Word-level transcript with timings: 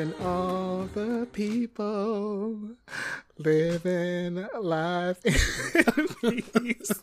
Imagine 0.00 0.26
all 0.26 0.88
the 0.94 1.28
people 1.30 2.70
living 3.36 4.46
life 4.58 5.18
in 5.26 6.42
peace. 6.54 7.02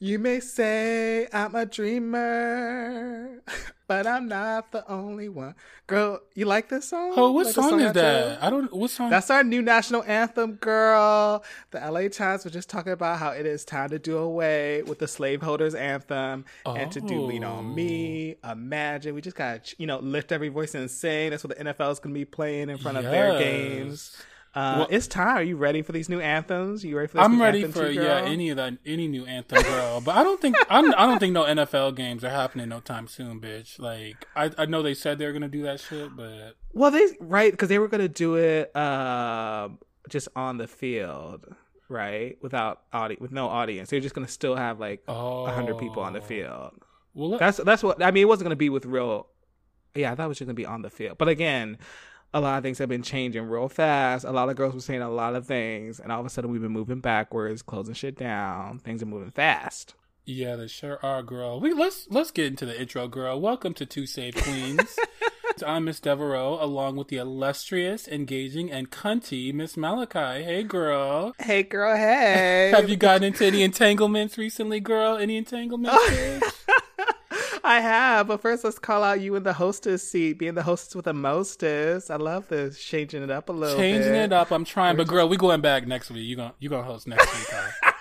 You 0.00 0.20
may 0.20 0.38
say 0.38 1.26
I'm 1.32 1.56
a 1.56 1.66
dreamer, 1.66 3.42
but 3.88 4.06
I'm 4.06 4.28
not 4.28 4.70
the 4.70 4.88
only 4.88 5.28
one. 5.28 5.56
Girl, 5.88 6.20
you 6.34 6.44
like 6.44 6.68
this 6.68 6.90
song? 6.90 7.14
Oh, 7.16 7.32
what 7.32 7.46
Like 7.46 7.54
song 7.56 7.82
I 7.82 7.86
is 7.86 7.92
that? 7.94 8.34
chose? 8.34 8.38
I 8.40 8.50
don't. 8.50 8.72
What 8.72 8.90
song? 8.90 9.10
That's 9.10 9.28
our 9.28 9.42
new 9.42 9.60
national 9.60 10.04
anthem, 10.04 10.52
girl. 10.52 11.42
The 11.72 11.80
LA 11.80 12.06
Times 12.08 12.44
were 12.44 12.50
just 12.52 12.70
talking 12.70 12.92
about 12.92 13.18
how 13.18 13.30
it 13.30 13.44
is 13.44 13.64
time 13.64 13.88
to 13.88 13.98
do 13.98 14.18
away 14.18 14.82
with 14.82 15.00
the 15.00 15.08
slaveholders 15.08 15.74
anthem 15.74 16.44
and 16.64 16.92
to 16.92 17.00
do 17.00 17.20
oh. 17.22 17.24
Lean 17.24 17.42
on 17.42 17.74
Me, 17.74 18.36
Imagine. 18.48 19.16
We 19.16 19.20
just 19.20 19.36
gotta, 19.36 19.74
you 19.78 19.88
know, 19.88 19.98
lift 19.98 20.30
every 20.30 20.48
voice 20.48 20.76
and 20.76 20.88
sing. 20.88 21.30
That's 21.30 21.42
what 21.42 21.58
the 21.58 21.64
NFL 21.64 21.90
is 21.90 21.98
gonna 21.98 22.14
be 22.14 22.24
playing 22.24 22.70
in 22.70 22.78
front 22.78 22.98
of 22.98 23.04
their 23.04 23.36
games. 23.40 24.16
Uh, 24.58 24.74
Well- 24.78 24.88
it's 24.90 25.06
time. 25.06 25.36
Are 25.36 25.42
you 25.42 25.56
ready 25.56 25.82
for 25.82 25.92
these 25.92 26.08
new 26.08 26.20
anthems? 26.20 26.84
You 26.84 26.96
ready 26.96 27.06
for 27.08 27.18
this 27.18 27.24
I'm 27.24 27.36
new 27.36 27.42
ready 27.44 27.64
for 27.64 27.86
too, 27.86 27.92
yeah 27.92 28.22
any 28.22 28.50
of 28.50 28.56
that 28.56 28.74
any 28.84 29.06
new 29.06 29.24
anthem 29.26 29.62
girl, 29.62 30.00
but 30.00 30.16
I 30.16 30.22
don't 30.24 30.40
think 30.40 30.56
I'm, 30.68 30.92
I 30.94 31.06
don't 31.06 31.18
think 31.20 31.32
no 31.32 31.44
NFL 31.44 31.94
games 31.94 32.24
are 32.24 32.30
happening 32.30 32.68
no 32.68 32.80
time 32.80 33.06
soon, 33.06 33.40
bitch. 33.40 33.78
Like 33.78 34.26
I 34.34 34.50
I 34.58 34.66
know 34.66 34.82
they 34.82 34.94
said 34.94 35.18
they 35.18 35.26
were 35.26 35.32
gonna 35.32 35.48
do 35.48 35.62
that 35.62 35.78
shit, 35.80 36.16
but 36.16 36.56
Well, 36.72 36.90
they 36.90 37.06
right 37.20 37.52
because 37.52 37.68
they 37.68 37.78
were 37.78 37.88
gonna 37.88 38.08
do 38.08 38.34
it 38.36 38.74
uh, 38.76 39.68
just 40.08 40.28
on 40.34 40.56
the 40.58 40.66
field, 40.66 41.54
right, 41.88 42.36
without 42.42 42.82
audience, 42.92 43.20
with 43.20 43.32
no 43.32 43.46
audience. 43.48 43.90
They're 43.90 44.00
just 44.00 44.14
gonna 44.14 44.26
still 44.28 44.56
have 44.56 44.80
like 44.80 45.02
oh, 45.06 45.46
a 45.46 45.50
hundred 45.52 45.78
people 45.78 46.02
on 46.02 46.14
the 46.14 46.20
field. 46.20 46.72
Well, 47.14 47.30
let- 47.30 47.40
That's 47.40 47.58
that's 47.58 47.82
what 47.82 48.02
I 48.02 48.10
mean. 48.10 48.22
It 48.22 48.28
wasn't 48.28 48.46
gonna 48.46 48.56
be 48.56 48.70
with 48.70 48.86
real. 48.86 49.28
Yeah, 49.94 50.12
I 50.12 50.14
thought 50.14 50.26
it 50.26 50.28
was 50.28 50.38
just 50.38 50.46
gonna 50.46 50.54
be 50.54 50.66
on 50.66 50.82
the 50.82 50.90
field. 50.90 51.16
But 51.18 51.28
again, 51.28 51.78
a 52.34 52.40
lot 52.40 52.58
of 52.58 52.62
things 52.62 52.78
have 52.78 52.88
been 52.88 53.02
changing 53.02 53.44
real 53.44 53.68
fast. 53.68 54.24
A 54.24 54.30
lot 54.32 54.48
of 54.48 54.56
girls 54.56 54.74
were 54.74 54.80
saying 54.80 55.02
a 55.02 55.10
lot 55.10 55.34
of 55.34 55.46
things, 55.46 55.98
and 56.00 56.12
all 56.12 56.20
of 56.20 56.26
a 56.26 56.30
sudden 56.30 56.50
we've 56.50 56.60
been 56.62 56.72
moving 56.72 57.00
backwards, 57.00 57.62
closing 57.62 57.94
shit 57.94 58.16
down. 58.16 58.78
Things 58.78 59.02
are 59.02 59.06
moving 59.06 59.30
fast. 59.30 59.94
yeah, 60.26 60.56
they 60.56 60.66
sure 60.66 60.98
are, 61.02 61.22
girl. 61.22 61.58
We 61.60 61.72
let's 61.72 62.06
let's 62.10 62.30
get 62.30 62.46
into 62.46 62.66
the 62.66 62.78
intro, 62.78 63.08
girl. 63.08 63.40
Welcome 63.40 63.74
to 63.74 63.86
Two 63.86 64.06
Save 64.06 64.34
Queens. 64.36 64.98
I'm 65.66 65.86
Miss 65.86 65.98
Devereaux, 65.98 66.58
along 66.60 66.96
with 66.96 67.08
the 67.08 67.16
illustrious, 67.16 68.06
engaging, 68.06 68.70
and 68.70 68.92
cunty 68.92 69.52
Miss 69.52 69.76
Malachi. 69.76 70.44
Hey, 70.44 70.62
girl. 70.62 71.34
Hey, 71.40 71.64
girl. 71.64 71.96
Hey. 71.96 72.70
Have 72.72 72.88
you 72.88 72.94
gotten 72.96 73.24
into 73.24 73.44
any 73.44 73.62
entanglements 73.64 74.38
recently, 74.38 74.78
girl? 74.78 75.16
Any 75.16 75.36
entanglements? 75.36 75.98
I 77.68 77.80
have, 77.80 78.28
but 78.28 78.40
first 78.40 78.64
let's 78.64 78.78
call 78.78 79.04
out 79.04 79.20
you 79.20 79.36
in 79.36 79.42
the 79.42 79.52
hostess 79.52 80.08
seat, 80.10 80.34
being 80.38 80.54
the 80.54 80.62
hostess 80.62 80.94
with 80.94 81.04
the 81.04 81.12
mostest. 81.12 82.10
I 82.10 82.16
love 82.16 82.48
this, 82.48 82.82
changing 82.82 83.22
it 83.22 83.30
up 83.30 83.48
a 83.48 83.52
little. 83.52 83.76
Changing 83.76 84.12
bit. 84.12 84.24
it 84.24 84.32
up. 84.32 84.50
I'm 84.50 84.64
trying, 84.64 84.96
but 84.96 85.06
girl, 85.06 85.28
we 85.28 85.36
going 85.36 85.60
back 85.60 85.86
next 85.86 86.10
week. 86.10 86.24
You 86.26 86.36
gonna 86.36 86.54
you 86.58 86.68
gonna 86.70 86.82
host 86.84 87.06
next 87.06 87.26
week? 87.32 87.58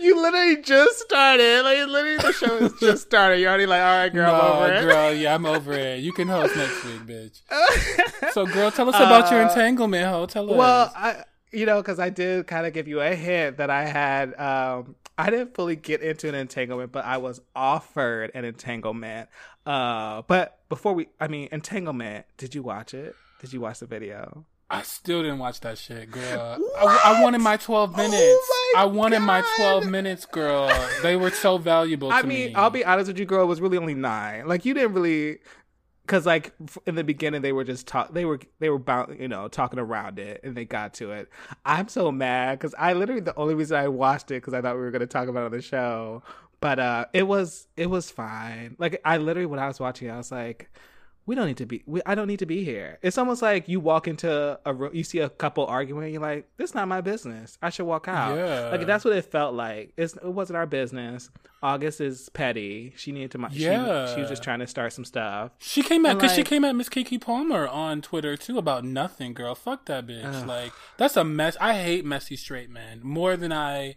You 0.00 0.20
literally 0.20 0.62
just 0.62 0.98
started. 1.00 1.62
Like 1.62 1.86
literally, 1.86 2.16
the 2.16 2.32
show 2.32 2.58
has 2.58 2.72
just 2.80 3.02
started. 3.06 3.38
You're 3.38 3.50
already 3.50 3.66
like, 3.66 3.82
all 3.82 3.98
right, 3.98 4.08
girl, 4.12 4.34
I'm 4.34 4.38
no, 4.40 4.52
over 4.64 4.74
it. 4.74 4.80
girl, 4.80 5.12
yeah, 5.14 5.34
I'm 5.34 5.44
over 5.46 5.72
it. 5.74 6.00
You 6.00 6.12
can 6.12 6.26
host 6.28 6.56
next 6.56 6.84
week, 6.84 7.00
bitch. 7.02 7.40
So, 8.32 8.46
girl, 8.46 8.70
tell 8.70 8.88
us 8.88 8.96
about 8.96 9.30
your 9.30 9.42
entanglement, 9.42 10.06
ho. 10.06 10.24
Tell 10.26 10.46
us. 10.46 10.52
Uh, 10.54 10.56
Well, 10.56 10.92
I, 10.96 11.24
you 11.52 11.66
know, 11.66 11.80
because 11.82 11.98
I 11.98 12.08
did 12.10 12.46
kind 12.46 12.66
of 12.66 12.72
give 12.72 12.88
you 12.88 13.00
a 13.00 13.14
hint 13.14 13.58
that 13.58 13.68
I 13.70 13.84
had. 13.84 14.34
Um, 14.40 14.96
I 15.16 15.30
didn't 15.30 15.54
fully 15.54 15.76
get 15.76 16.02
into 16.02 16.28
an 16.28 16.34
entanglement, 16.34 16.92
but 16.92 17.04
I 17.04 17.18
was 17.18 17.40
offered 17.54 18.32
an 18.34 18.44
entanglement. 18.44 19.28
Uh, 19.64 20.22
but 20.26 20.58
before 20.68 20.92
we, 20.92 21.08
I 21.20 21.28
mean, 21.28 21.48
entanglement. 21.52 22.26
Did 22.36 22.54
you 22.54 22.62
watch 22.62 22.94
it? 22.94 23.14
Did 23.40 23.52
you 23.52 23.60
watch 23.60 23.78
the 23.78 23.86
video? 23.86 24.44
I 24.70 24.82
still 24.82 25.22
didn't 25.22 25.38
watch 25.38 25.60
that 25.60 25.78
shit, 25.78 26.10
girl. 26.10 26.58
I, 26.78 27.00
I 27.04 27.22
wanted 27.22 27.40
my 27.42 27.56
12 27.56 27.96
minutes. 27.96 28.16
Oh 28.16 28.72
my 28.74 28.80
I 28.80 28.84
wanted 28.86 29.20
my 29.20 29.44
12 29.56 29.86
minutes, 29.86 30.26
girl. 30.26 30.68
They 31.02 31.16
were 31.16 31.30
so 31.30 31.58
valuable 31.58 32.08
to 32.08 32.14
I 32.14 32.22
mean, 32.22 32.48
me. 32.48 32.54
I'll 32.54 32.70
be 32.70 32.84
honest 32.84 33.08
with 33.08 33.18
you, 33.18 33.24
girl. 33.24 33.42
It 33.42 33.46
was 33.46 33.60
really 33.60 33.76
only 33.76 33.94
nine. 33.94 34.48
Like 34.48 34.64
you 34.64 34.74
didn't 34.74 34.94
really, 34.94 35.38
because 36.06 36.26
like 36.26 36.52
in 36.86 36.94
the 36.94 37.04
beginning 37.04 37.42
they 37.42 37.52
were 37.52 37.64
just 37.64 37.86
talk. 37.86 38.12
They 38.12 38.24
were 38.24 38.40
they 38.58 38.68
were 38.70 38.78
bound, 38.78 39.18
you 39.18 39.28
know, 39.28 39.48
talking 39.48 39.78
around 39.78 40.18
it, 40.18 40.40
and 40.44 40.56
they 40.56 40.64
got 40.64 40.94
to 40.94 41.12
it. 41.12 41.28
I'm 41.64 41.88
so 41.88 42.12
mad 42.12 42.58
because 42.58 42.74
I 42.78 42.92
literally 42.92 43.20
the 43.20 43.36
only 43.36 43.54
reason 43.54 43.76
I 43.76 43.88
watched 43.88 44.30
it 44.30 44.34
because 44.34 44.54
I 44.54 44.60
thought 44.60 44.76
we 44.76 44.82
were 44.82 44.90
going 44.90 45.00
to 45.00 45.06
talk 45.06 45.28
about 45.28 45.42
it 45.42 45.46
on 45.46 45.52
the 45.52 45.62
show. 45.62 46.22
But 46.60 46.78
uh, 46.78 47.06
it 47.12 47.24
was 47.24 47.66
it 47.76 47.88
was 47.88 48.10
fine. 48.10 48.76
Like 48.78 49.00
I 49.04 49.16
literally 49.16 49.46
when 49.46 49.60
I 49.60 49.66
was 49.66 49.80
watching, 49.80 50.08
it, 50.08 50.12
I 50.12 50.16
was 50.16 50.30
like. 50.32 50.70
We 51.26 51.34
don't 51.34 51.46
need 51.46 51.56
to 51.56 51.66
be. 51.66 51.82
We, 51.86 52.02
I 52.04 52.14
don't 52.14 52.26
need 52.26 52.40
to 52.40 52.46
be 52.46 52.64
here. 52.64 52.98
It's 53.00 53.16
almost 53.16 53.40
like 53.40 53.66
you 53.66 53.80
walk 53.80 54.06
into 54.06 54.58
a 54.66 54.74
room, 54.74 54.94
you 54.94 55.04
see 55.04 55.20
a 55.20 55.30
couple 55.30 55.64
arguing, 55.66 56.12
you're 56.12 56.20
like, 56.20 56.48
"This 56.58 56.70
is 56.70 56.74
not 56.74 56.86
my 56.86 57.00
business. 57.00 57.56
I 57.62 57.70
should 57.70 57.86
walk 57.86 58.08
out." 58.08 58.36
Yeah. 58.36 58.68
Like 58.70 58.86
that's 58.86 59.04
what 59.04 59.16
it 59.16 59.24
felt 59.24 59.54
like. 59.54 59.92
It's, 59.96 60.14
it 60.14 60.24
wasn't 60.24 60.58
our 60.58 60.66
business. 60.66 61.30
August 61.62 62.02
is 62.02 62.28
petty. 62.28 62.92
She 62.96 63.10
needed 63.10 63.30
to. 63.30 63.48
Yeah. 63.52 64.06
She, 64.06 64.14
she 64.14 64.20
was 64.20 64.28
just 64.28 64.42
trying 64.42 64.58
to 64.58 64.66
start 64.66 64.92
some 64.92 65.06
stuff. 65.06 65.52
She 65.58 65.82
came 65.82 66.04
at 66.04 66.14
because 66.14 66.34
she 66.34 66.42
came 66.42 66.62
at 66.62 66.76
Miss 66.76 66.90
Keke 66.90 67.18
Palmer 67.18 67.66
on 67.66 68.02
Twitter 68.02 68.36
too 68.36 68.58
about 68.58 68.84
nothing, 68.84 69.32
girl. 69.32 69.54
Fuck 69.54 69.86
that 69.86 70.06
bitch. 70.06 70.24
Ugh. 70.24 70.46
Like 70.46 70.72
that's 70.98 71.16
a 71.16 71.24
mess. 71.24 71.56
I 71.58 71.74
hate 71.82 72.04
messy 72.04 72.36
straight 72.36 72.68
men 72.68 73.00
more 73.02 73.36
than 73.36 73.50
I. 73.50 73.96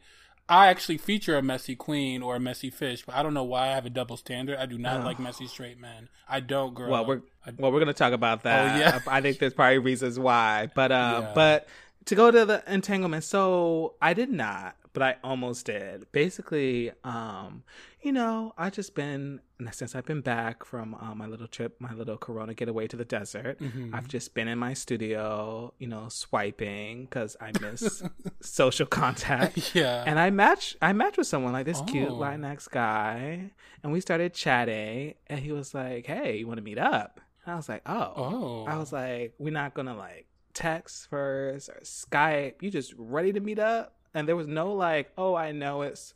I 0.50 0.68
actually 0.68 0.97
feature 0.97 1.38
a 1.38 1.41
messy 1.41 1.75
queen 1.75 2.22
or 2.22 2.35
a 2.38 2.40
messy 2.40 2.69
fish, 2.69 3.03
but 3.06 3.16
I 3.16 3.24
don't 3.24 3.34
know 3.34 3.44
why 3.44 3.63
I 3.68 3.72
have 3.74 3.85
a 3.85 3.90
double 3.90 4.16
standard. 4.16 4.58
I 4.58 4.66
do 4.66 4.78
not 4.78 4.97
Ugh. 5.02 5.06
like 5.06 5.19
messy 5.19 5.46
straight 5.47 5.80
men. 5.80 6.08
I 6.30 6.40
don't, 6.40 6.74
girl. 6.74 6.90
Well, 6.90 7.06
we're 7.06 7.22
I- 7.46 7.52
well, 7.58 7.72
we're 7.72 7.80
gonna 7.80 7.94
talk 7.94 8.13
about 8.13 8.44
that. 8.44 8.75
Oh, 8.75 8.80
yeah. 8.80 9.00
I 9.08 9.22
think 9.22 9.40
there's 9.40 9.53
probably 9.53 9.80
reasons 9.80 10.18
why, 10.19 10.69
but 10.74 10.91
uh, 10.91 11.22
Yeah. 11.24 11.31
but 11.35 11.68
to 12.07 12.16
go 12.16 12.31
to 12.31 12.45
the 12.45 12.63
entanglement. 12.68 13.23
So 13.23 13.95
I 14.01 14.13
did 14.13 14.29
not, 14.29 14.75
but 14.94 15.03
I 15.03 15.16
almost 15.23 15.66
did. 15.68 16.12
Basically, 16.12 16.91
um, 17.03 17.63
you 18.01 18.12
know, 18.12 18.53
I 18.57 18.69
just 18.69 18.95
been 18.95 19.41
since 19.72 19.95
I've 19.95 20.06
been 20.06 20.22
back 20.22 20.63
from 20.66 20.94
uh, 20.96 21.13
my 21.16 21.25
little 21.28 21.47
trip, 21.47 21.75
my 21.79 21.94
little 21.94 22.17
Corona 22.17 22.53
getaway 22.53 22.88
to 22.88 22.96
the 22.97 23.06
desert. 23.06 23.59
Mhm. 23.59 23.94
I've 23.94 24.07
just 24.07 24.34
been 24.34 24.47
in 24.47 24.57
my 24.59 24.73
studio, 24.73 25.73
you 25.79 25.88
know, 25.88 26.07
swiping 26.09 27.06
because 27.06 27.35
I 27.41 27.51
miss 27.59 28.03
social 28.41 28.85
contact. 28.85 29.75
yeah. 29.75 30.03
And 30.06 30.19
I 30.19 30.29
match 30.29 30.75
I 30.81 30.94
matched 30.94 31.17
with 31.17 31.28
someone 31.28 31.53
like 31.53 31.66
this 31.66 31.81
cute 31.88 32.09
Oh. 32.09 32.16
Latinx 32.17 32.69
guy, 32.69 33.51
and 33.84 33.91
we 33.91 34.00
started 34.01 34.34
chatting. 34.34 35.16
And 35.28 35.40
he 35.40 35.51
was 35.51 35.73
like, 35.73 36.06
"Hey, 36.06 36.38
you 36.38 36.47
want 36.47 36.57
to 36.57 36.63
meet 36.63 36.78
up?" 36.79 37.19
And 37.46 37.53
I 37.53 37.56
was 37.57 37.67
like, 37.67 37.81
"Oh." 37.85 38.13
oh, 38.16 38.66
I 38.67 38.78
was 38.78 38.94
like, 38.94 39.34
"We're 39.40 39.51
not 39.53 39.73
gonna 39.73 39.96
like 39.97 40.28
text 40.57 41.09
first 41.09 41.69
or 41.69 41.79
Skype. 41.84 42.62
You 42.62 42.69
just 42.72 42.94
ready 42.97 43.31
to 43.34 43.40
meet 43.40 43.59
up?" 43.59 43.95
And 44.13 44.28
there 44.28 44.35
was 44.35 44.47
no 44.47 44.73
like, 44.73 45.12
"Oh, 45.18 45.35
I 45.35 45.51
know 45.51 45.81
it's 45.84 46.13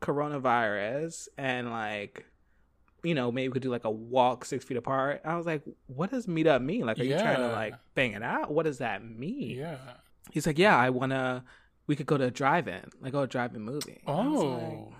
coronavirus," 0.00 1.28
and 1.38 1.70
like. 1.70 2.26
You 3.04 3.16
know, 3.16 3.32
maybe 3.32 3.48
we 3.48 3.52
could 3.54 3.62
do 3.62 3.70
like 3.70 3.82
a 3.82 3.90
walk 3.90 4.44
six 4.44 4.64
feet 4.64 4.76
apart. 4.76 5.22
I 5.24 5.36
was 5.36 5.44
like, 5.44 5.62
"What 5.88 6.12
does 6.12 6.28
meet 6.28 6.46
up 6.46 6.62
mean? 6.62 6.86
Like, 6.86 7.00
are 7.00 7.02
you 7.02 7.18
trying 7.18 7.38
to 7.38 7.48
like 7.48 7.74
bang 7.96 8.12
it 8.12 8.22
out? 8.22 8.52
What 8.52 8.62
does 8.62 8.78
that 8.78 9.04
mean?" 9.04 9.58
yeah. 9.58 9.76
He's 10.30 10.46
like, 10.46 10.56
yeah, 10.56 10.78
I 10.78 10.90
wanna. 10.90 11.42
We 11.88 11.96
could 11.96 12.06
go 12.06 12.16
to 12.16 12.26
a 12.26 12.30
drive-in, 12.30 12.90
like 13.00 13.10
go 13.10 13.18
to 13.18 13.24
a 13.24 13.26
drive-in 13.26 13.60
movie. 13.60 14.02
I 14.06 14.12
like, 14.12 14.28
Oh, 14.28 14.92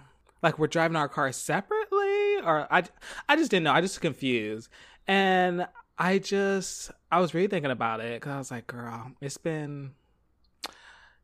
like 0.42 0.58
we're 0.58 0.66
driving 0.66 0.96
our 0.96 1.08
cars 1.08 1.36
separately, 1.36 2.38
or 2.44 2.66
I, 2.72 2.82
I 3.28 3.36
just 3.36 3.52
didn't 3.52 3.62
know. 3.64 3.72
I 3.72 3.80
just 3.80 4.00
confused, 4.00 4.68
and 5.06 5.68
I 5.98 6.18
just, 6.18 6.90
I 7.10 7.20
was 7.20 7.34
really 7.34 7.48
thinking 7.48 7.70
about 7.70 8.00
it 8.00 8.20
because 8.20 8.32
I 8.32 8.38
was 8.38 8.50
like, 8.50 8.66
girl, 8.66 9.12
it's 9.20 9.36
been, 9.36 9.92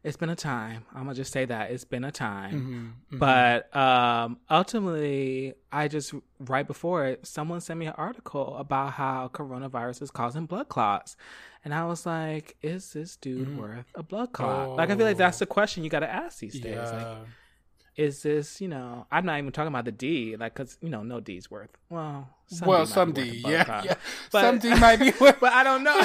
it's 0.05 0.17
been 0.17 0.31
a 0.31 0.37
time. 0.37 0.85
I'm 0.95 1.03
gonna 1.05 1.15
just 1.15 1.33
say 1.33 1.45
that 1.47 1.71
it's 1.73 1.85
been 1.85 2.05
a 2.05 2.13
time. 2.13 2.95
Mhm, 3.11 3.17
mhm. 3.17 3.19
But 3.19 3.75
um, 3.77 4.39
ultimately, 4.49 5.55
I 5.73 5.89
just 5.89 6.15
right 6.39 6.67
before 6.67 7.07
it, 7.07 7.27
someone 7.27 7.61
sent 7.61 7.81
me 7.81 7.87
an 7.87 7.95
article 7.97 8.57
about 8.57 8.93
how 8.93 9.29
coronavirus 9.33 10.03
is 10.03 10.11
causing 10.13 10.47
blood 10.47 10.69
clots, 10.69 11.17
and 11.65 11.75
I 11.75 11.85
was 11.87 12.07
like, 12.07 12.57
"Is 12.63 12.93
this 12.93 13.17
dude 13.17 13.49
Mm. 13.49 13.57
worth 13.57 13.87
a 13.97 14.05
blood 14.05 14.33
clot?" 14.33 14.77
Like, 14.77 14.91
I 14.91 14.97
feel 14.97 15.07
like 15.07 15.17
that's 15.17 15.39
Oh. 15.39 15.41
the 15.41 15.47
question 15.47 15.83
you 15.83 15.91
got 15.91 16.01
to 16.01 16.11
ask 16.11 16.39
these 16.39 16.61
days. 16.61 16.63
yeah. 16.77 16.93
Like, 17.19 17.27
is 17.99 18.23
this, 18.23 18.61
you 18.61 18.69
know, 18.69 19.07
I'm 19.11 19.27
not 19.27 19.39
even 19.39 19.51
talking 19.51 19.69
about 19.69 19.85
the 19.85 19.91
D, 19.91 20.37
like, 20.37 20.55
because 20.55 20.79
you 20.81 20.89
know, 20.89 21.03
no 21.03 21.19
D's 21.19 21.51
worth. 21.51 21.77
Well, 21.91 22.29
some 22.47 22.69
well, 22.69 22.85
D 22.87 22.91
some 22.93 23.13
D, 23.13 23.23
yeah, 23.45 23.83
yeah. 23.85 23.95
But- 24.33 24.41
some 24.43 24.59
D 24.61 24.73
might 24.79 25.01
be. 25.01 25.13
worth- 25.21 25.41
but 25.41 25.53
I 25.53 25.65
don't 25.65 25.83
know. 25.83 25.97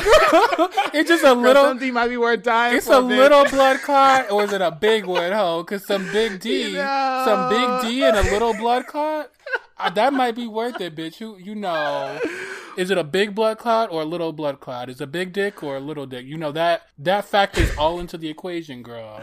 it's 0.94 1.08
just 1.08 1.24
a 1.24 1.34
little. 1.34 1.64
some 1.64 1.78
D 1.78 1.92
might 1.92 2.08
be 2.08 2.18
worth 2.18 2.42
dying. 2.42 2.78
It's 2.78 2.88
a 2.88 3.00
little 3.00 3.46
blood 3.46 3.80
clot, 3.82 4.32
or 4.32 4.44
is 4.44 4.52
it 4.52 4.62
a 4.62 4.72
big 4.72 5.06
one, 5.06 5.32
ho? 5.32 5.62
Because 5.62 5.86
some 5.86 6.12
big 6.12 6.40
D, 6.40 6.74
some 6.74 7.50
big 7.50 7.82
D 7.84 8.04
and 8.04 8.18
a 8.18 8.24
little 8.24 8.56
blood 8.56 8.88
clot, 8.88 9.30
uh, 9.78 9.92
that 9.92 10.14
might 10.14 10.36
be 10.36 10.48
worth 10.48 10.82
it, 10.82 10.96
bitch. 10.96 11.20
You 11.20 11.38
you 11.38 11.54
know, 11.54 12.20
is 12.76 12.90
it 12.90 12.98
a 12.98 13.04
big 13.04 13.36
blood 13.36 13.60
clot 13.60 13.92
or 13.92 14.02
a 14.02 14.06
little 14.06 14.34
blood 14.34 14.60
clot? 14.60 14.90
Is 14.90 15.00
it 15.00 15.04
a 15.04 15.08
big 15.08 15.32
dick 15.32 15.62
or 15.62 15.78
a 15.78 15.80
little 15.80 16.08
dick? 16.08 16.26
You 16.26 16.38
know 16.38 16.52
that 16.54 16.88
that 16.98 17.26
factors 17.26 17.70
all 17.78 18.00
into 18.00 18.18
the 18.18 18.30
equation, 18.30 18.82
girl. 18.82 19.22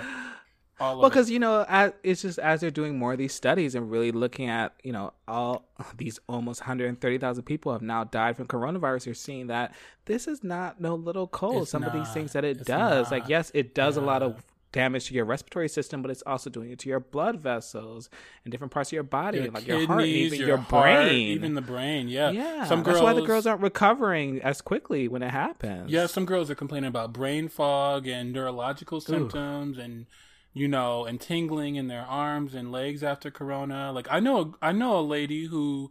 All 0.80 0.98
Well, 0.98 1.10
because 1.10 1.30
you 1.30 1.38
know, 1.38 1.64
as, 1.68 1.92
it's 2.02 2.22
just 2.22 2.38
as 2.38 2.60
they're 2.60 2.70
doing 2.70 2.98
more 2.98 3.12
of 3.12 3.18
these 3.18 3.34
studies 3.34 3.74
and 3.74 3.90
really 3.90 4.12
looking 4.12 4.48
at, 4.48 4.74
you 4.82 4.92
know, 4.92 5.12
all 5.28 5.68
these 5.96 6.18
almost 6.28 6.60
130,000 6.62 7.42
people 7.44 7.72
have 7.72 7.82
now 7.82 8.04
died 8.04 8.36
from 8.36 8.46
coronavirus. 8.46 9.06
You're 9.06 9.14
seeing 9.14 9.48
that 9.48 9.74
this 10.06 10.26
is 10.26 10.42
not 10.42 10.80
no 10.80 10.94
little 10.94 11.26
cold. 11.26 11.62
It's 11.62 11.70
Some 11.70 11.84
of 11.84 11.92
these 11.92 12.10
things 12.12 12.32
that 12.32 12.44
it 12.44 12.64
does, 12.64 13.10
like 13.10 13.28
yes, 13.28 13.50
it 13.54 13.74
does 13.74 13.96
a 13.96 14.00
lot 14.00 14.22
of 14.22 14.42
damage 14.72 15.08
to 15.08 15.14
your 15.14 15.24
respiratory 15.24 15.68
system, 15.68 16.02
but 16.02 16.10
it's 16.10 16.22
also 16.26 16.48
doing 16.48 16.70
it 16.70 16.78
to 16.80 16.88
your 16.88 17.00
blood 17.00 17.40
vessels 17.40 18.08
and 18.44 18.52
different 18.52 18.72
parts 18.72 18.90
of 18.90 18.92
your 18.92 19.02
body, 19.02 19.38
your 19.38 19.50
like 19.50 19.64
kidneys, 19.64 19.78
your 19.80 19.86
heart, 19.86 20.04
even 20.04 20.38
your, 20.38 20.48
your, 20.48 20.56
heart, 20.58 20.84
brain. 20.84 21.28
even 21.28 21.54
the 21.54 21.60
brain. 21.60 22.08
Yeah, 22.08 22.30
yeah, 22.30 22.64
Some 22.64 22.82
girls, 22.82 22.96
that's 22.96 23.04
why 23.04 23.12
the 23.14 23.26
girls 23.26 23.46
aren't 23.46 23.62
recovering 23.62 24.40
as 24.42 24.60
quickly 24.60 25.08
when 25.08 25.22
it 25.22 25.30
happens. 25.30 25.90
Yeah, 25.90 26.06
some 26.06 26.24
girls 26.24 26.50
are 26.50 26.54
complaining 26.54 26.88
about 26.88 27.12
brain 27.12 27.48
fog 27.48 28.06
and 28.06 28.32
neurological 28.32 29.00
symptoms 29.00 29.78
and 29.78 30.06
you 30.52 30.68
know, 30.68 31.04
and 31.04 31.20
tingling 31.20 31.76
in 31.76 31.88
their 31.88 32.02
arms 32.02 32.54
and 32.54 32.72
legs 32.72 33.02
after 33.02 33.30
corona. 33.30 33.92
Like 33.92 34.08
I 34.10 34.20
know 34.20 34.56
I 34.60 34.72
know 34.72 34.98
a 34.98 35.02
lady 35.02 35.46
who 35.46 35.90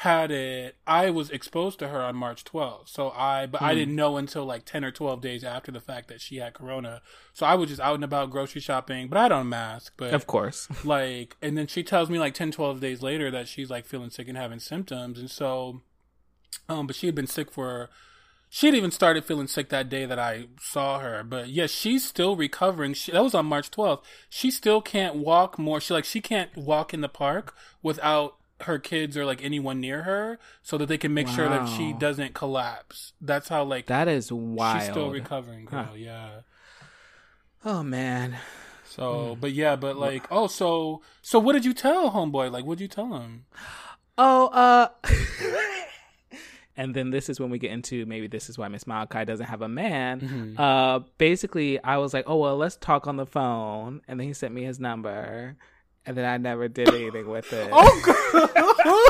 had 0.00 0.30
it 0.30 0.76
I 0.86 1.10
was 1.10 1.28
exposed 1.28 1.78
to 1.80 1.88
her 1.88 2.00
on 2.00 2.16
March 2.16 2.44
12th. 2.44 2.88
So 2.88 3.10
I 3.10 3.44
but 3.46 3.60
I 3.60 3.74
didn't 3.74 3.96
know 3.96 4.16
until 4.16 4.46
like 4.46 4.64
10 4.64 4.84
or 4.84 4.90
12 4.90 5.20
days 5.20 5.44
after 5.44 5.70
the 5.70 5.80
fact 5.80 6.08
that 6.08 6.22
she 6.22 6.36
had 6.36 6.54
corona. 6.54 7.02
So 7.34 7.44
I 7.44 7.54
was 7.54 7.68
just 7.68 7.82
out 7.82 7.96
and 7.96 8.04
about 8.04 8.30
grocery 8.30 8.62
shopping, 8.62 9.08
but 9.08 9.18
I 9.18 9.28
don't 9.28 9.48
mask, 9.48 9.92
but 9.98 10.14
of 10.14 10.26
course. 10.26 10.68
like 10.84 11.36
and 11.42 11.58
then 11.58 11.66
she 11.66 11.82
tells 11.82 12.08
me 12.08 12.18
like 12.18 12.32
10 12.32 12.52
12 12.52 12.80
days 12.80 13.02
later 13.02 13.30
that 13.30 13.48
she's 13.48 13.68
like 13.68 13.84
feeling 13.84 14.10
sick 14.10 14.28
and 14.28 14.38
having 14.38 14.60
symptoms 14.60 15.18
and 15.18 15.30
so 15.30 15.82
um 16.68 16.86
but 16.86 16.96
she 16.96 17.06
had 17.06 17.14
been 17.14 17.26
sick 17.26 17.50
for 17.50 17.90
she 18.52 18.66
had 18.66 18.74
even 18.74 18.90
started 18.90 19.24
feeling 19.24 19.46
sick 19.46 19.68
that 19.70 19.88
day 19.88 20.04
that 20.04 20.18
I 20.18 20.48
saw 20.60 20.98
her. 20.98 21.22
But 21.22 21.48
yes, 21.48 21.70
she's 21.70 22.04
still 22.06 22.34
recovering. 22.36 22.92
She, 22.94 23.12
that 23.12 23.22
was 23.22 23.34
on 23.34 23.46
March 23.46 23.70
12th. 23.70 24.02
She 24.28 24.50
still 24.50 24.82
can't 24.82 25.16
walk 25.16 25.58
more. 25.58 25.80
She 25.80 25.94
like 25.94 26.04
she 26.04 26.20
can't 26.20 26.54
walk 26.56 26.92
in 26.92 27.00
the 27.00 27.08
park 27.08 27.54
without 27.82 28.36
her 28.62 28.78
kids 28.78 29.16
or 29.16 29.24
like 29.24 29.42
anyone 29.42 29.80
near 29.80 30.02
her 30.02 30.38
so 30.62 30.76
that 30.76 30.86
they 30.86 30.98
can 30.98 31.14
make 31.14 31.28
sure 31.28 31.48
that 31.48 31.66
she 31.66 31.92
doesn't 31.94 32.34
collapse. 32.34 33.12
That's 33.20 33.48
how 33.48 33.62
like 33.64 33.86
That 33.86 34.08
is 34.08 34.30
wild. 34.30 34.82
she's 34.82 34.90
still 34.90 35.10
recovering, 35.10 35.64
girl. 35.64 35.84
Huh. 35.90 35.94
Yeah. 35.96 36.30
oh 37.64 37.82
man. 37.82 38.36
So, 38.84 39.34
Hmm. 39.34 39.40
but 39.40 39.52
yeah, 39.52 39.76
but 39.76 39.96
like, 39.96 40.26
oh, 40.32 40.48
so, 40.48 41.00
so 41.22 41.38
what 41.38 41.52
did 41.52 41.64
you 41.64 41.72
tell 41.72 42.10
homeboy? 42.10 42.50
Like, 42.50 42.64
what 42.64 42.78
did 42.78 42.82
you 42.84 42.88
tell 42.88 43.12
him? 43.20 43.44
Oh, 44.18 44.48
uh. 44.48 44.88
and 46.76 46.94
then 46.94 47.10
this 47.10 47.28
is 47.28 47.40
when 47.40 47.50
we 47.50 47.58
get 47.58 47.70
into 47.72 48.06
maybe 48.06 48.26
this 48.26 48.48
is 48.48 48.58
why 48.58 48.68
Miss 48.68 48.86
Malachi 48.86 49.24
doesn't 49.24 49.46
have 49.46 49.62
a 49.62 49.68
man. 49.68 50.20
Mm-hmm. 50.20 50.60
Uh, 50.60 51.00
basically, 51.18 51.82
I 51.82 51.98
was 51.98 52.14
like, 52.14 52.24
oh 52.26 52.36
well, 52.36 52.56
let's 52.56 52.76
talk 52.76 53.06
on 53.06 53.16
the 53.16 53.26
phone, 53.26 54.02
and 54.08 54.18
then 54.18 54.26
he 54.26 54.32
sent 54.32 54.54
me 54.54 54.64
his 54.64 54.80
number, 54.80 55.56
and 56.06 56.16
then 56.16 56.24
I 56.24 56.36
never 56.38 56.68
did 56.68 56.88
anything 56.88 57.28
with 57.28 57.52
it. 57.52 57.70
Oh. 57.72 59.06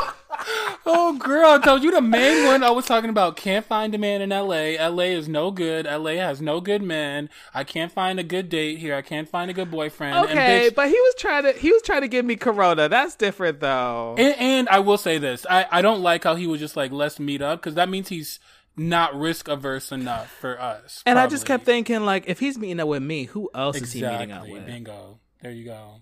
oh, 0.85 1.17
girl. 1.17 1.51
I 1.51 1.57
told 1.59 1.83
you 1.83 1.91
the 1.91 2.01
main 2.01 2.45
one 2.47 2.63
I 2.63 2.71
was 2.71 2.85
talking 2.85 3.09
about. 3.09 3.35
Can't 3.35 3.65
find 3.65 3.93
a 3.93 3.97
man 3.97 4.21
in 4.21 4.29
LA. 4.29 4.75
LA 4.87 5.03
is 5.05 5.27
no 5.27 5.51
good. 5.51 5.85
LA 5.85 6.13
has 6.15 6.41
no 6.41 6.61
good 6.61 6.81
men. 6.81 7.29
I 7.53 7.63
can't 7.63 7.91
find 7.91 8.19
a 8.19 8.23
good 8.23 8.49
date 8.49 8.79
here. 8.79 8.95
I 8.95 9.01
can't 9.01 9.27
find 9.29 9.49
a 9.51 9.53
good 9.53 9.71
boyfriend. 9.71 10.17
okay, 10.25 10.65
and, 10.65 10.71
bitch, 10.71 10.75
but 10.75 10.87
he 10.87 10.93
was 10.93 11.15
trying 11.17 11.43
to 11.43 11.53
he 11.53 11.71
was 11.71 11.81
trying 11.81 12.01
to 12.01 12.07
give 12.07 12.25
me 12.25 12.35
Corona. 12.35 12.89
That's 12.89 13.15
different 13.15 13.59
though. 13.59 14.15
and, 14.17 14.35
and 14.37 14.69
I 14.69 14.79
will 14.79 14.97
say 14.97 15.17
this. 15.17 15.45
I, 15.49 15.65
I 15.71 15.81
don't 15.81 16.01
like 16.01 16.23
how 16.23 16.35
he 16.35 16.47
was 16.47 16.59
just 16.59 16.75
like, 16.75 16.91
let's 16.91 17.19
meet 17.19 17.41
up 17.41 17.59
because 17.61 17.75
that 17.75 17.89
means 17.89 18.09
he's 18.09 18.39
not 18.77 19.13
risk 19.13 19.47
averse 19.47 19.91
enough 19.91 20.31
for 20.31 20.59
us. 20.59 21.03
and 21.05 21.19
I 21.19 21.27
just 21.27 21.45
kept 21.45 21.65
thinking, 21.65 22.05
like, 22.05 22.25
if 22.27 22.39
he's 22.39 22.57
meeting 22.57 22.79
up 22.79 22.87
with 22.87 23.03
me, 23.03 23.25
who 23.25 23.49
else 23.53 23.79
is 23.81 23.91
he 23.91 24.01
meeting 24.01 24.31
up 24.31 24.47
with? 24.47 24.65
Bingo. 24.65 25.19
There 25.41 25.51
you 25.51 25.65
go. 25.65 26.01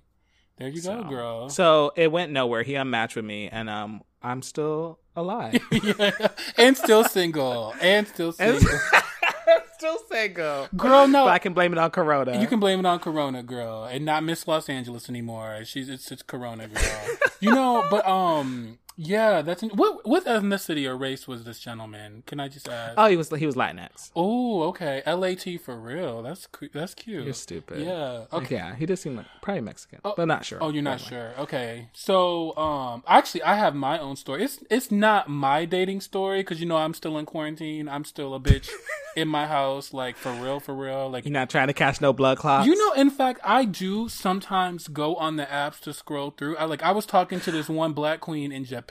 There 0.58 0.68
you 0.68 0.82
So- 0.82 1.04
go, 1.04 1.10
girl. 1.10 1.50
So 1.50 1.92
it 1.96 2.12
went 2.12 2.32
nowhere. 2.32 2.64
He 2.64 2.76
unmatched 2.76 3.16
with 3.16 3.26
me, 3.26 3.50
and 3.50 3.70
um, 3.70 4.02
I'm 4.22 4.42
still 4.42 5.00
alive. 5.16 5.60
yeah. 5.72 6.28
And 6.58 6.76
still 6.78 7.04
single. 7.04 7.74
And 7.82 8.08
still 8.08 8.34
And- 8.40 8.60
single. 8.60 8.80
still 9.78 9.98
single. 10.12 10.68
Girl, 10.76 11.08
no. 11.08 11.26
But 11.26 11.32
I 11.32 11.40
can 11.40 11.54
blame 11.54 11.72
it 11.72 11.80
on 11.80 11.90
Corona. 11.92 12.40
You 12.40 12.48
can 12.48 12.60
blame 12.60 12.80
it 12.80 12.86
on 12.86 13.00
Corona, 13.00 13.42
girl, 13.44 13.86
and 13.86 14.04
not 14.06 14.24
Miss 14.24 14.48
Los 14.48 14.68
Angeles 14.70 15.10
anymore. 15.10 15.62
She's 15.66 15.90
it's 15.90 16.12
it's 16.12 16.22
Corona, 16.22 16.68
girl. 16.68 17.08
you 17.40 17.52
know, 17.54 17.86
but 17.90 18.06
um, 18.08 18.78
yeah, 19.02 19.42
that's 19.42 19.62
what 19.64 20.06
what 20.06 20.26
ethnicity 20.26 20.86
or 20.86 20.98
race 20.98 21.26
was 21.26 21.46
this 21.46 21.58
gentleman? 21.58 22.22
Can 22.26 22.42
I 22.42 22.50
just 22.50 22.68
ask? 22.68 22.96
Oh, 22.98 23.06
he 23.08 23.16
was 23.16 23.30
he 23.30 23.46
was 23.46 23.56
Latinx. 23.56 24.12
oh, 24.14 24.64
okay, 24.64 25.02
LAT 25.08 25.62
for 25.62 25.78
real. 25.80 26.22
That's 26.22 26.48
cu- 26.48 26.68
that's 26.74 26.94
cute. 26.94 27.24
You're 27.24 27.34
stupid. 27.34 27.80
Yeah. 27.80 28.26
Okay. 28.34 28.56
Yeah, 28.56 28.76
he 28.76 28.86
does 28.86 29.00
seem 29.00 29.16
like 29.16 29.26
probably 29.42 29.62
Mexican, 29.62 30.00
but 30.04 30.26
not 30.26 30.44
sure. 30.44 30.60
Oh, 30.62 30.70
you're 30.70 30.84
not 30.84 31.00
Anyway. 31.00 31.10
sure. 31.10 31.34
Okay. 31.44 31.88
So, 31.94 32.56
um, 32.58 33.04
actually, 33.08 33.44
I 33.44 33.56
have 33.56 33.74
my 33.74 33.98
own 34.00 34.18
story. 34.18 34.44
It's 34.44 34.60
it's 34.70 34.92
not 34.92 35.30
my 35.30 35.64
dating 35.64 36.02
story 36.02 36.42
because 36.42 36.60
you 36.60 36.66
know 36.66 36.76
I'm 36.78 36.94
still 36.94 37.18
in 37.18 37.26
quarantine. 37.26 37.88
I'm 37.88 38.04
still 38.04 38.36
a 38.36 38.40
bitch 38.40 38.70
in 39.16 39.30
my 39.30 39.48
house, 39.48 39.94
like 39.94 40.18
for 40.18 40.34
real, 40.34 40.60
for 40.60 40.76
real. 40.76 41.10
Like 41.10 41.24
You're 41.24 41.32
not 41.32 41.50
trying 41.50 41.68
to 41.68 41.74
catch 41.74 42.02
no 42.02 42.12
blood 42.12 42.38
clots. 42.38 42.68
You 42.68 42.76
know, 42.76 42.92
in 43.02 43.10
fact, 43.12 43.40
I 43.46 43.64
do 43.64 44.10
sometimes 44.10 44.90
go 44.90 45.16
on 45.16 45.38
the 45.38 45.46
apps 45.46 45.80
to 45.82 45.94
scroll 45.94 46.32
through. 46.32 46.58
I 46.58 46.66
like 46.66 46.84
I 46.84 46.92
was 46.92 47.06
talking 47.06 47.40
to 47.40 47.52
this 47.52 47.70
one 47.70 47.94
black 47.94 48.20
queen 48.20 48.52
in 48.52 48.66
Japan, 48.66 48.89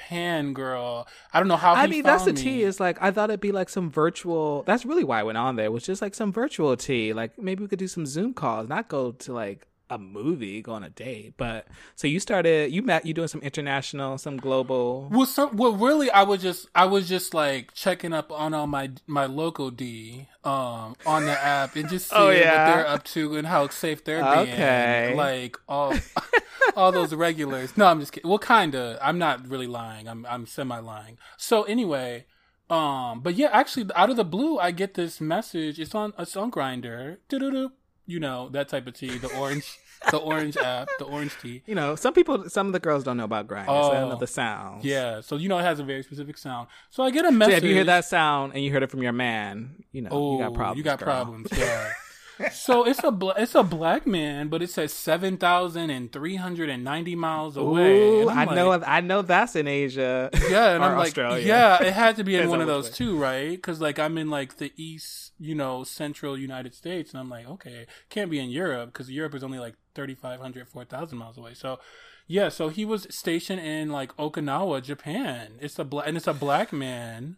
girl. 0.55 1.07
I 1.33 1.39
don't 1.39 1.49
know 1.49 1.57
how. 1.57 1.75
I 1.75 1.87
mean, 1.87 2.03
that's 2.03 2.25
the 2.25 2.33
tea. 2.33 2.63
Is 2.63 2.81
like 2.81 2.99
I 3.01 3.11
thought 3.11 3.31
it'd 3.31 3.41
be 3.41 3.53
like 3.53 3.69
some 3.69 3.91
virtual. 3.91 4.63
That's 4.65 4.85
really 4.85 5.05
why 5.05 5.21
I 5.21 5.23
went 5.23 5.39
on 5.39 5.57
there. 5.57 5.67
It 5.67 5.73
was 5.73 5.85
just 5.85 6.03
like 6.03 6.15
some 6.15 6.33
virtual 6.33 6.77
tea. 6.77 7.13
Like 7.13 7.39
maybe 7.39 7.63
we 7.63 7.69
could 7.69 7.79
do 7.79 7.89
some 7.89 8.07
Zoom 8.07 8.35
calls, 8.35 8.69
not 8.69 8.89
go 8.89 9.13
to 9.13 9.33
like 9.33 9.67
a 9.91 9.99
movie, 9.99 10.61
go 10.63 10.73
on 10.73 10.83
a 10.85 10.91
date. 10.91 11.35
But 11.37 11.67
so 11.97 12.07
you 12.07 12.21
started. 12.21 12.73
You 12.73 12.83
met. 12.83 13.07
You 13.07 13.15
doing 13.15 13.29
some 13.29 13.41
international, 13.41 14.19
some 14.19 14.37
global. 14.37 15.09
Well, 15.11 15.27
so, 15.27 15.49
well, 15.53 15.73
really, 15.77 16.11
I 16.11 16.23
was 16.25 16.43
just, 16.43 16.67
I 16.75 16.85
was 16.87 17.09
just 17.09 17.33
like 17.35 17.73
checking 17.75 18.13
up 18.13 18.31
on 18.31 18.53
all 18.55 18.67
my 18.67 18.91
my 19.07 19.27
local 19.27 19.71
D, 19.71 20.29
um, 20.45 20.95
on 21.07 21.25
the 21.25 21.33
app 21.39 21.75
and 21.77 21.89
just 21.89 22.09
seeing 22.11 22.21
Oh, 22.21 22.27
what 22.29 22.67
they're 22.67 22.87
up 22.87 23.05
to 23.05 23.37
and 23.37 23.47
how 23.47 23.69
safe 23.69 24.05
they're 24.05 24.23
Okay. 24.25 25.07
being. 25.07 25.17
Like 25.17 25.57
all, 25.69 25.95
all 26.77 26.93
those 26.93 27.15
regulars. 27.15 27.77
No, 27.77 27.87
I'm 27.87 28.01
just 28.01 28.13
kidding. 28.13 28.29
Well, 28.29 28.39
kinda. 28.39 28.99
I'm 29.03 29.19
not 29.19 29.49
really 29.49 29.67
lying. 29.67 30.09
I'm, 30.09 30.27
I'm 30.27 30.47
semi 30.47 30.79
lying. 30.81 31.19
So 31.37 31.63
anyway, 31.65 32.27
um, 32.71 33.21
but 33.21 33.35
yeah, 33.37 33.49
actually, 33.53 33.87
out 33.95 34.11
of 34.11 34.17
the 34.17 34.25
blue, 34.25 34.59
I 34.59 34.71
get 34.73 34.93
this 34.95 35.21
message. 35.21 35.81
It's 35.81 35.95
on, 35.95 36.13
it's 36.19 36.37
on 36.37 36.51
Grindr. 36.51 37.17
You 38.09 38.19
know 38.21 38.49
that 38.51 38.69
type 38.69 38.87
of 38.89 38.95
tea, 38.95 39.19
the 39.19 39.29
orange, 39.39 39.79
the 40.11 40.17
orange 40.17 40.57
app, 40.57 40.89
the 40.99 41.05
orange 41.05 41.33
tea. 41.43 41.63
You 41.67 41.75
know, 41.75 41.95
some 41.95 42.15
people, 42.15 42.49
some 42.49 42.67
of 42.67 42.73
the 42.73 42.81
girls 42.81 43.05
don't 43.05 43.17
know 43.19 43.25
about 43.25 43.47
grinding. 43.47 43.73
so 43.75 43.91
they 43.91 43.97
don't 43.99 44.09
know 44.09 44.17
Oh. 44.17 44.19
the 44.19 44.27
sounds. 44.27 44.85
Yeah, 44.85 45.21
so 45.21 45.37
you 45.37 45.49
know 45.51 45.59
it 45.59 45.63
has 45.63 45.79
a 45.79 45.85
very 45.85 46.03
specific 46.03 46.39
sound. 46.39 46.69
So 46.91 47.03
I 47.03 47.11
get 47.11 47.25
a 47.25 47.29
So 47.29 47.33
message. 47.33 47.59
if 47.59 47.65
you 47.65 47.75
hear 47.75 47.85
that 47.85 48.05
sound 48.07 48.55
and 48.55 48.65
you 48.65 48.73
heard 48.73 48.83
it 48.83 48.91
from 48.91 49.03
your 49.03 49.13
man, 49.13 49.85
you 49.93 50.01
know 50.03 50.09
oh, 50.11 50.33
you 50.39 50.45
got 50.45 50.55
problems. 50.55 50.79
You 50.79 50.83
got 50.85 50.99
girl. 50.99 51.07
problems. 51.07 51.49
Yeah. 51.57 51.93
so 52.53 52.87
it's 52.87 53.03
a 53.03 53.11
bla- 53.11 53.35
it's 53.37 53.55
a 53.55 53.63
black 53.63 54.07
man, 54.07 54.49
but 54.49 54.63
it 54.63 54.71
says 54.71 54.93
seven 54.93 55.37
thousand 55.37 55.91
and 55.91 56.13
three 56.13 56.37
hundred 56.37 56.71
and 56.71 56.85
ninety 56.85 57.15
miles 57.15 57.57
away. 57.57 58.23
Ooh, 58.23 58.29
I 58.29 58.43
I'm 58.43 58.55
know. 58.55 58.73
I 58.73 59.01
know 59.01 59.23
that's 59.23 59.57
in 59.57 59.67
Asia. 59.67 60.31
Yeah, 60.49 60.75
and 60.75 60.85
I'm 60.85 60.97
like, 60.97 61.17
yeah, 61.17 61.83
it 61.83 61.93
had 61.93 62.17
to 62.17 62.25
be 62.25 62.37
in 62.37 62.49
one 62.49 62.61
of 62.61 62.67
those 62.67 62.91
two, 62.91 63.19
right? 63.19 63.51
Because 63.51 63.81
like 63.81 63.99
I'm 63.99 64.19
in 64.19 64.31
like 64.31 64.57
the 64.59 64.73
east, 64.77 65.33
you 65.39 65.55
know, 65.55 65.85
central 65.85 66.39
United 66.39 66.75
States, 66.75 67.13
and 67.13 67.21
I'm 67.21 67.29
like, 67.31 67.49
okay, 67.49 67.87
can't 68.09 68.31
be 68.31 68.39
in 68.39 68.51
Europe 68.51 68.93
because 68.93 69.11
Europe 69.11 69.35
is 69.35 69.43
only 69.43 69.59
like 69.59 69.75
3,500, 69.95 70.69
4,000 70.69 71.19
miles 71.19 71.37
away. 71.37 71.55
So, 71.55 71.81
yeah, 72.27 72.51
so 72.51 72.69
he 72.69 72.85
was 72.85 73.07
stationed 73.11 73.61
in 73.61 73.91
like 73.91 74.17
Okinawa, 74.17 74.83
Japan. 74.83 75.53
It's 75.61 75.79
a 75.79 75.85
black, 75.85 76.07
and 76.07 76.17
it's 76.17 76.27
a 76.27 76.35
black 76.35 76.73
man, 76.73 77.37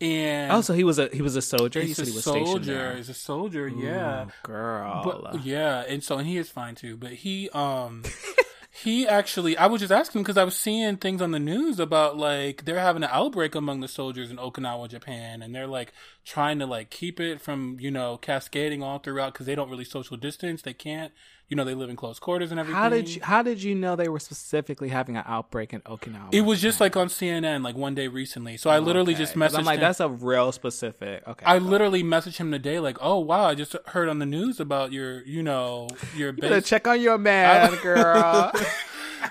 and 0.00 0.52
Oh, 0.52 0.60
so 0.60 0.74
he 0.74 0.84
was 0.84 0.98
a 0.98 1.08
he 1.12 1.22
was 1.22 1.36
a 1.36 1.42
soldier. 1.42 1.80
He's 1.80 1.96
said 1.96 2.08
a 2.08 2.10
he 2.10 2.18
soldier. 2.18 2.96
He's 2.96 3.08
a 3.08 3.14
soldier, 3.14 3.68
yeah. 3.68 4.26
Ooh, 4.26 4.30
girl. 4.42 5.02
But 5.04 5.44
yeah, 5.44 5.84
and 5.88 6.02
so 6.02 6.18
and 6.18 6.26
he 6.26 6.36
is 6.36 6.50
fine 6.50 6.74
too. 6.74 6.96
But 6.96 7.12
he 7.12 7.48
um 7.50 8.02
he 8.70 9.08
actually 9.08 9.56
I 9.56 9.66
was 9.66 9.80
just 9.80 9.92
asking 9.92 10.22
because 10.22 10.36
I 10.36 10.44
was 10.44 10.54
seeing 10.56 10.98
things 10.98 11.22
on 11.22 11.30
the 11.30 11.38
news 11.38 11.80
about 11.80 12.18
like 12.18 12.64
they're 12.66 12.78
having 12.78 13.02
an 13.04 13.10
outbreak 13.10 13.54
among 13.54 13.80
the 13.80 13.88
soldiers 13.88 14.30
in 14.30 14.36
Okinawa, 14.36 14.88
Japan, 14.88 15.40
and 15.42 15.54
they're 15.54 15.66
like 15.66 15.92
trying 16.24 16.58
to 16.58 16.66
like 16.66 16.90
keep 16.90 17.18
it 17.18 17.40
from 17.40 17.78
you 17.80 17.90
know 17.90 18.18
cascading 18.18 18.82
all 18.82 18.98
throughout 18.98 19.32
because 19.32 19.46
they 19.46 19.54
don't 19.54 19.70
really 19.70 19.84
social 19.84 20.16
distance. 20.18 20.60
They 20.62 20.74
can't, 20.74 21.12
you 21.48 21.56
know, 21.56 21.64
they 21.64 21.74
live 21.74 21.88
in 21.90 21.96
close 21.96 22.18
quarters 22.18 22.50
and 22.50 22.58
everything. 22.58 22.80
how 22.80 22.88
did 22.88 23.08
you 23.08 23.20
how 23.22 23.40
did 23.42 23.62
you 23.62 23.74
know 23.74 23.94
they 23.96 24.08
were 24.08 24.18
specifically 24.18 24.88
having 24.88 25.16
an 25.16 25.22
outbreak 25.26 25.72
in 25.72 25.80
Okinawa? 25.82 26.28
It 26.32 26.40
was 26.40 26.60
just 26.60 26.80
like 26.80 26.96
on 26.96 27.08
CNN 27.08 27.62
like 27.62 27.76
one 27.76 27.94
day 27.94 28.08
recently. 28.08 28.56
So 28.56 28.68
I 28.70 28.78
literally 28.80 29.12
Okay. 29.14 29.22
just 29.22 29.34
messaged 29.36 29.58
I'm 29.58 29.64
like, 29.64 29.76
him. 29.76 29.82
that's 29.82 30.00
a 30.00 30.08
real 30.08 30.50
specific. 30.52 31.22
Okay, 31.26 31.46
I 31.46 31.58
literally 31.58 32.02
messaged 32.02 32.38
him 32.38 32.50
today, 32.50 32.80
like, 32.80 32.98
"Oh 33.00 33.18
wow, 33.20 33.46
I 33.46 33.54
just 33.54 33.76
heard 33.86 34.08
on 34.08 34.18
the 34.18 34.26
news 34.26 34.58
about 34.60 34.92
your, 34.92 35.22
you 35.24 35.42
know, 35.42 35.88
your 36.16 36.28
You 36.30 36.32
base 36.40 36.66
check 36.68 36.86
on 36.88 37.00
your 37.00 37.18
man, 37.18 37.76
girl. 37.82 38.50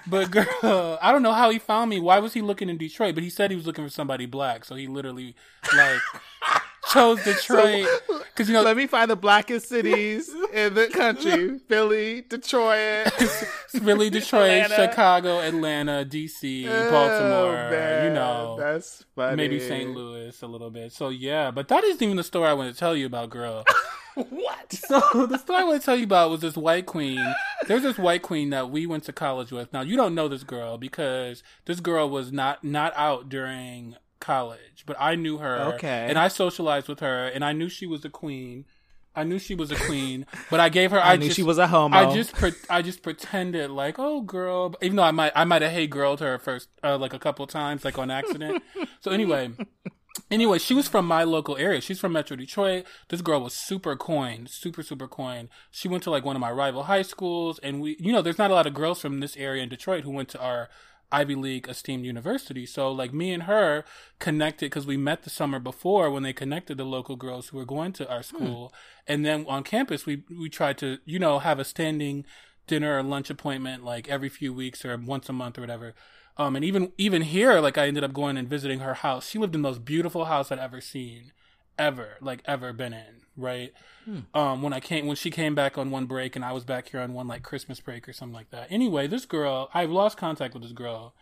But 0.08 0.30
girl, 0.30 1.00
I 1.02 1.12
don't 1.12 1.24
know 1.24 1.32
how 1.34 1.50
he 1.50 1.58
found 1.58 1.90
me. 1.90 2.00
Why 2.00 2.20
was 2.20 2.34
he 2.34 2.42
looking 2.42 2.70
in 2.70 2.78
Detroit? 2.78 3.16
But 3.16 3.24
he 3.24 3.30
said 3.30 3.50
he 3.50 3.56
was 3.58 3.66
looking 3.66 3.84
for 3.84 3.90
somebody 3.90 4.26
black, 4.26 4.64
so 4.66 4.76
he 4.76 4.88
literally 4.88 5.36
like 5.76 6.02
chose 6.92 7.24
Detroit. 7.24 7.88
because 8.08 8.48
you 8.48 8.54
know, 8.54 8.62
Let 8.62 8.78
me 8.78 8.88
find 8.88 9.10
the 9.10 9.16
blackest 9.16 9.70
cities 9.70 10.30
in 10.54 10.74
the 10.74 10.88
country: 10.88 11.60
Philly, 11.68 12.22
Detroit. 12.22 13.12
Philly, 13.70 14.10
Detroit, 14.10 14.50
Atlanta. 14.50 14.76
Chicago, 14.76 15.40
Atlanta, 15.40 16.06
DC, 16.06 16.68
oh, 16.68 16.92
Baltimore. 16.92 17.66
Oh, 17.68 17.70
man, 17.72 18.06
you 18.06 18.14
know, 18.14 18.56
that's 18.60 19.04
funny. 19.16 19.36
maybe 19.36 19.60
St. 19.60 19.94
Louis 19.94 20.42
a 20.42 20.48
little 20.48 20.70
bit. 20.70 20.92
So 20.92 21.10
yeah, 21.10 21.52
but 21.52 21.68
that 21.70 21.84
isn't 21.84 22.02
even 22.02 22.18
the 22.18 22.24
story 22.24 22.48
I 22.50 22.54
want 22.54 22.74
to 22.74 22.80
tell 22.80 22.96
you 22.96 23.06
about, 23.06 23.30
girl. 23.30 23.66
What? 24.16 24.72
So 24.72 25.28
the 25.28 25.38
story 25.38 25.60
I 25.60 25.64
want 25.66 25.82
to 25.82 25.86
tell 25.86 25.98
you 25.98 26.06
about 26.06 26.30
was 26.30 26.40
this 26.40 26.56
white 26.56 26.86
queen. 26.86 27.20
There's 27.68 27.84
this 27.84 27.98
white 27.98 28.22
queen 28.22 28.50
that 28.52 28.70
we 28.70 28.86
went 28.86 29.04
to 29.06 29.14
college 29.14 29.52
with. 29.52 29.74
Now 29.74 29.82
you 29.82 29.98
don't 29.98 30.16
know 30.16 30.30
this 30.30 30.44
girl 30.44 30.78
because 30.78 31.44
this 31.66 31.82
girl 31.82 32.10
was 32.10 32.32
not 32.32 32.64
not 32.64 32.94
out 32.96 33.28
during 33.28 33.98
college, 34.26 34.84
but 34.86 34.98
I 35.00 35.16
knew 35.16 35.38
her. 35.38 35.74
Okay. 35.76 36.08
And 36.10 36.18
I 36.18 36.28
socialized 36.28 36.88
with 36.88 37.00
her, 37.00 37.28
and 37.28 37.46
I 37.46 37.54
knew 37.54 37.70
she 37.70 37.86
was 37.86 38.04
a 38.04 38.10
queen. 38.10 38.66
I 39.16 39.24
knew 39.24 39.40
she 39.40 39.56
was 39.56 39.72
a 39.72 39.76
queen, 39.76 40.26
but 40.50 40.60
I 40.60 40.70
gave 40.70 40.92
her. 40.92 41.00
I, 41.04 41.14
I, 41.14 41.16
knew 41.16 41.28
just, 41.28 41.38
she 41.38 41.44
was 41.44 41.58
a 41.58 41.68
homo. 41.68 41.96
I 41.96 42.14
just 42.14 42.34
pre- 42.34 42.52
I 42.70 42.82
just 42.82 43.02
pretended 43.02 43.72
like 43.72 43.98
oh 43.98 44.22
girl, 44.22 44.76
even 44.82 44.98
though 44.98 45.04
I 45.04 45.12
might 45.12 45.32
I 45.36 45.46
might 45.46 45.62
have 45.62 45.72
hey 45.72 45.88
girled 45.88 46.20
her 46.20 46.38
first 46.38 46.70
uh, 46.84 46.98
like 46.98 47.14
a 47.14 47.20
couple 47.20 47.48
times 47.48 47.86
like 47.86 47.98
on 47.98 48.12
accident. 48.12 48.62
so 49.00 49.12
anyway, 49.12 49.52
anyway, 50.30 50.60
she 50.60 50.74
was 50.74 50.88
from 50.88 51.06
my 51.06 51.24
local 51.24 51.56
area. 51.56 51.80
She's 51.80 52.00
from 52.00 52.12
Metro 52.12 52.36
Detroit. 52.36 52.86
This 53.10 53.22
girl 53.22 53.42
was 53.42 53.54
super 53.54 53.96
coin, 53.96 54.48
super 54.50 54.84
super 54.84 55.08
coin. 55.08 55.50
She 55.72 55.88
went 55.88 56.04
to 56.04 56.12
like 56.12 56.26
one 56.26 56.36
of 56.36 56.42
my 56.42 56.52
rival 56.52 56.84
high 56.84 57.04
schools, 57.04 57.60
and 57.60 57.82
we 57.82 57.96
you 58.00 58.12
know 58.12 58.22
there's 58.22 58.40
not 58.40 58.52
a 58.52 58.56
lot 58.56 58.68
of 58.68 58.74
girls 58.74 59.00
from 59.00 59.22
this 59.22 59.38
area 59.38 59.64
in 59.64 59.70
Detroit 59.70 60.04
who 60.04 60.12
went 60.12 60.30
to 60.30 60.42
our 60.42 60.68
Ivy 61.12 61.36
League 61.36 61.68
esteemed 61.68 62.06
university. 62.06 62.66
So 62.66 62.92
like 62.92 63.14
me 63.14 63.32
and 63.32 63.44
her 63.44 63.86
connected 64.20 64.68
because 64.68 64.86
we 64.86 64.98
met 64.98 65.24
the 65.24 65.30
summer 65.30 65.60
before 65.60 66.10
when 66.12 66.24
they 66.24 66.34
connected 66.34 66.78
the 66.78 66.84
local 66.84 67.16
girls 67.16 67.50
who 67.50 67.58
were 67.58 67.66
going 67.66 67.94
to 67.94 68.10
our 68.10 68.24
school, 68.24 68.74
and 69.08 69.26
then 69.26 69.46
on 69.48 69.64
campus 69.64 70.06
we 70.06 70.24
we 70.30 70.50
tried 70.50 70.78
to 70.80 71.00
you 71.06 71.20
know 71.20 71.40
have 71.40 71.60
a 71.60 71.66
standing 71.66 72.26
dinner 72.68 72.98
or 72.98 73.04
lunch 73.04 73.30
appointment 73.30 73.84
like 73.84 74.10
every 74.10 74.30
few 74.30 74.54
weeks 74.54 74.84
or 74.84 74.98
once 74.98 75.30
a 75.30 75.34
month 75.34 75.58
or 75.58 75.62
whatever. 75.62 75.94
Um, 76.38 76.56
and 76.56 76.66
even 76.66 76.92
even 76.98 77.22
here, 77.22 77.60
like 77.60 77.78
I 77.78 77.88
ended 77.88 78.04
up 78.04 78.14
going 78.14 78.38
and 78.38 78.50
visiting 78.50 78.80
her 78.80 78.96
house. 78.96 79.30
She 79.30 79.40
lived 79.40 79.56
in 79.56 79.62
the 79.62 79.70
most 79.70 79.86
beautiful 79.86 80.26
house 80.26 80.52
I'd 80.52 80.60
ever 80.60 80.82
seen, 80.82 81.32
ever, 81.80 82.18
like 82.22 82.42
ever 82.46 82.74
been 82.74 82.94
in. 82.94 83.25
Right. 83.38 83.74
Um, 84.34 84.62
when 84.62 84.72
I 84.72 84.80
came, 84.80 85.08
when 85.08 85.16
she 85.16 85.32
came 85.32 85.56
back 85.56 85.78
on 85.78 85.90
one 85.92 86.06
break, 86.06 86.36
and 86.36 86.46
I 86.46 86.52
was 86.52 86.64
back 86.64 86.90
here 86.90 87.00
on 87.02 87.14
one 87.14 87.28
like 87.28 87.42
Christmas 87.44 87.80
break 87.80 88.08
or 88.08 88.14
something 88.14 88.36
like 88.36 88.52
that. 88.52 88.68
Anyway, 88.70 89.08
this 89.08 89.26
girl, 89.26 89.70
I've 89.74 89.90
lost 89.90 90.16
contact 90.18 90.54
with 90.54 90.64
this 90.64 90.72
girl, 90.74 91.16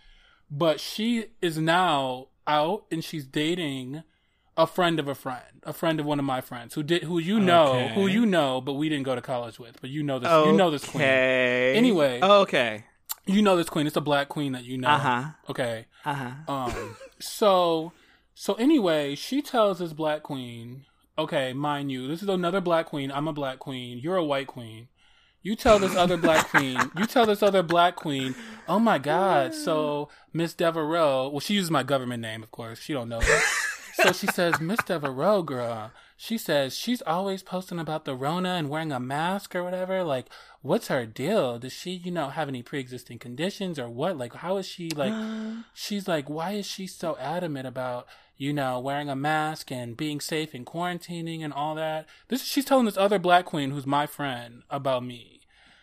but 0.51 0.79
she 0.79 1.27
is 1.41 1.57
now 1.57 2.27
out 2.45 2.83
and 2.91 3.03
she's 3.03 3.25
dating 3.25 4.03
a 4.57 4.67
friend 4.67 4.99
of 4.99 5.07
a 5.07 5.15
friend, 5.15 5.41
a 5.63 5.73
friend 5.73 5.99
of 5.99 6.05
one 6.05 6.19
of 6.19 6.25
my 6.25 6.41
friends 6.41 6.73
who 6.75 6.83
did, 6.83 7.03
who 7.03 7.17
you 7.19 7.39
know, 7.39 7.67
Okay. 7.73 7.93
who 7.95 8.05
you 8.07 8.25
know, 8.25 8.59
but 8.61 8.73
we 8.73 8.89
didn't 8.89 9.05
go 9.05 9.15
to 9.15 9.21
college 9.21 9.57
with, 9.59 9.79
but 9.81 9.89
you 9.89 10.03
know 10.03 10.19
this, 10.19 10.29
you 10.29 10.51
know 10.51 10.69
this 10.69 10.83
queen. 10.85 11.01
Anyway. 11.03 12.19
Oh, 12.21 12.41
okay. 12.41 12.83
You 13.25 13.41
know 13.41 13.55
this 13.55 13.69
queen. 13.69 13.87
It's 13.87 13.95
a 13.95 14.01
black 14.01 14.27
queen 14.27 14.51
that 14.51 14.65
you 14.65 14.77
know. 14.77 14.89
Uh 14.89 14.97
huh. 14.99 15.23
Okay. 15.49 15.85
Uh 16.05 16.13
huh. 16.13 16.51
Um. 16.53 16.97
so, 17.19 17.93
so 18.35 18.53
anyway, 18.55 19.15
she 19.15 19.41
tells 19.41 19.79
this 19.79 19.93
black 19.93 20.21
queen, 20.23 20.85
okay, 21.17 21.53
mind 21.53 21.91
you, 21.91 22.07
this 22.07 22.23
is 22.23 22.29
another 22.29 22.61
black 22.61 22.87
queen. 22.87 23.11
I'm 23.11 23.27
a 23.27 23.33
black 23.33 23.59
queen. 23.59 23.99
You're 23.99 24.17
a 24.17 24.23
white 24.23 24.47
queen. 24.47 24.87
You 25.41 25.55
tell 25.55 25.77
this 25.77 25.95
other 25.95 26.17
black 26.17 26.49
queen. 26.51 26.79
You 26.97 27.05
tell 27.05 27.25
this 27.25 27.43
other 27.43 27.63
black 27.63 27.95
queen. 27.95 28.33
Oh 28.67 28.79
my 28.79 28.97
God. 28.97 29.53
So 29.53 30.09
Miss 30.31 30.53
Devereaux. 30.53 31.29
Well, 31.29 31.39
she 31.41 31.55
uses 31.55 31.69
my 31.69 31.83
government 31.83 32.21
name, 32.21 32.43
of 32.43 32.51
course. 32.51 32.79
She 32.79 32.93
don't 32.93 33.09
know. 33.09 33.19
That. 33.19 33.43
So 33.95 34.11
she 34.11 34.25
says, 34.25 34.59
Miss 34.59 34.79
Devereaux, 34.83 35.43
girl. 35.43 35.91
She 36.17 36.39
says 36.39 36.75
she's 36.75 37.03
always 37.03 37.43
posting 37.43 37.77
about 37.77 38.05
the 38.05 38.15
Rona 38.15 38.55
and 38.55 38.67
wearing 38.67 38.91
a 38.91 38.99
mask 38.99 39.55
or 39.55 39.63
whatever. 39.63 40.03
Like, 40.03 40.27
what's 40.61 40.87
her 40.87 41.05
deal? 41.05 41.59
Does 41.59 41.73
she, 41.73 41.91
you 41.91 42.09
know, 42.11 42.29
have 42.29 42.47
any 42.47 42.63
pre-existing 42.63 43.19
conditions 43.19 43.77
or 43.77 43.87
what? 43.87 44.17
Like, 44.17 44.33
how 44.33 44.57
is 44.57 44.65
she 44.65 44.89
like? 44.89 45.13
she's 45.75 46.07
like, 46.07 46.27
why 46.27 46.53
is 46.53 46.65
she 46.65 46.87
so 46.87 47.15
adamant 47.17 47.67
about, 47.67 48.07
you 48.37 48.53
know, 48.53 48.79
wearing 48.79 49.09
a 49.09 49.15
mask 49.15 49.71
and 49.71 49.97
being 49.97 50.19
safe 50.19 50.53
and 50.53 50.65
quarantining 50.65 51.43
and 51.43 51.53
all 51.53 51.75
that? 51.75 52.07
This 52.27 52.43
she's 52.43 52.65
telling 52.65 52.85
this 52.85 52.97
other 52.97 53.19
black 53.19 53.45
queen 53.45 53.71
who's 53.71 53.85
my 53.85 54.05
friend 54.05 54.63
about 54.69 55.03
me. 55.03 55.41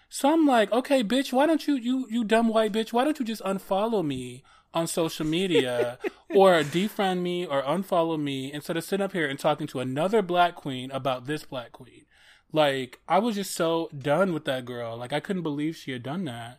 So 0.09 0.33
I'm 0.33 0.45
like, 0.45 0.73
okay, 0.73 1.05
bitch, 1.05 1.33
why 1.33 1.47
don't 1.47 1.67
you, 1.69 1.77
you, 1.77 2.07
you 2.11 2.25
dumb 2.25 2.49
white 2.49 2.73
bitch, 2.73 2.93
why 2.93 3.05
don't 3.05 3.19
you 3.21 3.25
just 3.25 3.43
unfollow 3.43 4.05
me 4.05 4.43
on 4.75 4.89
social 4.89 5.25
media 5.25 5.99
or 6.35 6.63
defriend 6.63 7.23
me 7.23 7.47
or 7.47 7.63
unfollow 7.63 8.21
me 8.21 8.53
instead 8.53 8.77
of 8.77 8.83
sitting 8.83 9.05
up 9.05 9.13
here 9.13 9.29
and 9.29 9.39
talking 9.39 9.69
to 9.69 9.79
another 9.79 10.21
black 10.21 10.57
queen 10.57 10.91
about 10.91 11.27
this 11.27 11.45
black 11.45 11.71
queen? 11.71 12.07
Like, 12.53 12.99
I 13.09 13.21
was 13.21 13.37
just 13.37 13.55
so 13.55 13.89
done 13.97 14.33
with 14.33 14.45
that 14.47 14.65
girl. 14.65 14.97
Like, 14.97 15.13
I 15.13 15.21
couldn't 15.21 15.43
believe 15.43 15.77
she 15.77 15.93
had 15.93 16.03
done 16.03 16.25
that. 16.25 16.59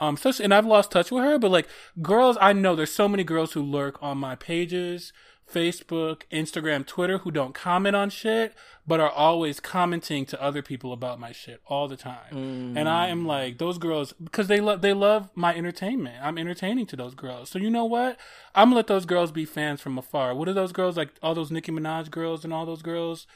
Um, 0.00 0.16
so, 0.16 0.32
and 0.42 0.52
I've 0.52 0.66
lost 0.66 0.90
touch 0.90 1.10
with 1.10 1.22
her, 1.24 1.38
but 1.38 1.50
like, 1.50 1.68
girls, 2.02 2.36
I 2.40 2.52
know 2.52 2.74
there's 2.74 2.92
so 2.92 3.08
many 3.08 3.24
girls 3.24 3.52
who 3.52 3.62
lurk 3.62 4.02
on 4.02 4.18
my 4.18 4.34
pages, 4.34 5.12
Facebook, 5.50 6.22
Instagram, 6.32 6.86
Twitter, 6.86 7.18
who 7.18 7.30
don't 7.30 7.54
comment 7.54 7.94
on 7.94 8.10
shit, 8.10 8.54
but 8.86 8.98
are 8.98 9.10
always 9.10 9.60
commenting 9.60 10.24
to 10.26 10.42
other 10.42 10.62
people 10.62 10.92
about 10.92 11.20
my 11.20 11.32
shit 11.32 11.60
all 11.66 11.86
the 11.86 11.96
time. 11.96 12.32
And 12.76 12.88
I 12.88 13.08
am 13.08 13.24
like, 13.26 13.58
those 13.58 13.78
girls, 13.78 14.14
because 14.14 14.48
they 14.48 14.60
love, 14.60 14.80
they 14.82 14.92
love 14.92 15.30
my 15.34 15.54
entertainment. 15.54 16.16
I'm 16.22 16.38
entertaining 16.38 16.86
to 16.86 16.96
those 16.96 17.14
girls. 17.14 17.50
So 17.50 17.58
you 17.58 17.70
know 17.70 17.84
what? 17.84 18.18
I'm 18.54 18.68
gonna 18.68 18.76
let 18.76 18.86
those 18.88 19.06
girls 19.06 19.30
be 19.32 19.44
fans 19.44 19.80
from 19.80 19.96
afar. 19.98 20.34
What 20.34 20.48
are 20.48 20.54
those 20.54 20.72
girls 20.72 20.96
like? 20.96 21.10
All 21.22 21.34
those 21.34 21.50
Nicki 21.50 21.70
Minaj 21.70 22.10
girls 22.10 22.42
and 22.42 22.52
all 22.52 22.66
those 22.66 22.82
girls, 22.82 23.26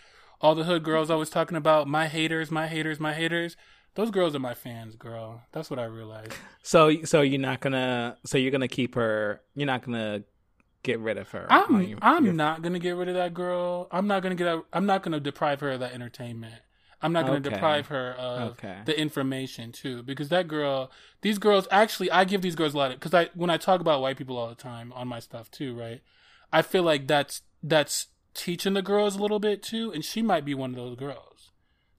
all 0.40 0.54
the 0.54 0.64
hood 0.64 0.82
girls 0.82 1.10
always 1.10 1.30
talking 1.30 1.56
about 1.56 1.86
my 1.86 2.08
haters, 2.08 2.50
my 2.50 2.66
haters, 2.68 2.98
my 2.98 3.14
haters. 3.14 3.56
Those 3.98 4.12
girls 4.12 4.36
are 4.36 4.38
my 4.38 4.54
fans, 4.54 4.94
girl. 4.94 5.42
That's 5.50 5.70
what 5.70 5.80
I 5.80 5.86
realized. 5.86 6.32
So, 6.62 7.02
so 7.02 7.20
you're 7.22 7.40
not 7.40 7.58
gonna. 7.60 8.16
So 8.24 8.38
you're 8.38 8.52
gonna 8.52 8.68
keep 8.68 8.94
her. 8.94 9.40
You're 9.56 9.66
not 9.66 9.82
gonna 9.84 10.22
get 10.84 11.00
rid 11.00 11.18
of 11.18 11.28
her. 11.30 11.48
I'm 11.50 11.82
your- 11.82 11.98
I'm 12.00 12.24
your- 12.24 12.32
not 12.34 12.62
gonna 12.62 12.78
get 12.78 12.92
rid 12.92 13.08
of 13.08 13.16
that 13.16 13.34
girl. 13.34 13.88
I'm 13.90 14.06
not 14.06 14.22
gonna 14.22 14.36
get. 14.36 14.62
I'm 14.72 14.86
not 14.86 15.02
gonna 15.02 15.18
deprive 15.18 15.58
her 15.62 15.72
of 15.72 15.80
that 15.80 15.94
entertainment. 15.94 16.62
I'm 17.02 17.12
not 17.12 17.26
gonna 17.26 17.38
Okay. 17.40 17.50
deprive 17.50 17.88
her 17.88 18.12
of 18.12 18.52
Okay. 18.52 18.82
the 18.84 18.96
information 18.96 19.72
too, 19.72 20.04
because 20.04 20.28
that 20.28 20.46
girl, 20.46 20.92
these 21.22 21.38
girls 21.38 21.66
actually, 21.72 22.08
I 22.12 22.22
give 22.24 22.40
these 22.42 22.54
girls 22.54 22.74
a 22.74 22.78
lot 22.78 22.92
of 22.92 23.00
because 23.00 23.14
I 23.14 23.30
when 23.34 23.50
I 23.50 23.56
talk 23.56 23.80
about 23.80 24.00
white 24.00 24.16
people 24.16 24.36
all 24.36 24.48
the 24.48 24.54
time 24.54 24.92
on 24.92 25.08
my 25.08 25.18
stuff 25.18 25.50
too, 25.50 25.74
right? 25.74 26.02
I 26.52 26.62
feel 26.62 26.84
like 26.84 27.08
that's 27.08 27.42
that's 27.64 28.06
teaching 28.34 28.74
the 28.74 28.82
girls 28.82 29.16
a 29.16 29.20
little 29.22 29.40
bit 29.40 29.60
too, 29.60 29.90
and 29.90 30.04
she 30.04 30.22
might 30.22 30.44
be 30.44 30.54
one 30.54 30.70
of 30.70 30.76
those 30.76 30.94
girls. 30.94 31.27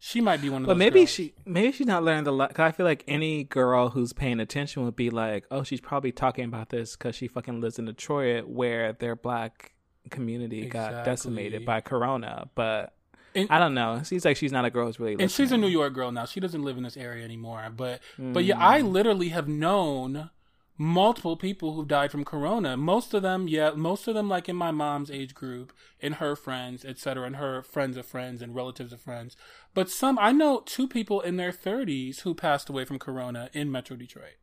She 0.01 0.21
might 0.21 0.41
be 0.41 0.49
one 0.49 0.61
of 0.61 0.67
But 0.67 0.73
those. 0.75 0.79
maybe 0.79 0.99
girls. 1.01 1.09
she 1.09 1.33
maybe 1.45 1.71
she's 1.73 1.85
not 1.87 2.03
learning 2.03 2.23
the 2.23 2.31
lot. 2.31 2.53
Cause 2.53 2.63
I 2.63 2.71
feel 2.71 2.85
like 2.85 3.03
any 3.07 3.43
girl 3.43 3.89
who's 3.89 4.13
paying 4.13 4.39
attention 4.39 4.85
would 4.85 4.95
be 4.95 5.09
like, 5.09 5.45
oh, 5.51 5.63
she's 5.63 5.81
probably 5.81 6.11
talking 6.13 6.45
about 6.45 6.69
this 6.69 6.95
because 6.95 7.15
she 7.15 7.27
fucking 7.27 7.59
lives 7.59 7.77
in 7.79 7.85
Detroit 7.85 8.47
where 8.47 8.93
their 8.93 9.15
black 9.17 9.73
community 10.09 10.65
got 10.67 11.03
decimated 11.05 11.65
by 11.65 11.81
Corona. 11.81 12.47
But 12.55 12.93
And- 13.35 13.49
I 13.51 13.59
don't 13.59 13.73
know. 13.73 13.95
It 13.95 14.05
seems 14.05 14.23
like 14.25 14.37
she's 14.37 14.51
not 14.53 14.63
a 14.65 14.69
girl 14.69 14.85
who's 14.87 14.99
really. 14.99 15.21
and 15.21 15.29
she's 15.29 15.51
a. 15.51 15.57
New 15.57 15.67
York 15.67 15.93
girl 15.93 16.11
now. 16.11 16.25
She 16.25 16.39
doesn't 16.39 16.63
live 16.63 16.77
in 16.77 16.83
this 16.83 16.95
area 16.97 17.23
anymore. 17.25 17.67
But 17.75 17.99
but 18.17 18.43
hmm. 18.43 18.47
yeah, 18.49 18.57
I 18.57 18.79
literally 18.81 19.29
have 19.29 19.47
known 19.49 20.29
multiple 20.81 21.35
people 21.35 21.73
who've 21.73 21.89
died 21.89 22.09
from 22.09 22.23
corona. 22.23 22.77
Most 22.77 23.13
of 23.13 23.21
them, 23.21 23.49
yeah, 23.49 23.71
most 23.71 24.07
of 24.07 24.15
them 24.15 24.29
like 24.29 24.47
in 24.47 24.55
my 24.55 24.71
mom's 24.71 25.11
age 25.11 25.35
group, 25.35 25.73
and 26.01 26.15
her 26.15 26.35
friends, 26.35 26.85
etc., 26.85 27.27
and 27.27 27.35
her 27.35 27.61
friends 27.61 27.97
of 27.97 28.05
friends 28.05 28.41
and 28.41 28.55
relatives 28.55 28.93
of 28.93 29.01
friends. 29.01 29.35
But 29.73 29.91
some 29.91 30.17
I 30.17 30.31
know 30.31 30.63
two 30.65 30.87
people 30.87 31.19
in 31.19 31.35
their 31.35 31.51
30s 31.51 32.21
who 32.21 32.33
passed 32.33 32.69
away 32.69 32.85
from 32.85 32.97
corona 32.97 33.49
in 33.53 33.71
Metro 33.71 33.97
Detroit. 33.97 34.37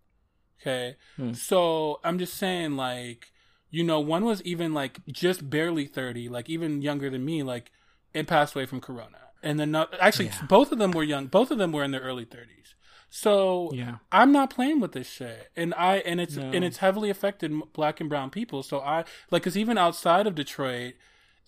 Okay. 0.60 0.96
Hmm. 1.16 1.32
So 1.32 2.00
I'm 2.04 2.18
just 2.18 2.34
saying 2.34 2.76
like 2.76 3.32
you 3.70 3.82
know, 3.82 3.98
one 3.98 4.24
was 4.24 4.42
even 4.42 4.72
like 4.72 5.00
just 5.06 5.50
barely 5.50 5.86
30, 5.86 6.28
like 6.28 6.48
even 6.48 6.82
younger 6.82 7.10
than 7.10 7.24
me, 7.24 7.42
like 7.42 7.72
and 8.14 8.28
passed 8.28 8.54
away 8.54 8.66
from 8.66 8.80
corona. 8.80 9.18
And 9.42 9.58
then 9.58 9.70
not, 9.70 9.94
actually 10.00 10.30
both 10.48 10.70
of 10.70 10.78
them 10.78 10.90
were 10.90 11.02
young. 11.02 11.26
Both 11.26 11.50
of 11.50 11.58
them 11.58 11.72
were 11.72 11.84
in 11.84 11.92
their 11.92 12.00
early 12.00 12.24
30s. 12.24 12.74
So 13.16 13.70
Yeah. 13.72 13.96
I'm 14.12 14.30
not 14.30 14.50
playing 14.50 14.80
with 14.80 14.92
this 14.92 15.08
shit. 15.08 15.50
And 15.56 15.72
I 15.74 15.96
and 15.98 16.20
it's 16.20 16.36
No. 16.36 16.50
and 16.50 16.62
it's 16.62 16.78
heavily 16.78 17.08
affected 17.08 17.50
black 17.72 17.98
and 17.98 18.10
brown 18.10 18.28
people. 18.28 18.62
So 18.62 18.80
I 18.80 19.04
like 19.30 19.42
cuz 19.42 19.56
even 19.56 19.78
outside 19.78 20.26
of 20.26 20.34
Detroit 20.34 20.94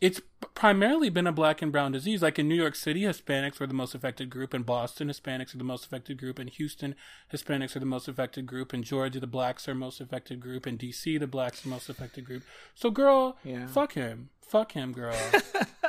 it's 0.00 0.20
primarily 0.54 1.08
been 1.10 1.26
a 1.26 1.32
black 1.32 1.60
and 1.62 1.72
brown 1.72 1.92
disease. 1.92 2.22
Like 2.22 2.38
in 2.38 2.48
New 2.48 2.54
York 2.54 2.74
City, 2.74 3.02
Hispanics 3.02 3.58
were 3.58 3.66
the 3.66 3.74
most 3.74 3.94
affected 3.94 4.30
group. 4.30 4.54
In 4.54 4.62
Boston, 4.62 5.08
Hispanics 5.08 5.54
are 5.54 5.58
the 5.58 5.64
most 5.64 5.84
affected 5.84 6.18
group. 6.18 6.38
In 6.38 6.48
Houston, 6.48 6.94
Hispanics 7.32 7.74
are 7.76 7.80
the 7.80 7.86
most 7.86 8.08
affected 8.08 8.46
group. 8.46 8.72
In 8.72 8.82
Georgia, 8.82 9.20
the 9.20 9.26
blacks 9.26 9.68
are 9.68 9.74
most 9.74 10.00
affected 10.00 10.40
group. 10.40 10.66
In 10.66 10.78
DC, 10.78 11.18
the 11.18 11.26
blacks 11.26 11.64
are 11.64 11.68
most 11.68 11.88
affected 11.88 12.24
group. 12.24 12.44
So, 12.74 12.90
girl, 12.90 13.36
Yeah. 13.44 13.66
fuck 13.66 13.94
him. 13.94 14.30
Fuck 14.40 14.72
him, 14.72 14.92
girl. 14.92 15.16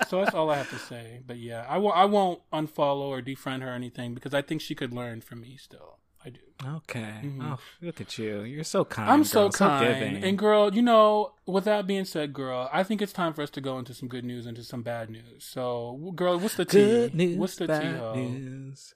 so 0.08 0.22
that's 0.24 0.36
all 0.36 0.50
I 0.50 0.58
have 0.58 0.70
to 0.72 0.80
say. 0.80 1.22
But 1.26 1.38
yeah, 1.38 1.66
I 1.70 1.78
won't, 1.78 1.96
I 1.96 2.06
won't 2.06 2.42
unfollow 2.52 3.08
or 3.08 3.22
defriend 3.22 3.62
her 3.62 3.70
or 3.70 3.74
anything 3.74 4.14
because 4.14 4.34
I 4.34 4.42
think 4.42 4.62
she 4.62 4.76
could 4.76 4.94
learn 4.94 5.22
from 5.22 5.42
me 5.42 5.56
still. 5.58 6.00
I 6.30 6.66
do. 6.66 6.76
Okay. 6.78 7.22
Mhm. 7.24 7.42
Oh, 7.54 7.60
look 7.82 8.02
at 8.02 8.18
you. 8.18 8.42
You're 8.42 8.64
so 8.66 8.84
kind. 8.84 9.10
I'm 9.10 9.20
girl. 9.24 9.26
so 9.26 9.50
kind. 9.50 9.88
giving. 9.88 10.24
and 10.24 10.38
girl, 10.38 10.74
you 10.74 10.82
know, 10.82 11.34
with 11.46 11.64
that 11.66 11.88
being 11.88 12.04
said, 12.06 12.34
girl, 12.34 12.70
I 12.74 12.84
think 12.84 13.02
it's 13.02 13.14
time 13.14 13.34
for 13.34 13.42
us 13.42 13.50
to 13.52 13.62
go 13.62 13.80
into 13.80 13.94
some 13.94 14.10
good 14.10 14.26
news, 14.26 14.46
and 14.46 14.58
into 14.58 14.68
some 14.68 14.82
bad 14.84 15.10
news. 15.10 15.46
So, 15.46 16.12
girl, 16.16 16.38
what's 16.38 16.56
the 16.56 16.66
tea? 16.66 16.80
good 16.80 17.16
news. 17.16 17.38
what's 17.38 17.56
the 17.56 17.68
tea? 17.68 17.74
bad 17.74 17.98
ho? 17.98 18.14
news. 18.16 18.94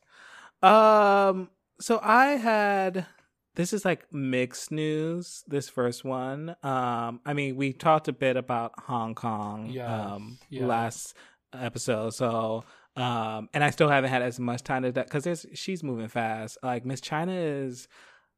Um. 0.62 1.50
So 1.80 2.00
I 2.04 2.32
had. 2.32 3.06
This 3.56 3.72
is 3.72 3.86
like 3.86 4.12
mixed 4.12 4.72
news. 4.72 5.44
This 5.48 5.70
first 5.70 6.04
one. 6.04 6.56
Um. 6.63 7.22
I 7.25 7.34
mean, 7.34 7.56
we 7.56 7.72
talked 7.74 8.08
a 8.08 8.13
bit 8.13 8.36
about 8.36 8.74
Hong 8.80 9.16
Kong. 9.16 9.68
Yes, 9.70 9.90
Um. 9.90 10.38
yes. 10.50 10.63
Last 10.63 11.13
episode. 11.54 12.13
So. 12.13 12.63
Um. 12.96 13.50
And 13.54 13.64
I 13.64 13.70
still 13.70 13.90
haven't 13.90 14.12
had 14.12 14.22
as 14.22 14.40
much 14.40 14.64
time 14.64 14.84
to 14.84 14.92
that 14.92 15.08
because 15.08 15.24
there's 15.24 15.46
she's 15.54 15.84
moving 15.84 16.08
fast. 16.08 16.58
Like 16.64 16.86
Miss 16.86 17.02
China 17.02 17.34
is. 17.34 17.88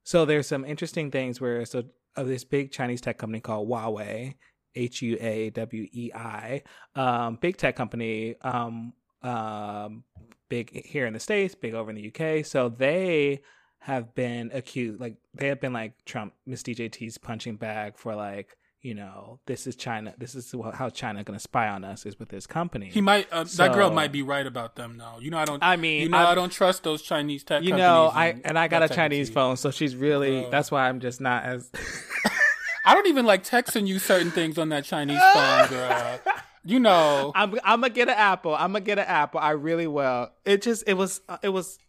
So 0.04 0.26
there's 0.26 0.48
some 0.48 0.66
interesting 0.66 1.12
things 1.12 1.42
where 1.42 1.66
so 1.66 1.84
of 2.16 2.28
this 2.28 2.44
big 2.44 2.72
Chinese 2.72 3.02
tech 3.02 3.18
company 3.18 3.42
called 3.42 3.68
Huawei. 3.68 4.36
H 4.76 5.02
U 5.02 5.18
A 5.20 5.50
W 5.52 5.88
E 5.92 6.12
I, 6.14 6.62
um, 6.96 7.38
big 7.40 7.58
tech 7.58 7.76
company, 7.76 8.36
um, 8.42 8.94
um, 9.22 10.04
big 10.50 10.86
here 10.86 11.06
in 11.06 11.14
the 11.14 11.20
states, 11.20 11.56
big 11.56 11.74
over 11.74 11.90
in 11.90 11.96
the 11.96 12.08
UK. 12.14 12.46
So 12.46 12.70
they 12.70 13.42
have 13.80 14.14
been 14.16 14.52
accused, 14.54 15.00
like 15.00 15.16
they 15.34 15.48
have 15.48 15.62
been 15.62 15.74
like 15.74 15.94
Trump, 16.06 16.34
Miss 16.46 16.64
DJT's 16.64 17.18
punching 17.18 17.56
bag 17.56 17.98
for 17.98 18.16
like, 18.16 18.58
you 18.86 18.94
know, 18.94 19.40
this 19.48 19.66
is 19.66 19.76
China. 19.76 20.14
This 20.20 20.36
is 20.36 20.54
how 20.76 20.90
China 20.90 21.24
going 21.24 21.36
to 21.38 21.42
spy 21.42 21.68
on 21.68 21.84
us 21.84 22.06
is 22.06 22.20
with 22.20 22.30
this 22.30 22.46
company. 22.46 22.90
He 22.92 23.02
might. 23.02 23.28
Uh, 23.32 23.44
that 23.56 23.74
girl 23.74 23.90
might 23.90 24.12
be 24.12 24.22
right 24.22 24.46
about 24.46 24.76
them, 24.76 24.98
though. 25.00 25.16
You 25.20 25.32
know, 25.32 25.40
I 25.40 25.46
don't. 25.46 25.64
I 25.64 25.76
mean, 25.76 26.04
you 26.04 26.10
know, 26.10 26.18
I'm- 26.20 26.28
I 26.28 26.36
don't 26.36 26.52
trust 26.52 26.84
those 26.84 27.02
Chinese 27.02 27.44
tech. 27.44 27.64
you 27.64 27.76
know, 27.76 28.12
I 28.14 28.40
and 28.46 28.60
I 28.60 28.68
got 28.68 28.78
a 28.78 28.88
that 28.88 28.88
type 28.90 28.92
of 28.92 28.96
Chinese 29.12 29.30
phone, 29.32 29.58
so 29.58 29.72
she's 29.72 29.96
really. 29.96 30.42
Bro. 30.42 30.52
That's 30.52 30.70
why 30.70 30.88
I'm 30.88 31.00
just 31.00 31.20
not 31.20 31.44
as. 31.44 31.72
I 32.86 32.94
don't 32.94 33.08
even 33.08 33.26
like 33.26 33.44
texting 33.44 33.88
you 33.88 33.98
certain 33.98 34.30
things 34.30 34.60
on 34.60 34.70
that 34.70 34.84
Chinese 34.86 35.20
phone, 35.34 35.68
girl. 35.70 36.20
You 36.64 36.80
know, 36.80 37.32
I'm 37.34 37.56
I'm 37.64 37.82
gonna 37.82 37.90
get 37.90 38.08
an 38.08 38.14
Apple. 38.16 38.54
I'm 38.54 38.72
gonna 38.74 38.82
get 38.82 39.00
an 39.00 39.06
Apple. 39.08 39.40
I 39.40 39.52
really 39.52 39.88
will. 39.88 40.30
It 40.46 40.62
just 40.62 40.84
it 40.86 40.94
was 40.94 41.22
it 41.42 41.50
was 41.50 41.80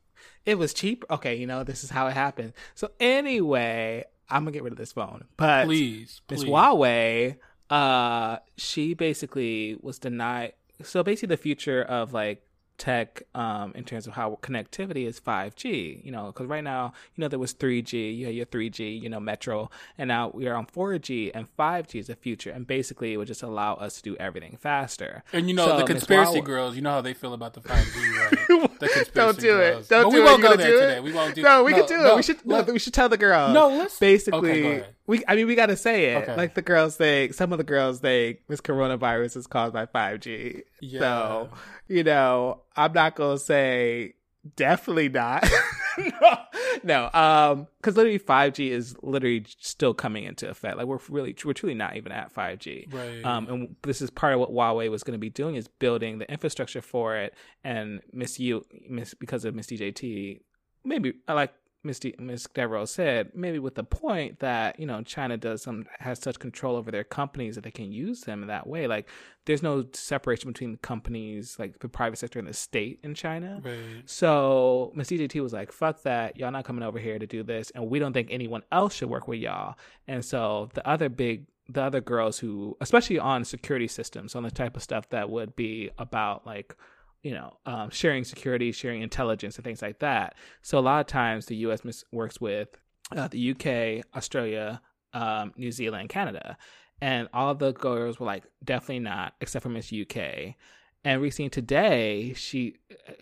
it 0.46 0.56
was 0.56 0.72
cheap. 0.72 1.04
Okay, 1.10 1.34
you 1.34 1.46
know 1.46 1.62
this 1.62 1.84
is 1.84 1.90
how 1.90 2.06
it 2.06 2.12
happened. 2.14 2.54
So 2.74 2.90
anyway, 3.00 4.04
I'm 4.30 4.42
gonna 4.44 4.52
get 4.52 4.62
rid 4.62 4.72
of 4.72 4.78
this 4.78 4.92
phone. 4.92 5.24
But 5.36 5.66
please, 5.66 6.20
Miss. 6.30 6.44
Huawei, 6.44 7.36
uh, 7.70 8.38
she 8.56 8.94
basically 8.94 9.76
was 9.80 9.98
denied. 9.98 10.52
So 10.82 11.02
basically, 11.02 11.34
the 11.34 11.42
future 11.42 11.82
of 11.82 12.12
like 12.12 12.42
tech, 12.78 13.22
um, 13.34 13.72
in 13.74 13.84
terms 13.84 14.06
of 14.06 14.12
how 14.12 14.38
connectivity 14.42 15.06
is 15.06 15.18
5G. 15.18 16.04
You 16.04 16.12
know, 16.12 16.26
because 16.26 16.46
right 16.46 16.62
now, 16.62 16.92
you 17.14 17.22
know, 17.22 17.28
there 17.28 17.38
was 17.38 17.54
3G, 17.54 18.14
you 18.18 18.26
had 18.26 18.34
your 18.34 18.44
3G, 18.44 19.00
you 19.00 19.08
know, 19.08 19.18
Metro, 19.18 19.70
and 19.96 20.08
now 20.08 20.30
we 20.34 20.46
are 20.46 20.54
on 20.54 20.66
4G, 20.66 21.30
and 21.34 21.46
5G 21.56 22.00
is 22.00 22.08
the 22.08 22.16
future. 22.16 22.50
And 22.50 22.66
basically, 22.66 23.14
it 23.14 23.16
would 23.16 23.28
just 23.28 23.42
allow 23.42 23.74
us 23.74 23.96
to 23.96 24.02
do 24.02 24.16
everything 24.16 24.58
faster. 24.60 25.24
And 25.32 25.48
you 25.48 25.54
know 25.56 25.66
So, 25.66 25.78
the 25.78 25.84
conspiracy 25.84 26.40
Huawei- 26.40 26.44
girls. 26.44 26.76
You 26.76 26.82
know 26.82 26.90
how 26.90 27.00
they 27.00 27.14
feel 27.14 27.32
about 27.32 27.54
the 27.54 27.62
five 27.62 27.84
G, 27.84 28.00
right? 28.18 28.65
The 28.78 28.88
conspiracy 28.88 29.10
Don't 29.14 29.38
do 29.38 29.46
girls. 29.48 29.84
it. 29.86 29.88
Don't 29.88 30.04
but 30.04 30.10
do 30.10 30.16
we 30.16 30.22
it. 30.22 30.24
won't 30.24 30.42
You 30.42 30.48
go 30.48 30.56
there 30.56 30.66
do 30.66 30.80
today. 30.80 30.96
it? 30.96 31.02
We 31.02 31.12
won't 31.12 31.34
do. 31.34 31.42
No, 31.42 31.64
we 31.64 31.72
can 31.72 31.86
do 31.86 31.94
it. 32.06 32.16
we 32.16 32.22
should. 32.22 32.46
no. 32.46 32.60
No, 32.62 32.72
we 32.72 32.78
should 32.78 32.94
tell 32.94 33.08
the 33.08 33.16
girls. 33.16 33.52
No, 33.54 33.68
let's- 33.68 33.98
basically. 33.98 34.50
Okay, 34.78 34.86
we. 35.06 35.22
I 35.28 35.36
mean, 35.36 35.46
we 35.46 35.54
got 35.54 35.66
to 35.66 35.76
say 35.76 36.12
it. 36.14 36.22
Okay. 36.22 36.36
Like 36.36 36.54
the 36.54 36.62
girls 36.62 36.96
think. 36.96 37.34
Some 37.34 37.52
of 37.52 37.58
the 37.58 37.64
girls 37.64 38.00
think 38.00 38.40
this 38.48 38.60
coronavirus 38.60 39.36
is 39.36 39.46
caused 39.46 39.72
by 39.72 39.86
five 39.86 40.20
G. 40.20 40.62
Yeah. 40.80 41.00
So 41.00 41.50
you 41.88 42.04
know, 42.04 42.62
I'm 42.76 42.92
not 42.92 43.14
gonna 43.16 43.38
say 43.38 44.14
definitely 44.56 45.08
not. 45.08 45.48
no, 45.98 46.36
no. 46.86 47.10
Um, 47.12 47.66
because 47.78 47.96
literally 47.96 48.18
five 48.18 48.54
G 48.54 48.70
is 48.70 48.96
literally 49.02 49.44
still 49.58 49.92
coming 49.92 50.24
into 50.24 50.48
effect. 50.48 50.76
Like 50.76 50.86
we're 50.86 50.98
really, 51.08 51.34
we're 51.44 51.52
truly 51.52 51.74
not 51.74 51.96
even 51.96 52.12
at 52.12 52.32
five 52.32 52.58
G. 52.58 52.86
Right. 52.90 53.24
Um, 53.24 53.48
and 53.48 53.76
this 53.82 54.00
is 54.00 54.10
part 54.10 54.34
of 54.34 54.40
what 54.40 54.50
Huawei 54.50 54.90
was 54.90 55.02
going 55.02 55.12
to 55.12 55.18
be 55.18 55.30
doing 55.30 55.56
is 55.56 55.68
building 55.68 56.18
the 56.18 56.30
infrastructure 56.30 56.80
for 56.80 57.16
it. 57.16 57.34
And 57.64 58.00
Miss 58.12 58.38
U, 58.38 58.64
Miss 58.88 59.14
because 59.14 59.44
of 59.44 59.54
Miss 59.54 59.66
DJT, 59.66 60.40
maybe 60.84 61.14
like 61.28 61.52
Miss 61.86 62.00
Miss 62.18 62.46
Devereaux 62.52 62.84
said, 62.84 63.30
maybe 63.34 63.58
with 63.58 63.76
the 63.76 63.84
point 63.84 64.40
that 64.40 64.78
you 64.78 64.86
know 64.86 65.02
China 65.02 65.36
does 65.36 65.62
some 65.62 65.86
has 66.00 66.18
such 66.18 66.38
control 66.38 66.76
over 66.76 66.90
their 66.90 67.04
companies 67.04 67.54
that 67.54 67.64
they 67.64 67.70
can 67.70 67.92
use 67.92 68.22
them 68.22 68.42
in 68.42 68.48
that 68.48 68.66
way. 68.66 68.86
Like 68.86 69.08
there's 69.46 69.62
no 69.62 69.86
separation 69.92 70.50
between 70.50 70.72
the 70.72 70.78
companies, 70.78 71.56
like 71.58 71.78
the 71.78 71.88
private 71.88 72.18
sector 72.18 72.38
and 72.38 72.48
the 72.48 72.52
state 72.52 72.98
in 73.02 73.14
China. 73.14 73.60
right. 73.64 73.76
So 74.04 74.92
Miss 74.94 75.08
DJT 75.08 75.40
was 75.42 75.52
like, 75.52 75.72
"Fuck 75.72 76.02
that! 76.02 76.36
Y'all 76.36 76.50
not 76.50 76.64
coming 76.64 76.82
over 76.82 76.98
here 76.98 77.18
to 77.18 77.26
do 77.26 77.42
this, 77.42 77.70
and 77.70 77.88
we 77.88 77.98
don't 77.98 78.12
think 78.12 78.28
anyone 78.30 78.62
else 78.72 78.94
should 78.94 79.08
work 79.08 79.28
with 79.28 79.38
y'all." 79.38 79.76
And 80.08 80.24
so 80.24 80.68
the 80.74 80.86
other 80.86 81.08
big, 81.08 81.46
the 81.68 81.82
other 81.82 82.00
girls 82.00 82.38
who, 82.38 82.76
especially 82.80 83.18
on 83.18 83.44
security 83.44 83.88
systems, 83.88 84.34
on 84.34 84.42
the 84.42 84.50
type 84.50 84.76
of 84.76 84.82
stuff 84.82 85.08
that 85.10 85.30
would 85.30 85.56
be 85.56 85.90
about 85.98 86.46
like, 86.46 86.74
you 87.22 87.32
know, 87.32 87.56
um, 87.66 87.90
sharing 87.90 88.24
security, 88.24 88.72
sharing 88.72 89.02
intelligence, 89.02 89.56
and 89.56 89.64
things 89.64 89.82
like 89.82 89.98
that. 90.00 90.34
So 90.62 90.78
a 90.78 90.80
lot 90.80 91.00
of 91.00 91.06
times 91.06 91.46
the 91.46 91.56
U.S. 91.56 91.84
mis- 91.84 92.04
works 92.12 92.40
with 92.40 92.68
uh, 93.12 93.28
the 93.28 93.50
UK, 93.50 94.04
Australia, 94.16 94.80
um, 95.12 95.52
New 95.56 95.72
Zealand, 95.72 96.08
Canada, 96.08 96.56
and 97.00 97.28
all 97.32 97.54
the 97.54 97.72
girls 97.72 98.18
were 98.20 98.26
like, 98.26 98.44
"Definitely 98.64 99.00
not," 99.00 99.34
except 99.40 99.62
for 99.62 99.68
Miss 99.68 99.92
UK. 99.92 100.54
And 101.04 101.22
recently 101.22 101.50
today, 101.50 102.32
she 102.34 102.76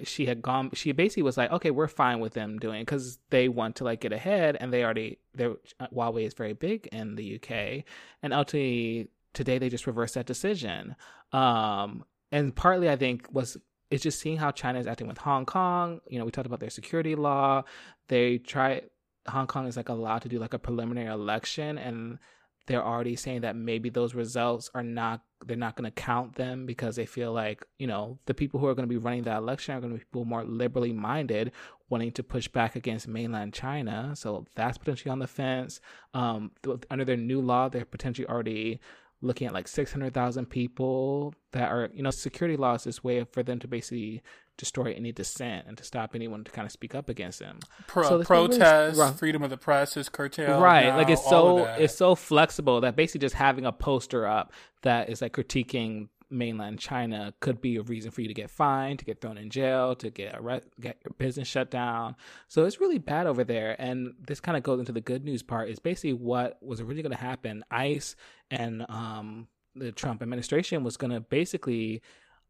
she 0.04 0.26
had 0.26 0.40
gone. 0.40 0.70
She 0.72 0.92
basically 0.92 1.22
was 1.22 1.37
like, 1.37 1.50
"Okay, 1.52 1.70
we're 1.70 1.88
fine 1.88 2.20
with 2.20 2.33
them 2.33 2.59
doing 2.59 2.83
because 2.83 3.18
they 3.30 3.48
want 3.48 3.76
to 3.76 3.85
like 3.85 4.00
get 4.00 4.12
ahead, 4.12 4.57
and 4.59 4.72
they 4.72 4.83
already 4.83 5.18
their 5.35 5.57
Huawei 5.92 6.26
is 6.26 6.35
very 6.35 6.54
big 6.54 6.88
in 6.92 7.16
the 7.16 7.35
UK, 7.37 7.85
and 8.22 8.33
ultimately 8.33 9.09
today 9.35 9.59
they 9.59 9.68
just 9.68 9.87
reversed 9.87 10.14
that 10.14 10.26
decision. 10.26 10.96
Um, 11.33 12.04
and 12.33 12.54
partly 12.54 12.88
I 12.88 12.96
think 12.96 13.28
was 13.33 13.59
it's 13.94 14.02
just 14.02 14.18
seeing 14.18 14.37
how 14.37 14.50
China 14.50 14.80
is 14.80 14.88
acting 14.88 15.07
with 15.07 15.18
Hong 15.18 15.46
Kong. 15.46 16.00
You 16.09 16.18
know, 16.18 16.24
we 16.24 16.33
talked 16.33 16.46
about 16.46 16.59
their 16.59 16.70
security 16.70 17.14
law. 17.14 17.62
They 18.09 18.38
try 18.38 18.83
Hong 19.28 19.46
Kong 19.46 19.68
is 19.68 19.76
like 19.76 19.88
allowed 19.88 20.22
to 20.22 20.28
do 20.28 20.38
like 20.38 20.52
a 20.52 20.59
preliminary 20.59 21.07
election, 21.07 21.78
and 21.78 22.18
they're 22.66 22.85
already 22.85 23.14
saying 23.14 23.42
that 23.42 23.54
maybe 23.54 23.90
those 23.90 24.14
results 24.14 24.68
are 24.74 24.83
not 24.83 25.22
they're 25.46 25.57
not 25.57 25.76
going 25.76 25.85
to 25.85 25.90
count 25.90 26.35
them 26.35 26.66
because 26.66 26.96
they 26.96 27.07
feel 27.07 27.33
like 27.33 27.64
you 27.78 27.87
know 27.87 28.18
the 28.26 28.35
people 28.35 28.59
who 28.59 28.66
are 28.66 28.74
going 28.74 28.88
to 28.88 28.92
be 28.92 28.96
running 28.96 29.22
that 29.22 29.37
election 29.37 29.76
are 29.76 29.80
going 29.80 29.92
to 29.92 29.98
be 29.98 30.04
people 30.04 30.24
more 30.24 30.42
liberally 30.44 30.92
minded 30.92 31.52
wanting 31.90 32.11
to 32.11 32.22
push 32.22 32.48
back 32.48 32.74
against 32.74 33.07
mainland 33.07 33.52
china 33.52 34.14
so 34.14 34.46
that's 34.54 34.78
potentially 34.78 35.11
on 35.11 35.18
the 35.18 35.26
fence 35.26 35.80
um 36.14 36.50
under 36.90 37.04
their 37.04 37.16
new 37.18 37.40
law 37.42 37.68
they're 37.68 37.85
potentially 37.85 38.26
already 38.26 38.80
looking 39.25 39.47
at 39.47 39.53
like 39.55 39.67
600,000 39.69 40.47
people 40.47 41.35
that 41.53 41.71
are 41.71 41.89
you 41.93 42.03
know 42.03 42.11
security 42.11 42.57
laws 42.57 42.87
is 42.87 43.03
way 43.03 43.25
for 43.25 43.43
them 43.43 43.59
to 43.61 43.69
basically 43.69 44.23
destroy 44.57 44.93
any 44.97 45.11
dissent 45.11 45.67
and 45.67 45.77
to 45.77 45.83
stop 45.83 46.15
anyone 46.15 46.45
to 46.45 46.51
kind 46.53 46.65
of 46.67 46.71
speak 46.73 46.95
up 46.95 47.09
against 47.09 47.41
them. 47.41 47.59
Pro- 47.89 48.05
So 48.05 48.21
it's 48.21 48.31
really 48.31 48.49
protest, 48.49 49.19
freedom 49.19 49.43
of 49.43 49.51
the 49.51 49.57
press 49.57 49.97
is 49.97 50.09
curtailed. 50.09 50.63
right 50.63 50.87
now, 50.87 50.97
like 50.97 51.09
it's 51.11 51.25
so 51.29 51.65
it's 51.65 51.97
so 51.97 52.15
flexible 52.15 52.81
that 52.83 52.95
basically 52.95 53.21
just 53.21 53.35
having 53.35 53.67
a 53.67 53.73
poster 53.73 54.27
up 54.27 54.53
that 54.83 55.09
is 55.09 55.23
like 55.23 55.33
critiquing 55.33 56.09
mainland 56.31 56.81
china 56.81 57.33
could 57.41 57.61
be 57.61 57.77
a 57.77 57.83
reason 57.83 58.11
for 58.11 58.21
you 58.23 58.27
to 58.27 58.35
get 58.35 58.51
fined 58.51 58.99
to 58.99 59.05
get 59.05 59.21
thrown 59.21 59.39
in 59.39 59.51
jail 59.51 59.95
to 59.95 60.11
get 60.11 60.35
arrest, 60.37 60.67
get 60.81 60.97
your 61.05 61.13
business 61.19 61.47
shut 61.47 61.71
down. 61.71 62.17
So 62.49 62.65
it's 62.65 62.81
really 62.81 62.99
bad 62.99 63.27
over 63.27 63.45
there 63.45 63.77
and 63.81 64.15
this 64.27 64.41
kind 64.41 64.57
of 64.57 64.63
goes 64.63 64.81
into 64.81 64.91
the 64.91 65.01
good 65.03 65.25
news 65.25 65.43
part 65.43 65.69
is 65.69 65.79
basically 65.79 66.15
what 66.15 66.59
was 66.63 66.83
really 66.83 67.03
going 67.03 67.13
to 67.15 67.19
happen 67.21 67.63
ice 67.71 68.17
and 68.55 68.87
um 68.88 69.49
the 69.75 69.93
trump 69.93 70.23
administration 70.23 70.85
was 70.85 70.97
going 70.97 71.12
to 71.12 71.21
basically 71.21 72.01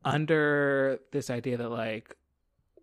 under 0.05 1.01
this 1.13 1.31
idea 1.31 1.57
that 1.57 1.71
like 1.71 2.17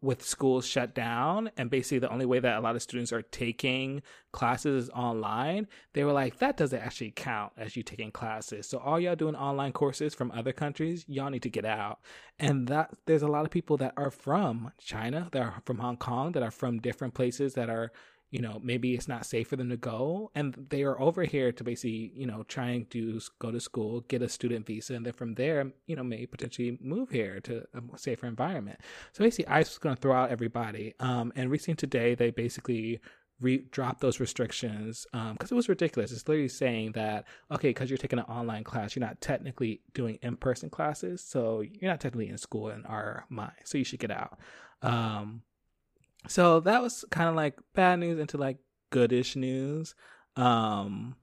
with 0.01 0.25
schools 0.25 0.65
shut 0.65 0.95
down 0.95 1.51
and 1.57 1.69
basically 1.69 1.99
the 1.99 2.09
only 2.09 2.25
way 2.25 2.39
that 2.39 2.57
a 2.57 2.59
lot 2.59 2.75
of 2.75 2.81
students 2.81 3.13
are 3.13 3.21
taking 3.21 4.01
classes 4.31 4.85
is 4.85 4.89
online 4.91 5.67
they 5.93 6.03
were 6.03 6.11
like 6.11 6.39
that 6.39 6.57
doesn't 6.57 6.81
actually 6.81 7.11
count 7.11 7.53
as 7.55 7.75
you 7.75 7.83
taking 7.83 8.11
classes. 8.11 8.67
So 8.67 8.79
all 8.79 8.99
y'all 8.99 9.15
doing 9.15 9.35
online 9.35 9.73
courses 9.73 10.15
from 10.15 10.31
other 10.31 10.53
countries 10.53 11.05
y'all 11.07 11.29
need 11.29 11.43
to 11.43 11.49
get 11.49 11.65
out. 11.65 11.99
And 12.39 12.67
that 12.67 12.91
there's 13.05 13.21
a 13.21 13.27
lot 13.27 13.45
of 13.45 13.51
people 13.51 13.77
that 13.77 13.93
are 13.95 14.09
from 14.09 14.71
china 14.79 15.29
that 15.31 15.41
are 15.41 15.61
from 15.65 15.77
hong 15.77 15.97
kong 15.97 16.31
that 16.31 16.41
are 16.41 16.51
from 16.51 16.79
different 16.79 17.13
places 17.13 17.53
that 17.53 17.69
are 17.69 17.91
you 18.31 18.41
know 18.41 18.59
maybe 18.63 18.95
it's 18.95 19.07
not 19.07 19.25
safe 19.25 19.49
for 19.49 19.57
them 19.57 19.69
to 19.69 19.77
go. 19.77 20.31
And 20.33 20.67
they 20.69 20.83
are 20.83 20.99
over 20.99 21.23
here 21.23 21.51
to 21.51 21.63
basically 21.63 22.13
you 22.15 22.25
know 22.25 22.43
trying 22.47 22.85
to 22.87 23.19
go 23.39 23.51
to 23.51 23.59
school 23.59 24.01
get 24.07 24.21
a 24.21 24.29
student 24.29 24.65
visa 24.65 24.95
and 24.95 25.05
then 25.05 25.13
from 25.13 25.35
there 25.35 25.71
you 25.85 25.95
know 25.95 26.03
may 26.03 26.25
potentially 26.25 26.77
move 26.81 27.09
here 27.09 27.39
to 27.41 27.65
a 27.73 27.97
safer 27.97 28.25
environment. 28.25 28.79
So 29.11 29.23
basically 29.23 29.47
ice 29.47 29.69
was 29.69 29.77
going 29.77 29.95
to 29.95 30.01
throw 30.01 30.15
out 30.15 30.31
everybody. 30.31 30.95
Um 30.99 31.31
and 31.35 31.51
recently 31.51 31.75
today 31.75 32.15
they 32.15 32.31
basically 32.31 33.01
re- 33.41 33.65
dropped 33.71 33.99
those 33.99 34.19
restrictions 34.19 35.05
because 35.11 35.51
it 35.51 35.55
was 35.55 35.67
ridiculous. 35.67 36.11
It's 36.13 36.27
literally 36.27 36.47
saying 36.47 36.93
that 36.93 37.25
okay 37.51 37.69
because 37.69 37.89
you're 37.89 37.97
taking 37.97 38.19
an 38.19 38.25
online 38.25 38.63
class 38.63 38.95
you're 38.95 39.05
not 39.05 39.19
technically 39.19 39.81
doing 39.93 40.19
in-person 40.21 40.69
classes 40.69 41.21
so 41.21 41.59
you're 41.59 41.91
not 41.91 41.99
technically 41.99 42.29
in 42.29 42.37
school 42.37 42.69
in 42.69 42.85
our 42.85 43.25
mind 43.29 43.53
so 43.65 43.77
you 43.77 43.83
should 43.83 43.99
get 43.99 44.11
out. 44.11 44.39
Um 44.81 45.41
so 46.27 46.59
that 46.61 46.81
was 46.81 47.05
kind 47.09 47.29
of 47.29 47.35
like 47.35 47.57
bad 47.73 47.99
news 47.99 48.19
into 48.19 48.37
like 48.37 48.57
goodish 48.89 49.35
news. 49.35 49.95
Um, 50.35 51.15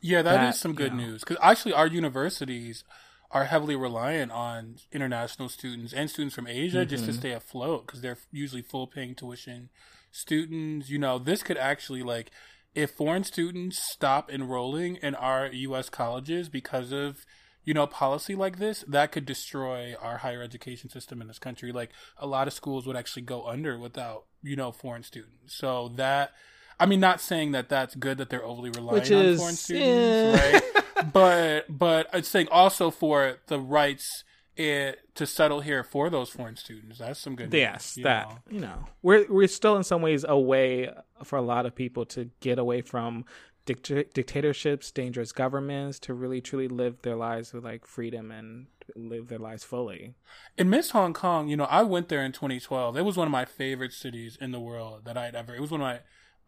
yeah, 0.00 0.22
that, 0.22 0.36
that 0.36 0.54
is 0.54 0.60
some 0.60 0.74
good 0.74 0.92
you 0.92 0.98
know, 0.98 1.04
news 1.04 1.20
because 1.20 1.36
actually 1.42 1.72
our 1.72 1.86
universities 1.86 2.84
are 3.30 3.44
heavily 3.44 3.76
reliant 3.76 4.32
on 4.32 4.76
international 4.92 5.48
students 5.48 5.92
and 5.92 6.10
students 6.10 6.34
from 6.34 6.46
Asia 6.46 6.78
mm-hmm. 6.78 6.90
just 6.90 7.04
to 7.04 7.10
mm-hmm. 7.10 7.20
stay 7.20 7.32
afloat 7.32 7.86
because 7.86 8.00
they're 8.00 8.18
usually 8.32 8.62
full 8.62 8.86
paying 8.86 9.14
tuition 9.14 9.68
students. 10.10 10.90
You 10.90 10.98
know, 10.98 11.18
this 11.18 11.42
could 11.42 11.58
actually 11.58 12.02
like 12.02 12.30
if 12.74 12.90
foreign 12.92 13.24
students 13.24 13.78
stop 13.78 14.30
enrolling 14.30 14.96
in 14.96 15.14
our 15.14 15.46
U.S. 15.48 15.88
colleges 15.90 16.48
because 16.48 16.92
of 16.92 17.24
you 17.64 17.74
know 17.74 17.86
policy 17.86 18.34
like 18.34 18.58
this, 18.58 18.84
that 18.88 19.12
could 19.12 19.26
destroy 19.26 19.94
our 20.00 20.18
higher 20.18 20.42
education 20.42 20.90
system 20.90 21.20
in 21.20 21.28
this 21.28 21.38
country. 21.38 21.72
Like 21.72 21.90
a 22.18 22.26
lot 22.26 22.46
of 22.46 22.52
schools 22.52 22.86
would 22.86 22.96
actually 22.96 23.22
go 23.22 23.46
under 23.46 23.78
without 23.78 24.24
you 24.42 24.56
know 24.56 24.72
foreign 24.72 25.02
students. 25.02 25.56
So 25.56 25.92
that. 25.96 26.32
I 26.78 26.86
mean, 26.86 26.98
not 26.98 27.20
saying 27.20 27.52
that 27.52 27.68
that's 27.68 27.94
good 27.94 28.16
that 28.16 28.30
they're 28.30 28.42
overly 28.42 28.70
reliant 28.70 29.02
Which 29.02 29.12
on 29.12 29.36
foreign 29.36 29.54
students, 29.54 29.84
yeah. 29.84 30.52
right? 30.52 31.12
but 31.12 31.66
but 31.68 32.08
it's 32.14 32.26
saying 32.26 32.48
also 32.50 32.90
for 32.90 33.36
the 33.48 33.58
rights 33.60 34.24
it, 34.60 35.00
to 35.14 35.26
settle 35.26 35.60
here 35.60 35.82
for 35.82 36.10
those 36.10 36.28
foreign 36.28 36.56
students. 36.56 36.98
That's 36.98 37.18
some 37.18 37.34
good. 37.34 37.52
Yes, 37.52 37.96
news, 37.96 38.04
that 38.04 38.28
know. 38.28 38.38
you 38.50 38.60
know 38.60 38.86
we're 39.02 39.26
we're 39.28 39.48
still 39.48 39.76
in 39.76 39.84
some 39.84 40.02
ways 40.02 40.24
a 40.28 40.38
way 40.38 40.90
for 41.24 41.36
a 41.36 41.42
lot 41.42 41.66
of 41.66 41.74
people 41.74 42.04
to 42.06 42.30
get 42.40 42.58
away 42.58 42.82
from 42.82 43.24
dict- 43.74 44.14
dictatorships, 44.14 44.90
dangerous 44.90 45.32
governments, 45.32 45.98
to 46.00 46.14
really 46.14 46.40
truly 46.40 46.68
live 46.68 47.02
their 47.02 47.16
lives 47.16 47.52
with 47.52 47.64
like 47.64 47.86
freedom 47.86 48.30
and 48.30 48.66
live 48.96 49.28
their 49.28 49.38
lives 49.38 49.64
fully. 49.64 50.14
In 50.58 50.70
Miss 50.70 50.90
Hong 50.90 51.12
Kong, 51.12 51.48
you 51.48 51.56
know, 51.56 51.64
I 51.64 51.82
went 51.82 52.08
there 52.08 52.24
in 52.24 52.32
2012. 52.32 52.96
It 52.96 53.04
was 53.04 53.16
one 53.16 53.28
of 53.28 53.32
my 53.32 53.44
favorite 53.44 53.92
cities 53.92 54.36
in 54.40 54.52
the 54.52 54.60
world 54.60 55.04
that 55.04 55.16
I'd 55.16 55.34
ever. 55.34 55.54
It 55.54 55.60
was 55.60 55.70
one 55.70 55.80
of 55.80 55.86
my 55.86 56.00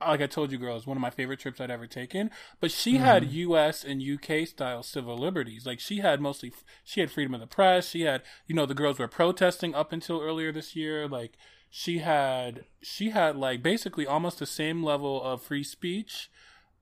like 0.08 0.20
I 0.20 0.26
told 0.26 0.52
you, 0.52 0.58
girls, 0.58 0.86
one 0.86 0.96
of 0.96 1.00
my 1.00 1.10
favorite 1.10 1.38
trips 1.38 1.60
I'd 1.60 1.70
ever 1.70 1.86
taken. 1.86 2.30
But 2.60 2.70
she 2.70 2.94
mm-hmm. 2.94 3.04
had 3.04 3.32
U.S. 3.32 3.84
and 3.84 4.02
U.K. 4.02 4.44
style 4.46 4.82
civil 4.82 5.16
liberties. 5.16 5.66
Like 5.66 5.80
she 5.80 5.98
had 5.98 6.20
mostly, 6.20 6.52
she 6.84 7.00
had 7.00 7.10
freedom 7.10 7.34
of 7.34 7.40
the 7.40 7.46
press. 7.46 7.88
She 7.88 8.02
had, 8.02 8.22
you 8.46 8.54
know, 8.54 8.66
the 8.66 8.74
girls 8.74 8.98
were 8.98 9.08
protesting 9.08 9.74
up 9.74 9.92
until 9.92 10.20
earlier 10.20 10.52
this 10.52 10.74
year. 10.74 11.08
Like 11.08 11.36
she 11.70 11.98
had, 11.98 12.64
she 12.82 13.10
had 13.10 13.36
like 13.36 13.62
basically 13.62 14.06
almost 14.06 14.38
the 14.38 14.46
same 14.46 14.82
level 14.82 15.22
of 15.22 15.42
free 15.42 15.64
speech 15.64 16.28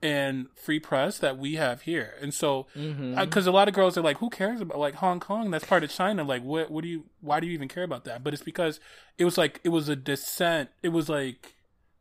and 0.02 0.46
free 0.54 0.80
press 0.80 1.18
that 1.18 1.36
we 1.36 1.56
have 1.56 1.82
here. 1.82 2.14
And 2.20 2.32
so, 2.32 2.66
because 2.74 2.86
mm-hmm. 2.88 3.48
A 3.48 3.50
lot 3.50 3.68
of 3.68 3.74
girls 3.74 3.98
are 3.98 4.02
like, 4.02 4.18
who 4.18 4.30
cares 4.30 4.60
about 4.60 4.78
like 4.78 4.94
Hong 4.94 5.20
Kong? 5.20 5.50
That's 5.50 5.64
part 5.64 5.84
of 5.84 5.90
China. 5.90 6.24
Like, 6.24 6.42
what, 6.42 6.70
what 6.70 6.82
do 6.82 6.88
you, 6.88 7.04
why 7.20 7.40
do 7.40 7.46
you 7.46 7.52
even 7.52 7.68
care 7.68 7.84
about 7.84 8.04
that? 8.04 8.24
But 8.24 8.32
it's 8.32 8.42
because 8.42 8.80
it 9.18 9.24
was 9.24 9.36
like, 9.36 9.60
it 9.62 9.68
was 9.68 9.88
a 9.88 9.96
dissent. 9.96 10.70
It 10.82 10.88
was 10.88 11.08
like, 11.08 11.54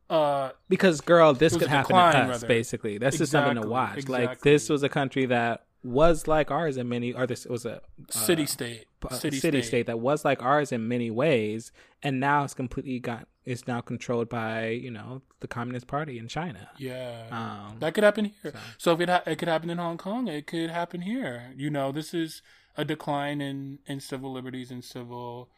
uh, 0.08 0.50
because 0.68 1.00
girl, 1.00 1.34
this 1.34 1.56
could 1.56 1.68
happen 1.68 1.94
decline, 1.94 2.12
to 2.12 2.18
us. 2.20 2.28
Rather. 2.28 2.46
Basically, 2.48 2.98
that's 2.98 3.16
exactly, 3.16 3.22
just 3.22 3.32
something 3.32 3.62
to 3.62 3.68
watch. 3.68 3.98
Exactly. 3.98 4.26
Like 4.26 4.40
this 4.40 4.68
was 4.68 4.82
a 4.82 4.88
country 4.88 5.26
that 5.26 5.66
was 5.82 6.28
like 6.28 6.50
ours 6.50 6.76
in 6.76 6.88
many, 6.88 7.12
or 7.12 7.26
this 7.26 7.46
was 7.46 7.64
a 7.64 7.76
uh, 7.76 7.80
city 8.10 8.46
state, 8.46 8.86
city, 9.10 9.38
city 9.38 9.58
state. 9.62 9.64
state 9.64 9.86
that 9.86 9.98
was 9.98 10.24
like 10.24 10.42
ours 10.42 10.72
in 10.72 10.88
many 10.88 11.10
ways, 11.10 11.72
and 12.02 12.20
now 12.20 12.44
it's 12.44 12.54
completely 12.54 12.98
got 12.98 13.26
it's 13.44 13.66
now 13.66 13.80
controlled 13.80 14.28
by 14.28 14.68
you 14.68 14.90
know 14.90 15.22
the 15.40 15.48
Communist 15.48 15.86
Party 15.86 16.18
in 16.18 16.28
China. 16.28 16.68
Yeah, 16.76 17.24
um, 17.30 17.76
that 17.80 17.94
could 17.94 18.04
happen 18.04 18.26
here. 18.26 18.52
So, 18.52 18.58
so 18.78 18.92
if 18.92 19.00
it 19.00 19.08
ha- 19.08 19.22
it 19.26 19.36
could 19.36 19.48
happen 19.48 19.70
in 19.70 19.78
Hong 19.78 19.96
Kong, 19.96 20.28
it 20.28 20.46
could 20.46 20.70
happen 20.70 21.02
here. 21.02 21.52
You 21.56 21.70
know, 21.70 21.92
this 21.92 22.12
is 22.12 22.42
a 22.76 22.84
decline 22.84 23.40
in 23.40 23.78
in 23.86 24.00
civil 24.00 24.32
liberties 24.32 24.70
and 24.70 24.84
civil 24.84 25.48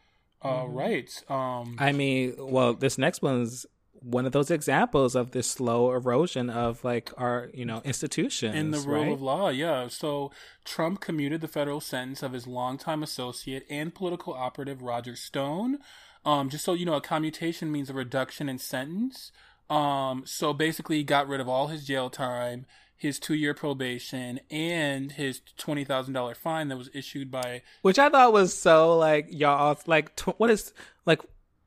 uh, 0.41 0.49
mm-hmm. 0.49 0.73
rights. 0.73 1.23
Um, 1.29 1.75
I 1.79 1.91
mean, 1.91 2.35
well, 2.37 2.73
this 2.73 2.97
next 2.97 3.21
one's 3.21 3.65
one 4.01 4.25
of 4.25 4.31
those 4.31 4.51
examples 4.51 5.15
of 5.15 5.31
this 5.31 5.47
slow 5.47 5.91
erosion 5.93 6.49
of 6.49 6.83
like 6.83 7.11
our 7.17 7.49
you 7.53 7.65
know 7.65 7.81
institutions 7.85 8.55
in 8.55 8.71
the 8.71 8.79
rule 8.79 9.03
right? 9.03 9.11
of 9.11 9.21
law 9.21 9.49
yeah. 9.49 9.87
So 9.87 10.31
trump 10.65 10.99
commuted 10.99 11.41
the 11.41 11.47
federal 11.47 11.79
sentence 11.79 12.23
of 12.23 12.33
his 12.33 12.47
longtime 12.47 13.03
associate 13.03 13.65
and 13.69 13.93
political 13.93 14.33
operative 14.33 14.81
roger 14.81 15.15
stone. 15.15 15.79
Um, 16.25 16.49
just 16.49 16.63
so 16.63 16.73
you 16.73 16.85
know 16.85 16.95
a 16.95 17.01
commutation 17.01 17.71
means 17.71 17.89
a 17.89 17.93
reduction 17.93 18.49
in 18.49 18.57
sentence. 18.57 19.31
Um, 19.69 20.23
so 20.25 20.53
basically 20.53 20.97
he 20.97 21.03
got 21.03 21.27
rid 21.27 21.39
of 21.39 21.47
all 21.47 21.67
his 21.67 21.85
jail 21.85 22.09
time 22.09 22.65
his 23.03 23.19
two 23.19 23.33
year 23.33 23.53
probation 23.53 24.39
and 24.49 25.11
his 25.11 25.41
twenty 25.57 25.83
thousand 25.83 26.13
dollar 26.13 26.33
fine 26.33 26.69
that 26.69 26.77
was 26.77 26.89
issued 26.93 27.29
by 27.29 27.61
which 27.81 27.99
I 27.99 28.09
thought 28.09 28.31
was 28.31 28.53
so 28.53 28.97
like 28.97 29.27
y'all 29.29 29.77
like 29.85 30.15
tw- 30.15 30.39
what 30.39 30.49
is 30.49 30.73
like 31.05 31.19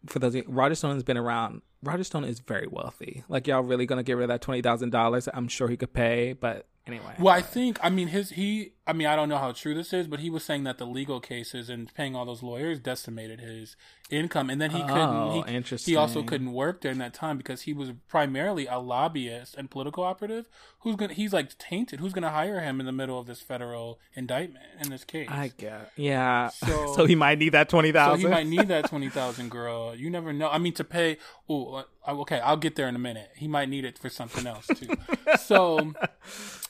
for 0.07 0.19
those 0.19 0.35
Roger 0.47 0.75
Stone 0.75 0.95
has 0.95 1.03
been 1.03 1.19
around 1.19 1.61
Roger 1.87 2.05
Stone 2.05 2.25
is 2.25 2.41
very 2.41 2.67
wealthy. 2.67 3.25
Like 3.29 3.47
y'all 3.47 3.63
really 3.63 3.87
gonna 3.87 4.03
get 4.03 4.15
rid 4.17 4.25
of 4.25 4.29
that 4.29 4.43
twenty 4.43 4.63
thousand 4.63 4.91
dollars? 4.91 5.29
I'm 5.33 5.49
sure 5.49 5.69
he 5.69 5.77
could 5.77 5.93
pay, 5.93 6.33
but 6.33 6.67
anyway. 6.87 7.15
Well, 7.19 7.35
I 7.35 7.43
think 7.43 7.79
I 7.83 7.91
mean 7.91 8.09
his 8.09 8.31
he. 8.31 8.73
I 8.87 8.93
mean 8.93 9.07
I 9.07 9.17
don't 9.17 9.29
know 9.29 9.39
how 9.39 9.53
true 9.53 9.75
this 9.75 9.93
is, 9.93 10.07
but 10.07 10.21
he 10.21 10.31
was 10.31 10.45
saying 10.45 10.65
that 10.65 10.79
the 10.79 10.87
legal 10.87 11.21
cases 11.21 11.69
and 11.69 11.93
paying 11.95 12.15
all 12.15 12.25
those 12.25 12.43
lawyers 12.43 12.79
decimated 12.79 13.41
his 13.41 13.77
income, 14.11 14.51
and 14.51 14.61
then 14.61 14.71
he 14.71 14.81
couldn't. 14.81 14.99
Oh, 14.99 15.43
he, 15.47 15.55
interesting. 15.55 15.93
He 15.93 15.97
also 15.97 16.23
couldn't 16.23 16.53
work 16.53 16.81
during 16.81 16.99
that 16.99 17.13
time 17.13 17.37
because 17.37 17.63
he 17.63 17.73
was 17.73 17.93
primarily 18.09 18.67
a 18.67 18.79
lobbyist 18.79 19.57
and 19.57 19.71
political 19.71 20.05
operative. 20.05 20.47
Who's 20.81 20.97
gonna? 20.97 21.15
He's 21.15 21.33
like 21.33 21.57
tainted. 21.59 22.01
Who's 22.01 22.13
gonna 22.13 22.31
hire 22.31 22.61
him 22.61 22.79
in 22.81 22.87
the 22.87 22.93
middle 22.93 23.19
of 23.19 23.27
this 23.27 23.41
federal 23.41 23.99
indictment 24.15 24.65
in 24.81 24.91
this 24.91 25.05
case? 25.05 25.29
I 25.31 25.53
get. 25.57 25.93
Yeah. 25.97 26.51
So, 26.67 26.95
so 26.97 27.07
he 27.07 27.15
might 27.15 27.39
need 27.39 27.51
that 27.51 27.69
twenty 27.69 27.93
thousand. 27.93 28.23
So 28.23 28.29
he 28.29 28.35
might 28.35 28.47
need 28.47 28.69
that 28.69 28.89
twenty 28.89 29.09
thousand, 29.09 29.51
girl. 29.51 29.95
You 29.95 30.11
never 30.11 30.33
know. 30.33 30.49
I 30.49 30.59
mean, 30.59 30.73
to 30.75 30.85
pay. 30.85 31.19
Oh, 31.49 31.85
okay. 32.09 32.41
I'll 32.41 32.57
get 32.57 32.77
there 32.77 32.89
in 32.89 32.97
a 32.97 33.01
minute. 33.01 33.31
He 33.37 33.47
might 33.47 33.69
need 33.69 33.85
it 33.85 33.99
for 33.99 34.09
something 34.09 34.47
else 34.47 34.67
too. 34.67 34.89
so. 35.41 35.93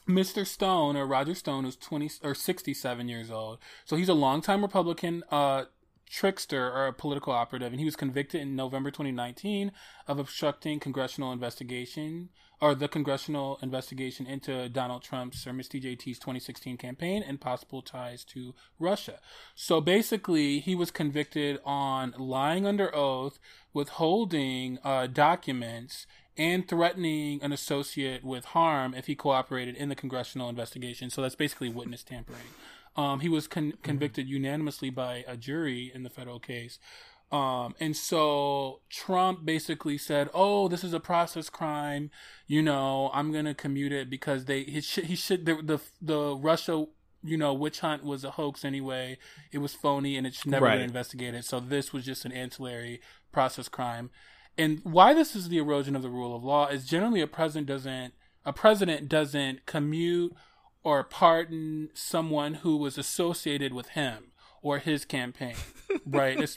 Mr. 0.07 0.47
Stone 0.47 0.97
or 0.97 1.05
Roger 1.05 1.35
Stone 1.35 1.65
was 1.65 1.77
is 1.91 2.06
20 2.09 2.29
or 2.29 2.35
67 2.35 3.09
years 3.09 3.31
old. 3.31 3.59
So 3.85 3.97
he's 3.97 4.09
a 4.09 4.15
longtime 4.15 4.63
Republican 4.63 5.25
uh, 5.31 5.65
trickster 6.09 6.71
or 6.71 6.87
a 6.87 6.93
political 6.93 7.33
operative, 7.33 7.73
and 7.73 7.81
he 7.81 7.85
was 7.85 7.97
convicted 7.97 8.41
in 8.41 8.57
November 8.57 8.91
2019 8.91 9.73
of 10.07 10.19
obstructing 10.19 10.81
congressional 10.81 11.33
investigation 11.33 12.29
or 12.61 12.75
the 12.75 12.89
congressional 12.89 13.59
investigation 13.61 14.27
into 14.27 14.69
Donald 14.71 15.03
Trump's 15.03 15.47
or 15.47 15.53
Miss 15.53 15.69
DJT's 15.69 16.19
2016 16.19 16.79
campaign 16.79 17.23
and 17.23 17.41
possible 17.41 17.83
ties 17.83 18.25
to 18.25 18.55
Russia. 18.79 19.21
So 19.55 19.81
basically, 19.81 20.61
he 20.61 20.75
was 20.75 20.91
convicted 20.91 21.61
on 21.67 22.15
lying 22.19 22.67
under 22.67 22.95
oath, 22.95 23.39
withholding 23.75 24.79
uh, 24.83 25.07
documents, 25.07 26.07
and 26.39 26.69
threatening 26.69 27.43
an 27.43 27.53
associate 27.53 28.25
with 28.25 28.47
harm 28.47 28.95
if 28.95 29.07
he 29.07 29.15
cooperated 29.15 29.77
in 29.77 29.89
the 29.89 29.95
congressional 29.95 30.49
investigation. 30.49 31.11
So 31.11 31.23
that's 31.23 31.35
basically 31.35 31.69
witness 31.69 32.03
tampering. 32.03 32.41
Um, 32.97 33.21
he 33.21 33.29
was 33.29 33.47
con- 33.47 33.75
convicted 33.83 34.29
unanimously 34.29 34.91
by 34.91 35.25
a 35.29 35.37
jury 35.37 35.93
in 35.95 36.03
the 36.03 36.11
federal 36.11 36.41
case. 36.41 36.79
Um, 37.33 37.75
and 37.81 37.97
so 37.97 38.81
Trump 38.89 39.45
basically 39.45 39.99
said, 39.99 40.31
"Oh, 40.33 40.69
this 40.69 40.85
is 40.85 40.93
a 40.93 41.01
process 41.01 41.51
crime. 41.51 42.11
You 42.47 42.63
know, 42.63 43.11
I'm 43.13 43.33
gonna 43.33 43.55
commute 43.55 43.93
it 43.93 44.09
because 44.09 44.45
they 44.45 44.63
he 44.63 44.81
should 44.81 45.05
he 45.05 45.17
should 45.17 45.45
the 45.45 45.61
the, 45.63 45.79
the 46.01 46.37
Russia." 46.37 46.87
You 47.25 47.37
know, 47.37 47.53
witch 47.53 47.81
hunt 47.81 48.05
was 48.05 48.23
a 48.23 48.33
hoax 48.33 48.65
anyway. 48.65 49.19
It 49.51 49.59
was 49.59 49.75
phony 49.75 50.17
and 50.17 50.27
it 50.27 50.35
should 50.35 50.51
never 50.51 50.67
right. 50.67 50.77
been 50.77 50.85
investigated. 50.85 51.45
So 51.45 51.59
this 51.59 51.93
was 51.93 52.05
just 52.05 52.25
an 52.25 52.31
ancillary 52.31 53.01
process 53.33 53.69
crime. 53.69 54.11
And 54.59 54.81
why 54.85 55.13
this 55.13 55.37
is 55.37 55.49
the 55.49 55.59
erosion 55.59 55.97
of 55.97 56.03
the 56.03 56.09
rule 56.09 56.35
of 56.35 56.45
law 56.45 56.69
is 56.69 56.87
generally 56.87 57.21
a 57.21 57.27
president 57.27 57.67
doesn't 57.67 58.15
a 58.45 58.53
president 58.53 59.09
doesn't 59.09 59.67
commute 59.67 60.35
or 60.85 61.03
pardon 61.03 61.89
someone 61.95 62.55
who 62.55 62.77
was 62.77 62.97
associated 62.97 63.73
with 63.75 63.89
him 63.89 64.31
or 64.63 64.79
his 64.79 65.05
campaign, 65.05 65.57
right? 66.07 66.41
It's, 66.41 66.57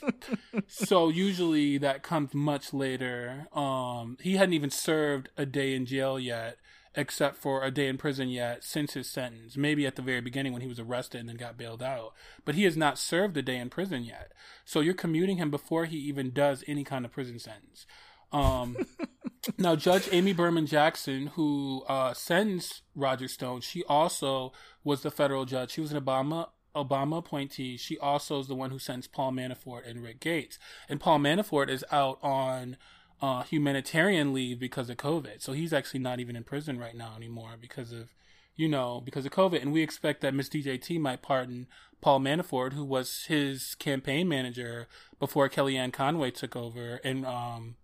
so 0.68 1.08
usually 1.08 1.78
that 1.78 2.02
comes 2.02 2.32
much 2.32 2.72
later. 2.72 3.48
Um, 3.52 4.16
he 4.20 4.36
hadn't 4.36 4.54
even 4.54 4.70
served 4.70 5.30
a 5.36 5.44
day 5.44 5.74
in 5.74 5.84
jail 5.84 6.18
yet, 6.18 6.58
except 6.94 7.36
for 7.36 7.62
a 7.62 7.70
day 7.70 7.86
in 7.86 7.96
prison 7.96 8.28
yet 8.28 8.64
since 8.64 8.94
his 8.94 9.08
sentence. 9.08 9.56
Maybe 9.56 9.86
at 9.86 9.96
the 9.96 10.02
very 10.02 10.20
beginning 10.20 10.52
when 10.52 10.62
he 10.62 10.68
was 10.68 10.80
arrested 10.80 11.20
and 11.20 11.28
then 11.28 11.36
got 11.36 11.56
bailed 11.56 11.82
out, 11.82 12.12
but 12.44 12.54
he 12.54 12.64
has 12.64 12.76
not 12.76 12.98
served 12.98 13.36
a 13.36 13.42
day 13.42 13.56
in 13.56 13.70
prison 13.70 14.04
yet. 14.04 14.32
So 14.64 14.80
you're 14.80 14.94
commuting 14.94 15.36
him 15.36 15.50
before 15.50 15.84
he 15.84 15.98
even 15.98 16.30
does 16.32 16.64
any 16.66 16.84
kind 16.84 17.04
of 17.04 17.12
prison 17.12 17.38
sentence. 17.38 17.86
Um, 18.32 18.76
now, 19.58 19.76
Judge 19.76 20.08
Amy 20.12 20.32
Berman 20.32 20.66
Jackson, 20.66 21.28
who 21.28 21.82
uh, 21.88 22.14
sentenced 22.14 22.82
Roger 22.94 23.28
Stone, 23.28 23.60
she 23.62 23.84
also 23.84 24.52
was 24.84 25.02
the 25.02 25.10
federal 25.10 25.44
judge. 25.44 25.72
She 25.72 25.80
was 25.80 25.92
an 25.92 26.00
Obama 26.00 26.48
Obama 26.74 27.18
appointee. 27.18 27.76
She 27.76 27.98
also 27.98 28.38
is 28.38 28.46
the 28.46 28.54
one 28.54 28.70
who 28.70 28.78
sentenced 28.78 29.12
Paul 29.12 29.32
Manafort 29.32 29.88
and 29.88 30.02
Rick 30.02 30.20
Gates. 30.20 30.58
And 30.88 31.00
Paul 31.00 31.18
Manafort 31.18 31.68
is 31.68 31.84
out 31.90 32.18
on 32.22 32.76
uh, 33.22 33.42
humanitarian 33.42 34.32
leave 34.32 34.58
because 34.58 34.88
of 34.90 34.96
COVID. 34.96 35.40
So 35.40 35.52
he's 35.52 35.72
actually 35.72 36.00
not 36.00 36.20
even 36.20 36.36
in 36.36 36.44
prison 36.44 36.78
right 36.78 36.94
now 36.94 37.14
anymore 37.16 37.52
because 37.60 37.92
of, 37.92 38.14
you 38.56 38.68
know, 38.68 39.00
because 39.04 39.26
of 39.26 39.32
COVID. 39.32 39.60
And 39.60 39.72
we 39.72 39.82
expect 39.82 40.20
that 40.22 40.34
Miss 40.34 40.48
DJT 40.48 41.00
might 41.00 41.22
pardon 41.22 41.66
Paul 42.00 42.20
Manafort, 42.20 42.72
who 42.72 42.84
was 42.84 43.24
his 43.28 43.74
campaign 43.74 44.28
manager 44.28 44.88
before 45.18 45.48
Kellyanne 45.48 45.92
Conway 45.92 46.30
took 46.30 46.56
over. 46.56 47.00
And 47.04 47.26
um, 47.26 47.76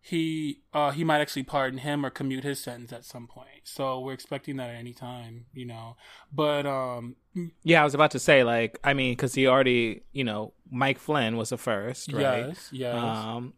he 0.00 0.62
uh, 0.72 0.90
he 0.92 1.04
might 1.04 1.20
actually 1.20 1.42
pardon 1.42 1.80
him 1.80 2.04
or 2.04 2.10
commute 2.10 2.42
his 2.44 2.58
sentence 2.58 2.92
at 2.92 3.04
some 3.04 3.26
point. 3.26 3.62
So 3.64 4.00
we're 4.00 4.14
expecting 4.14 4.56
that 4.56 4.70
at 4.70 4.76
any 4.76 4.94
time, 4.94 5.46
you 5.52 5.66
know. 5.66 5.96
But 6.32 6.66
um, 6.66 7.16
yeah, 7.62 7.82
I 7.82 7.84
was 7.84 7.94
about 7.94 8.12
to 8.12 8.18
say 8.18 8.42
like 8.42 8.78
I 8.82 8.94
mean 8.94 9.12
because 9.12 9.34
he 9.34 9.46
already 9.46 10.02
you 10.12 10.24
know 10.24 10.54
Mike 10.70 10.98
Flynn 10.98 11.36
was 11.36 11.50
the 11.50 11.58
first, 11.58 12.12
right? 12.12 12.48
Yes, 12.48 12.68
yes. 12.72 12.94
Um, 12.94 13.52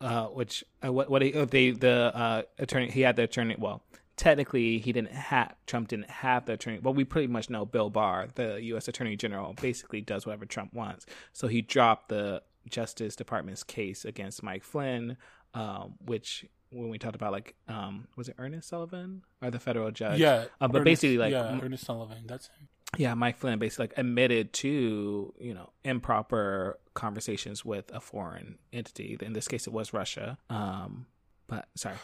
uh, 0.00 0.26
which 0.26 0.64
uh, 0.84 0.92
what 0.92 1.10
what 1.10 1.22
he, 1.22 1.34
uh, 1.34 1.44
the 1.44 1.72
the 1.72 2.12
uh, 2.14 2.42
attorney 2.58 2.90
he 2.90 3.02
had 3.02 3.16
the 3.16 3.22
attorney 3.22 3.56
well 3.58 3.82
technically 4.16 4.78
he 4.78 4.92
didn't 4.92 5.12
have 5.12 5.54
Trump 5.66 5.88
didn't 5.88 6.10
have 6.10 6.46
the 6.46 6.54
attorney. 6.54 6.78
Well, 6.78 6.94
we 6.94 7.04
pretty 7.04 7.28
much 7.28 7.50
know 7.50 7.64
Bill 7.64 7.90
Barr, 7.90 8.28
the 8.34 8.62
U.S. 8.62 8.88
Attorney 8.88 9.16
General, 9.16 9.54
basically 9.60 10.00
does 10.00 10.26
whatever 10.26 10.46
Trump 10.46 10.72
wants. 10.72 11.06
So 11.32 11.48
he 11.48 11.62
dropped 11.62 12.08
the 12.08 12.42
Justice 12.68 13.16
Department's 13.16 13.62
case 13.62 14.04
against 14.04 14.42
Mike 14.42 14.62
Flynn, 14.62 15.16
um, 15.52 15.94
which 16.04 16.46
when 16.70 16.88
we 16.88 16.98
talked 16.98 17.16
about 17.16 17.32
like 17.32 17.54
um, 17.68 18.08
was 18.16 18.28
it 18.28 18.36
Ernest 18.38 18.68
Sullivan 18.68 19.22
or 19.42 19.50
the 19.50 19.60
federal 19.60 19.90
judge? 19.90 20.20
Yeah, 20.20 20.44
uh, 20.60 20.68
but 20.68 20.80
Ernest, 20.80 20.84
basically 20.84 21.18
like 21.18 21.32
yeah, 21.32 21.58
Ernest 21.60 21.84
Sullivan. 21.84 22.24
That's 22.26 22.48
him. 22.48 22.68
Yeah, 22.98 23.14
Mike 23.14 23.38
Flynn 23.38 23.58
basically 23.58 23.84
like 23.84 23.98
admitted 23.98 24.52
to 24.54 25.34
you 25.38 25.54
know 25.54 25.70
improper 25.84 26.78
conversations 26.94 27.64
with 27.64 27.90
a 27.92 28.00
foreign 28.00 28.58
entity. 28.72 29.16
In 29.20 29.32
this 29.32 29.48
case, 29.48 29.66
it 29.66 29.72
was 29.72 29.92
Russia. 29.92 30.38
Um, 30.50 31.06
but 31.46 31.68
sorry. 31.74 31.96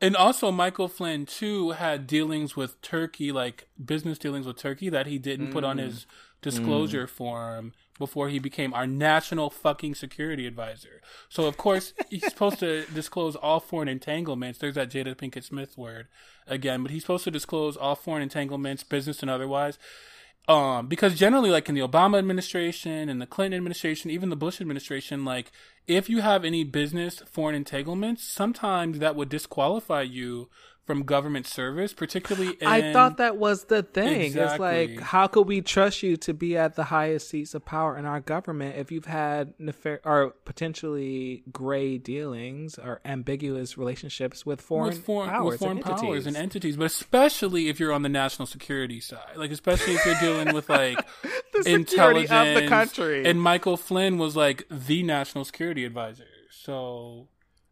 And 0.00 0.14
also, 0.14 0.52
Michael 0.52 0.88
Flynn 0.88 1.26
too 1.26 1.72
had 1.72 2.06
dealings 2.06 2.54
with 2.54 2.80
Turkey, 2.82 3.32
like 3.32 3.68
business 3.84 4.16
dealings 4.16 4.46
with 4.46 4.56
Turkey, 4.56 4.88
that 4.90 5.06
he 5.06 5.18
didn't 5.18 5.48
mm. 5.48 5.52
put 5.52 5.64
on 5.64 5.78
his 5.78 6.06
disclosure 6.40 7.06
mm. 7.06 7.10
form 7.10 7.72
before 7.98 8.28
he 8.28 8.38
became 8.38 8.72
our 8.72 8.86
national 8.86 9.50
fucking 9.50 9.94
security 9.94 10.46
advisor. 10.46 11.00
So 11.28 11.46
of 11.46 11.56
course 11.56 11.92
he's 12.10 12.24
supposed 12.24 12.60
to 12.60 12.84
disclose 12.86 13.34
all 13.34 13.58
foreign 13.58 13.88
entanglements. 13.88 14.60
There's 14.60 14.76
that 14.76 14.90
Jada 14.90 15.16
Pinkett 15.16 15.44
Smith 15.44 15.76
word 15.76 16.06
again, 16.46 16.82
but 16.82 16.92
he's 16.92 17.02
supposed 17.02 17.24
to 17.24 17.32
disclose 17.32 17.76
all 17.76 17.96
foreign 17.96 18.22
entanglements, 18.22 18.84
business 18.84 19.20
and 19.20 19.30
otherwise. 19.30 19.78
Um, 20.48 20.86
because 20.86 21.14
generally, 21.14 21.50
like 21.50 21.68
in 21.68 21.74
the 21.74 21.82
Obama 21.82 22.18
administration 22.18 23.10
and 23.10 23.20
the 23.20 23.26
Clinton 23.26 23.58
administration, 23.58 24.10
even 24.10 24.30
the 24.30 24.36
Bush 24.36 24.62
administration, 24.62 25.22
like 25.24 25.52
if 25.86 26.08
you 26.08 26.22
have 26.22 26.42
any 26.42 26.64
business 26.64 27.22
foreign 27.30 27.54
entanglements, 27.54 28.24
sometimes 28.24 28.98
that 28.98 29.14
would 29.14 29.28
disqualify 29.28 30.02
you 30.02 30.48
from 30.88 31.02
government 31.02 31.46
service, 31.46 31.92
particularly. 31.92 32.56
In... 32.62 32.66
I 32.66 32.94
thought 32.94 33.18
that 33.18 33.36
was 33.36 33.64
the 33.64 33.82
thing. 33.82 34.22
Exactly. 34.22 34.44
It's 34.44 34.58
like, 34.96 35.00
how 35.06 35.26
could 35.26 35.46
we 35.46 35.60
trust 35.60 36.02
you 36.02 36.16
to 36.16 36.32
be 36.32 36.56
at 36.56 36.76
the 36.76 36.84
highest 36.84 37.28
seats 37.28 37.52
of 37.52 37.62
power 37.66 37.98
in 37.98 38.06
our 38.06 38.20
government 38.20 38.76
if 38.78 38.90
you've 38.90 39.04
had 39.04 39.52
nefar- 39.58 40.00
or 40.02 40.30
potentially 40.46 41.42
gray 41.52 41.98
dealings 41.98 42.78
or 42.78 43.02
ambiguous 43.04 43.76
relationships 43.76 44.46
with 44.46 44.62
foreign, 44.62 44.94
with 44.94 45.04
foreign 45.04 45.28
powers, 45.28 45.44
with 45.44 45.60
foreign 45.60 45.76
and 45.76 45.84
powers 45.84 46.26
and 46.26 46.38
entities? 46.38 46.78
But 46.78 46.86
especially 46.86 47.68
if 47.68 47.78
you're 47.78 47.92
on 47.92 48.00
the 48.00 48.08
national 48.08 48.46
security 48.46 48.98
side, 48.98 49.36
like 49.36 49.50
especially 49.50 49.92
if 49.94 50.06
you're 50.06 50.20
dealing 50.20 50.54
with 50.54 50.70
like 50.70 50.98
intelligence 51.66 52.30
of 52.30 52.54
the 52.54 52.66
country. 52.66 53.26
And 53.26 53.42
Michael 53.42 53.76
Flynn 53.76 54.16
was 54.16 54.36
like 54.36 54.64
the 54.70 55.02
national 55.02 55.44
security 55.44 55.84
advisor, 55.84 56.24
so 56.48 57.28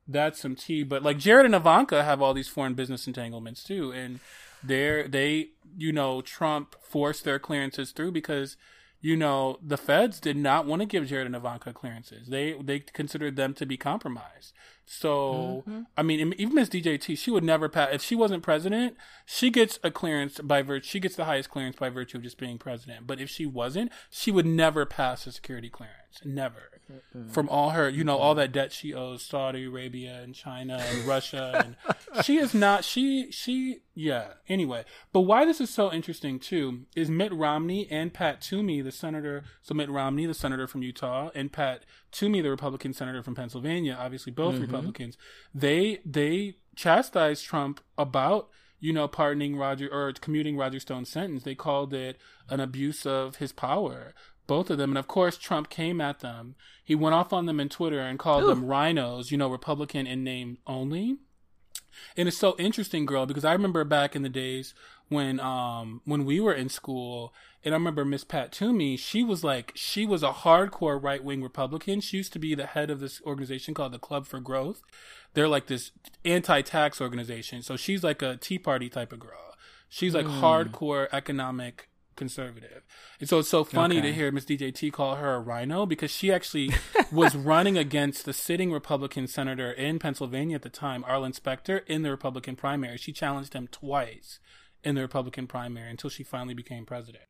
that's 0.09 0.41
some 0.41 0.57
tea. 0.57 0.83
But 0.83 1.03
like 1.03 1.19
Jared 1.19 1.47
and 1.47 1.55
Ivanka 1.55 2.05
have 2.05 2.23
all 2.23 2.35
these 2.35 2.49
foreign 2.49 2.75
business 2.75 3.07
entanglements 3.07 3.63
too, 3.63 3.93
and 3.93 4.21
they're 4.63 5.07
they 5.09 5.51
you 5.77 5.93
know 5.93 6.21
Trump 6.21 6.77
forced 6.83 7.25
their 7.25 7.39
clearances 7.39 7.93
through 7.93 8.13
because 8.13 8.57
you 9.01 9.17
know 9.17 9.59
the 9.63 9.77
feds 9.77 10.21
did 10.21 10.37
not 10.37 10.67
want 10.67 10.83
to 10.83 10.87
give 10.87 11.07
Jared 11.07 11.27
and 11.27 11.37
Ivanka 11.37 11.73
clearances. 11.73 12.29
They 12.29 12.55
they 12.61 12.81
considered 12.81 13.37
them 13.37 13.55
to 13.55 13.67
be 13.67 13.77
compromised. 13.77 14.53
So 14.85 15.65
mm-hmm. 15.67 15.83
I 15.97 16.03
mean, 16.03 16.35
even 16.39 16.55
Miss 16.55 16.69
DJT, 16.69 17.19
she 17.19 17.31
would 17.31 17.43
never 17.43 17.69
pass 17.69 17.89
if 17.93 18.03
she 18.03 18.15
wasn't 18.15 18.45
president. 18.45 18.97
She 19.25 19.51
gets 19.51 19.81
a 19.83 19.91
clearance 19.91 20.39
by 20.41 20.63
virtue. 20.63 20.87
She 20.87 21.01
gets 21.01 21.17
the 21.17 21.25
highest 21.25 21.51
clearance 21.51 21.77
by 21.77 21.89
virtue 21.89 22.19
of 22.19 22.23
just 22.23 22.39
being 22.39 22.57
president. 22.57 23.07
But 23.07 23.21
if 23.21 23.29
she 23.29 23.47
wasn't, 23.47 23.91
she 24.11 24.31
would 24.31 24.47
never 24.47 24.87
pass 24.87 25.27
a 25.27 25.33
security 25.33 25.69
clearance. 25.69 26.21
Never. 26.25 26.76
From 27.29 27.49
all 27.49 27.71
her, 27.71 27.89
you 27.89 28.05
know, 28.05 28.17
all 28.17 28.35
that 28.35 28.53
debt 28.53 28.73
she 28.73 28.95
owes 28.95 29.23
Saudi 29.23 29.65
Arabia 29.65 30.21
and 30.23 30.35
China 30.35 30.77
and 30.79 31.05
Russia, 31.05 31.65
and 31.65 32.25
she 32.25 32.37
is 32.37 32.55
not. 32.55 32.85
She 32.85 33.31
she 33.31 33.81
yeah. 33.95 34.35
Anyway, 34.49 34.85
but 35.13 35.21
why 35.21 35.45
this 35.45 35.61
is 35.61 35.71
so 35.71 35.93
interesting 35.93 36.39
too 36.39 36.83
is 36.95 37.11
Mitt 37.11 37.33
Romney 37.33 37.89
and 37.91 38.13
Pat 38.13 38.41
Toomey, 38.41 38.81
the 38.81 38.93
senator. 38.93 39.45
So 39.63 39.75
Mitt 39.75 39.91
Romney, 39.91 40.27
the 40.27 40.35
senator 40.35 40.67
from 40.67 40.83
Utah, 40.83 41.31
and 41.35 41.53
Pat 41.53 41.85
Toomey, 42.13 42.41
the 42.41 42.51
Republican 42.51 42.93
senator 42.93 43.23
from 43.23 43.35
Pennsylvania, 43.35 43.97
obviously 43.99 44.33
both 44.33 44.55
mm-hmm. 44.55 44.63
Republicans. 44.63 45.17
They 45.55 46.01
they 46.05 46.57
chastised 46.75 47.45
Trump 47.45 47.81
about 47.99 48.49
you 48.79 48.93
know, 48.93 49.09
pardoning 49.09 49.57
Roger 49.57 49.89
or 49.91 50.13
commuting 50.13 50.57
Roger 50.57 50.79
Stone's 50.79 51.09
sentence. 51.09 51.43
They 51.43 51.55
called 51.55 51.95
it 51.95 52.19
an 52.49 52.61
abuse 52.61 53.07
of 53.07 53.37
his 53.37 53.53
power 53.53 54.15
both 54.47 54.71
of 54.71 54.79
them. 54.79 54.91
And 54.91 54.99
of 54.99 55.09
course, 55.09 55.37
Trump 55.37 55.71
came 55.71 56.01
at 56.01 56.21
them. 56.21 56.55
He 56.83 56.95
went 56.95 57.15
off 57.15 57.33
on 57.33 57.47
them 57.47 57.61
in 57.61 57.69
Twitter 57.69 58.01
and 58.01 58.19
called 58.19 58.45
Ooh. 58.45 58.49
them 58.49 58.65
rhinos, 58.65 59.31
you 59.31 59.39
know, 59.39 59.49
Republican 59.49 60.07
in 60.07 60.25
name 60.25 60.59
only. 60.67 61.17
And 62.17 62.29
it's 62.29 62.37
so 62.37 62.55
interesting, 62.59 63.07
girl, 63.07 63.27
because 63.27 63.45
I 63.45 63.53
remember 63.53 63.83
back 63.85 64.15
in 64.15 64.23
the 64.23 64.29
days 64.29 64.75
when 65.09 65.39
um 65.41 66.01
when 66.05 66.25
we 66.25 66.41
were 66.41 66.53
in 66.53 66.69
school, 66.69 67.33
and 67.65 67.75
I 67.75 67.77
remember 67.77 68.05
Miss 68.05 68.25
Pat 68.25 68.53
Toomey, 68.53 68.97
she 68.97 69.23
was 69.23 69.45
like 69.45 69.73
she 69.75 70.05
was 70.05 70.23
a 70.23 70.31
hardcore 70.31 71.03
right 71.03 71.23
wing 71.23 71.43
Republican. 71.43 72.01
She 72.01 72.19
used 72.19 72.33
to 72.35 72.39
be 72.39 72.55
the 72.55 72.67
head 72.67 72.91
of 72.91 73.01
this 73.01 73.21
organization 73.25 73.75
called 73.75 73.93
the 73.93 73.99
Club 73.99 74.27
for 74.27 74.41
Growth. 74.41 74.83
They're 75.35 75.49
like 75.49 75.67
this 75.67 75.93
anti 76.25 76.61
tax 76.63 77.01
organization. 77.01 77.63
So 77.63 77.77
she's 77.77 78.03
like 78.03 78.23
a 78.23 78.37
Tea 78.37 78.59
Party 78.59 78.89
type 78.89 79.13
of 79.13 79.21
girl. 79.21 79.55
She's 79.89 80.15
like 80.15 80.27
mm. 80.27 80.41
hardcore 80.41 81.09
economic 81.13 81.89
conservative. 82.17 82.83
And 83.21 83.29
so 83.29 83.39
it's 83.39 83.49
so 83.49 83.65
funny 83.65 83.99
okay. 83.99 84.09
to 84.09 84.15
hear 84.15 84.33
Miss 84.33 84.45
DJT 84.45 84.93
call 84.93 85.17
her 85.17 85.35
a 85.35 85.41
rhino 85.41 85.87
because 85.87 86.11
she 86.11 86.33
actually 86.33 86.71
was 87.13 87.37
running 87.37 87.79
against 87.79 88.25
the 88.25 88.33
sitting 88.33 88.73
Republican 88.73 89.27
senator 89.27 89.71
in 89.71 89.99
Pennsylvania 89.99 90.57
at 90.57 90.63
the 90.63 90.69
time, 90.69 91.05
Arlen 91.07 91.33
Specter, 91.33 91.79
in 91.79 92.03
the 92.03 92.11
Republican 92.11 92.57
primary. 92.57 92.97
She 92.97 93.13
challenged 93.13 93.53
him 93.53 93.69
twice 93.69 94.41
in 94.83 94.95
the 94.95 95.03
Republican 95.03 95.47
primary 95.47 95.91
until 95.91 96.11
she 96.11 96.23
finally 96.23 96.55
became 96.55 96.87
president. 96.87 97.25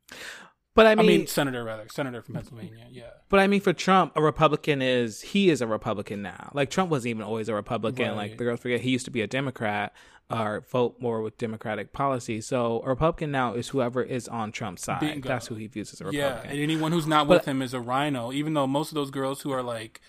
But 0.77 0.87
I 0.87 0.95
mean, 0.95 0.99
I 0.99 1.09
mean, 1.09 1.27
senator 1.27 1.65
rather, 1.65 1.87
senator 1.91 2.21
from 2.21 2.35
Pennsylvania. 2.35 2.87
Yeah. 2.91 3.05
But 3.31 3.41
I 3.41 3.47
mean, 3.47 3.63
for 3.63 3.73
Trump, 3.73 4.13
a 4.15 4.21
Republican 4.21 4.83
is 4.83 5.23
he 5.23 5.49
is 5.49 5.63
a 5.63 5.67
Republican 5.67 6.21
now. 6.21 6.51
Like 6.53 6.69
Trump 6.69 6.91
wasn't 6.91 7.11
even 7.11 7.23
always 7.23 7.49
a 7.49 7.55
Republican. 7.55 8.09
Right. 8.09 8.17
Like 8.17 8.39
the 8.39 8.45
girls 8.45 8.61
forget, 8.61 8.83
he 8.83 8.91
used 8.91 9.07
to 9.07 9.11
be 9.11 9.23
a 9.23 9.27
Democrat 9.27 9.95
or 10.31 10.65
vote 10.71 10.97
more 11.01 11.23
with 11.23 11.39
Democratic 11.39 11.93
policy. 11.93 12.41
So 12.41 12.83
a 12.85 12.89
Republican 12.89 13.31
now 13.31 13.55
is 13.55 13.69
whoever 13.69 14.03
is 14.03 14.29
on 14.29 14.53
Trump's 14.53 14.83
side. 14.83 15.01
Bingo. 15.01 15.29
That's 15.29 15.47
who 15.47 15.55
he 15.55 15.67
views 15.67 15.93
as 15.93 16.01
a 16.01 16.07
Republican. 16.07 16.45
Yeah, 16.45 16.51
and 16.51 16.61
anyone 16.61 16.93
who's 16.93 17.07
not 17.07 17.27
with 17.27 17.45
but, 17.45 17.51
him 17.51 17.63
is 17.63 17.75
a 17.75 17.81
rhino. 17.81 18.33
Even 18.33 18.55
though 18.55 18.67
most 18.67 18.91
of 18.91 18.95
those 18.95 19.11
girls 19.11 19.43
who 19.43 19.53
are 19.53 19.63
like 19.63 20.01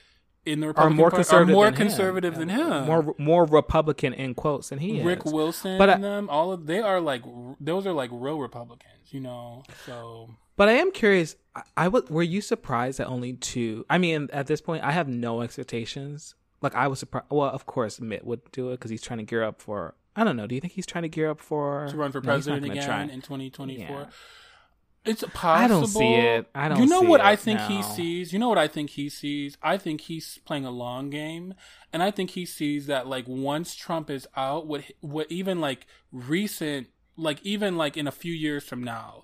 in 0.46 0.60
the 0.60 0.68
Republican 0.68 0.94
are 0.94 0.96
more 0.96 1.12
conservative, 1.12 1.50
are 1.50 1.54
more 1.54 1.66
than, 1.66 1.76
conservative 1.76 2.34
him. 2.34 2.40
than 2.40 2.50
him. 2.50 2.86
More 2.86 3.16
more 3.18 3.46
Republican 3.46 4.14
in 4.14 4.34
quotes 4.34 4.70
than 4.70 4.80
he 4.80 5.02
Rick 5.02 5.26
is. 5.26 5.34
Wilson 5.34 5.78
but 5.78 5.90
and 5.90 6.06
I, 6.06 6.10
them, 6.10 6.30
all 6.30 6.52
of 6.52 6.66
they 6.66 6.80
are 6.80 7.00
like 7.00 7.24
those 7.60 7.86
are 7.86 7.94
like 7.94 8.10
real 8.14 8.40
Republicans, 8.40 9.12
you 9.12 9.20
know. 9.20 9.64
So 9.86 10.30
but 10.58 10.68
I 10.68 10.74
am 10.74 10.92
curious. 10.92 11.36
I, 11.56 11.62
I 11.78 11.88
was. 11.88 12.10
Were 12.10 12.24
you 12.24 12.42
surprised 12.42 13.00
that 13.00 13.08
only 13.08 13.34
two? 13.34 13.86
I 13.90 14.00
mean, 14.00 14.28
at 14.34 14.48
this 14.48 14.60
point, 14.60 14.84
I 14.84 14.92
have 14.92 15.08
no 15.08 15.42
expectations. 15.42 16.36
Like 16.62 16.76
I 16.76 16.88
was 16.88 17.00
surprised. 17.00 17.28
Well, 17.30 17.50
of 17.50 17.66
course, 17.68 18.02
Mitt 18.02 18.26
would 18.26 18.42
do 18.52 18.70
it 18.70 18.74
because 18.74 18.92
he's 18.92 19.04
trying 19.04 19.20
to 19.20 19.24
gear 19.24 19.44
up 19.44 19.62
for. 19.62 19.94
I 20.18 20.24
don't 20.24 20.36
know. 20.36 20.48
Do 20.48 20.56
you 20.56 20.62
think 20.62 20.74
he's 20.74 20.88
trying 20.88 21.04
to 21.04 21.10
gear 21.10 21.30
up 21.30 21.40
for 21.40 21.88
to 21.90 21.96
run 21.96 22.12
for 22.12 22.20
no, 22.20 22.26
president 22.26 22.66
again 22.66 22.84
try. 22.84 23.04
in 23.04 23.22
2024? 23.22 23.78
Yeah. 23.78 24.06
It's 25.06 25.24
possible. 25.34 25.50
I 25.50 25.68
don't 25.68 25.88
see 25.88 26.16
it. 26.16 26.50
I 26.54 26.68
don't. 26.68 26.80
You 26.80 26.88
know 26.88 27.02
what 27.02 27.22
it, 27.22 27.26
I 27.26 27.36
think 27.38 27.60
no. 27.60 27.68
he 27.68 27.84
sees. 27.84 28.34
You 28.34 28.40
know 28.40 28.50
what 28.50 28.58
I 28.58 28.68
think 28.68 28.90
he 28.90 29.08
sees. 29.08 29.58
I 29.62 29.78
think 29.78 30.02
he's 30.02 30.40
playing 30.40 30.66
a 30.66 30.72
long 30.72 31.10
game, 31.10 31.54
and 31.94 32.04
I 32.04 32.12
think 32.12 32.32
he 32.32 32.46
sees 32.46 32.88
that 32.88 33.08
like 33.08 33.26
once 33.28 33.76
Trump 33.76 34.10
is 34.10 34.28
out, 34.36 34.68
what 34.68 34.84
what 35.00 35.32
even 35.32 35.62
like 35.62 35.86
recent, 36.12 36.88
like 37.16 37.40
even 37.44 37.78
like 37.78 37.96
in 37.96 38.08
a 38.08 38.12
few 38.12 38.34
years 38.34 38.66
from 38.66 38.84
now, 38.84 39.24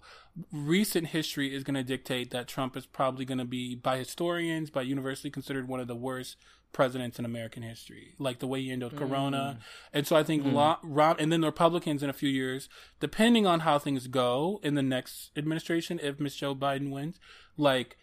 recent 0.51 1.08
history 1.08 1.53
is 1.53 1.63
going 1.63 1.75
to 1.75 1.84
dictate 1.84 2.32
that 2.32 2.47
Trump 2.47 2.77
is 2.77 2.86
probably 2.86 3.25
going 3.25 3.39
to 3.39 3.45
be, 3.45 3.75
by 3.75 3.97
historians, 3.97 4.69
by 4.69 4.84
universally 4.84 5.32
considered 5.32 5.67
one 5.67 5.79
of 5.79 5.88
the 5.88 5.95
worst 5.95 6.38
presidents 6.73 7.19
in 7.19 7.25
American 7.25 7.63
history, 7.63 8.15
like 8.19 8.39
the 8.39 8.47
way 8.47 8.62
he 8.62 8.69
handled 8.69 8.93
mm. 8.93 8.97
Corona. 8.97 9.59
And 9.93 10.05
so 10.05 10.15
I 10.15 10.23
think, 10.23 10.43
mm. 10.43 10.53
Lo- 10.53 10.77
Ron, 10.83 11.15
and 11.19 11.31
then 11.31 11.41
the 11.41 11.47
Republicans 11.47 12.03
in 12.03 12.09
a 12.09 12.13
few 12.13 12.29
years, 12.29 12.67
depending 12.99 13.45
on 13.45 13.62
how 13.62 13.79
things 13.79 14.07
go 14.07 14.59
in 14.63 14.75
the 14.75 14.83
next 14.83 15.31
administration, 15.38 15.99
if 16.03 16.19
Michelle 16.19 16.55
Biden 16.55 16.91
wins, 16.91 17.19
like 17.55 17.97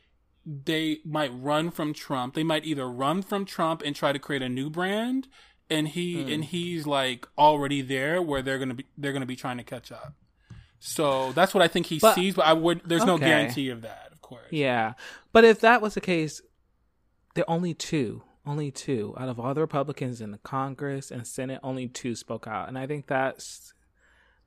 they 0.46 1.00
might 1.04 1.30
run 1.35 1.70
from 1.70 1.92
Trump. 1.92 2.35
They 2.35 2.44
might 2.44 2.64
either 2.64 2.88
run 2.88 3.22
from 3.22 3.44
Trump 3.44 3.83
and 3.85 3.94
try 3.94 4.12
to 4.12 4.18
create 4.18 4.42
a 4.42 4.48
new 4.48 4.70
brand, 4.70 5.28
and 5.68 5.88
he 5.88 6.16
mm. 6.16 6.33
and 6.33 6.44
he's 6.44 6.87
like 6.87 7.28
already 7.37 7.83
there 7.83 8.22
where 8.22 8.42
they're 8.42 8.59
gonna 8.59 8.74
be 8.74 8.87
they're 8.96 9.12
gonna 9.12 9.26
be 9.26 9.37
trying 9.37 9.59
to 9.59 9.64
catch 9.64 9.92
up. 9.92 10.14
So 10.78 11.33
that's 11.33 11.52
what 11.52 11.62
I 11.62 11.68
think 11.68 11.87
he 11.87 11.98
but, 11.98 12.14
sees, 12.14 12.35
but 12.35 12.46
I 12.46 12.54
would. 12.54 12.80
There's 12.85 13.02
okay. 13.02 13.11
no 13.11 13.18
guarantee 13.18 13.68
of 13.68 13.83
that, 13.83 14.09
of 14.12 14.22
course. 14.22 14.48
Yeah, 14.50 14.94
but 15.33 15.44
if 15.44 15.61
that 15.61 15.83
was 15.83 15.94
the 15.94 16.00
case, 16.00 16.40
there 17.35 17.44
are 17.44 17.54
only 17.54 17.74
two. 17.74 18.22
Only 18.46 18.70
two 18.70 19.14
out 19.18 19.29
of 19.29 19.38
all 19.38 19.55
the 19.55 19.61
Republicans 19.61 20.20
in 20.20 20.31
the 20.31 20.38
Congress 20.38 21.11
and 21.11 21.26
Senate, 21.26 21.61
only 21.62 21.88
two 21.88 22.14
spoke 22.14 22.46
out, 22.46 22.68
and 22.68 22.79
I 22.79 22.87
think 22.87 23.07
that's 23.07 23.74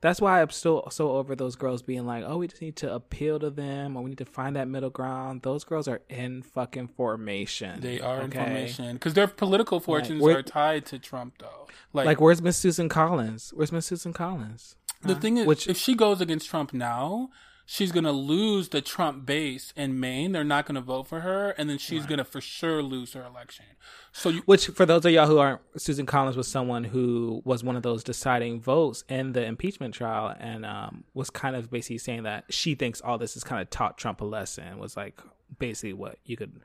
that's 0.03 0.19
why 0.19 0.41
I'm 0.41 0.49
still 0.49 0.85
so 0.91 1.11
over 1.11 1.33
those 1.33 1.55
girls 1.55 1.81
being 1.81 2.05
like, 2.05 2.25
"Oh, 2.27 2.37
we 2.37 2.47
just 2.47 2.61
need 2.61 2.75
to 2.77 2.93
appeal 2.93 3.39
to 3.39 3.49
them, 3.49 3.95
or 3.95 4.03
we 4.03 4.09
need 4.09 4.17
to 4.17 4.25
find 4.25 4.57
that 4.57 4.67
middle 4.67 4.89
ground." 4.89 5.43
Those 5.43 5.63
girls 5.63 5.87
are 5.87 6.01
in 6.09 6.41
fucking 6.43 6.89
formation. 6.89 7.79
They 7.79 8.01
are 8.01 8.17
okay? 8.17 8.25
in 8.25 8.31
formation 8.31 8.93
because 8.95 9.13
their 9.13 9.27
political 9.27 9.79
fortunes 9.79 10.21
like, 10.21 10.35
are 10.35 10.43
tied 10.43 10.85
to 10.87 10.99
Trump, 10.99 11.35
though. 11.39 11.67
Like, 11.93 12.05
like 12.05 12.19
where's 12.19 12.41
Miss 12.41 12.57
Susan 12.57 12.89
Collins? 12.89 13.53
Where's 13.55 13.71
Miss 13.71 13.85
Susan 13.85 14.11
Collins? 14.11 14.75
The 15.03 15.13
huh? 15.13 15.19
thing 15.21 15.37
is, 15.37 15.47
Which, 15.47 15.69
if 15.69 15.77
she 15.77 15.95
goes 15.95 16.19
against 16.19 16.49
Trump 16.49 16.73
now, 16.73 17.29
she's 17.65 17.91
going 17.91 18.03
to 18.03 18.11
lose 18.11 18.69
the 18.69 18.81
Trump 18.81 19.25
base 19.25 19.73
in 19.75 19.99
Maine. 19.99 20.31
They're 20.31 20.43
not 20.43 20.65
going 20.65 20.75
to 20.75 20.81
vote 20.81 21.07
for 21.07 21.21
her, 21.21 21.51
and 21.51 21.69
then 21.69 21.77
she's 21.77 22.01
right. 22.01 22.09
going 22.09 22.17
to 22.17 22.25
for 22.25 22.41
sure 22.41 22.81
lose 22.81 23.13
her 23.13 23.23
election. 23.23 23.65
So, 24.11 24.29
you, 24.29 24.41
which 24.45 24.67
for 24.67 24.85
those 24.85 25.05
of 25.05 25.11
y'all 25.11 25.27
who 25.27 25.37
aren't, 25.37 25.61
Susan 25.77 26.05
Collins 26.05 26.37
was 26.37 26.47
someone 26.47 26.83
who 26.83 27.41
was 27.45 27.63
one 27.63 27.75
of 27.75 27.83
those 27.83 28.03
deciding 28.03 28.61
votes 28.61 29.03
in 29.09 29.33
the 29.33 29.43
impeachment 29.43 29.93
trial, 29.93 30.35
and 30.39 30.65
um, 30.65 31.03
was 31.13 31.29
kind 31.29 31.55
of 31.55 31.71
basically 31.71 31.97
saying 31.97 32.23
that 32.23 32.45
she 32.49 32.75
thinks 32.75 33.01
all 33.01 33.17
this 33.17 33.33
has 33.35 33.43
kind 33.43 33.61
of 33.61 33.69
taught 33.69 33.97
Trump 33.97 34.21
a 34.21 34.25
lesson. 34.25 34.77
Was 34.77 34.97
like 34.97 35.19
basically 35.59 35.93
what 35.93 36.17
you 36.25 36.37
could, 36.37 36.59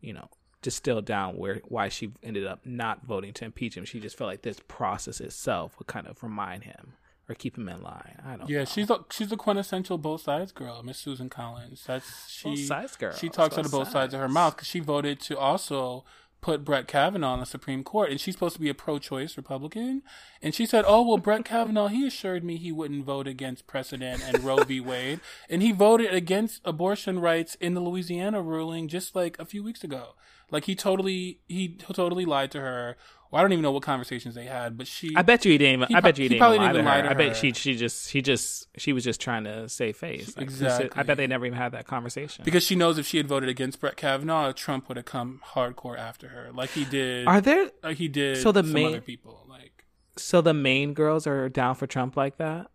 you 0.00 0.12
know, 0.12 0.28
distill 0.62 1.00
down 1.00 1.36
where 1.36 1.60
why 1.68 1.88
she 1.88 2.12
ended 2.22 2.46
up 2.46 2.60
not 2.64 3.04
voting 3.06 3.32
to 3.34 3.44
impeach 3.44 3.76
him. 3.76 3.84
She 3.84 4.00
just 4.00 4.16
felt 4.16 4.28
like 4.28 4.42
this 4.42 4.60
process 4.68 5.20
itself 5.20 5.78
would 5.78 5.86
kind 5.86 6.06
of 6.06 6.22
remind 6.22 6.64
him 6.64 6.94
or 7.30 7.34
keep 7.34 7.56
him 7.56 7.68
in 7.68 7.80
line. 7.82 8.20
I 8.26 8.36
don't. 8.36 8.48
Yeah, 8.48 8.60
know. 8.60 8.64
she's 8.64 8.90
a 8.90 8.98
she's 9.10 9.30
a 9.30 9.36
quintessential 9.36 9.98
both 9.98 10.22
sides 10.22 10.50
girl, 10.50 10.82
Miss 10.82 10.98
Susan 10.98 11.30
Collins. 11.30 11.84
That's 11.86 12.28
she. 12.28 12.50
Both 12.50 12.58
sides 12.66 12.96
girl. 12.96 13.12
She 13.12 13.28
talks 13.28 13.56
out 13.56 13.64
of 13.64 13.70
both 13.70 13.84
sides. 13.84 13.92
sides 13.92 14.14
of 14.14 14.20
her 14.20 14.28
mouth 14.28 14.56
because 14.56 14.68
she 14.68 14.80
voted 14.80 15.20
to 15.20 15.38
also 15.38 16.04
put 16.40 16.64
Brett 16.64 16.88
Kavanaugh 16.88 17.32
on 17.32 17.40
the 17.40 17.46
Supreme 17.46 17.84
Court, 17.84 18.10
and 18.10 18.20
she's 18.20 18.34
supposed 18.34 18.54
to 18.54 18.60
be 18.60 18.70
a 18.70 18.74
pro-choice 18.74 19.36
Republican. 19.36 20.02
And 20.42 20.54
she 20.54 20.66
said, 20.66 20.84
"Oh 20.86 21.06
well, 21.06 21.18
Brett 21.18 21.44
Kavanaugh, 21.44 21.88
he 21.88 22.06
assured 22.06 22.42
me 22.42 22.56
he 22.56 22.72
wouldn't 22.72 23.04
vote 23.04 23.28
against 23.28 23.66
precedent 23.66 24.22
and 24.26 24.42
Roe 24.42 24.64
v. 24.64 24.80
Wade, 24.80 25.20
and 25.48 25.62
he 25.62 25.72
voted 25.72 26.12
against 26.12 26.60
abortion 26.64 27.20
rights 27.20 27.54
in 27.56 27.74
the 27.74 27.80
Louisiana 27.80 28.42
ruling 28.42 28.88
just 28.88 29.14
like 29.14 29.38
a 29.38 29.44
few 29.44 29.62
weeks 29.62 29.84
ago. 29.84 30.14
Like 30.50 30.64
he 30.64 30.74
totally 30.74 31.40
he 31.46 31.76
totally 31.76 32.24
lied 32.24 32.50
to 32.52 32.60
her." 32.60 32.96
Well, 33.30 33.38
I 33.38 33.44
don't 33.44 33.52
even 33.52 33.62
know 33.62 33.70
what 33.70 33.84
conversations 33.84 34.34
they 34.34 34.46
had, 34.46 34.76
but 34.76 34.88
she. 34.88 35.14
I 35.14 35.22
bet 35.22 35.44
you 35.44 35.52
he 35.52 35.58
didn't. 35.58 35.82
Even, 35.82 35.96
I 35.96 36.00
bet 36.00 36.18
you 36.18 36.24
he, 36.24 36.30
didn't 36.30 36.40
probably 36.40 36.58
didn't 36.58 36.74
even 36.74 36.84
lie 36.84 37.00
to 37.00 37.08
her. 37.08 37.10
I 37.10 37.14
bet 37.14 37.36
she 37.36 37.52
she 37.52 37.76
just 37.76 38.10
she 38.10 38.22
just 38.22 38.66
she 38.76 38.92
was 38.92 39.04
just 39.04 39.20
trying 39.20 39.44
to 39.44 39.68
save 39.68 39.96
face. 39.96 40.36
Like, 40.36 40.44
exactly. 40.44 40.90
I 40.96 41.04
bet 41.04 41.16
they 41.16 41.28
never 41.28 41.46
even 41.46 41.56
had 41.56 41.72
that 41.72 41.86
conversation 41.86 42.44
because 42.44 42.64
she 42.64 42.74
knows 42.74 42.98
if 42.98 43.06
she 43.06 43.18
had 43.18 43.28
voted 43.28 43.48
against 43.48 43.80
Brett 43.80 43.96
Kavanaugh, 43.96 44.52
Trump 44.52 44.88
would 44.88 44.96
have 44.96 45.06
come 45.06 45.40
hardcore 45.54 45.96
after 45.96 46.28
her, 46.28 46.50
like 46.52 46.70
he 46.70 46.84
did. 46.84 47.28
Are 47.28 47.40
there? 47.40 47.70
Like 47.84 47.98
he 47.98 48.08
did. 48.08 48.38
So 48.38 48.50
the 48.50 48.64
main 48.64 48.88
other 48.88 49.00
people 49.00 49.46
like. 49.48 49.84
So 50.16 50.40
the 50.40 50.54
main 50.54 50.92
girls 50.92 51.26
are 51.26 51.48
down 51.48 51.76
for 51.76 51.86
Trump 51.86 52.16
like 52.16 52.36
that. 52.38 52.66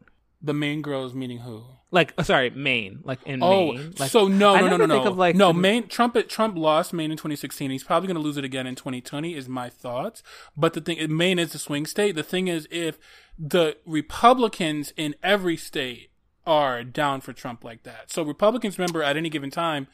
The 0.42 0.54
main 0.54 0.82
girls 0.82 1.14
meaning 1.14 1.40
who? 1.40 1.64
Like 1.96 2.14
uh, 2.18 2.24
sorry, 2.24 2.52
Maine, 2.52 3.00
like 3.04 3.20
in 3.26 3.42
oh, 3.42 3.72
Maine. 3.72 3.94
Like, 3.98 4.12
so 4.12 4.28
no, 4.28 4.56
no, 4.56 4.68
no, 4.68 4.78
no, 4.78 4.86
no. 4.86 5.04
Of, 5.04 5.18
like, 5.18 5.36
no, 5.36 5.48
the, 5.48 5.54
Maine. 5.54 5.88
Trump, 5.88 6.16
Trump 6.28 6.58
lost 6.58 6.94
Maine 6.94 7.10
in 7.10 7.18
2016. 7.18 7.72
He's 7.72 7.84
probably 7.84 8.08
going 8.08 8.16
to 8.16 8.22
lose 8.22 8.38
it 8.38 8.44
again 8.44 8.68
in 8.68 8.76
2020. 8.76 9.34
Is 9.34 9.50
my 9.50 9.70
thoughts. 9.70 10.22
But 10.56 10.74
the 10.74 10.82
thing, 10.82 11.16
Maine 11.16 11.40
is 11.40 11.56
a 11.56 11.58
swing 11.58 11.86
state. 11.86 12.16
The 12.16 12.24
thing 12.24 12.50
is, 12.50 12.68
if 12.70 13.00
the 13.40 13.78
Republicans 13.86 14.94
in 14.98 15.16
every 15.24 15.58
state 15.58 16.12
are 16.46 16.84
down 16.84 17.22
for 17.22 17.34
Trump 17.34 17.64
like 17.64 17.84
that, 17.84 18.12
so 18.12 18.22
Republicans, 18.22 18.78
remember, 18.78 19.02
at 19.02 19.18
any 19.18 19.30
given 19.30 19.50
time, 19.50 19.88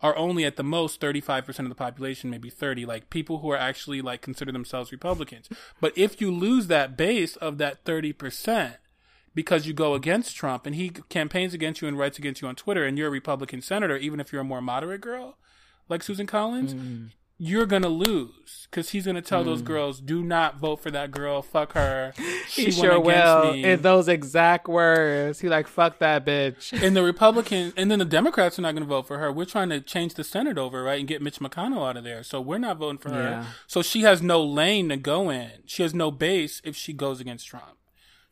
are 0.00 0.16
only 0.16 0.44
at 0.44 0.56
the 0.56 0.62
most 0.62 1.00
35% 1.00 1.58
of 1.58 1.68
the 1.68 1.74
population, 1.74 2.30
maybe 2.30 2.50
30, 2.50 2.86
like 2.86 3.10
people 3.10 3.40
who 3.40 3.50
are 3.50 3.56
actually 3.56 4.00
like 4.00 4.22
consider 4.22 4.52
themselves 4.52 4.92
Republicans. 4.92 5.48
But 5.80 5.92
if 5.98 6.20
you 6.20 6.30
lose 6.30 6.68
that 6.68 6.96
base 6.96 7.34
of 7.36 7.58
that 7.58 7.84
30%, 7.84 8.76
because 9.34 9.66
you 9.66 9.72
go 9.72 9.94
against 9.94 10.36
Trump 10.36 10.66
and 10.66 10.74
he 10.74 10.90
campaigns 11.08 11.54
against 11.54 11.80
you 11.80 11.88
and 11.88 11.98
writes 11.98 12.18
against 12.18 12.42
you 12.42 12.48
on 12.48 12.56
Twitter 12.56 12.84
and 12.84 12.98
you're 12.98 13.08
a 13.08 13.10
Republican 13.10 13.62
senator, 13.62 13.96
even 13.96 14.20
if 14.20 14.32
you're 14.32 14.42
a 14.42 14.44
more 14.44 14.60
moderate 14.60 15.00
girl 15.00 15.36
like 15.88 16.02
Susan 16.02 16.26
Collins, 16.26 16.74
mm. 16.74 17.10
you're 17.38 17.66
going 17.66 17.82
to 17.82 17.88
lose 17.88 18.68
because 18.70 18.90
he's 18.90 19.04
going 19.04 19.16
to 19.16 19.22
tell 19.22 19.42
mm. 19.42 19.46
those 19.46 19.62
girls, 19.62 20.00
do 20.00 20.22
not 20.22 20.58
vote 20.58 20.76
for 20.76 20.90
that 20.90 21.10
girl. 21.10 21.42
Fuck 21.42 21.72
her. 21.72 22.12
She 22.48 22.64
he 22.64 22.70
sure 22.70 22.98
will. 22.98 23.52
Me. 23.52 23.62
In 23.62 23.82
those 23.82 24.08
exact 24.08 24.68
words. 24.68 25.40
He 25.40 25.50
like, 25.50 25.68
fuck 25.68 25.98
that 25.98 26.24
bitch. 26.24 26.72
And 26.82 26.96
the 26.96 27.02
Republican, 27.02 27.74
and 27.76 27.90
then 27.90 27.98
the 27.98 28.06
Democrats 28.06 28.58
are 28.58 28.62
not 28.62 28.72
going 28.72 28.82
to 28.82 28.88
vote 28.88 29.06
for 29.06 29.18
her. 29.18 29.30
We're 29.30 29.44
trying 29.44 29.68
to 29.68 29.82
change 29.82 30.14
the 30.14 30.24
Senate 30.24 30.56
over, 30.56 30.82
right? 30.82 30.98
And 30.98 31.06
get 31.06 31.20
Mitch 31.20 31.40
McConnell 31.40 31.86
out 31.86 31.98
of 31.98 32.04
there. 32.04 32.22
So 32.22 32.40
we're 32.40 32.56
not 32.56 32.78
voting 32.78 32.96
for 32.96 33.10
her. 33.10 33.46
So 33.66 33.82
she 33.82 34.00
has 34.02 34.22
no 34.22 34.42
lane 34.42 34.88
to 34.88 34.96
go 34.96 35.28
in. 35.28 35.50
She 35.66 35.82
has 35.82 35.92
no 35.92 36.10
base 36.10 36.62
if 36.64 36.74
she 36.74 36.94
goes 36.94 37.20
against 37.20 37.46
Trump. 37.46 37.76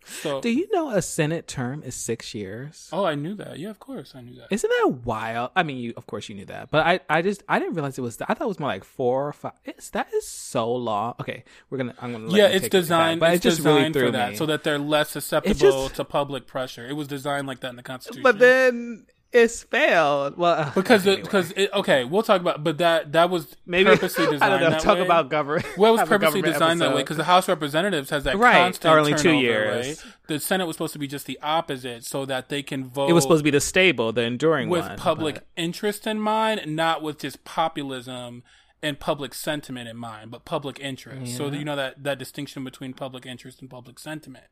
So, 0.07 0.41
do 0.41 0.51
you 0.51 0.69
know 0.73 0.91
a 0.91 1.03
Senate 1.03 1.47
term 1.49 1.83
is 1.83 1.95
six 1.95 2.35
years? 2.35 2.89
Oh, 2.93 3.05
I 3.05 3.15
knew 3.15 3.35
that. 3.35 3.59
Yeah, 3.59 3.71
of 3.71 3.79
course, 3.79 4.15
I 4.15 4.21
knew 4.21 4.35
that. 4.37 4.49
Isn't 4.51 4.71
that 4.71 5.05
wild? 5.05 5.51
I 5.57 5.63
mean, 5.63 5.79
you 5.79 5.95
of 5.97 6.07
course 6.07 6.29
you 6.29 6.35
knew 6.35 6.45
that, 6.47 6.71
but 6.71 6.87
I, 6.87 7.01
I 7.09 7.23
just 7.23 7.43
I 7.49 7.59
didn't 7.59 7.75
realize 7.75 7.99
it 7.99 8.03
was. 8.03 8.21
I 8.23 8.35
thought 8.35 8.43
it 8.45 8.49
was 8.49 8.61
more 8.61 8.69
like 8.69 8.85
four 8.85 9.29
or 9.29 9.33
five. 9.33 9.53
It's 9.65 9.91
that 9.91 10.13
is 10.15 10.27
so 10.27 10.73
long. 10.73 11.15
Okay, 11.21 11.45
we're 11.71 11.79
gonna. 11.79 11.95
I'm 12.01 12.13
gonna. 12.13 12.31
yeah, 12.31 12.47
it's 12.47 12.69
designed. 12.69 13.19
It 13.19 13.21
but 13.21 13.35
it's 13.35 13.45
it 13.45 13.49
just 13.49 13.59
designed 13.59 13.97
really 13.97 14.09
for 14.09 14.13
that, 14.13 14.31
me. 14.31 14.37
so 14.37 14.47
that 14.47 14.65
they're 14.65 14.79
less 14.79 15.11
susceptible 15.11 15.55
just, 15.55 15.97
to 15.97 16.05
public 16.05 16.47
pressure. 16.47 16.87
It 16.87 16.95
was 16.95 17.09
designed 17.09 17.47
like 17.47 17.61
that 17.61 17.71
in 17.71 17.77
the 17.77 17.83
Constitution. 17.83 18.23
But 18.23 18.39
then 18.39 19.07
it's 19.37 19.63
failed. 19.63 20.37
Well, 20.37 20.53
uh, 20.53 20.71
because 20.75 21.05
because 21.05 21.53
okay, 21.75 22.05
we'll 22.05 22.23
talk 22.23 22.41
about, 22.41 22.65
but 22.65 22.79
that 22.79 23.13
that 23.13 23.31
was 23.31 23.57
maybe 23.67 23.91
purposely 23.91 24.27
designed. 24.27 24.43
I 24.55 24.59
don't 24.59 24.73
know. 24.73 24.79
talk 24.79 24.97
way. 24.97 25.05
about 25.05 25.29
government. 25.29 25.67
Well, 25.77 25.95
it 25.95 26.01
was 26.01 26.09
purposely 26.09 26.43
designed 26.43 26.81
episode. 26.81 26.91
that 26.91 26.95
way 26.95 27.03
because 27.03 27.17
the 27.17 27.25
House 27.25 27.49
Representatives 27.49 28.11
has 28.11 28.25
that 28.25 28.37
right. 28.37 28.55
constant 28.55 28.95
only 28.95 29.15
two 29.15 29.33
years. 29.33 29.87
Right? 29.87 30.13
The 30.29 30.41
Senate 30.41 30.67
was 30.67 30.77
supposed 30.77 30.95
to 30.95 30.99
be 30.99 31.07
just 31.07 31.27
the 31.27 31.39
opposite, 31.43 32.05
so 32.05 32.25
that 32.25 32.49
they 32.49 32.63
can 32.63 32.89
vote. 32.89 33.11
It 33.11 33.13
was 33.13 33.25
supposed 33.25 33.41
to 33.41 33.45
be 33.45 33.51
the 33.51 33.61
stable, 33.61 34.13
the 34.13 34.23
enduring 34.23 34.69
one. 34.69 34.81
with 34.81 34.89
one, 34.89 34.99
public 34.99 35.35
but... 35.37 35.47
interest 35.57 36.07
in 36.07 36.21
mind, 36.21 36.75
not 36.75 37.03
with 37.03 37.19
just 37.19 37.45
populism 37.45 38.43
and 38.83 38.99
public 38.99 39.35
sentiment 39.35 39.89
in 39.89 39.97
mind, 39.97 40.31
but 40.31 40.45
public 40.45 40.79
interest. 40.81 41.33
Yeah. 41.33 41.37
So 41.37 41.47
you 41.49 41.65
know 41.65 41.77
that 41.77 42.03
that 42.03 42.19
distinction 42.19 42.65
between 42.65 42.95
public 42.95 43.27
interest 43.27 43.61
and 43.61 43.69
public 43.69 43.99
sentiment. 43.99 44.47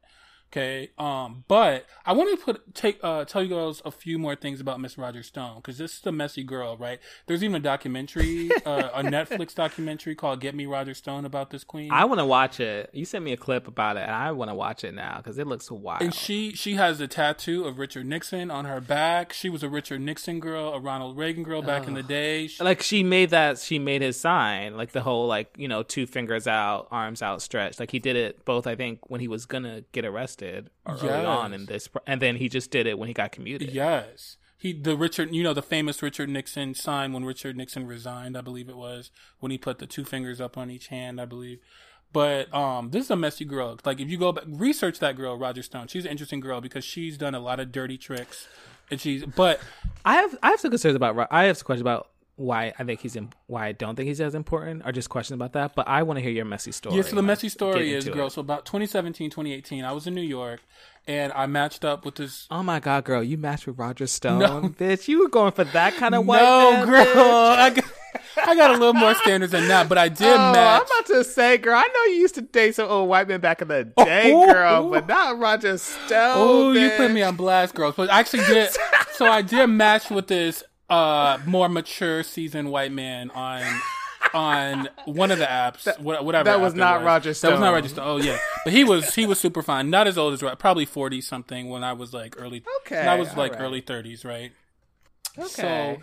Okay. 0.55 0.91
Um, 0.99 1.43
but 1.49 1.85
I 2.07 2.13
want 2.13 2.39
to 2.39 2.45
put 2.45 2.77
take 2.77 3.01
uh 3.03 3.25
tell 3.25 3.43
you 3.43 3.49
girls 3.49 3.83
a 3.85 3.91
few 3.91 4.21
more 4.21 4.37
things 4.37 4.61
about 4.61 4.81
Miss 4.81 4.97
Roger 4.97 5.25
Stone 5.25 5.57
because 5.57 5.79
this 5.79 5.99
is 5.99 6.07
a 6.07 6.13
messy 6.13 6.45
girl, 6.45 6.77
right? 6.77 7.01
There's 7.27 7.43
even 7.43 7.57
a 7.57 7.61
documentary, 7.61 8.51
uh, 8.65 8.91
a 8.95 9.03
Netflix 9.03 9.53
documentary 9.53 10.15
called 10.15 10.41
"Get 10.41 10.55
Me 10.55 10.67
Roger 10.67 10.95
Stone" 10.95 11.25
about 11.25 11.51
this 11.51 11.65
queen. 11.65 11.91
I 11.91 12.05
want 12.05 12.21
to 12.21 12.25
watch 12.25 12.61
it. 12.61 12.89
You 12.93 13.05
sent 13.05 13.25
me 13.25 13.33
a 13.33 13.37
clip 13.37 13.67
about 13.67 13.97
it, 13.97 14.05
and 14.05 14.13
I 14.13 14.31
want 14.31 14.49
to 14.49 14.55
watch 14.55 14.85
it 14.85 14.95
now 14.95 15.17
because 15.17 15.39
it 15.39 15.49
looks 15.49 15.73
wild. 15.73 16.03
And 16.03 16.15
she 16.15 16.53
she 16.53 16.75
has 16.75 17.01
a 17.01 17.09
tattoo 17.09 17.65
of 17.65 17.81
Richard 17.81 18.07
Nixon 18.07 18.53
on 18.53 18.65
her 18.65 18.81
back. 18.81 19.33
She 19.33 19.49
was 19.49 19.65
a 19.65 19.69
Richard 19.69 20.03
Nixon 20.03 20.39
girl, 20.39 20.73
a 20.73 20.79
Ronald 20.79 21.19
Reagan 21.19 21.43
girl 21.43 21.63
back 21.63 21.83
oh. 21.87 21.89
in 21.89 21.95
the 21.95 22.05
day. 22.05 22.47
She, 22.47 22.63
like 22.63 22.81
she 22.81 23.03
made 23.03 23.31
that, 23.31 23.59
she 23.59 23.81
made 23.81 24.03
his 24.03 24.21
sign, 24.21 24.77
like 24.77 24.93
the 24.93 25.03
whole 25.03 25.27
like 25.27 25.53
you 25.57 25.67
know 25.67 25.83
two 25.83 26.07
fingers 26.07 26.47
out, 26.47 26.87
arms 26.93 27.23
outstretched. 27.25 27.81
Like 27.81 27.91
he 27.91 27.99
did 27.99 28.15
it 28.15 28.45
both. 28.45 28.69
I 28.69 28.77
think 28.77 29.11
when 29.11 29.21
he 29.21 29.27
was 29.27 29.47
gonna 29.47 29.83
get 29.91 30.05
arrested 30.05 30.44
yes. 30.45 31.03
early 31.03 31.25
on 31.25 31.53
in 31.53 31.67
this, 31.67 31.89
and 32.07 32.21
then 32.21 32.37
he 32.37 32.49
just 32.49 32.71
did 32.71 32.87
it 32.87 32.99
when 32.99 33.09
he 33.09 33.15
got 33.15 33.33
commuted. 33.33 33.71
Yes, 33.71 34.37
he 34.57 34.73
the 34.73 34.97
Richard, 34.97 35.35
you 35.35 35.43
know, 35.43 35.55
the 35.55 35.63
famous 35.63 36.03
Richard 36.03 36.29
Nixon 36.29 36.75
sign 36.75 37.13
when 37.13 37.25
Richard 37.25 37.57
Nixon 37.57 37.87
resigned, 37.87 38.37
I 38.37 38.41
believe 38.41 38.69
it 38.69 38.77
was 38.77 39.11
when 39.41 39.53
he 39.53 39.59
put 39.59 39.79
the 39.79 39.87
two 39.87 40.05
fingers 40.05 40.41
up 40.41 40.57
on 40.57 40.71
each 40.71 40.89
hand, 40.89 41.21
I 41.21 41.25
believe. 41.25 41.61
But 42.15 42.55
um, 42.55 42.91
this 42.91 43.07
is 43.07 43.11
a 43.11 43.17
messy 43.17 43.45
girl. 43.45 43.77
Like 43.85 44.01
if 44.01 44.09
you 44.09 44.17
go 44.17 44.33
back, 44.33 44.45
research 44.47 45.01
that 45.01 45.17
girl, 45.17 45.37
Roger 45.37 45.63
Stone. 45.63 45.89
She's 45.89 46.05
an 46.05 46.13
interesting 46.13 46.41
girl 46.41 46.61
because 46.61 46.85
she's 46.85 47.19
done 47.19 47.35
a 47.35 47.41
lot 47.41 47.59
of 47.59 47.73
dirty 47.73 47.99
tricks, 47.99 48.47
and 48.91 49.01
she's. 49.01 49.25
But 49.25 49.61
I 50.05 50.15
have 50.15 50.39
I 50.43 50.51
have 50.51 50.61
some 50.61 50.71
concerns 50.71 50.95
about. 50.95 51.29
I 51.31 51.45
have 51.45 51.59
some 51.59 51.67
questions 51.67 51.83
about 51.83 52.09
why 52.37 52.73
I 52.79 52.85
think 52.85 53.01
he's 53.01 53.17
in, 53.17 53.31
why 53.47 53.67
I 53.67 53.73
don't 53.73 53.95
think 53.95 54.09
he's 54.09 54.21
as 54.21 54.35
important 54.35 54.85
are 54.85 54.93
just 54.93 55.09
questions 55.09 55.37
about 55.37 55.53
that. 55.53 55.75
But 55.75 55.87
I 55.89 56.03
want 56.03 56.19
to 56.19 56.23
hear 56.23 56.33
your 56.33 56.45
messy 56.45 56.73
story. 56.73 56.97
Yeah, 56.97 57.03
so 57.03 57.11
the 57.11 57.17
like, 57.17 57.27
messy 57.27 57.49
story 57.49 57.93
is, 57.93 58.09
girl. 58.09 58.27
It. 58.27 58.31
So 58.31 58.41
about 58.41 58.67
2017, 58.67 59.31
2018, 59.31 59.85
I 59.85 59.93
was 59.93 60.07
in 60.07 60.15
New 60.15 60.23
York 60.23 60.61
and 61.07 61.33
I 61.33 61.47
matched 61.47 61.85
up 61.85 62.05
with 62.05 62.17
this. 62.17 62.47
Oh 62.51 62.63
my 62.63 62.81
god, 62.81 63.05
girl, 63.05 63.23
you 63.23 63.39
matched 63.39 63.67
with 63.67 63.79
Roger 63.79 64.07
Stone, 64.09 64.39
no. 64.41 64.61
bitch. 64.69 65.07
You 65.07 65.21
were 65.21 65.29
going 65.29 65.53
for 65.53 65.65
that 65.65 65.95
kind 65.95 66.15
of 66.15 66.27
white 66.27 66.43
no, 66.43 66.73
man, 66.73 66.87
girl. 66.87 67.25
I 67.25 67.71
got, 67.71 67.85
I 68.37 68.55
got 68.57 68.71
a 68.71 68.79
little 68.79 68.95
more 68.95 69.15
standards 69.15 69.53
than 69.53 69.69
that, 69.69 69.89
but 69.89 69.99
I 69.99 70.09
did 70.09 70.27
oh, 70.27 70.53
match. 70.53 70.83
I'm 70.83 70.87
about 70.87 71.07
to 71.07 71.25
say, 71.25 71.59
girl, 71.59 71.77
I 71.77 71.87
know 71.87 72.13
you 72.13 72.21
used 72.21 72.35
to 72.35 72.43
date 72.43 72.75
some 72.75 72.89
old 72.89 73.09
white 73.09 73.29
men 73.29 73.41
back 73.41 73.63
in 73.63 73.69
the 73.69 73.93
oh. 73.97 74.05
day, 74.05 74.33
oh, 74.33 74.53
girl, 74.53 74.91
but 74.91 75.07
not 75.07 75.39
Roger 75.39 75.79
Stone. 75.79 76.35
Oh, 76.37 76.73
you 76.73 76.91
put 76.97 77.13
me 77.13 77.23
on 77.23 77.37
blast, 77.37 77.75
girl. 77.75 77.93
But 77.97 78.11
I 78.11 78.19
actually 78.19 78.45
did. 78.45 78.71
so 79.13 79.27
I 79.27 79.43
did 79.43 79.69
match 79.69 80.11
with 80.11 80.27
this 80.27 80.65
uh 80.91 81.39
more 81.47 81.69
mature 81.69 82.23
seasoned 82.23 82.71
white 82.71 82.93
man 82.93 83.31
on 83.31 83.63
on 84.35 84.89
one 85.05 85.31
of 85.31 85.39
the 85.39 85.45
apps, 85.45 85.85
that, 85.85 86.01
whatever. 86.01 86.45
That 86.45 86.61
was 86.61 86.75
not 86.75 87.01
was. 87.01 87.07
Roger 87.07 87.35
Stone. 87.35 87.51
That 87.51 87.55
was 87.55 87.61
not 87.61 87.73
Roger 87.73 87.89
Stone. 87.89 88.05
Oh 88.07 88.17
yeah, 88.17 88.39
but 88.65 88.73
he 88.73 88.85
was 88.85 89.15
he 89.15 89.27
was 89.27 89.39
super 89.39 89.63
fine. 89.63 89.91
Not 89.91 90.07
as 90.07 90.19
old 90.19 90.35
as 90.35 90.43
Roger, 90.43 90.57
probably 90.57 90.85
forty 90.85 91.21
something 91.21 91.69
when 91.69 91.85
I 91.85 91.93
was 91.93 92.13
like 92.13 92.35
early. 92.39 92.65
Okay, 92.81 93.01
I 93.01 93.15
was 93.17 93.37
like 93.37 93.53
right. 93.53 93.61
early 93.61 93.81
thirties, 93.81 94.25
right? 94.25 94.53
Okay. 95.39 95.99
So 95.99 96.03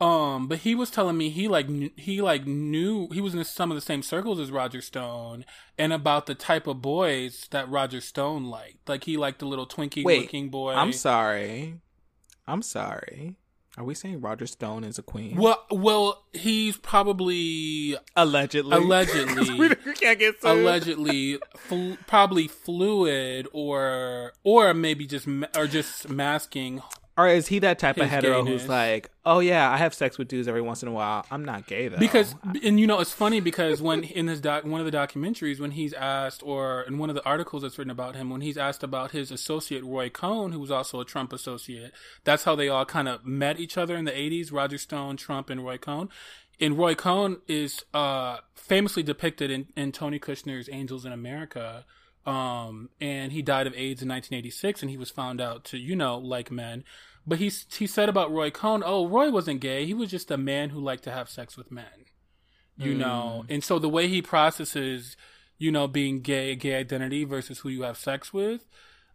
Um, 0.00 0.46
but 0.46 0.58
he 0.58 0.76
was 0.76 0.90
telling 0.90 1.16
me 1.16 1.28
he 1.28 1.48
like 1.48 1.66
kn- 1.66 1.90
he 1.96 2.22
like 2.22 2.46
knew 2.46 3.08
he 3.12 3.20
was 3.20 3.34
in 3.34 3.42
some 3.44 3.72
of 3.72 3.74
the 3.74 3.80
same 3.80 4.02
circles 4.02 4.38
as 4.38 4.52
Roger 4.52 4.80
Stone, 4.80 5.44
and 5.76 5.92
about 5.92 6.26
the 6.26 6.36
type 6.36 6.68
of 6.68 6.80
boys 6.80 7.48
that 7.50 7.68
Roger 7.68 8.00
Stone 8.00 8.44
liked. 8.44 8.88
Like 8.88 9.04
he 9.04 9.16
liked 9.16 9.40
the 9.40 9.46
little 9.46 9.66
Twinkie 9.66 10.04
Wait, 10.04 10.22
looking 10.22 10.50
boy. 10.50 10.72
I'm 10.72 10.92
sorry. 10.92 11.80
I'm 12.46 12.62
sorry. 12.62 13.34
Are 13.78 13.84
we 13.84 13.94
saying 13.94 14.20
Roger 14.20 14.48
Stone 14.48 14.82
is 14.82 14.98
a 14.98 15.02
queen? 15.04 15.36
Well, 15.36 15.64
well, 15.70 16.24
he's 16.32 16.76
probably 16.76 17.96
Allegedly. 18.16 18.76
Allegedly. 18.76 19.56
we 19.58 19.68
can't 19.94 20.18
get 20.18 20.42
sued. 20.42 20.50
allegedly 20.50 21.38
fl- 21.56 21.92
probably 22.08 22.48
fluid 22.48 23.46
or 23.52 24.32
or 24.42 24.74
maybe 24.74 25.06
just 25.06 25.28
ma- 25.28 25.46
or 25.56 25.68
just 25.68 26.08
masking 26.08 26.82
Or 27.18 27.26
is 27.26 27.48
he 27.48 27.58
that 27.58 27.80
type 27.80 27.96
of 27.96 28.04
His 28.04 28.12
hetero 28.12 28.44
gayness. 28.44 28.62
who's 28.62 28.68
like, 28.70 29.10
oh 29.26 29.40
yeah, 29.40 29.68
I 29.70 29.76
have 29.76 29.92
sex 29.92 30.18
with 30.18 30.28
dudes 30.28 30.46
every 30.46 30.62
once 30.62 30.82
in 30.82 30.88
a 30.88 30.92
while. 30.92 31.26
I'm 31.32 31.44
not 31.44 31.66
gay 31.66 31.88
though. 31.88 31.98
because 31.98 32.36
and 32.62 32.78
you 32.78 32.86
know 32.86 33.00
it's 33.00 33.12
funny 33.12 33.40
because 33.40 33.82
when 33.82 34.04
in 34.04 34.28
his 34.28 34.40
doc 34.40 34.64
one 34.64 34.80
of 34.80 34.90
the 34.90 34.96
documentaries 34.96 35.58
when 35.58 35.72
he's 35.72 35.92
asked 35.92 36.42
or 36.44 36.82
in 36.82 36.96
one 36.96 37.10
of 37.10 37.16
the 37.16 37.24
articles 37.24 37.62
that's 37.62 37.76
written 37.76 37.90
about 37.90 38.14
him 38.14 38.30
when 38.30 38.40
he's 38.40 38.56
asked 38.56 38.84
about 38.84 39.10
his 39.10 39.32
associate 39.32 39.82
Roy 39.84 40.08
Cohn 40.08 40.52
who 40.52 40.60
was 40.60 40.70
also 40.70 41.00
a 41.00 41.04
Trump 41.04 41.32
associate 41.32 41.90
that's 42.22 42.44
how 42.44 42.54
they 42.54 42.68
all 42.68 42.84
kind 42.84 43.08
of 43.08 43.26
met 43.26 43.58
each 43.58 43.76
other 43.76 43.96
in 43.96 44.04
the 44.04 44.12
80s 44.12 44.52
Roger 44.52 44.78
Stone 44.78 45.16
Trump 45.16 45.50
and 45.50 45.64
Roy 45.64 45.76
Cohn 45.76 46.08
and 46.60 46.78
Roy 46.78 46.94
Cohn 46.94 47.38
is 47.48 47.84
uh 47.92 48.38
famously 48.54 49.02
depicted 49.02 49.50
in, 49.50 49.66
in 49.76 49.90
Tony 49.90 50.20
Kushner's 50.20 50.68
Angels 50.70 51.04
in 51.04 51.10
America 51.12 51.84
um 52.26 52.90
and 53.00 53.32
he 53.32 53.42
died 53.42 53.66
of 53.66 53.72
AIDS 53.74 54.02
in 54.02 54.08
1986 54.08 54.82
and 54.82 54.90
he 54.90 54.96
was 54.96 55.10
found 55.10 55.40
out 55.40 55.64
to 55.64 55.78
you 55.78 55.96
know 55.96 56.16
like 56.18 56.50
men 56.50 56.84
but 57.28 57.38
he 57.38 57.52
he 57.76 57.86
said 57.86 58.08
about 58.08 58.32
Roy 58.32 58.50
Cohn, 58.50 58.82
oh, 58.84 59.06
Roy 59.06 59.30
wasn't 59.30 59.60
gay. 59.60 59.84
He 59.84 59.92
was 59.92 60.10
just 60.10 60.30
a 60.30 60.38
man 60.38 60.70
who 60.70 60.80
liked 60.80 61.04
to 61.04 61.12
have 61.12 61.28
sex 61.28 61.56
with 61.56 61.70
men. 61.70 62.06
You 62.76 62.92
hmm. 62.92 63.00
know, 63.00 63.44
and 63.48 63.62
so 63.62 63.78
the 63.78 63.88
way 63.88 64.08
he 64.08 64.22
processes, 64.22 65.16
you 65.58 65.70
know, 65.70 65.86
being 65.86 66.20
gay, 66.20 66.54
gay 66.54 66.76
identity 66.76 67.24
versus 67.24 67.58
who 67.58 67.68
you 67.68 67.82
have 67.82 67.98
sex 67.98 68.32
with, 68.32 68.66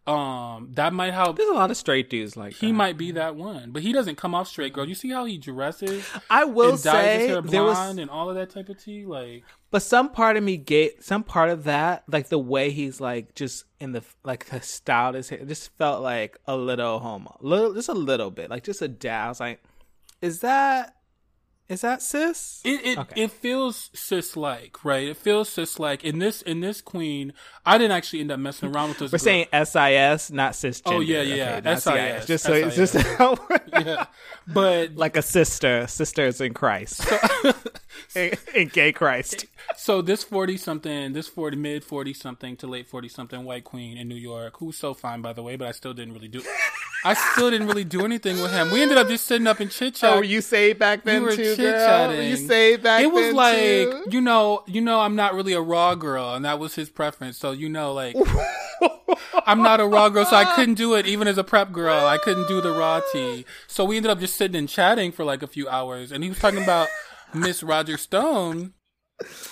um, 0.06 0.68
that 0.74 0.92
might 0.92 1.14
help. 1.14 1.36
there's 1.38 1.48
a 1.48 1.54
lot 1.54 1.70
of 1.70 1.76
straight 1.78 2.10
dudes 2.10 2.36
like 2.36 2.52
He 2.54 2.66
that. 2.68 2.72
might 2.74 2.98
be 2.98 3.12
that 3.12 3.36
one, 3.36 3.70
but 3.70 3.82
he 3.82 3.92
doesn't 3.92 4.16
come 4.16 4.34
off 4.34 4.48
straight, 4.48 4.72
girl. 4.74 4.86
You 4.86 4.94
see 4.94 5.10
how 5.10 5.24
he 5.24 5.38
dresses 5.38 6.06
I 6.28 6.44
will 6.44 6.72
his 6.72 6.82
say 6.82 7.28
hair 7.28 7.40
there 7.40 7.62
was, 7.62 7.76
blonde 7.78 7.98
and 8.00 8.10
all 8.10 8.28
of 8.28 8.36
that 8.36 8.50
type 8.50 8.68
of 8.68 8.82
tea. 8.82 9.06
Like, 9.06 9.44
but 9.70 9.82
some 9.82 10.10
part 10.10 10.36
of 10.36 10.44
me 10.44 10.58
get 10.58 11.02
some 11.02 11.22
part 11.24 11.48
of 11.48 11.64
that, 11.64 12.04
like 12.06 12.28
the 12.28 12.38
way 12.38 12.70
he's 12.70 13.00
like 13.00 13.34
just 13.34 13.64
in 13.80 13.92
the 13.92 14.02
like 14.24 14.44
the 14.46 14.60
style 14.60 15.10
of 15.10 15.14
his 15.16 15.30
hair, 15.30 15.38
it 15.38 15.48
just 15.48 15.70
felt 15.78 16.02
like 16.02 16.38
a 16.46 16.54
little 16.56 16.98
homo, 16.98 17.38
little 17.40 17.72
just 17.72 17.88
a 17.88 17.94
little 17.94 18.30
bit, 18.30 18.50
like 18.50 18.62
just 18.62 18.82
a 18.82 18.88
dab. 18.88 19.24
I 19.24 19.28
was 19.30 19.40
like, 19.40 19.62
is 20.20 20.40
that 20.40 20.94
is 21.68 21.80
that 21.80 22.02
cis? 22.02 22.60
It 22.64 22.84
it, 22.84 22.98
Okay. 22.98 23.22
it 23.24 23.30
feels 23.30 23.90
cis 23.94 24.36
like, 24.36 24.84
right? 24.84 25.08
It 25.08 25.16
feels 25.16 25.48
cis 25.48 25.78
like. 25.78 26.04
In 26.04 26.18
this 26.18 26.42
in 26.42 26.60
this 26.60 26.80
queen, 26.82 27.32
I 27.64 27.78
didn't 27.78 27.92
actually 27.92 28.20
end 28.20 28.30
up 28.32 28.38
messing 28.38 28.74
around 28.74 28.90
with 28.90 28.98
this. 28.98 29.12
We're 29.12 29.18
girl. 29.18 29.24
saying 29.24 29.46
SIS, 29.52 30.30
not 30.30 30.52
cisgender. 30.52 30.82
Oh, 30.96 31.00
yeah, 31.00 31.22
yeah, 31.22 31.60
okay, 31.64 32.18
SIS, 32.18 32.26
Just 32.26 32.44
so 32.44 32.52
it's 32.52 32.76
just 32.76 32.94
yeah, 33.72 34.04
but 34.46 34.94
like 34.96 35.16
a 35.16 35.22
sister, 35.22 35.86
sisters 35.86 36.40
in 36.40 36.52
Christ, 36.52 37.02
in, 38.14 38.32
in 38.54 38.68
gay 38.68 38.92
Christ. 38.92 39.46
so 39.76 40.02
this 40.02 40.22
forty 40.22 40.56
something, 40.58 41.14
this 41.14 41.28
forty 41.28 41.56
mid 41.56 41.82
forty 41.82 42.12
something 42.12 42.56
to 42.58 42.66
late 42.66 42.86
forty 42.86 43.08
something 43.08 43.42
white 43.44 43.64
queen 43.64 43.96
in 43.96 44.06
New 44.08 44.16
York, 44.16 44.58
who's 44.58 44.76
so 44.76 44.92
fine 44.92 45.22
by 45.22 45.32
the 45.32 45.42
way, 45.42 45.56
but 45.56 45.66
I 45.68 45.72
still 45.72 45.94
didn't 45.94 46.12
really 46.12 46.28
do. 46.28 46.42
I 47.04 47.14
still 47.14 47.50
didn't 47.50 47.66
really 47.66 47.84
do 47.84 48.04
anything 48.04 48.40
with 48.40 48.50
him. 48.50 48.70
We 48.70 48.82
ended 48.82 48.96
up 48.96 49.08
just 49.08 49.26
sitting 49.26 49.46
up 49.46 49.60
and 49.60 49.70
chit 49.70 49.96
chat. 49.96 50.12
Oh, 50.14 50.22
you 50.22 50.40
saved 50.40 50.78
back 50.78 51.04
then 51.04 51.22
we 51.22 51.28
were 51.28 51.36
too, 51.36 51.56
girl. 51.56 52.14
You 52.14 52.36
saved 52.36 52.82
back. 52.82 53.02
Then? 53.02 53.10
It 53.10 53.12
was 53.12 53.34
like 53.34 53.56
too? 53.56 54.04
you 54.10 54.20
know, 54.22 54.62
you 54.66 54.80
know, 54.80 55.00
I'm 55.00 55.14
not 55.14 55.34
really 55.34 55.52
a 55.52 55.60
raw 55.60 55.94
girl, 55.94 56.34
and 56.34 56.44
that 56.44 56.58
was 56.58 56.74
his 56.74 56.88
preference. 56.88 57.36
So 57.36 57.52
you 57.52 57.68
know, 57.68 57.92
like 57.92 58.16
I'm 59.46 59.62
not 59.62 59.80
a 59.80 59.86
raw 59.86 60.08
girl, 60.08 60.24
so 60.24 60.36
I 60.36 60.54
couldn't 60.54 60.74
do 60.74 60.94
it 60.94 61.06
even 61.06 61.28
as 61.28 61.36
a 61.36 61.44
prep 61.44 61.72
girl. 61.72 62.06
I 62.06 62.16
couldn't 62.16 62.48
do 62.48 62.60
the 62.60 62.72
raw 62.72 63.00
tea. 63.12 63.44
So 63.66 63.84
we 63.84 63.96
ended 63.96 64.10
up 64.10 64.18
just 64.18 64.36
sitting 64.36 64.56
and 64.56 64.68
chatting 64.68 65.12
for 65.12 65.24
like 65.24 65.42
a 65.42 65.46
few 65.46 65.68
hours, 65.68 66.10
and 66.10 66.24
he 66.24 66.30
was 66.30 66.38
talking 66.38 66.62
about 66.62 66.88
Miss 67.34 67.62
Roger 67.62 67.98
Stone. 67.98 68.72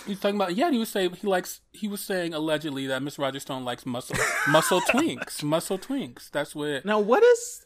He 0.05 0.11
was 0.13 0.21
talking 0.21 0.37
about 0.37 0.55
yeah. 0.57 0.67
and 0.67 0.75
He 0.75 0.79
was 0.81 0.89
saying 0.89 1.13
he 1.15 1.27
likes. 1.27 1.61
He 1.73 1.89
was 1.89 2.01
saying 2.01 2.35
allegedly 2.35 2.87
that 2.89 3.03
Miss 3.03 3.19
Roger 3.19 3.41
Stone 3.41 3.65
likes 3.65 3.85
muscle 3.87 4.17
muscle 4.49 4.81
twinks, 4.91 5.43
muscle 5.43 5.79
twinks. 5.79 6.31
That's 6.31 6.55
what. 6.55 6.69
It, 6.69 6.85
Now, 6.85 6.99
what 7.01 7.23
is? 7.23 7.65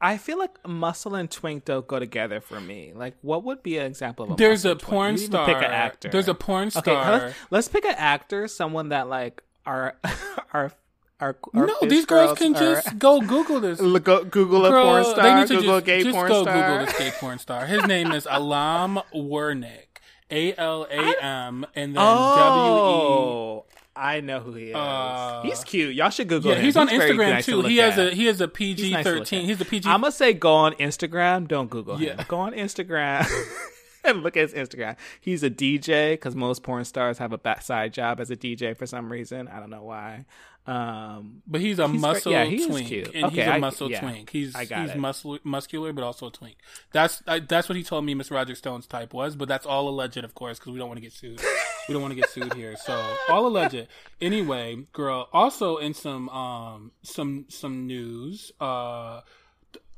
I 0.00 0.18
feel 0.18 0.38
like 0.38 0.66
muscle 0.68 1.14
and 1.14 1.30
twink 1.30 1.64
don't 1.64 1.86
go 1.86 1.98
together 1.98 2.40
for 2.40 2.60
me. 2.60 2.92
Like, 2.94 3.14
what 3.22 3.42
would 3.44 3.62
be 3.62 3.78
an 3.78 3.86
example 3.86 4.26
of 4.26 4.32
a 4.32 4.34
there's 4.36 4.66
a 4.66 4.76
porn 4.76 5.16
star. 5.16 5.46
Pick 5.46 5.56
an 5.56 5.64
actor. 5.64 6.10
There's 6.10 6.28
a 6.28 6.34
porn 6.34 6.70
star. 6.70 6.82
Okay, 6.82 6.94
let's, 7.24 7.36
let's 7.50 7.68
pick 7.68 7.84
an 7.86 7.94
actor, 7.96 8.46
someone 8.48 8.90
that 8.90 9.08
like 9.08 9.42
our 9.64 9.96
our 10.52 10.72
our. 11.20 11.36
our 11.54 11.66
no, 11.66 11.74
these 11.82 12.04
girls 12.04 12.38
girls 12.38 12.38
can 12.38 12.54
are- 12.56 12.58
just 12.82 12.98
go 12.98 13.20
Google 13.20 13.60
this. 13.60 13.80
Go, 14.00 14.24
Google 14.24 14.66
a 14.66 14.70
Girl, 14.70 14.84
porn 14.84 15.04
star. 15.04 15.22
they 15.22 15.34
need 15.40 15.48
to 15.48 15.54
Google 15.54 15.74
just, 15.76 15.82
a 15.82 15.86
gay 15.86 16.02
just 16.02 16.14
porn 16.14 16.28
go 16.28 16.42
star. 16.42 16.54
Google 16.54 16.86
this 16.86 16.98
gay 16.98 17.10
porn 17.18 17.38
star. 17.38 17.64
His 17.66 17.86
name 17.86 18.12
is 18.12 18.26
Alam 18.30 19.00
Wernick. 19.14 19.93
A 20.30 20.54
L 20.56 20.86
A 20.90 21.22
M 21.22 21.66
and 21.74 21.94
then 21.94 21.94
W 21.94 22.04
Oh, 22.04 23.64
I 23.96 24.20
know 24.20 24.40
who 24.40 24.54
he 24.54 24.70
is. 24.70 24.74
Uh, 24.74 25.42
he's 25.44 25.62
cute. 25.62 25.94
Y'all 25.94 26.10
should 26.10 26.26
E. 26.26 26.28
Google 26.28 26.50
Yeah, 26.52 26.58
him. 26.58 26.64
he's 26.64 26.76
on 26.76 26.88
very 26.88 27.12
Instagram 27.12 27.30
nice 27.30 27.46
too. 27.46 27.56
look 27.58 27.66
He 27.70 27.76
has 27.76 27.98
at. 27.98 28.08
a 28.12 28.14
he 28.14 28.24
has 28.26 28.40
a 28.40 28.46
He's 28.46 28.52
PG 28.54 28.90
nice 28.90 29.04
thirteen. 29.04 29.44
He's 29.46 29.60
a 29.60 29.64
PG. 29.64 29.88
I'm 29.88 30.00
gonna 30.00 30.10
say 30.12 30.32
go 30.32 30.52
on 30.54 30.72
Instagram. 30.74 31.46
Don't 31.46 31.70
Google 31.70 31.96
him. 31.96 32.18
Go 32.26 32.38
on 32.38 32.52
Instagram 32.54 33.28
and 34.04 34.22
look 34.22 34.36
at 34.36 34.50
his 34.50 34.54
Instagram. 34.68 34.96
He's 35.20 35.42
a 35.44 35.50
DJ 35.50 36.14
because 36.14 36.34
most 36.34 36.62
porn 36.64 36.84
stars 36.84 37.18
have 37.18 37.32
a 37.32 37.38
side 37.62 37.92
job 37.92 38.18
as 38.20 38.30
a 38.30 38.36
DJ 38.36 38.76
for 38.76 38.86
some 38.86 39.12
reason. 39.12 39.46
I 39.48 39.60
don't 39.60 39.70
know 39.70 39.84
why. 39.84 40.24
Um, 40.66 41.42
but 41.46 41.60
he's 41.60 41.78
a 41.78 41.82
he's 41.88 42.00
great. 42.00 42.00
muscle 42.00 42.32
Yeah, 42.32 42.44
he 42.44 42.66
twink, 42.66 42.88
cute. 42.88 43.14
and 43.14 43.24
Okay, 43.26 43.36
he's 43.36 43.46
a 43.46 43.52
I- 43.52 43.58
muscle 43.58 43.90
yeah, 43.90 44.00
twink. 44.00 44.30
He's 44.30 44.54
I 44.54 44.64
got 44.64 44.86
he's 44.88 44.94
muscle, 44.96 45.38
muscular, 45.44 45.92
but 45.92 46.04
also 46.04 46.28
a 46.28 46.30
twink. 46.30 46.56
That's 46.92 47.22
I, 47.26 47.40
that's 47.40 47.68
what 47.68 47.76
he 47.76 47.82
told 47.84 48.04
me. 48.06 48.14
Miss 48.14 48.30
Roger 48.30 48.54
Stone's 48.54 48.86
type 48.86 49.12
was, 49.12 49.36
but 49.36 49.46
that's 49.46 49.66
all 49.66 49.88
alleged, 49.88 50.16
of 50.16 50.34
course, 50.34 50.58
because 50.58 50.72
we 50.72 50.78
don't 50.78 50.88
want 50.88 50.96
to 50.98 51.02
get 51.02 51.12
sued. 51.12 51.40
we 51.88 51.92
don't 51.92 52.00
want 52.00 52.12
to 52.12 52.20
get 52.20 52.30
sued 52.30 52.54
here, 52.54 52.76
so 52.76 53.14
all 53.28 53.46
alleged. 53.46 53.86
Anyway, 54.22 54.86
girl. 54.94 55.28
Also 55.34 55.76
in 55.76 55.92
some 55.92 56.28
um 56.30 56.92
some 57.02 57.44
some 57.50 57.86
news. 57.86 58.50
Uh, 58.58 59.20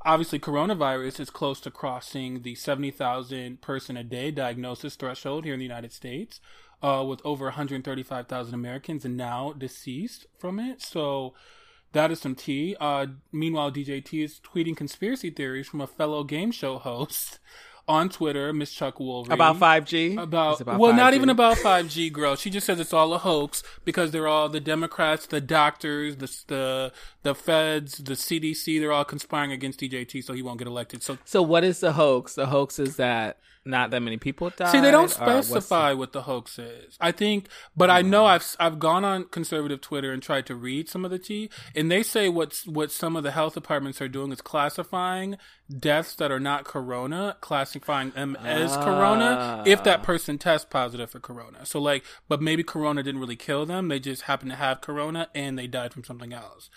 obviously 0.05 0.39
coronavirus 0.39 1.19
is 1.21 1.31
close 1.31 1.59
to 1.61 1.71
crossing 1.71 2.43
the 2.43 2.55
70,000 2.55 3.61
person 3.61 3.97
a 3.97 4.05
day 4.05 4.31
diagnosis 4.31 4.95
threshold 4.95 5.45
here 5.45 5.55
in 5.55 5.59
the 5.59 5.64
United 5.64 5.93
States, 5.93 6.41
uh, 6.83 7.05
with 7.07 7.20
over 7.24 7.47
135,000 7.47 8.55
Americans 8.55 9.05
now 9.05 9.53
deceased 9.57 10.27
from 10.39 10.59
it. 10.59 10.83
So 10.83 11.35
that 11.93 12.11
is 12.11 12.20
some 12.20 12.35
tea. 12.35 12.77
Uh, 12.81 13.07
meanwhile, 13.33 13.70
DJT 13.72 14.22
is 14.24 14.41
tweeting 14.41 14.77
conspiracy 14.77 15.31
theories 15.31 15.68
from 15.68 15.81
a 15.81 15.87
fellow 15.87 16.24
game 16.24 16.51
show 16.51 16.79
host 16.79 17.39
on 17.89 18.09
Twitter, 18.09 18.53
Miss 18.53 18.72
Chuck 18.72 18.97
Woolery. 18.99 19.31
about 19.31 19.57
5G. 19.61 20.20
About, 20.20 20.61
It's 20.61 20.66
well, 20.66 20.93
not 20.93 21.12
5G. 21.12 21.16
even 21.16 21.31
about 21.31 21.57
5G, 21.57 22.12
girl. 22.12 22.35
She 22.35 22.51
just 22.51 22.66
says 22.66 22.81
it's 22.81 22.93
all 22.93 23.14
a 23.14 23.18
hoax 23.18 23.62
because 23.85 24.11
they're 24.11 24.27
all 24.27 24.49
the 24.49 24.59
Democrats, 24.61 25.27
the 25.27 25.41
doctors, 25.41 26.16
the 26.16 26.27
the 26.49 26.93
the 27.22 27.35
feds, 27.35 27.99
the 27.99 28.14
CDC. 28.14 28.81
They're 28.81 28.93
all 28.93 29.05
conspiring 29.05 29.53
against 29.53 29.79
DJT 29.81 30.24
so 30.24 30.33
he 30.33 30.43
won't 30.43 30.59
get 30.59 30.66
elected. 30.66 31.03
So 31.05 31.18
So 31.24 31.43
what 31.43 31.62
is 31.62 31.79
the 31.81 31.93
hoax? 31.93 32.35
The 32.35 32.47
hoax 32.47 32.81
is 32.81 32.97
that 32.97 33.39
not 33.67 33.91
that 33.91 34.01
many 34.01 34.17
people 34.17 34.51
died. 34.51 34.73
see, 34.73 34.81
they 34.81 34.91
don't 34.91 35.05
uh, 35.21 35.27
the- 35.27 35.43
specify 35.43 35.93
what 35.93 36.12
the 36.12 36.23
hoax 36.23 36.59
is. 36.59 36.97
I 37.01 37.12
think, 37.12 37.49
but 37.77 37.91
I 37.91 38.03
know 38.03 38.25
mm. 38.25 38.29
I've 38.29 38.57
I've 38.59 38.79
gone 38.79 39.05
on 39.05 39.25
conservative 39.25 39.81
Twitter 39.81 40.12
and 40.12 40.23
tried 40.23 40.47
to 40.47 40.55
read 40.55 40.89
some 40.89 41.05
of 41.05 41.11
the 41.11 41.19
tea, 41.19 41.51
and 41.75 41.91
they 41.91 42.03
say 42.03 42.29
what's 42.29 42.67
what 42.67 42.91
some 42.91 43.17
of 43.17 43.23
the 43.23 43.33
health 43.33 43.55
departments 43.55 44.01
are 44.01 44.09
doing 44.09 44.33
is 44.33 44.41
classifying 44.41 45.37
deaths 45.79 46.14
that 46.14 46.31
are 46.31 46.41
not 46.41 46.64
corona, 46.64 47.37
classifying 47.41 48.11
them 48.11 48.37
as 48.37 48.77
corona 48.77 49.62
if 49.67 49.83
that 49.85 50.01
ah. 50.01 50.05
person 50.05 50.39
tests 50.39 50.67
positive 50.71 51.11
for 51.11 51.21
corona. 51.21 51.67
So 51.67 51.81
like, 51.81 52.05
but 52.29 52.41
maybe 52.41 52.62
corona 52.62 53.03
didn't 53.03 53.21
really 53.21 53.37
kill 53.37 53.67
them; 53.67 53.89
they 53.89 53.99
just 53.99 54.23
happened 54.23 54.51
to 54.51 54.57
have 54.57 54.81
corona 54.81 55.29
and 55.35 55.59
they 55.59 55.67
died 55.67 55.93
from 55.93 56.05
something 56.05 56.33
else. 56.33 56.71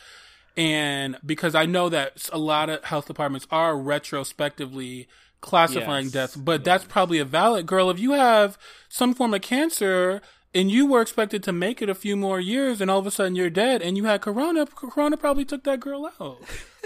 And 0.57 1.17
because 1.25 1.55
I 1.55 1.65
know 1.65 1.89
that 1.89 2.29
a 2.33 2.37
lot 2.37 2.69
of 2.69 2.83
health 2.83 3.07
departments 3.07 3.47
are 3.49 3.77
retrospectively 3.77 5.07
classifying 5.41 6.05
Yes. 6.05 6.13
deaths, 6.13 6.35
but 6.35 6.63
that's 6.63 6.83
probably 6.85 7.19
a 7.19 7.25
valid 7.25 7.65
girl. 7.65 7.89
If 7.89 7.99
you 7.99 8.11
have 8.11 8.57
some 8.89 9.13
form 9.13 9.33
of 9.33 9.41
cancer 9.41 10.21
and 10.53 10.69
you 10.71 10.85
were 10.87 11.01
expected 11.01 11.43
to 11.43 11.51
make 11.53 11.81
it 11.81 11.89
a 11.89 11.95
few 11.95 12.15
more 12.17 12.39
years 12.39 12.81
and 12.81 12.89
all 12.91 12.99
of 12.99 13.05
a 13.07 13.11
sudden 13.11 13.35
you're 13.35 13.49
dead 13.49 13.81
and 13.81 13.95
you 13.97 14.05
had 14.05 14.21
corona, 14.21 14.65
corona 14.65 15.15
probably 15.15 15.45
took 15.45 15.63
that 15.63 15.79
girl 15.79 16.11
out. 16.19 16.39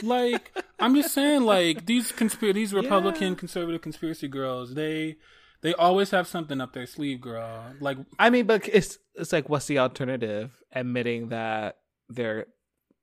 Like, 0.03 0.51
I'm 0.79 0.93
just 0.95 1.13
saying, 1.13 1.43
like, 1.43 1.85
these 1.85 2.11
conspiracy, 2.11 2.53
these 2.53 2.73
Republican 2.73 3.29
Yeah. 3.33 3.39
conservative 3.39 3.81
conspiracy 3.81 4.27
girls, 4.27 4.73
they, 4.75 5.15
they 5.61 5.73
always 5.73 6.11
have 6.11 6.27
something 6.27 6.59
up 6.59 6.73
their 6.73 6.85
sleeve, 6.85 7.21
girl. 7.21 7.63
Like, 7.79 7.97
I 8.19 8.29
mean, 8.29 8.45
but 8.45 8.67
it's 8.67 8.97
it's 9.15 9.31
like, 9.31 9.47
what's 9.47 9.67
the 9.67 9.79
alternative? 9.79 10.51
Admitting 10.73 11.29
that 11.29 11.77
they're 12.09 12.47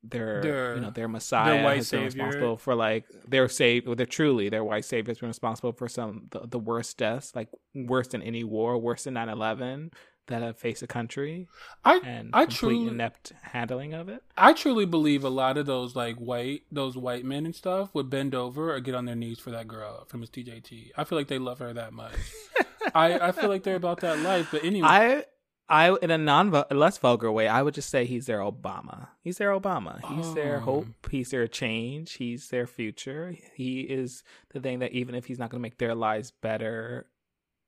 their, 0.03 0.41
Their- 0.41 0.75
you 0.75 0.81
know 0.81 0.89
their 0.89 1.07
messiah 1.07 1.53
their 1.53 1.63
white 1.63 1.75
has 1.77 1.91
been 1.91 2.09
savior. 2.09 2.25
responsible 2.25 2.57
for 2.57 2.73
like 2.75 3.05
their 3.27 3.47
save 3.47 3.85
they're 3.97 4.05
truly 4.05 4.49
their 4.49 4.63
white 4.63 4.85
savior 4.85 5.11
has 5.11 5.19
been 5.19 5.29
responsible 5.29 5.73
for 5.73 5.87
some 5.87 6.27
the, 6.31 6.39
the 6.47 6.59
worst 6.59 6.97
deaths 6.97 7.33
like 7.35 7.49
worse 7.75 8.07
than 8.07 8.21
any 8.23 8.43
war 8.43 8.77
worse 8.77 9.03
than 9.03 9.13
9-11 9.13 9.91
that 10.27 10.41
have 10.41 10.57
faced 10.57 10.81
a 10.81 10.87
country 10.87 11.47
I 11.83 11.97
and 12.05 12.29
I 12.33 12.45
truly 12.45 12.87
inept 12.87 13.33
handling 13.41 13.93
of 13.93 14.07
it 14.07 14.23
I 14.37 14.53
truly 14.53 14.85
believe 14.85 15.23
a 15.23 15.29
lot 15.29 15.57
of 15.57 15.65
those 15.65 15.95
like 15.95 16.15
white 16.17 16.61
those 16.71 16.95
white 16.95 17.25
men 17.25 17.45
and 17.45 17.55
stuff 17.55 17.93
would 17.93 18.09
bend 18.09 18.33
over 18.33 18.73
or 18.73 18.79
get 18.79 18.95
on 18.95 19.05
their 19.05 19.15
knees 19.15 19.39
for 19.39 19.51
that 19.51 19.67
girl 19.67 20.05
from 20.07 20.21
Miss 20.21 20.29
DJT. 20.29 20.91
I 20.95 21.03
feel 21.03 21.17
like 21.17 21.27
they 21.27 21.39
love 21.39 21.59
her 21.59 21.73
that 21.73 21.91
much. 21.91 22.13
I 22.95 23.19
I 23.19 23.31
feel 23.33 23.49
like 23.49 23.63
they're 23.63 23.75
about 23.75 23.99
that 24.01 24.19
life. 24.19 24.49
But 24.51 24.63
anyway, 24.63 24.87
I 24.87 25.23
I 25.71 25.95
in 26.01 26.11
a 26.11 26.17
non 26.17 26.51
less 26.71 26.97
vulgar 26.97 27.31
way, 27.31 27.47
I 27.47 27.61
would 27.61 27.73
just 27.73 27.89
say 27.89 28.05
he's 28.05 28.25
their 28.25 28.39
Obama. 28.39 29.07
He's 29.21 29.37
their 29.37 29.57
Obama. 29.57 30.01
He's 30.01 30.33
their 30.33 30.57
Oh. 30.57 30.65
hope. 30.65 30.87
He's 31.09 31.31
their 31.31 31.47
change. 31.47 32.13
He's 32.13 32.49
their 32.49 32.67
future. 32.67 33.35
He 33.55 33.81
is 33.81 34.23
the 34.53 34.59
thing 34.59 34.79
that 34.79 34.91
even 34.91 35.15
if 35.15 35.25
he's 35.25 35.39
not 35.39 35.49
going 35.49 35.59
to 35.59 35.67
make 35.67 35.77
their 35.77 35.95
lives 35.95 36.31
better 36.31 37.07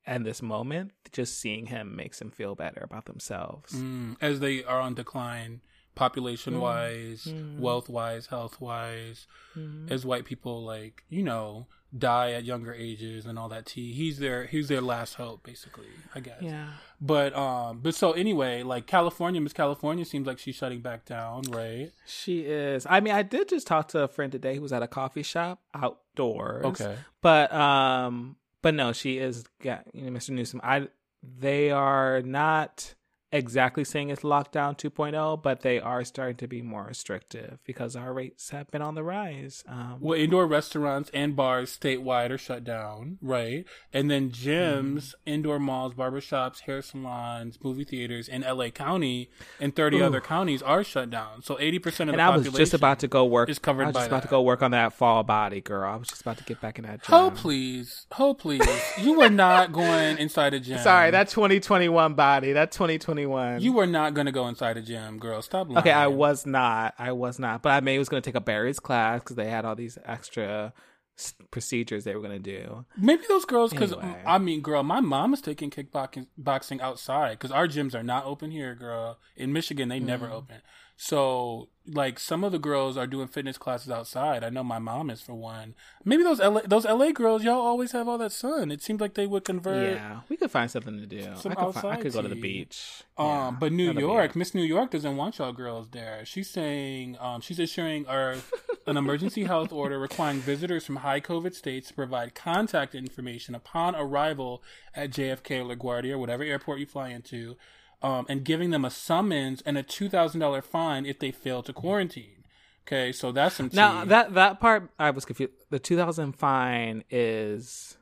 in 0.05 0.23
this 0.23 0.41
moment, 0.41 0.91
just 1.13 1.39
seeing 1.39 1.67
him 1.67 1.95
makes 1.95 2.19
them 2.19 2.29
feel 2.29 2.55
better 2.55 2.81
about 2.83 3.05
themselves. 3.05 3.73
mm, 3.73 4.17
as 4.19 4.41
they 4.41 4.61
are 4.65 4.81
on 4.81 4.93
decline, 4.95 5.61
population 5.95 6.59
wise, 6.59 7.25
Mm. 7.27 7.59
wealth 7.59 7.87
wise, 7.87 8.25
health 8.27 8.59
wise, 8.59 9.27
Mhm. 9.55 9.89
as 9.89 10.05
white 10.05 10.25
people 10.25 10.61
like 10.65 11.05
you 11.09 11.23
know 11.23 11.67
die 11.95 12.31
at 12.31 12.43
younger 12.43 12.73
ages 12.73 13.25
and 13.25 13.37
all 13.37 13.49
that 13.49 13.65
tea. 13.65 13.93
He's 13.93 14.19
their 14.19 14.45
he's 14.45 14.67
their 14.67 14.81
last 14.81 15.15
hope, 15.15 15.43
basically. 15.43 15.87
I 16.15 16.19
guess. 16.19 16.41
Yeah. 16.41 16.69
But 16.99 17.35
um, 17.35 17.79
but 17.81 17.95
so 17.95 18.13
anyway, 18.13 18.63
like 18.63 18.87
California, 18.87 19.39
Miss 19.41 19.53
California 19.53 20.05
seems 20.05 20.25
like 20.25 20.39
she's 20.39 20.55
shutting 20.55 20.81
back 20.81 21.05
down, 21.05 21.43
right? 21.49 21.91
She 22.05 22.41
is. 22.41 22.87
I 22.89 22.99
mean, 22.99 23.13
I 23.13 23.21
did 23.21 23.49
just 23.49 23.67
talk 23.67 23.89
to 23.89 24.03
a 24.03 24.07
friend 24.07 24.31
today 24.31 24.55
who 24.55 24.61
was 24.61 24.73
at 24.73 24.81
a 24.81 24.87
coffee 24.87 25.23
shop 25.23 25.61
outdoors. 25.73 26.65
Okay. 26.65 26.95
But 27.21 27.53
um 27.53 28.37
but 28.61 28.73
no, 28.73 28.93
she 28.93 29.17
is 29.17 29.45
yeah, 29.61 29.81
you 29.93 30.09
know, 30.09 30.17
Mr. 30.17 30.31
Newsom. 30.31 30.61
I 30.63 30.87
they 31.21 31.71
are 31.71 32.21
not 32.21 32.95
exactly 33.33 33.83
saying 33.83 34.09
it's 34.09 34.21
lockdown 34.21 34.77
2.0, 34.77 35.41
but 35.41 35.61
they 35.61 35.79
are 35.79 36.03
starting 36.05 36.37
to 36.37 36.47
be 36.47 36.61
more 36.61 36.83
restrictive 36.85 37.59
because 37.65 37.95
our 37.95 38.13
rates 38.13 38.51
have 38.51 38.69
been 38.71 38.81
on 38.81 38.95
the 38.95 39.03
rise. 39.03 39.63
Um 39.67 39.97
Well, 39.99 40.17
indoor 40.17 40.45
restaurants 40.47 41.09
and 41.13 41.35
bars 41.35 41.77
statewide 41.77 42.29
are 42.29 42.37
shut 42.37 42.63
down, 42.63 43.17
right? 43.21 43.65
And 43.91 44.09
then 44.09 44.29
gyms, 44.29 45.13
indoor 45.25 45.59
malls, 45.59 45.93
barbershops, 45.95 46.61
hair 46.61 46.81
salons, 46.81 47.57
movie 47.63 47.83
theaters 47.83 48.27
in 48.29 48.41
LA 48.43 48.69
County 48.69 49.29
and 49.59 49.75
30 49.75 49.99
Ooh. 49.99 50.03
other 50.05 50.21
counties 50.21 50.61
are 50.61 50.83
shut 50.83 51.09
down. 51.09 51.41
So 51.41 51.55
80% 51.55 52.03
of 52.03 52.09
and 52.09 52.19
the 52.19 52.21
I 52.21 52.29
was 52.29 52.41
population 52.43 52.57
just 52.59 52.73
about 52.75 52.99
to 52.99 53.07
go 53.07 53.25
work. 53.25 53.49
is 53.49 53.57
covered 53.59 53.83
I 53.83 53.87
was 53.87 53.93
by 53.95 53.99
just 54.01 54.07
about 54.09 54.21
to 54.23 54.27
go 54.29 54.41
work 54.43 54.61
on 54.61 54.71
that 54.71 54.93
fall 54.93 55.23
body, 55.23 55.59
girl. 55.59 55.91
I 55.91 55.95
was 55.95 56.07
just 56.07 56.21
about 56.21 56.37
to 56.37 56.43
get 56.43 56.61
back 56.61 56.77
in 56.77 56.85
that 56.85 57.01
gym. 57.03 57.15
Oh, 57.15 57.31
please. 57.35 58.05
Oh, 58.19 58.33
please. 58.35 58.61
you 59.01 59.17
were 59.17 59.29
not 59.29 59.71
going 59.81 60.19
inside 60.19 60.53
a 60.53 60.59
gym. 60.59 60.77
Sorry, 60.77 61.09
that 61.11 61.29
2021 61.29 62.13
body. 62.13 62.53
That 62.53 62.71
2021. 62.71 63.22
You 63.61 63.73
were 63.73 63.87
not 63.87 64.13
going 64.13 64.25
to 64.25 64.31
go 64.31 64.47
inside 64.47 64.77
a 64.77 64.81
gym, 64.81 65.19
girl. 65.19 65.41
Stop 65.41 65.67
lying. 65.67 65.77
Okay, 65.79 65.91
I 65.91 66.07
was 66.07 66.45
not. 66.45 66.93
I 66.97 67.11
was 67.11 67.39
not. 67.39 67.61
But 67.61 67.69
I 67.71 67.79
maybe 67.81 67.99
was 67.99 68.09
going 68.09 68.21
to 68.21 68.27
take 68.27 68.35
a 68.35 68.41
Barry's 68.41 68.79
class 68.79 69.21
because 69.21 69.35
they 69.35 69.49
had 69.49 69.65
all 69.65 69.75
these 69.75 69.97
extra 70.05 70.73
s- 71.17 71.33
procedures 71.51 72.03
they 72.03 72.15
were 72.15 72.21
going 72.21 72.41
to 72.43 72.59
do. 72.61 72.85
Maybe 72.97 73.23
those 73.29 73.45
girls, 73.45 73.71
because 73.71 73.91
Anyway. 73.93 74.21
I 74.25 74.37
mean, 74.37 74.61
girl, 74.61 74.83
my 74.83 74.99
mom 74.99 75.33
is 75.33 75.41
taking 75.41 75.69
kickboxing 75.69 76.27
boxing 76.37 76.81
outside 76.81 77.31
because 77.31 77.51
our 77.51 77.67
gyms 77.67 77.93
are 77.95 78.03
not 78.03 78.25
open 78.25 78.51
here, 78.51 78.75
girl. 78.75 79.17
In 79.35 79.53
Michigan, 79.53 79.89
they 79.89 79.99
never 79.99 80.27
Mm. 80.27 80.33
open. 80.33 80.61
So, 80.95 81.69
like, 81.85 82.17
some 82.17 82.43
of 82.43 82.51
the 82.53 82.59
girls 82.59 82.95
are 82.97 83.05
doing 83.07 83.27
fitness 83.27 83.57
classes 83.57 83.91
outside. 83.91 84.43
I 84.43 84.49
know 84.49 84.63
my 84.63 84.79
mom 84.79 85.09
is 85.09 85.21
for 85.21 85.33
one. 85.33 85.75
Maybe 86.05 86.23
those 86.23 86.39
LA, 86.39 86.61
those 86.65 86.85
LA 86.85 87.11
girls, 87.11 87.43
y'all 87.43 87.59
always 87.59 87.91
have 87.91 88.07
all 88.07 88.17
that 88.19 88.31
sun. 88.31 88.71
It 88.71 88.81
seems 88.81 89.01
like 89.01 89.15
they 89.15 89.27
would 89.27 89.43
convert. 89.43 89.95
yeah, 89.95 90.21
we 90.29 90.37
could 90.37 90.49
find 90.51 90.71
something 90.71 90.97
to 90.99 91.05
do. 91.05 91.27
Some 91.35 91.51
I 91.51 91.55
could, 91.55 91.73
fi- 91.75 91.89
I 91.91 91.95
could 91.97 92.13
go 92.13 92.21
to 92.21 92.27
the 92.29 92.35
beach. 92.39 93.03
Um, 93.17 93.27
Yeah, 93.27 93.51
but 93.59 93.71
New 93.73 93.91
York. 93.91 94.35
Miss 94.35 94.55
New 94.55 94.63
York 94.63 94.91
doesn't 94.91 95.17
want 95.17 95.37
y'all 95.39 95.51
girls 95.51 95.89
there. 95.89 96.23
She's 96.25 96.49
saying, 96.49 97.17
um, 97.19 97.41
she's 97.41 97.59
issuing 97.59 98.07
our, 98.07 98.35
an 98.87 98.95
emergency 98.97 99.43
health 99.43 99.73
order 99.73 99.99
requiring 99.99 100.39
visitors 100.39 100.85
from 100.85 100.97
high 100.97 101.19
COVID 101.19 101.53
states 101.53 101.89
to 101.89 101.93
provide 101.93 102.33
contact 102.35 102.95
information 102.95 103.55
upon 103.55 103.93
arrival 103.95 104.63
at 104.95 105.09
JFK 105.11 105.59
or 105.69 105.75
LaGuardia 105.75 106.13
or 106.13 106.17
whatever 106.17 106.43
airport 106.43 106.79
you 106.79 106.85
fly 106.85 107.09
into, 107.09 107.55
um, 108.03 108.25
and 108.29 108.43
giving 108.43 108.69
them 108.69 108.85
a 108.85 108.91
summons 108.91 109.63
and 109.65 109.77
a 109.77 109.83
two 109.83 110.09
thousand 110.09 110.41
dollar 110.41 110.61
fine 110.61 111.05
if 111.05 111.17
they 111.19 111.31
fail 111.31 111.63
to 111.63 111.73
quarantine. 111.73 112.43
Okay, 112.85 113.11
so 113.13 113.31
that's 113.31 113.55
some 113.55 113.69
tea. 113.69 113.77
Now 113.77 114.03
that 114.05 114.33
that 114.33 114.59
part 114.59 114.89
I 114.99 115.09
was 115.11 115.23
confused. 115.25 115.53
The 115.69 115.79
2000 115.79 116.33
fine 116.33 117.03
is. 117.09 117.97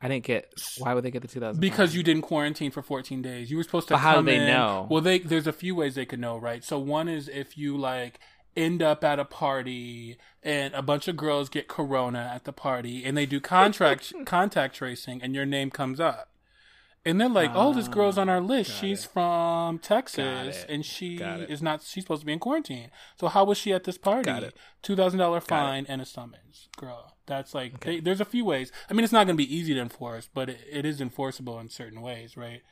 I 0.00 0.08
didn't 0.08 0.24
get. 0.24 0.52
Why 0.78 0.92
would 0.94 1.02
they 1.02 1.10
get 1.10 1.22
the 1.22 1.28
2000? 1.28 1.60
because 1.60 1.94
you 1.94 2.02
didn't 2.02 2.22
quarantine 2.22 2.70
for 2.70 2.82
14 2.82 3.22
days. 3.22 3.50
You 3.50 3.56
were 3.56 3.62
supposed 3.62 3.88
to 3.88 3.94
But 3.94 3.98
how 3.98 4.20
do 4.20 4.26
they 4.26 4.36
in- 4.36 4.46
know? 4.46 4.86
Well, 4.90 5.00
they 5.00 5.18
there's 5.18 5.46
a 5.46 5.52
few 5.52 5.74
ways 5.74 5.94
they 5.94 6.04
could 6.06 6.20
know, 6.20 6.36
right? 6.36 6.62
So 6.62 6.78
one 6.78 7.08
is 7.08 7.26
if 7.28 7.56
you 7.58 7.76
like 7.76 8.20
end 8.56 8.82
up 8.82 9.02
at 9.02 9.18
a 9.18 9.24
party 9.24 10.16
and 10.42 10.72
a 10.74 10.82
bunch 10.82 11.08
of 11.08 11.16
girls 11.16 11.48
get 11.48 11.66
corona 11.66 12.30
at 12.32 12.44
the 12.44 12.52
party 12.52 13.04
and 13.04 13.16
they 13.16 13.26
do 13.26 13.40
contract 13.40 14.12
contact 14.26 14.76
tracing 14.76 15.20
and 15.22 15.34
your 15.34 15.46
name 15.46 15.70
comes 15.70 15.98
up. 15.98 16.28
And 17.06 17.20
they're 17.20 17.28
like, 17.28 17.50
"Oh, 17.54 17.74
this 17.74 17.86
girl's 17.88 18.16
on 18.16 18.28
our 18.28 18.40
list. 18.40 18.70
got 18.70 18.78
She's 18.80 19.04
it. 19.04 19.10
from 19.10 19.78
Texas 19.78 20.64
and 20.68 20.84
she 20.84 21.16
is 21.16 21.60
not 21.60 21.82
she's 21.82 22.04
supposed 22.04 22.20
to 22.22 22.26
be 22.26 22.32
in 22.32 22.38
quarantine. 22.38 22.90
So 23.20 23.28
how 23.28 23.44
was 23.44 23.58
she 23.58 23.72
at 23.72 23.84
this 23.84 23.98
party? 23.98 24.24
Got 24.24 24.42
it. 24.42 24.56
$2,000 24.82 25.42
fine 25.42 25.86
and 25.88 26.00
a 26.00 26.06
summons. 26.06 26.68
Girl, 26.76 27.14
that's 27.26 27.54
like 27.54 27.80
they, 27.80 28.00
there's 28.00 28.20
a 28.20 28.24
few 28.24 28.44
ways. 28.44 28.72
I 28.88 28.94
mean, 28.94 29.04
it's 29.04 29.12
not 29.12 29.26
going 29.26 29.36
to 29.36 29.42
be 29.44 29.54
easy 29.54 29.74
to 29.74 29.80
enforce, 29.80 30.28
but 30.32 30.48
it, 30.48 30.60
it 30.70 30.84
is 30.86 31.00
enforceable 31.00 31.58
in 31.60 31.68
certain 31.68 32.00
ways, 32.00 32.36
right? 32.36 32.62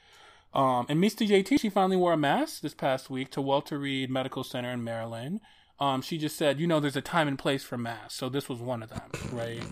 Um, 0.54 0.86
and 0.88 1.00
Miss 1.00 1.14
JT, 1.14 1.60
she 1.60 1.70
finally 1.70 1.96
wore 1.96 2.12
a 2.12 2.16
mask 2.16 2.60
this 2.60 2.74
past 2.74 3.08
week 3.08 3.30
to 3.30 3.40
Walter 3.40 3.78
Reed 3.78 4.10
Medical 4.10 4.44
Center 4.44 4.70
in 4.70 4.84
Maryland. 4.84 5.40
Um, 5.80 6.02
she 6.02 6.18
just 6.18 6.36
said, 6.36 6.60
you 6.60 6.66
know, 6.66 6.78
there's 6.78 6.96
a 6.96 7.00
time 7.02 7.26
and 7.26 7.38
place 7.38 7.64
for 7.64 7.78
masks, 7.78 8.14
so 8.14 8.28
this 8.28 8.48
was 8.48 8.60
one 8.60 8.82
of 8.82 8.90
them, 8.90 9.10
right? 9.32 9.62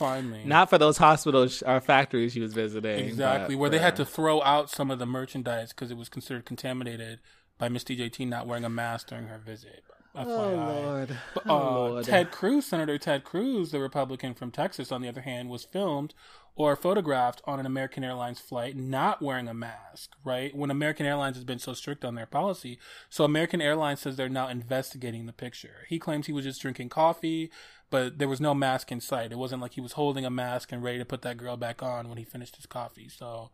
Finally, 0.00 0.44
not 0.46 0.70
for 0.70 0.78
those 0.78 0.96
hospitals 0.96 1.62
or 1.62 1.78
factories 1.80 2.32
she 2.32 2.40
was 2.40 2.54
visiting. 2.54 3.04
exactly 3.04 3.54
where 3.54 3.68
they 3.68 3.78
had 3.78 3.96
to 3.96 4.04
throw 4.06 4.42
out 4.42 4.70
some 4.70 4.90
of 4.90 4.98
the 4.98 5.04
merchandise 5.04 5.74
because 5.74 5.90
it 5.90 5.96
was 5.98 6.08
considered 6.08 6.46
contaminated 6.46 7.20
by 7.58 7.68
Miss 7.68 7.84
DJT 7.84 8.26
not 8.26 8.46
wearing 8.46 8.64
a 8.64 8.70
mask 8.70 9.08
during 9.08 9.26
her 9.26 9.36
visit. 9.36 9.84
Oh 10.14 10.24
Lord. 10.24 11.18
But, 11.34 11.42
oh 11.46 11.56
uh, 11.56 11.88
Lord. 11.88 12.04
Ted 12.06 12.30
Cruz, 12.30 12.64
Senator 12.64 12.96
Ted 12.96 13.24
Cruz, 13.24 13.72
the 13.72 13.78
Republican 13.78 14.32
from 14.32 14.50
Texas, 14.50 14.90
on 14.90 15.02
the 15.02 15.08
other 15.08 15.20
hand, 15.20 15.50
was 15.50 15.64
filmed 15.64 16.14
or 16.56 16.74
photographed 16.76 17.40
on 17.44 17.60
an 17.60 17.66
American 17.66 18.02
Airlines 18.02 18.40
flight 18.40 18.76
not 18.76 19.22
wearing 19.22 19.48
a 19.48 19.54
mask, 19.54 20.10
right? 20.24 20.54
When 20.54 20.70
American 20.70 21.06
Airlines 21.06 21.36
has 21.36 21.44
been 21.44 21.58
so 21.58 21.74
strict 21.74 22.04
on 22.04 22.16
their 22.16 22.26
policy. 22.26 22.78
So 23.08 23.24
American 23.24 23.60
Airlines 23.60 24.00
says 24.00 24.16
they're 24.16 24.28
now 24.28 24.48
investigating 24.48 25.26
the 25.26 25.32
picture. 25.32 25.86
He 25.88 25.98
claims 25.98 26.26
he 26.26 26.32
was 26.32 26.44
just 26.44 26.60
drinking 26.60 26.88
coffee, 26.88 27.50
but 27.90 28.18
there 28.18 28.28
was 28.28 28.40
no 28.40 28.54
mask 28.54 28.90
in 28.90 29.00
sight. 29.00 29.32
It 29.32 29.38
wasn't 29.38 29.60
like 29.60 29.74
he 29.74 29.80
was 29.80 29.92
holding 29.92 30.24
a 30.24 30.30
mask 30.30 30.72
and 30.72 30.82
ready 30.82 30.98
to 30.98 31.04
put 31.04 31.22
that 31.22 31.36
girl 31.36 31.56
back 31.56 31.82
on 31.82 32.08
when 32.08 32.18
he 32.18 32.24
finished 32.24 32.56
his 32.56 32.66
coffee. 32.66 33.08
So 33.08 33.50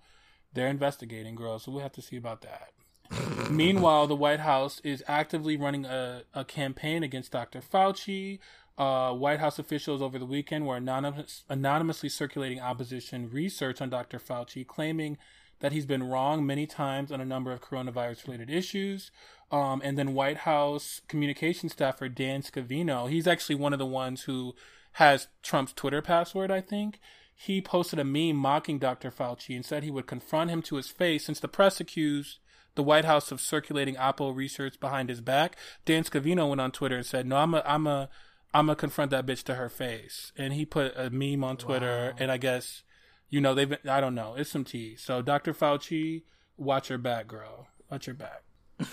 they're 0.53 0.69
investigating, 0.69 1.35
girl. 1.35 1.59
So 1.59 1.73
we'll 1.73 1.83
have 1.83 1.93
to 1.93 2.03
see 2.03 2.17
about 2.17 2.43
that. 2.43 2.71
Meanwhile, 3.51 4.07
the 4.09 4.17
White 4.17 4.41
House 4.41 4.81
is 4.85 5.03
actively 5.07 5.57
running 5.57 5.85
a, 5.85 6.23
a 6.35 6.45
campaign 6.45 7.03
against 7.03 7.33
Dr. 7.33 7.61
Fauci. 7.61 8.39
Uh, 8.79 9.13
White 9.15 9.41
House 9.41 9.59
officials 9.59 10.03
over 10.03 10.19
the 10.19 10.27
weekend 10.27 10.67
were 10.67 10.77
anonymous, 10.77 11.45
anonymously 11.49 12.11
circulating 12.11 12.61
opposition 12.61 13.31
research 13.31 13.81
on 13.81 13.89
Dr. 13.89 14.19
Fauci, 14.19 14.67
claiming 14.67 15.17
that 15.61 15.73
he's 15.73 15.87
been 15.87 16.03
wrong 16.03 16.45
many 16.45 16.67
times 16.67 17.11
on 17.11 17.21
a 17.21 17.25
number 17.25 17.53
of 17.53 17.61
coronavirus 17.61 18.27
related 18.27 18.51
issues. 18.51 19.11
Um, 19.51 19.81
and 19.85 19.97
then 19.97 20.15
White 20.15 20.39
House 20.39 21.01
communication 21.09 21.69
staffer 21.69 22.09
Dan 22.09 22.43
Scavino, 22.43 23.09
he's 23.09 23.27
actually 23.27 23.55
one 23.55 23.73
of 23.73 23.79
the 23.79 23.87
ones 23.87 24.23
who 24.23 24.55
has 24.93 25.29
Trump's 25.43 25.73
Twitter 25.73 26.03
password, 26.03 26.51
I 26.51 26.61
think. 26.61 26.99
He 27.35 27.61
posted 27.61 27.99
a 27.99 28.05
meme 28.05 28.37
mocking 28.37 28.79
Dr. 28.79 29.11
Fauci 29.11 29.55
and 29.55 29.65
said 29.65 29.83
he 29.83 29.91
would 29.91 30.07
confront 30.07 30.51
him 30.51 30.63
to 30.63 30.77
his 30.77 30.89
face 30.89 31.27
since 31.27 31.39
the 31.39 31.49
press 31.49 31.81
accused 31.81 32.39
the 32.77 32.83
White 32.83 33.05
House 33.05 33.33
of 33.33 33.41
circulating 33.41 33.97
Oppo 33.97 34.35
research 34.35 34.79
behind 34.79 35.09
his 35.09 35.21
back. 35.21 35.57
Dan 35.85 36.05
Scavino 36.05 36.49
went 36.49 36.61
on 36.61 36.71
Twitter 36.71 36.97
and 36.97 37.07
said, 37.07 37.27
"No, 37.27 37.37
I'm 37.37 37.55
a, 37.55 37.63
I'm 37.67 37.87
a, 37.87 38.09
I'm 38.55 38.67
gonna 38.67 38.77
confront 38.77 39.11
that 39.11 39.27
bitch 39.27 39.43
to 39.45 39.57
her 39.57 39.69
face." 39.69 40.33
And 40.37 40.53
he 40.53 40.65
put 40.65 40.93
a 40.97 41.11
meme 41.11 41.43
on 41.43 41.57
Twitter, 41.57 42.15
and 42.19 42.31
I 42.31 42.37
guess, 42.37 42.85
you 43.29 43.41
know, 43.41 43.55
they've, 43.55 43.69
been, 43.69 43.79
I 43.89 44.01
don't 44.01 44.15
know, 44.15 44.35
it's 44.37 44.51
some 44.51 44.65
tea. 44.65 44.97
So 44.97 45.23
Dr. 45.23 45.53
Fauci, 45.53 46.23
watch 46.57 46.89
your 46.89 46.99
back, 46.99 47.27
girl, 47.27 47.69
watch 47.91 48.07
your 48.07 48.17
back. 48.17 48.43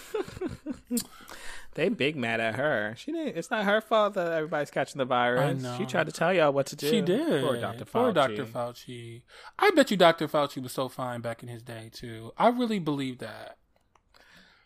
They 1.76 1.90
big 1.90 2.16
mad 2.16 2.40
at 2.40 2.56
her. 2.56 2.94
She 2.98 3.12
didn't. 3.12 3.38
It's 3.38 3.50
not 3.50 3.66
her 3.66 3.82
fault 3.82 4.14
that 4.14 4.32
everybody's 4.32 4.70
catching 4.70 5.00
the 5.00 5.06
virus. 5.06 5.62
know. 5.62 5.76
She 5.78 5.86
tried 5.86 6.06
to 6.06 6.12
tell 6.12 6.34
y'all 6.34 6.54
what 6.54 6.68
to 6.68 6.76
do. 6.76 6.90
She 6.90 7.02
did. 7.02 7.44
Poor 7.44 7.60
Dr. 7.60 7.86
Fauci. 7.86 7.92
Poor 7.92 8.14
Dr. 8.14 8.46
Fauci. 8.46 9.22
I 9.58 9.72
bet 9.72 9.90
you 9.90 9.98
Dr. 9.98 10.28
Fauci 10.28 10.62
was 10.62 10.72
so 10.72 10.88
fine 10.88 11.22
back 11.22 11.42
in 11.42 11.50
his 11.50 11.64
day 11.64 11.90
too. 11.92 12.32
I 12.38 12.50
really 12.50 12.80
believe 12.80 13.20
that. 13.20 13.58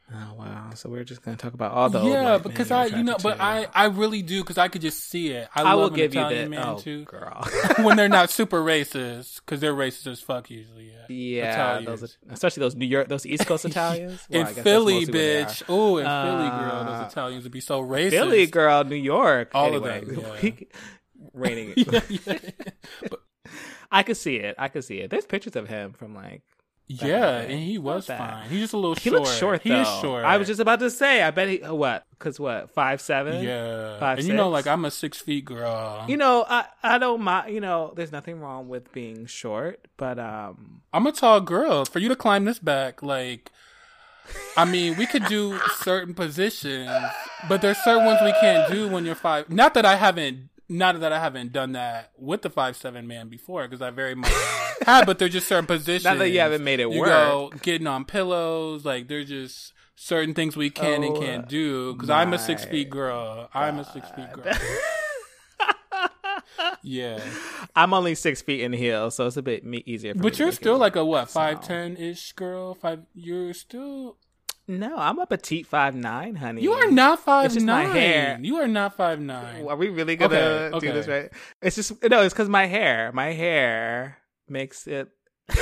Oh 0.10 0.36
wow! 0.36 0.70
So 0.74 0.88
we're 0.90 1.04
just 1.04 1.22
gonna 1.22 1.36
talk 1.36 1.54
about 1.54 1.74
all 1.74 1.90
the 1.90 2.02
yeah, 2.02 2.38
because 2.38 2.72
I, 2.72 2.86
you're 2.86 3.04
know, 3.04 3.18
but 3.22 3.42
I, 3.42 3.68
I 3.74 3.86
really 3.88 4.22
do 4.22 4.42
because 4.42 4.58
I 4.58 4.70
could 4.70 4.82
just 4.82 5.10
see 5.10 5.32
it. 5.32 5.50
I. 5.54 5.64
I 5.64 5.74
love 5.74 5.92
will 5.92 5.98
give 5.98 6.16
you 6.16 6.22
Italian 6.22 6.50
man 6.50 6.66
oh 6.66 6.78
too. 6.78 7.04
girl. 7.04 7.46
when 7.82 7.98
they're 7.98 8.08
not 8.08 8.30
super 8.30 8.62
racist, 8.64 9.42
because 9.42 9.60
they're 9.60 9.74
racist 9.74 10.08
as 10.08 10.22
fuck 10.22 10.50
usually. 10.50 10.94
Yeah, 11.10 11.80
yeah, 11.80 11.82
those 11.82 12.18
especially 12.30 12.62
those 12.62 12.76
New 12.76 12.86
York, 12.86 13.10
those 13.10 13.26
East 13.26 13.46
Coast 13.48 13.66
Italians. 13.66 14.26
Well, 14.30 14.48
in 14.48 14.54
Philly, 14.54 14.94
mostly 15.00 15.14
where 15.14 15.24
they 15.24 15.42
are. 15.42 15.46
bitch. 15.46 15.64
Oh, 15.68 15.98
in 15.98 16.06
Philly, 16.06 16.50
girl, 16.50 16.72
Uh, 16.72 17.02
those 17.04 17.12
Italians 17.12 17.44
would 17.44 17.52
be 17.52 17.60
so 17.60 17.84
racist. 17.84 18.10
Philly 18.12 18.48
girl, 18.48 18.84
New 18.86 18.96
York. 18.96 19.52
All 19.54 19.76
of 19.76 19.86
anyway, 19.86 20.16
them, 20.16 20.26
yeah. 20.42 20.52
raining. 21.34 21.74
yeah, 21.76 22.00
yeah. 22.08 22.38
I 23.92 24.04
could 24.04 24.18
see 24.18 24.38
it. 24.38 24.56
I 24.58 24.70
could 24.70 24.86
see 24.86 25.00
it. 25.00 25.10
There's 25.10 25.26
pictures 25.26 25.58
of 25.58 25.68
him 25.68 25.94
from 25.94 26.16
like 26.16 26.44
Yeah, 26.90 27.40
and 27.40 27.60
he 27.60 27.78
was 27.78 28.06
fine. 28.08 28.48
He's 28.50 28.62
just 28.62 28.74
a 28.74 28.78
little 28.78 28.96
he 28.96 29.10
short. 29.10 29.22
looks 29.22 29.36
short 29.38 29.62
He 29.62 29.70
though. 29.70 29.82
is 29.82 29.88
short. 30.00 30.24
I 30.24 30.38
was 30.38 30.48
just 30.48 30.62
about 30.62 30.80
to 30.80 30.90
say. 30.90 31.22
I 31.22 31.32
bet 31.32 31.50
he 31.50 31.62
uh, 31.62 31.74
what? 31.74 32.06
Cause 32.18 32.40
what? 32.40 32.72
Five 32.72 33.02
seven. 33.02 33.44
yeah, 33.44 34.00
Five, 34.00 34.20
and 34.20 34.28
you 34.28 34.34
know, 34.34 34.48
like 34.50 34.68
I'm 34.68 34.86
a 34.86 34.92
six 34.92 35.18
feet 35.20 35.44
girl. 35.44 36.06
You 36.08 36.16
know, 36.16 36.46
I 36.48 36.66
I 36.82 36.98
don't 36.98 37.22
mind. 37.22 37.54
You 37.54 37.60
know, 37.60 37.92
there's 37.96 38.12
nothing 38.14 38.40
wrong 38.40 38.70
with 38.70 38.92
being 38.94 39.26
short, 39.26 39.86
but 39.98 40.18
um, 40.18 40.82
I'm 40.94 41.06
a 41.06 41.12
tall 41.12 41.42
girl. 41.42 41.84
For 41.84 42.00
you 42.00 42.08
to 42.08 42.16
climb 42.16 42.46
this 42.46 42.60
back, 42.60 43.04
like, 43.04 43.52
I 44.56 44.64
mean, 44.64 44.96
we 44.98 45.06
could 45.08 45.26
do 45.26 45.60
certain 45.82 46.14
positions, 46.14 46.90
but 47.50 47.62
there's 47.62 47.78
certain 47.80 48.06
ones 48.06 48.20
we 48.24 48.32
can't 48.40 48.72
do 48.72 48.88
when 48.88 49.04
you're 49.06 49.14
five. 49.16 49.50
Not 49.50 49.74
that 49.74 49.86
I 49.86 49.96
haven't, 49.98 50.50
not 50.70 51.00
that 51.00 51.14
I 51.14 51.20
haven't 51.20 51.54
done 51.54 51.74
that 51.74 52.12
with 52.18 52.42
the 52.42 52.50
five 52.50 52.76
seven 52.76 53.08
man 53.08 53.30
before, 53.30 53.64
because 53.68 53.82
I 53.82 53.90
very 53.90 54.16
much 54.16 54.32
have. 54.86 55.06
But 55.06 55.20
there's 55.20 55.32
just 55.34 55.48
certain 55.48 55.66
positions. 55.66 56.04
not 56.04 56.18
that 56.20 56.30
you 56.30 56.40
haven't 56.40 56.64
made 56.64 56.80
it 56.80 56.92
you 56.92 57.00
work. 57.00 57.10
go 57.10 57.52
getting 57.62 57.88
on 57.88 58.06
pillows. 58.06 58.86
Like, 58.86 59.08
there's 59.08 59.30
just 59.30 59.74
certain 59.96 60.34
things 60.34 60.56
we 60.58 60.70
can 60.70 61.04
and 61.04 61.18
Oh, 61.18 61.22
can't 61.22 61.48
do. 61.50 61.94
Because 61.94 62.10
I'm 62.10 62.34
a 62.34 62.40
six 62.40 62.66
feet 62.66 62.90
girl. 62.90 63.50
I'm 63.54 63.80
a 63.80 63.86
six 63.86 64.10
feet 64.12 64.32
girl. 64.34 64.54
yeah, 66.84 67.20
I'm 67.76 67.94
only 67.94 68.16
six 68.16 68.42
feet 68.42 68.62
in 68.62 68.74
heels, 68.74 69.16
so 69.16 69.28
it's 69.28 69.38
a 69.38 69.42
bit 69.42 69.66
me- 69.66 69.84
easier. 69.86 70.14
For 70.14 70.22
but 70.22 70.40
you're 70.40 70.52
still 70.52 70.78
like 70.78 70.96
a 70.96 71.06
what 71.06 71.30
five 71.30 71.62
ten 71.62 71.98
ish 71.98 72.34
girl. 72.34 72.74
Five. 72.76 73.02
You're 73.14 73.54
still. 73.54 74.18
No. 74.68 74.96
I'm 74.98 75.20
a 75.20 75.26
petite 75.26 75.66
five 75.68 75.96
nine, 75.96 76.36
honey. 76.36 76.62
You 76.62 76.74
are 76.74 76.92
not 76.92 77.20
five 77.20 77.46
It's 77.46 77.54
just 77.56 77.66
my 77.66 77.84
nine. 77.84 77.96
hair. 77.96 78.40
You 78.42 78.58
are 78.58 78.68
not 78.68 78.96
five 78.98 79.20
nine. 79.20 79.66
Are 79.68 79.76
we 79.76 79.90
really 79.90 80.16
gonna 80.16 80.70
Okay, 80.74 80.88
do 80.88 80.94
this 80.94 81.08
right? 81.08 81.30
It's 81.62 81.76
just 81.76 81.94
no. 82.04 82.22
It's 82.22 82.34
because 82.34 82.50
my 82.50 82.66
hair. 82.66 83.12
My 83.14 83.32
hair 83.34 84.18
makes 84.48 84.88
it. 84.88 85.10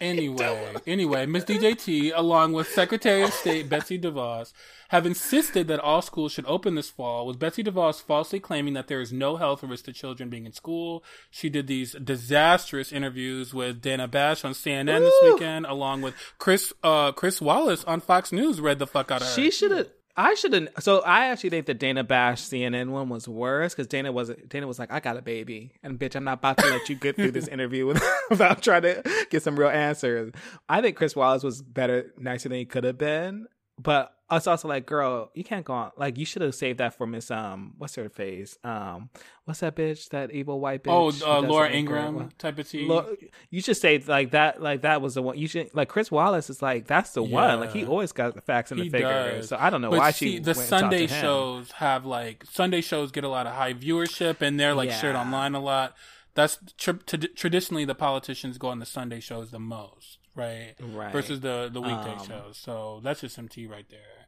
Anyway, 0.00 0.74
anyway, 0.86 1.26
Miss 1.26 1.44
DJT, 1.44 2.12
along 2.14 2.54
with 2.54 2.66
Secretary 2.68 3.20
of 3.20 3.34
State 3.34 3.68
Betsy 3.68 3.98
DeVos, 3.98 4.54
have 4.90 5.06
insisted 5.06 5.68
that 5.68 5.78
all 5.78 6.02
schools 6.02 6.32
should 6.32 6.46
open 6.46 6.74
this 6.74 6.90
fall, 6.90 7.26
with 7.26 7.38
Betsy 7.38 7.62
DeVos 7.62 8.02
falsely 8.02 8.40
claiming 8.40 8.74
that 8.74 8.88
there 8.88 9.00
is 9.00 9.12
no 9.12 9.36
health 9.36 9.62
risk 9.62 9.84
to 9.84 9.92
children 9.92 10.28
being 10.28 10.46
in 10.46 10.52
school. 10.52 11.04
She 11.30 11.48
did 11.48 11.68
these 11.68 11.92
disastrous 11.92 12.92
interviews 12.92 13.54
with 13.54 13.80
Dana 13.80 14.08
Bash 14.08 14.44
on 14.44 14.52
CNN 14.52 15.00
this 15.00 15.14
weekend, 15.22 15.66
along 15.66 16.02
with 16.02 16.14
Chris 16.38 16.72
uh, 16.82 17.12
Chris 17.12 17.40
Wallace 17.40 17.84
on 17.84 18.00
Fox 18.00 18.32
News. 18.32 18.60
Read 18.60 18.80
the 18.80 18.86
fuck 18.86 19.12
out 19.12 19.22
of 19.22 19.28
her. 19.28 19.34
She 19.34 19.52
should 19.52 19.70
have. 19.70 19.86
I 20.16 20.34
should 20.34 20.52
have. 20.52 20.68
So 20.80 21.00
I 21.02 21.26
actually 21.26 21.50
think 21.50 21.66
the 21.66 21.74
Dana 21.74 22.02
Bash 22.02 22.42
CNN 22.42 22.88
one 22.88 23.08
was 23.08 23.28
worse 23.28 23.72
because 23.72 23.86
Dana 23.86 24.10
was 24.10 24.32
Dana 24.48 24.66
was 24.66 24.80
like, 24.80 24.92
"I 24.92 24.98
got 24.98 25.16
a 25.16 25.22
baby, 25.22 25.72
and 25.84 26.00
bitch, 26.00 26.16
I'm 26.16 26.24
not 26.24 26.38
about 26.38 26.58
to 26.58 26.66
let 26.68 26.88
you 26.88 26.96
get 26.96 27.14
through 27.14 27.30
this 27.30 27.46
interview 27.48 27.86
without 28.30 28.60
trying 28.60 28.82
to 28.82 29.26
get 29.30 29.44
some 29.44 29.56
real 29.56 29.70
answers." 29.70 30.32
I 30.68 30.82
think 30.82 30.96
Chris 30.96 31.14
Wallace 31.14 31.44
was 31.44 31.62
better, 31.62 32.12
nicer 32.18 32.48
than 32.48 32.58
he 32.58 32.64
could 32.64 32.82
have 32.82 32.98
been, 32.98 33.46
but 33.80 34.14
it's 34.32 34.46
also 34.46 34.68
like, 34.68 34.86
girl, 34.86 35.30
you 35.34 35.42
can't 35.42 35.64
go 35.64 35.72
on. 35.72 35.90
Like, 35.96 36.16
you 36.16 36.24
should 36.24 36.42
have 36.42 36.54
saved 36.54 36.78
that 36.78 36.96
for 36.96 37.04
Miss 37.06 37.30
um, 37.30 37.74
what's 37.78 37.96
her 37.96 38.08
face? 38.08 38.56
Um, 38.62 39.10
what's 39.44 39.60
that 39.60 39.74
bitch? 39.74 40.08
That 40.10 40.30
evil 40.30 40.60
white 40.60 40.84
bitch? 40.84 41.22
oh, 41.24 41.38
uh, 41.38 41.40
Laura 41.40 41.68
Ingraham 41.70 42.28
type 42.38 42.58
of 42.58 42.68
tea. 42.68 42.86
Lo- 42.86 43.16
you 43.50 43.60
should 43.60 43.76
say 43.76 43.98
like 44.06 44.30
that 44.30 44.62
like 44.62 44.82
that 44.82 45.02
was 45.02 45.14
the 45.14 45.22
one 45.22 45.36
you 45.36 45.48
should 45.48 45.74
like 45.74 45.88
Chris 45.88 46.10
Wallace 46.10 46.48
is 46.48 46.62
like 46.62 46.86
that's 46.86 47.10
the 47.12 47.22
one 47.22 47.58
like 47.60 47.72
he 47.72 47.84
always 47.84 48.12
got 48.12 48.34
the 48.34 48.40
facts 48.40 48.70
and 48.70 48.80
the 48.80 48.88
figures 48.88 49.48
so 49.48 49.56
I 49.58 49.70
don't 49.70 49.80
know 49.82 49.90
But 49.90 49.98
why 49.98 50.10
see, 50.12 50.34
she 50.34 50.38
the 50.38 50.54
Sunday 50.54 51.06
shows 51.08 51.72
have 51.72 52.06
like 52.06 52.44
Sunday 52.48 52.80
shows 52.82 53.10
get 53.10 53.24
a 53.24 53.28
lot 53.28 53.46
of 53.48 53.54
high 53.54 53.74
viewership 53.74 54.40
and 54.42 54.60
they're 54.60 54.74
like 54.74 54.92
shared 54.92 55.16
online 55.16 55.54
a 55.54 55.60
lot. 55.60 55.96
That's 56.34 56.58
tr- 56.78 56.92
t- 56.92 57.18
traditionally 57.28 57.84
the 57.84 57.96
politicians 57.96 58.56
go 58.56 58.68
on 58.68 58.78
the 58.78 58.86
Sunday 58.86 59.18
shows 59.18 59.50
the 59.50 59.58
most, 59.58 60.18
right? 60.40 60.74
right 60.98 61.12
Versus 61.12 61.38
the 61.40 61.56
the 61.72 61.80
weekday 61.88 62.16
Um, 62.20 62.26
shows. 62.26 62.56
So 62.66 63.00
that's 63.04 63.20
just 63.20 63.34
some 63.38 63.48
tea 63.48 63.66
right 63.76 63.88
there. 63.96 64.18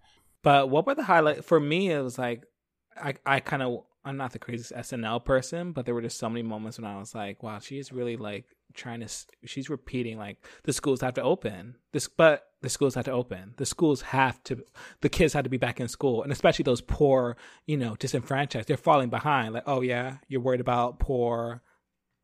but 0.42 0.62
what 0.72 0.86
were 0.86 0.94
the 0.94 1.04
highlight 1.12 1.44
for 1.50 1.58
me 1.60 1.80
it 1.96 2.02
was 2.08 2.18
like 2.26 2.40
I 2.96 3.10
I 3.34 3.40
kind 3.40 3.62
of 3.62 3.70
I'm 4.04 4.16
not 4.22 4.32
the 4.32 4.38
craziest 4.44 4.72
SNL 4.88 5.20
person 5.24 5.72
but 5.72 5.82
there 5.86 5.94
were 5.96 6.02
just 6.08 6.18
so 6.18 6.28
many 6.28 6.42
moments 6.42 6.78
when 6.78 6.90
I 6.94 6.98
was 6.98 7.14
like 7.14 7.42
wow 7.44 7.58
she's 7.60 7.92
really 7.98 8.16
like 8.16 8.46
trying 8.74 9.00
to 9.04 9.08
she's 9.52 9.68
repeating 9.76 10.16
like 10.26 10.36
the 10.64 10.72
schools 10.72 11.00
have 11.02 11.14
to 11.14 11.22
open 11.22 11.76
this 11.92 12.08
but 12.08 12.36
the 12.62 12.68
schools 12.76 12.94
have 12.96 13.04
to 13.04 13.12
open 13.22 13.54
the 13.58 13.66
schools 13.66 14.00
have 14.16 14.42
to 14.48 14.64
the 15.02 15.08
kids 15.18 15.32
have 15.34 15.44
to 15.44 15.50
be 15.50 15.62
back 15.66 15.78
in 15.80 15.88
school 15.88 16.22
and 16.24 16.32
especially 16.32 16.62
those 16.64 16.80
poor 16.98 17.36
you 17.66 17.76
know 17.76 17.94
disenfranchised 17.96 18.66
they're 18.68 18.76
falling 18.90 19.10
behind 19.10 19.52
like 19.54 19.62
oh 19.66 19.82
yeah 19.82 20.16
you're 20.28 20.40
worried 20.46 20.60
about 20.68 20.98
poor 20.98 21.62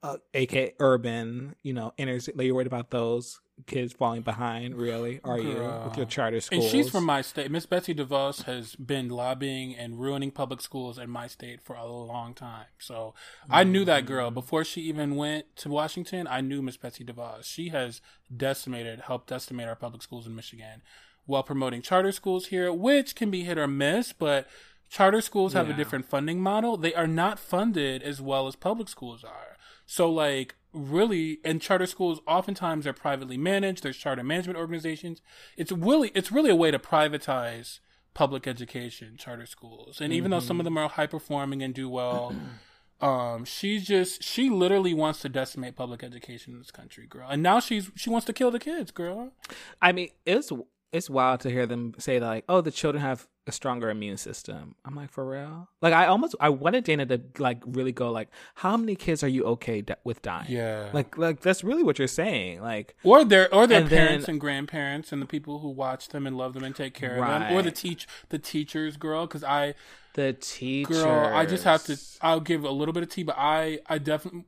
uh, 0.02 0.16
ak 0.34 0.74
urban 0.80 1.54
you 1.62 1.72
know 1.72 1.92
inner 1.98 2.18
like, 2.34 2.46
you're 2.46 2.54
worried 2.54 2.66
about 2.74 2.90
those 2.90 3.40
kids 3.66 3.92
falling 3.92 4.22
behind 4.22 4.76
really 4.76 5.20
are 5.24 5.38
you 5.38 5.54
with 5.84 5.96
your 5.96 6.06
charter 6.06 6.40
schools 6.40 6.64
And 6.64 6.70
she's 6.70 6.90
from 6.90 7.04
my 7.04 7.22
state. 7.22 7.50
Miss 7.50 7.66
Betsy 7.66 7.94
DeVos 7.94 8.44
has 8.44 8.74
been 8.76 9.08
lobbying 9.08 9.76
and 9.76 10.00
ruining 10.00 10.30
public 10.30 10.60
schools 10.60 10.98
in 10.98 11.10
my 11.10 11.26
state 11.26 11.60
for 11.60 11.76
a 11.76 11.86
long 11.86 12.34
time. 12.34 12.66
So 12.78 13.14
I 13.50 13.64
knew 13.64 13.84
that 13.84 14.06
girl 14.06 14.30
mm. 14.30 14.34
before 14.34 14.64
she 14.64 14.82
even 14.82 15.16
went 15.16 15.56
to 15.56 15.68
Washington. 15.68 16.26
I 16.26 16.40
knew 16.40 16.62
Miss 16.62 16.76
Betsy 16.76 17.04
DeVos. 17.04 17.44
She 17.44 17.68
has 17.70 18.00
decimated, 18.34 19.00
helped 19.00 19.28
decimate 19.28 19.68
our 19.68 19.76
public 19.76 20.02
schools 20.02 20.26
in 20.26 20.34
Michigan 20.34 20.82
while 21.26 21.42
promoting 21.42 21.82
charter 21.82 22.12
schools 22.12 22.46
here, 22.46 22.72
which 22.72 23.14
can 23.14 23.30
be 23.30 23.44
hit 23.44 23.58
or 23.58 23.68
miss, 23.68 24.14
but 24.14 24.48
charter 24.88 25.20
schools 25.20 25.52
have 25.52 25.68
a 25.68 25.74
different 25.74 26.06
funding 26.06 26.40
model. 26.40 26.78
They 26.78 26.94
are 26.94 27.06
not 27.06 27.38
funded 27.38 28.02
as 28.02 28.20
well 28.20 28.46
as 28.46 28.56
public 28.56 28.88
schools 28.88 29.22
are. 29.24 29.58
So 29.84 30.10
like 30.10 30.54
really 30.78 31.38
and 31.44 31.60
charter 31.60 31.86
schools 31.86 32.20
oftentimes 32.26 32.86
are 32.86 32.92
privately 32.92 33.36
managed. 33.36 33.82
There's 33.82 33.96
charter 33.96 34.22
management 34.22 34.58
organizations. 34.58 35.20
It's 35.56 35.72
really 35.72 36.10
it's 36.14 36.32
really 36.32 36.50
a 36.50 36.56
way 36.56 36.70
to 36.70 36.78
privatize 36.78 37.80
public 38.14 38.46
education, 38.46 39.16
charter 39.16 39.46
schools. 39.46 40.00
And 40.00 40.12
even 40.12 40.30
though 40.30 40.40
some 40.40 40.60
of 40.60 40.64
them 40.64 40.76
are 40.76 40.88
high 40.88 41.06
performing 41.06 41.62
and 41.62 41.74
do 41.74 41.88
well, 41.88 42.34
um, 43.00 43.44
she's 43.44 43.86
just 43.86 44.22
she 44.22 44.50
literally 44.50 44.94
wants 44.94 45.20
to 45.20 45.28
decimate 45.28 45.76
public 45.76 46.02
education 46.02 46.54
in 46.54 46.58
this 46.58 46.70
country, 46.70 47.06
girl. 47.06 47.28
And 47.30 47.42
now 47.42 47.60
she's 47.60 47.90
she 47.94 48.10
wants 48.10 48.26
to 48.26 48.32
kill 48.32 48.50
the 48.50 48.58
kids, 48.58 48.90
girl. 48.90 49.32
I 49.80 49.92
mean, 49.92 50.08
it's 50.26 50.50
it's 50.92 51.10
wild 51.10 51.40
to 51.40 51.50
hear 51.50 51.66
them 51.66 51.94
say 51.98 52.18
like, 52.18 52.44
"Oh, 52.48 52.60
the 52.60 52.70
children 52.70 53.02
have 53.02 53.28
a 53.48 53.52
stronger 53.52 53.90
immune 53.90 54.16
system." 54.16 54.74
I'm 54.84 54.94
like, 54.94 55.10
for 55.10 55.28
real? 55.28 55.68
Like, 55.82 55.92
I 55.94 56.06
almost 56.06 56.34
I 56.40 56.50
wanted 56.50 56.84
Dana 56.84 57.06
to 57.06 57.20
like 57.38 57.62
really 57.66 57.92
go 57.92 58.10
like, 58.12 58.28
"How 58.56 58.76
many 58.76 58.94
kids 58.94 59.22
are 59.24 59.28
you 59.28 59.44
okay 59.44 59.82
with 60.04 60.22
dying?" 60.22 60.46
Yeah. 60.50 60.90
Like, 60.92 61.18
like 61.18 61.40
that's 61.40 61.64
really 61.64 61.82
what 61.82 61.98
you're 61.98 62.08
saying. 62.08 62.60
Like, 62.62 62.94
or 63.02 63.24
their 63.24 63.52
or 63.54 63.66
their 63.66 63.80
And 63.80 63.88
parents 63.90 64.26
then- 64.26 64.34
and 64.34 64.40
grandparents 64.40 65.12
and 65.12 65.20
the 65.20 65.26
people 65.26 65.58
who 65.60 65.68
watch 65.70 66.08
them 66.08 66.26
and 66.26 66.36
love 66.36 66.52
them 66.54 66.64
and 66.64 66.74
take 66.76 66.94
care 66.94 67.16
of 67.22 67.26
them, 67.26 67.52
or 67.52 67.62
the 67.62 67.70
teach 67.70 68.06
the 68.28 68.38
teachers, 68.38 68.96
girl. 68.96 69.26
Because 69.26 69.42
I 69.44 69.74
the 70.14 70.32
teachers. 70.32 71.00
girl 71.02 71.26
i 71.32 71.46
just 71.46 71.62
have 71.62 71.84
to 71.84 71.96
i'll 72.22 72.40
give 72.40 72.64
a 72.64 72.70
little 72.70 72.92
bit 72.92 73.04
of 73.04 73.08
tea 73.08 73.22
but 73.22 73.36
i 73.38 73.78
i 73.86 73.98
definitely 73.98 74.42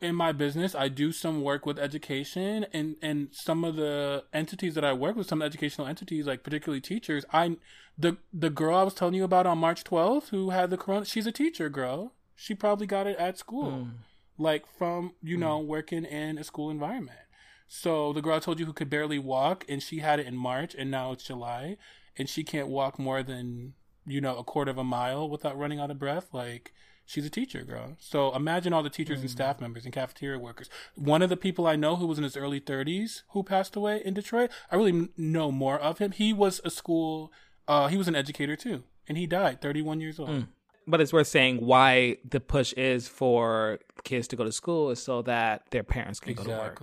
in 0.00 0.14
my 0.14 0.30
business 0.30 0.76
i 0.76 0.86
do 0.86 1.10
some 1.10 1.42
work 1.42 1.66
with 1.66 1.76
education 1.76 2.64
and 2.72 2.94
and 3.02 3.28
some 3.32 3.64
of 3.64 3.74
the 3.74 4.22
entities 4.32 4.74
that 4.76 4.84
i 4.84 4.92
work 4.92 5.16
with 5.16 5.26
some 5.26 5.42
educational 5.42 5.88
entities 5.88 6.26
like 6.28 6.44
particularly 6.44 6.80
teachers 6.80 7.24
i 7.32 7.56
the 7.98 8.16
the 8.32 8.50
girl 8.50 8.76
i 8.76 8.82
was 8.82 8.94
telling 8.94 9.14
you 9.14 9.24
about 9.24 9.46
on 9.46 9.58
march 9.58 9.82
12th 9.84 10.28
who 10.28 10.50
had 10.50 10.70
the 10.70 10.76
corona 10.76 11.04
she's 11.04 11.26
a 11.26 11.32
teacher 11.32 11.68
girl. 11.68 12.12
She 12.36 12.54
probably 12.54 12.86
got 12.86 13.08
it 13.08 13.18
at 13.18 13.36
school. 13.36 13.72
Mm. 13.72 13.90
like 14.38 14.64
from 14.78 15.14
you 15.22 15.36
know 15.36 15.58
working 15.58 16.04
in 16.04 16.38
a 16.38 16.44
school 16.44 16.70
environment. 16.70 17.18
So 17.66 18.12
the 18.12 18.22
girl 18.22 18.36
i 18.36 18.38
told 18.38 18.60
you 18.60 18.66
who 18.66 18.72
could 18.72 18.88
barely 18.88 19.18
walk 19.18 19.64
and 19.68 19.82
she 19.82 19.98
had 19.98 20.20
it 20.20 20.26
in 20.26 20.36
march 20.36 20.74
and 20.78 20.90
now 20.90 21.12
it's 21.12 21.24
july 21.24 21.76
and 22.16 22.28
she 22.28 22.44
can't 22.44 22.68
walk 22.68 22.98
more 22.98 23.22
than 23.22 23.74
you 24.06 24.20
know 24.20 24.36
a 24.36 24.44
quarter 24.44 24.70
of 24.70 24.78
a 24.78 24.84
mile 24.84 25.28
without 25.28 25.58
running 25.58 25.80
out 25.80 25.90
of 25.90 25.98
breath 25.98 26.28
like 26.32 26.72
she's 27.04 27.26
a 27.26 27.30
teacher 27.30 27.62
girl. 27.62 27.96
So 27.98 28.34
imagine 28.34 28.72
all 28.72 28.82
the 28.82 28.90
teachers 28.90 29.20
and 29.20 29.30
staff 29.30 29.60
members 29.60 29.84
and 29.84 29.94
cafeteria 29.94 30.38
workers. 30.38 30.68
One 30.94 31.22
of 31.22 31.30
the 31.30 31.36
people 31.36 31.66
i 31.66 31.74
know 31.74 31.96
who 31.96 32.06
was 32.06 32.18
in 32.18 32.24
his 32.24 32.36
early 32.36 32.60
30s 32.60 33.22
who 33.30 33.42
passed 33.42 33.74
away 33.74 34.02
in 34.04 34.14
detroit 34.14 34.50
i 34.70 34.76
really 34.76 35.08
know 35.16 35.50
more 35.50 35.78
of 35.78 35.98
him. 35.98 36.12
He 36.12 36.32
was 36.32 36.60
a 36.64 36.70
school 36.70 37.32
uh, 37.68 37.86
he 37.88 37.96
was 37.96 38.08
an 38.08 38.16
educator 38.16 38.56
too 38.56 38.82
and 39.08 39.16
he 39.18 39.26
died 39.26 39.60
31 39.60 40.00
years 40.00 40.18
old 40.18 40.28
But 40.86 41.00
it's 41.02 41.12
worth 41.12 41.26
saying 41.26 41.58
why 41.64 42.16
the 42.28 42.40
push 42.40 42.72
is 42.72 43.06
for 43.08 43.78
kids 44.04 44.26
to 44.28 44.36
go 44.36 44.44
to 44.44 44.52
school 44.52 44.88
is 44.90 45.02
so 45.02 45.20
that 45.22 45.62
their 45.70 45.82
parents 45.84 46.18
can 46.18 46.32
go 46.34 46.44
to 46.44 46.48
work. 46.64 46.80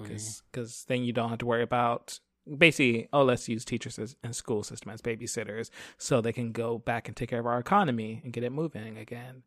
Because 0.51 0.86
then 0.88 1.03
you 1.03 1.11
don't 1.11 1.29
have 1.29 1.39
to 1.39 1.45
worry 1.47 1.63
about 1.63 2.19
basically, 2.57 3.07
oh, 3.11 3.23
let's 3.23 3.49
use 3.49 3.65
teachers 3.65 3.97
as, 3.97 4.15
and 4.23 4.36
school 4.36 4.61
system 4.61 4.91
as 4.91 5.01
babysitters 5.01 5.71
so 5.97 6.21
they 6.21 6.31
can 6.33 6.51
go 6.51 6.77
back 6.77 7.07
and 7.07 7.17
take 7.17 7.29
care 7.29 7.39
of 7.39 7.47
our 7.47 7.57
economy 7.57 8.21
and 8.23 8.31
get 8.31 8.43
it 8.43 8.51
moving 8.51 8.95
again. 8.97 9.41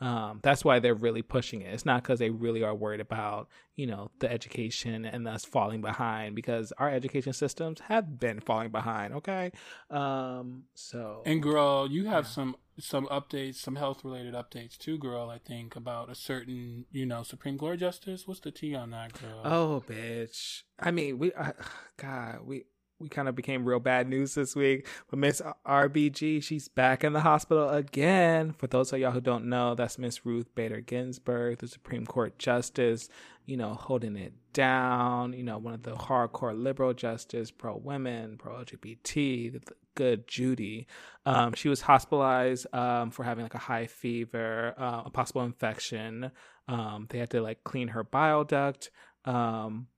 Um, 0.00 0.40
that's 0.42 0.64
why 0.64 0.80
they're 0.80 0.94
really 0.94 1.22
pushing 1.22 1.62
it. 1.62 1.72
It's 1.72 1.86
not 1.86 2.02
because 2.02 2.18
they 2.18 2.30
really 2.30 2.62
are 2.62 2.74
worried 2.74 3.00
about, 3.00 3.48
you 3.76 3.86
know, 3.86 4.10
the 4.18 4.30
education 4.30 5.04
and 5.04 5.26
us 5.26 5.44
falling 5.44 5.80
behind 5.80 6.34
because 6.34 6.72
our 6.78 6.90
education 6.90 7.32
systems 7.32 7.80
have 7.80 8.18
been 8.18 8.40
falling 8.40 8.70
behind. 8.70 9.14
Okay. 9.14 9.52
Um, 9.90 10.64
so. 10.74 11.22
And 11.24 11.42
girl, 11.42 11.88
you 11.90 12.06
have 12.06 12.24
yeah. 12.24 12.30
some, 12.30 12.56
some 12.78 13.06
updates, 13.06 13.56
some 13.56 13.76
health 13.76 14.04
related 14.04 14.34
updates 14.34 14.76
too, 14.76 14.98
girl, 14.98 15.30
I 15.30 15.38
think 15.38 15.76
about 15.76 16.10
a 16.10 16.14
certain, 16.14 16.86
you 16.90 17.06
know, 17.06 17.22
Supreme 17.22 17.56
Court 17.56 17.78
justice. 17.78 18.26
What's 18.26 18.40
the 18.40 18.50
tea 18.50 18.74
on 18.74 18.90
that, 18.90 19.12
girl? 19.20 19.42
Oh, 19.44 19.84
bitch. 19.88 20.62
I 20.78 20.90
mean, 20.90 21.18
we, 21.18 21.32
uh, 21.32 21.52
God, 21.96 22.40
we, 22.44 22.64
we 23.04 23.10
kind 23.10 23.28
of 23.28 23.34
became 23.36 23.66
real 23.66 23.80
bad 23.80 24.08
news 24.08 24.34
this 24.34 24.56
week. 24.56 24.86
But 25.10 25.18
Miss 25.18 25.42
RBG, 25.66 26.42
she's 26.42 26.68
back 26.68 27.04
in 27.04 27.12
the 27.12 27.20
hospital 27.20 27.68
again. 27.68 28.52
For 28.52 28.66
those 28.66 28.92
of 28.92 28.98
y'all 28.98 29.12
who 29.12 29.20
don't 29.20 29.44
know, 29.44 29.74
that's 29.74 29.98
Miss 29.98 30.24
Ruth 30.24 30.52
Bader 30.54 30.80
Ginsburg, 30.80 31.58
the 31.58 31.68
Supreme 31.68 32.06
Court 32.06 32.38
Justice, 32.38 33.10
you 33.44 33.58
know, 33.58 33.74
holding 33.74 34.16
it 34.16 34.32
down, 34.54 35.34
you 35.34 35.42
know, 35.42 35.58
one 35.58 35.74
of 35.74 35.82
the 35.82 35.92
hardcore 35.92 36.58
liberal 36.58 36.94
justice, 36.94 37.50
pro 37.50 37.76
women, 37.76 38.38
pro 38.38 38.54
LGBT, 38.54 39.62
good 39.94 40.26
Judy. 40.26 40.86
Um, 41.26 41.52
she 41.52 41.68
was 41.68 41.82
hospitalized 41.82 42.66
um, 42.74 43.10
for 43.10 43.22
having 43.22 43.44
like 43.44 43.54
a 43.54 43.58
high 43.58 43.86
fever, 43.86 44.74
uh, 44.78 45.02
a 45.04 45.10
possible 45.10 45.42
infection. 45.42 46.30
Um, 46.68 47.06
they 47.10 47.18
had 47.18 47.28
to 47.30 47.42
like 47.42 47.64
clean 47.64 47.88
her 47.88 48.02
bile 48.02 48.44
duct. 48.44 48.90
Um, 49.26 49.88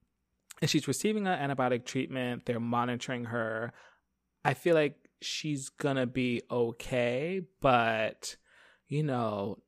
and 0.61 0.70
she's 0.70 0.88
receiving 0.88 1.26
an 1.26 1.50
antibiotic 1.50 1.84
treatment. 1.84 2.46
They're 2.46 2.61
monitoring 2.61 3.26
her. 3.26 3.72
I 4.44 4.54
feel 4.54 4.74
like 4.74 4.96
she's 5.20 5.68
gonna 5.68 6.07
be 6.07 6.42
okay, 6.50 7.42
but 7.61 8.36
you 8.88 9.02
know, 9.02 9.59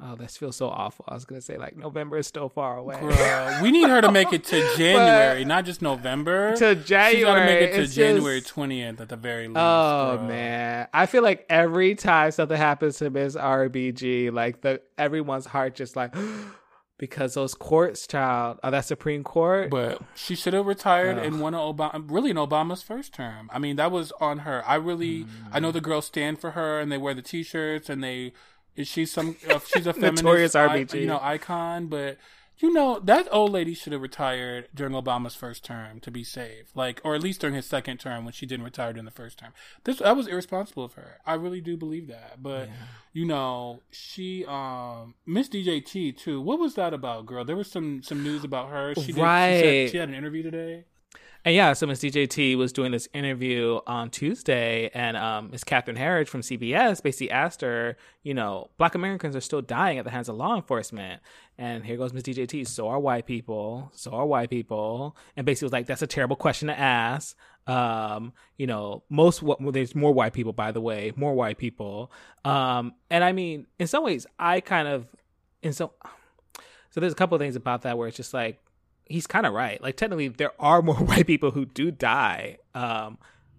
oh, 0.00 0.16
this 0.16 0.36
feels 0.36 0.56
so 0.56 0.68
awful. 0.68 1.06
I 1.08 1.14
was 1.14 1.24
gonna 1.24 1.40
say 1.40 1.56
like 1.56 1.76
November 1.76 2.18
is 2.18 2.26
still 2.26 2.48
far 2.48 2.76
away. 2.76 3.00
Girl, 3.00 3.62
we 3.62 3.70
need 3.70 3.88
her 3.88 4.00
to 4.00 4.12
make 4.12 4.32
it 4.32 4.44
to 4.44 4.60
January, 4.76 5.44
not 5.44 5.64
just 5.64 5.82
November. 5.82 6.54
To 6.56 6.74
January, 6.74 7.14
she's 7.16 7.24
gotta 7.24 7.44
make 7.44 7.60
it 7.62 7.74
to 7.74 7.86
January 7.86 8.40
twentieth 8.40 9.00
at 9.00 9.08
the 9.08 9.16
very 9.16 9.48
least. 9.48 9.58
Oh 9.58 10.16
girl. 10.18 10.28
man, 10.28 10.88
I 10.92 11.06
feel 11.06 11.22
like 11.22 11.46
every 11.48 11.94
time 11.94 12.30
something 12.30 12.56
happens 12.56 12.98
to 12.98 13.10
Miss 13.10 13.34
RBG, 13.34 14.32
like 14.32 14.60
the 14.60 14.82
everyone's 14.98 15.46
heart 15.46 15.74
just 15.74 15.96
like 15.96 16.14
because 16.98 17.34
those 17.34 17.54
courts, 17.54 18.06
child, 18.06 18.58
uh, 18.62 18.70
that 18.70 18.84
Supreme 18.84 19.22
Court. 19.22 19.70
But 19.70 20.00
she 20.14 20.34
should 20.34 20.54
have 20.54 20.66
retired 20.66 21.18
in 21.18 21.40
one 21.40 21.54
of 21.54 21.76
Obama, 21.76 22.04
really 22.10 22.30
in 22.30 22.36
Obama's 22.36 22.82
first 22.82 23.12
term. 23.12 23.50
I 23.52 23.58
mean, 23.58 23.76
that 23.76 23.90
was 23.90 24.12
on 24.20 24.40
her. 24.40 24.62
I 24.66 24.76
really, 24.76 25.24
mm. 25.24 25.28
I 25.52 25.60
know 25.60 25.72
the 25.72 25.80
girls 25.80 26.06
stand 26.06 26.38
for 26.38 26.52
her 26.52 26.80
and 26.80 26.90
they 26.90 26.98
wear 26.98 27.14
the 27.14 27.22
T-shirts 27.22 27.88
and 27.88 28.02
they. 28.02 28.32
Is 28.74 28.88
she 28.88 29.06
some? 29.06 29.36
Uh, 29.48 29.58
she's 29.66 29.86
a 29.86 29.92
feminist, 29.94 30.22
Notorious 30.22 30.52
RBG, 30.52 31.00
you 31.00 31.06
know, 31.06 31.18
icon. 31.22 31.86
But 31.86 32.18
you 32.58 32.72
know, 32.72 32.98
that 33.00 33.28
old 33.30 33.52
lady 33.52 33.74
should 33.74 33.92
have 33.92 34.00
retired 34.00 34.68
during 34.74 34.94
Obama's 34.94 35.34
first 35.34 35.64
term 35.64 36.00
to 36.00 36.10
be 36.10 36.24
safe, 36.24 36.70
like, 36.74 37.00
or 37.04 37.14
at 37.14 37.22
least 37.22 37.40
during 37.40 37.54
his 37.54 37.66
second 37.66 37.98
term 37.98 38.24
when 38.24 38.32
she 38.32 38.46
didn't 38.46 38.64
retire 38.64 38.92
during 38.92 39.04
the 39.04 39.10
first 39.10 39.38
term. 39.38 39.52
This 39.84 39.98
that 39.98 40.16
was 40.16 40.26
irresponsible 40.26 40.84
of 40.84 40.94
her. 40.94 41.18
I 41.26 41.34
really 41.34 41.60
do 41.60 41.76
believe 41.76 42.06
that. 42.08 42.42
But 42.42 42.68
yeah. 42.68 42.74
you 43.12 43.26
know, 43.26 43.82
she, 43.90 44.44
um, 44.46 45.14
Miss 45.26 45.48
DJT 45.48 46.16
too. 46.16 46.40
What 46.40 46.58
was 46.58 46.74
that 46.74 46.94
about, 46.94 47.26
girl? 47.26 47.44
There 47.44 47.56
was 47.56 47.70
some 47.70 48.02
some 48.02 48.22
news 48.22 48.42
about 48.42 48.70
her. 48.70 48.94
She 48.94 49.12
did, 49.12 49.18
right. 49.18 49.56
She, 49.56 49.62
said, 49.62 49.90
she 49.90 49.96
had 49.98 50.08
an 50.08 50.14
interview 50.14 50.42
today. 50.42 50.84
And 51.46 51.54
yeah, 51.54 51.74
so 51.74 51.86
Miss 51.86 52.00
DJT 52.00 52.56
was 52.56 52.72
doing 52.72 52.90
this 52.90 53.08
interview 53.14 53.78
on 53.86 54.10
Tuesday, 54.10 54.90
and 54.92 55.16
um, 55.16 55.52
Miss 55.52 55.62
Catherine 55.62 55.96
Herridge 55.96 56.26
from 56.26 56.40
CBS 56.40 57.00
basically 57.00 57.30
asked 57.30 57.60
her, 57.60 57.96
you 58.24 58.34
know, 58.34 58.70
Black 58.78 58.96
Americans 58.96 59.36
are 59.36 59.40
still 59.40 59.62
dying 59.62 59.96
at 59.98 60.04
the 60.04 60.10
hands 60.10 60.28
of 60.28 60.34
law 60.34 60.56
enforcement. 60.56 61.22
And 61.56 61.86
here 61.86 61.96
goes 61.98 62.12
Miss 62.12 62.24
DJT. 62.24 62.66
So 62.66 62.88
are 62.88 62.98
white 62.98 63.26
people. 63.26 63.92
So 63.94 64.10
are 64.10 64.26
white 64.26 64.50
people. 64.50 65.16
And 65.36 65.46
basically 65.46 65.66
was 65.66 65.72
like, 65.72 65.86
that's 65.86 66.02
a 66.02 66.08
terrible 66.08 66.34
question 66.34 66.66
to 66.66 66.76
ask. 66.76 67.36
Um, 67.68 68.32
you 68.56 68.66
know, 68.66 69.04
most 69.08 69.40
well, 69.40 69.56
there's 69.70 69.94
more 69.94 70.12
white 70.12 70.32
people, 70.32 70.52
by 70.52 70.72
the 70.72 70.80
way, 70.80 71.12
more 71.14 71.32
white 71.32 71.58
people. 71.58 72.10
Um, 72.44 72.92
and 73.08 73.22
I 73.22 73.30
mean, 73.30 73.68
in 73.78 73.86
some 73.86 74.02
ways, 74.02 74.26
I 74.36 74.58
kind 74.58 74.88
of, 74.88 75.06
in 75.62 75.72
some, 75.72 75.90
so 76.90 76.98
there's 77.00 77.12
a 77.12 77.16
couple 77.16 77.36
of 77.36 77.40
things 77.40 77.54
about 77.54 77.82
that 77.82 77.96
where 77.96 78.08
it's 78.08 78.16
just 78.16 78.34
like 78.34 78.60
he's 79.06 79.26
kind 79.26 79.46
of 79.46 79.54
right. 79.54 79.82
Like 79.82 79.96
technically, 79.96 80.28
there 80.28 80.52
are 80.58 80.82
more 80.82 80.94
white 80.96 81.26
people 81.26 81.50
who 81.50 81.64
do 81.64 81.90
die. 81.90 82.58
Um, 82.74 83.18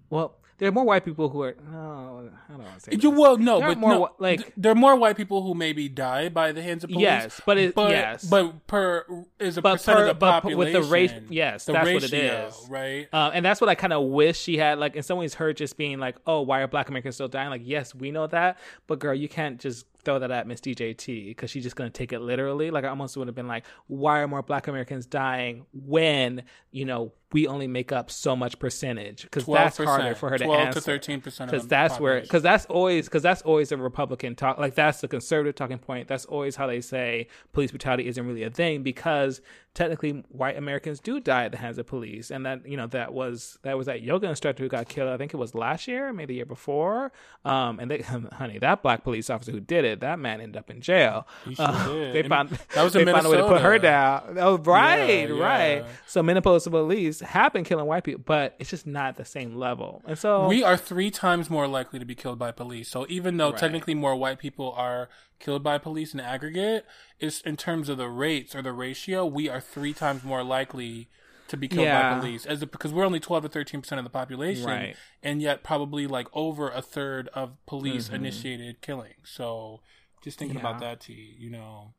well, 0.09 0.37
there 0.57 0.67
are 0.67 0.71
more 0.71 0.85
white 0.85 1.05
people 1.05 1.29
who 1.29 1.43
are 1.43 1.55
no, 1.71 2.29
I 2.49 2.51
don't 2.51 2.63
want 2.63 2.79
to 2.79 2.79
say. 2.79 2.97
You, 2.99 3.11
well, 3.11 3.37
no, 3.37 3.59
there 3.59 3.69
but 3.69 3.77
more 3.77 3.91
no, 3.91 4.09
like 4.17 4.41
th- 4.41 4.53
there 4.57 4.71
are 4.71 4.75
more 4.75 4.95
white 4.95 5.15
people 5.15 5.43
who 5.43 5.53
maybe 5.53 5.87
die 5.87 6.29
by 6.29 6.51
the 6.51 6.63
hands 6.63 6.83
of 6.83 6.89
police. 6.89 7.03
Yes, 7.03 7.41
but 7.45 7.57
it, 7.59 7.75
but, 7.75 7.91
yes, 7.91 8.25
but 8.25 8.65
per 8.65 9.05
is 9.39 9.57
a 9.57 9.61
but 9.61 9.73
percent 9.73 9.97
per, 9.97 10.07
of 10.07 10.19
the 10.19 10.25
population 10.25 10.57
with 10.57 10.73
the 10.73 10.81
race. 10.91 11.13
Yes, 11.29 11.65
the 11.65 11.73
that's 11.73 11.85
ratio, 11.85 11.99
what 12.01 12.13
it 12.13 12.13
is, 12.13 12.69
right? 12.69 13.07
Uh, 13.13 13.29
and 13.35 13.45
that's 13.45 13.61
what 13.61 13.69
I 13.69 13.75
kind 13.75 13.93
of 13.93 14.05
wish 14.05 14.39
she 14.39 14.57
had. 14.57 14.79
Like 14.79 14.95
in 14.95 15.03
some 15.03 15.19
ways, 15.19 15.35
her 15.35 15.53
just 15.53 15.77
being 15.77 15.99
like, 15.99 16.15
"Oh, 16.25 16.41
why 16.41 16.61
are 16.61 16.67
Black 16.67 16.89
Americans 16.89 17.15
still 17.15 17.27
dying?" 17.27 17.51
Like, 17.51 17.61
yes, 17.63 17.93
we 17.93 18.09
know 18.09 18.25
that, 18.25 18.57
but 18.87 18.97
girl, 18.97 19.13
you 19.13 19.29
can't 19.29 19.59
just 19.59 19.85
throw 20.07 20.19
that 20.19 20.31
at 20.31 20.47
Miss 20.47 20.61
DJT 20.61 21.27
because 21.27 21.51
she's 21.51 21.63
just 21.63 21.75
going 21.75 21.91
to 21.91 21.93
take 21.95 22.13
it 22.13 22.19
literally. 22.19 22.71
Like 22.71 22.85
I 22.85 22.87
almost 22.87 23.17
would 23.17 23.27
have 23.27 23.35
been 23.35 23.47
like, 23.47 23.65
why 23.87 24.19
are 24.19 24.27
more 24.27 24.41
Black 24.41 24.69
Americans 24.69 25.05
dying 25.05 25.65
when 25.73 26.43
you 26.71 26.85
know 26.85 27.11
we 27.33 27.45
only 27.45 27.67
make 27.67 27.91
up 27.91 28.09
so 28.09 28.33
much 28.33 28.57
percentage? 28.57 29.23
Because 29.23 29.45
that's 29.45 29.77
harder 29.77 30.15
for 30.15 30.29
her 30.29 30.37
to 30.37 30.45
answer. 30.45 30.55
Twelve 30.55 30.73
to 30.75 30.81
thirteen 30.81 31.19
percent. 31.19 31.51
Because 31.51 31.67
that's 31.67 31.95
population. 31.95 32.03
where 32.03 32.21
because 32.21 32.41
that's 32.41 32.65
always 32.67 33.05
because 33.07 33.21
that's 33.21 33.41
always 33.41 33.73
a 33.73 33.77
Republican 33.77 34.33
talk. 34.33 34.57
Like 34.57 34.75
that's 34.75 35.01
the 35.01 35.09
conservative 35.09 35.55
talking 35.55 35.77
point. 35.77 36.07
That's 36.07 36.23
always 36.23 36.55
how 36.55 36.67
they 36.67 36.79
say 36.79 37.27
police 37.51 37.71
brutality 37.71 38.07
isn't 38.07 38.25
really 38.25 38.43
a 38.43 38.49
thing 38.49 38.83
because 38.83 39.41
technically 39.77 40.23
white 40.29 40.57
Americans 40.57 40.99
do 40.99 41.19
die 41.19 41.45
at 41.45 41.51
the 41.51 41.57
hands 41.57 41.77
of 41.77 41.85
police, 41.85 42.31
and 42.31 42.45
that 42.47 42.67
you 42.67 42.75
know 42.75 42.87
that 42.87 43.13
was 43.13 43.59
that 43.61 43.77
was 43.77 43.85
that 43.85 44.01
yoga 44.01 44.27
instructor 44.27 44.63
who 44.63 44.69
got 44.69 44.89
killed. 44.89 45.09
I 45.09 45.17
think 45.17 45.33
it 45.33 45.37
was 45.37 45.53
last 45.53 45.87
year, 45.87 46.11
maybe 46.11 46.33
the 46.33 46.37
year 46.37 46.45
before. 46.45 47.11
Um, 47.45 47.79
and 47.79 47.89
they, 47.91 47.99
honey, 48.33 48.57
that 48.57 48.81
black 48.81 49.03
police 49.03 49.29
officer 49.29 49.51
who 49.51 49.59
did 49.59 49.85
it, 49.85 49.99
that 49.99 50.17
man 50.17 50.41
ended 50.41 50.57
up 50.57 50.71
in 50.71 50.81
jail. 50.81 51.27
Uh, 51.59 51.93
they 51.93 52.21
and 52.21 52.29
found 52.29 52.49
that 52.73 52.83
was 52.83 52.93
they 52.93 53.05
found 53.05 53.25
a 53.25 53.29
way 53.29 53.37
to 53.37 53.47
put 53.47 53.61
her 53.61 53.77
down. 53.77 54.37
Oh, 54.39 54.57
right, 54.57 55.29
yeah, 55.29 55.35
yeah. 55.35 55.43
right. 55.43 55.85
So 56.07 56.23
Minneapolis 56.23 56.67
police 56.67 57.19
have 57.19 57.53
been 57.53 57.63
killing 57.63 57.85
white 57.85 58.03
people, 58.03 58.23
but 58.25 58.55
it's 58.57 58.71
just 58.71 58.87
not 58.87 59.15
the 59.15 59.25
same 59.25 59.55
level. 59.55 60.01
And 60.07 60.17
so 60.17 60.47
we 60.47 60.63
are 60.63 60.75
three 60.75 61.11
times 61.11 61.49
more 61.51 61.67
likely 61.67 61.99
to 61.99 62.05
be 62.05 62.15
killed 62.15 62.39
by 62.39 62.51
police. 62.51 62.89
So 62.89 63.05
even 63.09 63.37
though 63.37 63.51
Right. 63.51 63.59
technically 63.59 63.93
more 63.93 64.15
white 64.15 64.39
people 64.39 64.73
are 64.75 65.07
killed 65.39 65.63
by 65.63 65.77
police 65.77 66.13
in 66.13 66.19
aggregate, 66.19 66.85
is 67.19 67.41
in 67.41 67.57
terms 67.57 67.89
of 67.89 67.97
the 67.97 68.09
rates 68.09 68.55
or 68.55 68.61
the 68.61 68.71
ratio, 68.73 69.25
we 69.25 69.47
are 69.49 69.61
three 69.61 69.93
times 69.93 70.23
more 70.23 70.43
likely 70.43 71.07
to 71.47 71.55
be 71.57 71.67
killed 71.67 71.85
Yeah. 71.85 72.13
by 72.13 72.19
police 72.19 72.45
as 72.45 72.61
a, 72.61 72.67
because 72.67 72.91
we're 72.91 73.05
only 73.05 73.19
12 73.21 73.43
to 73.43 73.49
13 73.49 73.81
percent 73.81 73.99
of 73.99 74.03
the 74.03 74.09
population 74.09 74.65
Right. 74.65 74.95
and 75.23 75.41
yet 75.41 75.63
probably 75.63 76.05
like 76.05 76.27
over 76.33 76.69
a 76.69 76.81
third 76.81 77.29
of 77.29 77.49
Mm-hmm. 77.51 77.55
police 77.67 78.09
initiated 78.09 78.81
killings 78.81 79.29
so 79.29 79.79
just 80.21 80.37
thinking 80.39 80.57
about 80.57 80.79
that 80.81 80.99
t 80.99 81.35
you 81.39 81.49
know 81.49 81.93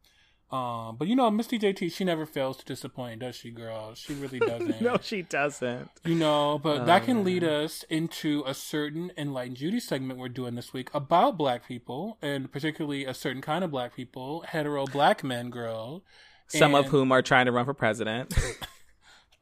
um 0.51 0.97
but 0.97 1.07
you 1.09 1.15
know 1.15 1.31
miss 1.31 1.47
djt 1.47 1.93
she 1.93 2.05
never 2.05 2.25
fails 2.25 2.57
to 2.57 2.65
disappoint 2.65 3.21
does 3.21 3.37
she 3.37 3.51
girl 3.51 3.95
she 3.95 4.15
really 4.15 4.39
doesn't 4.53 4.81
no, 4.81 4.97
she 5.03 5.21
doesn't. 5.23 5.91
you 6.05 6.15
know, 6.15 6.59
but 6.63 6.87
that 6.87 7.03
Oh, 7.03 7.05
can 7.05 7.25
lead 7.25 7.45
us 7.45 7.85
into 7.91 8.43
a 8.47 8.55
certain 8.55 9.13
Enlightened 9.17 9.57
Judy 9.59 9.79
segment 9.81 10.19
we're 10.19 10.29
doing 10.29 10.55
this 10.55 10.73
week 10.73 10.89
about 10.95 11.37
black 11.37 11.67
people, 11.67 12.17
and 12.23 12.51
particularly 12.51 13.05
a 13.05 13.13
certain 13.15 13.43
kind 13.43 13.63
of 13.65 13.71
black 13.71 13.95
people, 13.95 14.43
hetero 14.49 14.87
black 14.87 15.23
men, 15.23 15.51
girl. 15.51 16.03
Some 16.49 16.75
of 16.75 16.87
whom 16.87 17.13
are 17.13 17.21
trying 17.23 17.47
to 17.47 17.53
run 17.53 17.65
for 17.67 17.75
president. 17.75 18.35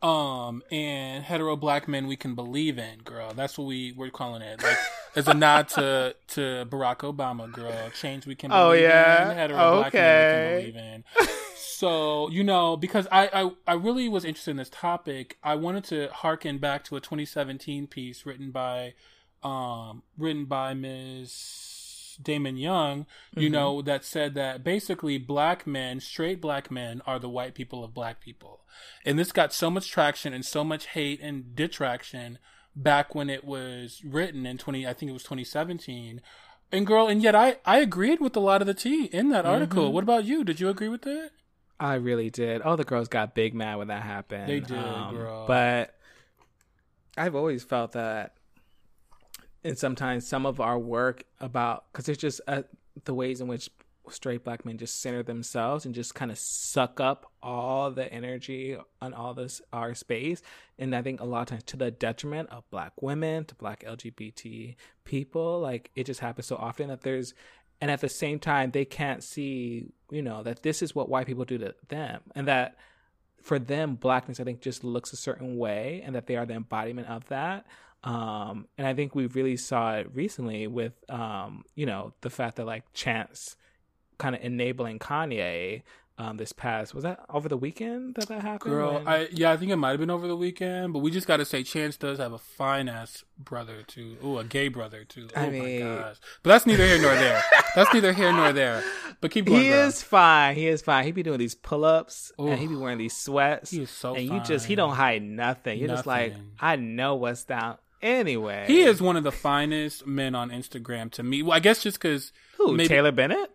Um, 0.02 0.62
and 0.70 1.24
hetero 1.24 1.56
black 1.56 1.88
men 1.88 2.06
we 2.06 2.16
can 2.16 2.34
believe 2.34 2.78
in, 2.78 2.98
girl. 2.98 3.32
That's 3.34 3.56
what 3.58 3.66
we, 3.66 3.92
we're 3.96 4.10
calling 4.10 4.42
it. 4.42 4.62
Like, 4.62 4.76
as 5.16 5.26
a 5.26 5.34
nod 5.34 5.68
to, 5.70 6.14
to 6.28 6.66
Barack 6.68 6.98
Obama, 6.98 7.50
girl. 7.50 7.90
Change 7.98 8.26
we 8.26 8.34
can 8.34 8.52
Oh, 8.52 8.72
yeah? 8.72 9.30
in, 9.30 9.36
hetero 9.38 9.78
black 9.80 9.94
men 9.94 10.56
we 10.56 10.72
can 10.72 10.72
believe 10.72 10.94
in. 11.20 11.28
so 11.56 12.30
you 12.30 12.42
know 12.42 12.76
because 12.76 13.06
I, 13.12 13.28
I 13.32 13.50
i 13.66 13.74
really 13.74 14.08
was 14.08 14.24
interested 14.24 14.52
in 14.52 14.56
this 14.56 14.70
topic 14.70 15.36
i 15.42 15.54
wanted 15.54 15.84
to 15.84 16.08
harken 16.10 16.56
back 16.58 16.84
to 16.84 16.96
a 16.96 17.00
2017 17.00 17.86
piece 17.86 18.24
written 18.24 18.50
by 18.50 18.94
um 19.42 20.02
written 20.16 20.46
by 20.46 20.72
ms 20.74 21.30
damon 22.22 22.56
young 22.56 23.06
you 23.34 23.48
Mhm. 23.48 23.52
know 23.52 23.82
that 23.82 24.04
said 24.04 24.34
that 24.34 24.62
basically 24.64 25.18
black 25.18 25.66
men 25.66 26.00
straight 26.00 26.40
black 26.40 26.70
men 26.70 27.00
are 27.06 27.18
the 27.18 27.28
white 27.28 27.54
people 27.54 27.84
of 27.84 27.92
black 27.94 28.20
people 28.20 28.64
and 29.04 29.18
this 29.18 29.32
got 29.32 29.52
so 29.52 29.70
much 29.70 29.90
traction 29.90 30.32
and 30.32 30.44
so 30.44 30.64
much 30.64 30.86
hate 30.88 31.20
and 31.20 31.54
detraction 31.54 32.38
back 32.74 33.14
when 33.14 33.30
it 33.30 33.44
was 33.44 34.02
written 34.04 34.44
in 34.46 34.58
20 34.58 34.86
i 34.86 34.92
think 34.92 35.08
it 35.10 35.12
was 35.12 35.22
2017 35.22 36.20
and 36.72 36.86
girl 36.86 37.06
and 37.08 37.22
yet 37.22 37.34
i 37.34 37.56
i 37.64 37.78
agreed 37.78 38.20
with 38.20 38.36
a 38.36 38.40
lot 38.40 38.60
of 38.60 38.66
the 38.66 38.74
tea 38.74 39.04
in 39.06 39.28
that 39.30 39.46
article 39.46 39.88
Mhm. 39.90 39.92
what 39.92 40.02
about 40.04 40.24
you 40.24 40.44
did 40.44 40.60
you 40.60 40.68
agree 40.68 40.88
with 40.88 41.06
it 41.06 41.32
I 41.78 41.96
really 41.96 42.30
did. 42.30 42.62
All 42.62 42.78
the 42.78 42.84
girls 42.84 43.06
got 43.06 43.34
big 43.34 43.52
mad 43.52 43.76
when 43.76 43.88
that 43.88 44.02
happened. 44.02 44.48
They 44.48 44.60
did, 44.60 44.78
Um, 44.78 45.14
girl. 45.14 45.46
But 45.46 45.94
I've 47.18 47.34
always 47.34 47.64
felt 47.64 47.92
that, 47.92 48.35
and 49.66 49.76
sometimes 49.76 50.26
some 50.26 50.46
of 50.46 50.60
our 50.60 50.78
work 50.78 51.24
about 51.40 51.84
because 51.92 52.08
it's 52.08 52.20
just 52.20 52.40
uh, 52.46 52.62
the 53.04 53.12
ways 53.12 53.40
in 53.40 53.48
which 53.48 53.68
straight 54.08 54.44
black 54.44 54.64
men 54.64 54.78
just 54.78 55.00
center 55.00 55.24
themselves 55.24 55.84
and 55.84 55.92
just 55.92 56.14
kind 56.14 56.30
of 56.30 56.38
suck 56.38 57.00
up 57.00 57.32
all 57.42 57.90
the 57.90 58.12
energy 58.12 58.76
on 59.02 59.12
all 59.12 59.34
this 59.34 59.60
our 59.72 59.94
space. 59.94 60.40
And 60.78 60.94
i 60.94 61.02
think 61.02 61.20
a 61.20 61.24
lot 61.24 61.42
of 61.42 61.48
times 61.48 61.64
to 61.64 61.76
the 61.76 61.90
detriment 61.90 62.48
of 62.50 62.68
black 62.70 62.92
women 63.02 63.44
to 63.46 63.54
black 63.56 63.82
lgbt 63.84 64.76
people 65.04 65.60
like 65.60 65.90
it 65.96 66.04
just 66.04 66.20
happens 66.20 66.46
so 66.46 66.56
often 66.56 66.88
that 66.88 67.00
there's 67.00 67.34
and 67.80 67.90
at 67.90 68.00
the 68.00 68.08
same 68.08 68.38
time 68.38 68.70
they 68.70 68.84
can't 68.84 69.24
see 69.24 69.88
you 70.10 70.22
know 70.22 70.44
that 70.44 70.62
this 70.62 70.82
is 70.82 70.94
what 70.94 71.08
white 71.08 71.26
people 71.26 71.44
do 71.44 71.58
to 71.58 71.74
them. 71.88 72.20
And 72.36 72.46
that 72.46 72.76
for 73.42 73.58
them 73.58 73.96
blackness 73.96 74.38
i 74.38 74.44
think 74.44 74.60
just 74.60 74.84
looks 74.84 75.12
a 75.12 75.16
certain 75.16 75.56
way 75.58 76.02
and 76.04 76.14
that 76.14 76.26
they 76.26 76.36
are 76.36 76.46
the 76.46 76.54
embodiment 76.54 77.08
of 77.08 77.26
that 77.28 77.66
um, 78.04 78.66
and 78.78 78.86
i 78.86 78.94
think 78.94 79.14
we 79.14 79.26
really 79.26 79.56
saw 79.56 79.94
it 79.96 80.08
recently 80.14 80.66
with 80.66 80.92
um, 81.10 81.64
you 81.74 81.86
know 81.86 82.12
the 82.20 82.30
fact 82.30 82.56
that 82.56 82.66
like 82.66 82.84
chance 82.92 83.56
kind 84.18 84.34
of 84.34 84.42
enabling 84.42 84.98
Kanye 84.98 85.82
um, 86.18 86.38
this 86.38 86.50
past 86.52 86.94
was 86.94 87.04
that 87.04 87.20
over 87.28 87.46
the 87.46 87.58
weekend 87.58 88.14
that 88.14 88.28
that 88.28 88.40
happened? 88.40 88.72
Girl, 88.72 88.94
When- 88.94 89.06
I 89.06 89.28
yeah, 89.32 89.52
I 89.52 89.58
think 89.58 89.70
it 89.70 89.76
might 89.76 89.90
have 89.90 90.00
been 90.00 90.08
over 90.08 90.26
the 90.26 90.36
weekend, 90.36 90.94
but 90.94 91.00
we 91.00 91.10
just 91.10 91.26
got 91.26 91.36
to 91.36 91.44
say, 91.44 91.62
Chance 91.62 91.98
does 91.98 92.18
have 92.18 92.32
a 92.32 92.38
fine 92.38 92.88
ass 92.88 93.22
brother 93.38 93.82
too. 93.86 94.16
Oh, 94.22 94.38
a 94.38 94.44
gay 94.44 94.68
brother 94.68 95.04
too. 95.04 95.28
Oh 95.36 95.40
I 95.40 95.44
my 95.46 95.50
mean- 95.50 95.80
gosh! 95.80 96.16
But 96.42 96.50
that's 96.50 96.64
neither 96.64 96.86
here 96.86 97.02
nor 97.02 97.14
there. 97.14 97.42
That's 97.74 97.92
neither 97.92 98.14
here 98.14 98.32
nor 98.32 98.54
there. 98.54 98.82
But 99.20 99.30
keep 99.30 99.44
going. 99.44 99.60
he 99.60 99.68
girl. 99.68 99.88
is 99.88 100.02
fine. 100.02 100.54
He 100.54 100.66
is 100.68 100.80
fine. 100.80 101.04
He 101.04 101.12
be 101.12 101.22
doing 101.22 101.38
these 101.38 101.54
pull 101.54 101.84
ups 101.84 102.32
and 102.38 102.58
he 102.58 102.66
be 102.66 102.76
wearing 102.76 102.96
these 102.96 103.14
sweats. 103.14 103.70
He 103.70 103.82
is 103.82 103.90
so 103.90 104.14
and 104.14 104.26
you 104.26 104.40
just 104.40 104.64
he 104.64 104.74
don't 104.74 104.94
hide 104.94 105.22
nothing. 105.22 105.78
You're 105.78 105.88
just 105.88 106.06
like 106.06 106.34
I 106.58 106.76
know 106.76 107.16
what's 107.16 107.44
down 107.44 107.76
anyway. 108.02 108.64
He 108.66 108.82
is 108.82 109.00
one 109.00 109.16
of 109.16 109.24
the 109.24 109.32
finest 109.32 110.06
men 110.06 110.34
on 110.34 110.50
Instagram 110.50 111.10
to 111.12 111.22
me. 111.22 111.42
Well, 111.42 111.52
I 111.56 111.60
guess 111.60 111.82
just 111.82 112.00
because 112.00 112.32
who 112.56 112.72
maybe- 112.76 112.88
Taylor 112.88 113.12
Bennett. 113.12 113.50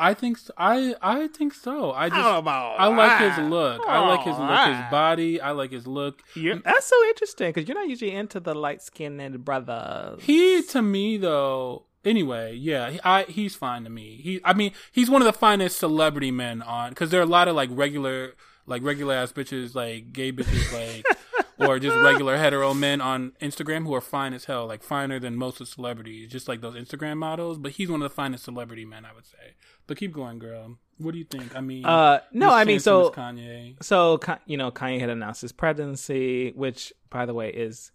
I 0.00 0.14
think 0.14 0.38
so. 0.38 0.52
I 0.56 0.94
I 1.02 1.26
think 1.26 1.52
so. 1.52 1.90
I 1.90 2.08
just 2.08 2.20
Oh, 2.20 2.38
about 2.38 2.78
I 2.78 2.86
like 2.86 3.18
his 3.36 3.44
look. 3.50 3.82
I 3.84 3.98
like 4.06 4.20
his 4.20 4.38
look. 4.38 4.68
His 4.76 4.90
body. 4.92 5.40
I 5.40 5.50
like 5.50 5.72
his 5.72 5.88
look. 5.88 6.22
You're, 6.36 6.54
that's 6.60 6.86
so 6.86 6.94
interesting 7.08 7.48
because 7.48 7.66
you're 7.68 7.76
not 7.76 7.88
usually 7.88 8.12
into 8.14 8.38
the 8.38 8.54
light 8.54 8.80
skinned 8.80 9.44
brothers. 9.44 10.22
He 10.22 10.62
to 10.62 10.82
me 10.82 11.16
though. 11.16 11.86
Anyway, 12.04 12.54
yeah, 12.54 12.96
I 13.02 13.24
he's 13.24 13.56
fine 13.56 13.82
to 13.84 13.90
me. 13.90 14.20
He, 14.22 14.40
I 14.44 14.52
mean, 14.52 14.70
he's 14.92 15.10
one 15.10 15.20
of 15.20 15.26
the 15.26 15.32
finest 15.32 15.78
celebrity 15.78 16.30
men 16.30 16.62
on 16.62 16.90
because 16.90 17.10
there 17.10 17.18
are 17.18 17.24
a 17.24 17.26
lot 17.26 17.48
of 17.48 17.56
like 17.56 17.68
regular, 17.72 18.34
like 18.66 18.84
regular 18.84 19.14
ass 19.16 19.32
bitches, 19.32 19.74
like 19.74 20.12
gay 20.12 20.30
bitches, 20.30 20.72
like 20.72 21.04
or 21.58 21.78
just 21.80 21.96
regular 21.96 22.36
hetero 22.36 22.74
men 22.74 23.00
on 23.00 23.32
Instagram 23.40 23.84
who 23.84 23.94
are 23.94 24.00
fine 24.00 24.32
as 24.32 24.46
hell, 24.46 24.66
like 24.66 24.82
finer 24.82 25.18
than 25.18 25.36
most 25.36 25.60
of 25.60 25.66
the 25.66 25.72
celebrities, 25.72 26.30
just 26.30 26.48
like 26.48 26.60
those 26.60 26.74
Instagram 26.74 27.16
models. 27.18 27.58
But 27.58 27.72
he's 27.72 27.90
one 27.90 28.02
of 28.02 28.08
the 28.08 28.14
finest 28.14 28.44
celebrity 28.44 28.84
men, 28.84 29.04
I 29.04 29.12
would 29.14 29.26
say. 29.26 29.54
But 29.86 29.96
keep 29.96 30.12
going, 30.12 30.38
girl. 30.38 30.78
What 30.98 31.12
do 31.12 31.18
you 31.18 31.24
think? 31.24 31.54
I 31.56 31.60
mean, 31.60 31.84
Uh, 31.84 32.20
no, 32.32 32.50
I 32.50 32.64
mean 32.64 32.80
so 32.80 33.10
Kanye. 33.10 33.82
so 33.82 34.18
you 34.46 34.56
know 34.56 34.70
Kanye 34.70 35.00
had 35.00 35.10
announced 35.10 35.42
his 35.42 35.52
presidency, 35.52 36.52
which 36.56 36.92
by 37.10 37.24
the 37.24 37.34
way 37.34 37.50
is 37.50 37.92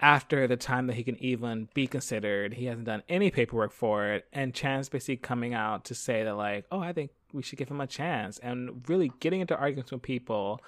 after 0.00 0.46
the 0.46 0.56
time 0.56 0.86
that 0.86 0.96
he 0.96 1.02
can 1.04 1.22
even 1.22 1.68
be 1.74 1.86
considered. 1.86 2.54
He 2.54 2.66
hasn't 2.66 2.86
done 2.86 3.02
any 3.08 3.30
paperwork 3.30 3.72
for 3.72 4.06
it, 4.08 4.26
and 4.32 4.54
Chance 4.54 4.88
basically 4.88 5.16
coming 5.16 5.54
out 5.54 5.84
to 5.86 5.94
say 5.94 6.24
that 6.24 6.34
like, 6.36 6.64
oh, 6.70 6.80
I 6.80 6.92
think 6.92 7.10
we 7.32 7.42
should 7.42 7.58
give 7.58 7.68
him 7.70 7.80
a 7.80 7.86
chance, 7.86 8.38
and 8.38 8.82
really 8.88 9.12
getting 9.20 9.40
into 9.40 9.56
arguments 9.56 9.92
with 9.92 10.02
people 10.02 10.60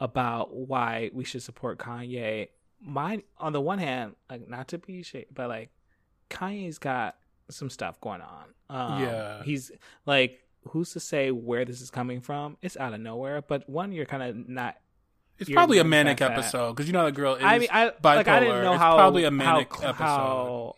about 0.00 0.54
why 0.54 1.10
we 1.12 1.24
should 1.24 1.42
support 1.42 1.78
Kanye. 1.78 2.48
My 2.80 3.22
on 3.38 3.52
the 3.52 3.60
one 3.60 3.78
hand, 3.78 4.14
like 4.30 4.48
not 4.48 4.68
to 4.68 4.78
be 4.78 5.04
but 5.32 5.48
like 5.48 5.70
Kanye's 6.30 6.78
got 6.78 7.16
some 7.50 7.70
stuff 7.70 8.00
going 8.00 8.20
on. 8.20 8.44
Um, 8.70 9.02
Yeah. 9.02 9.42
he's 9.42 9.70
like, 10.06 10.40
who's 10.68 10.92
to 10.92 11.00
say 11.00 11.30
where 11.30 11.64
this 11.64 11.80
is 11.80 11.90
coming 11.90 12.20
from? 12.20 12.56
It's 12.62 12.76
out 12.76 12.92
of 12.94 13.00
nowhere. 13.00 13.42
But 13.42 13.68
one, 13.68 13.92
you're 13.92 14.06
kind 14.06 14.22
of 14.22 14.48
not. 14.48 14.76
It's 15.38 15.48
probably 15.50 15.78
a 15.78 15.84
manic 15.84 16.20
episode 16.20 16.72
because 16.74 16.86
you 16.88 16.92
know 16.92 17.04
the 17.04 17.12
girl 17.12 17.34
is. 17.36 17.42
I 17.44 17.58
mean, 17.58 17.68
I 17.72 17.92
like 18.02 18.26
I 18.28 18.40
didn't 18.40 18.54
bipolar. 18.56 18.62
know 18.64 18.72
It's 18.74 18.82
how 18.82 18.96
probably 18.96 19.24
a 19.24 19.30
manic 19.30 19.72
how, 19.74 19.88
episode. 19.88 20.04
how 20.04 20.74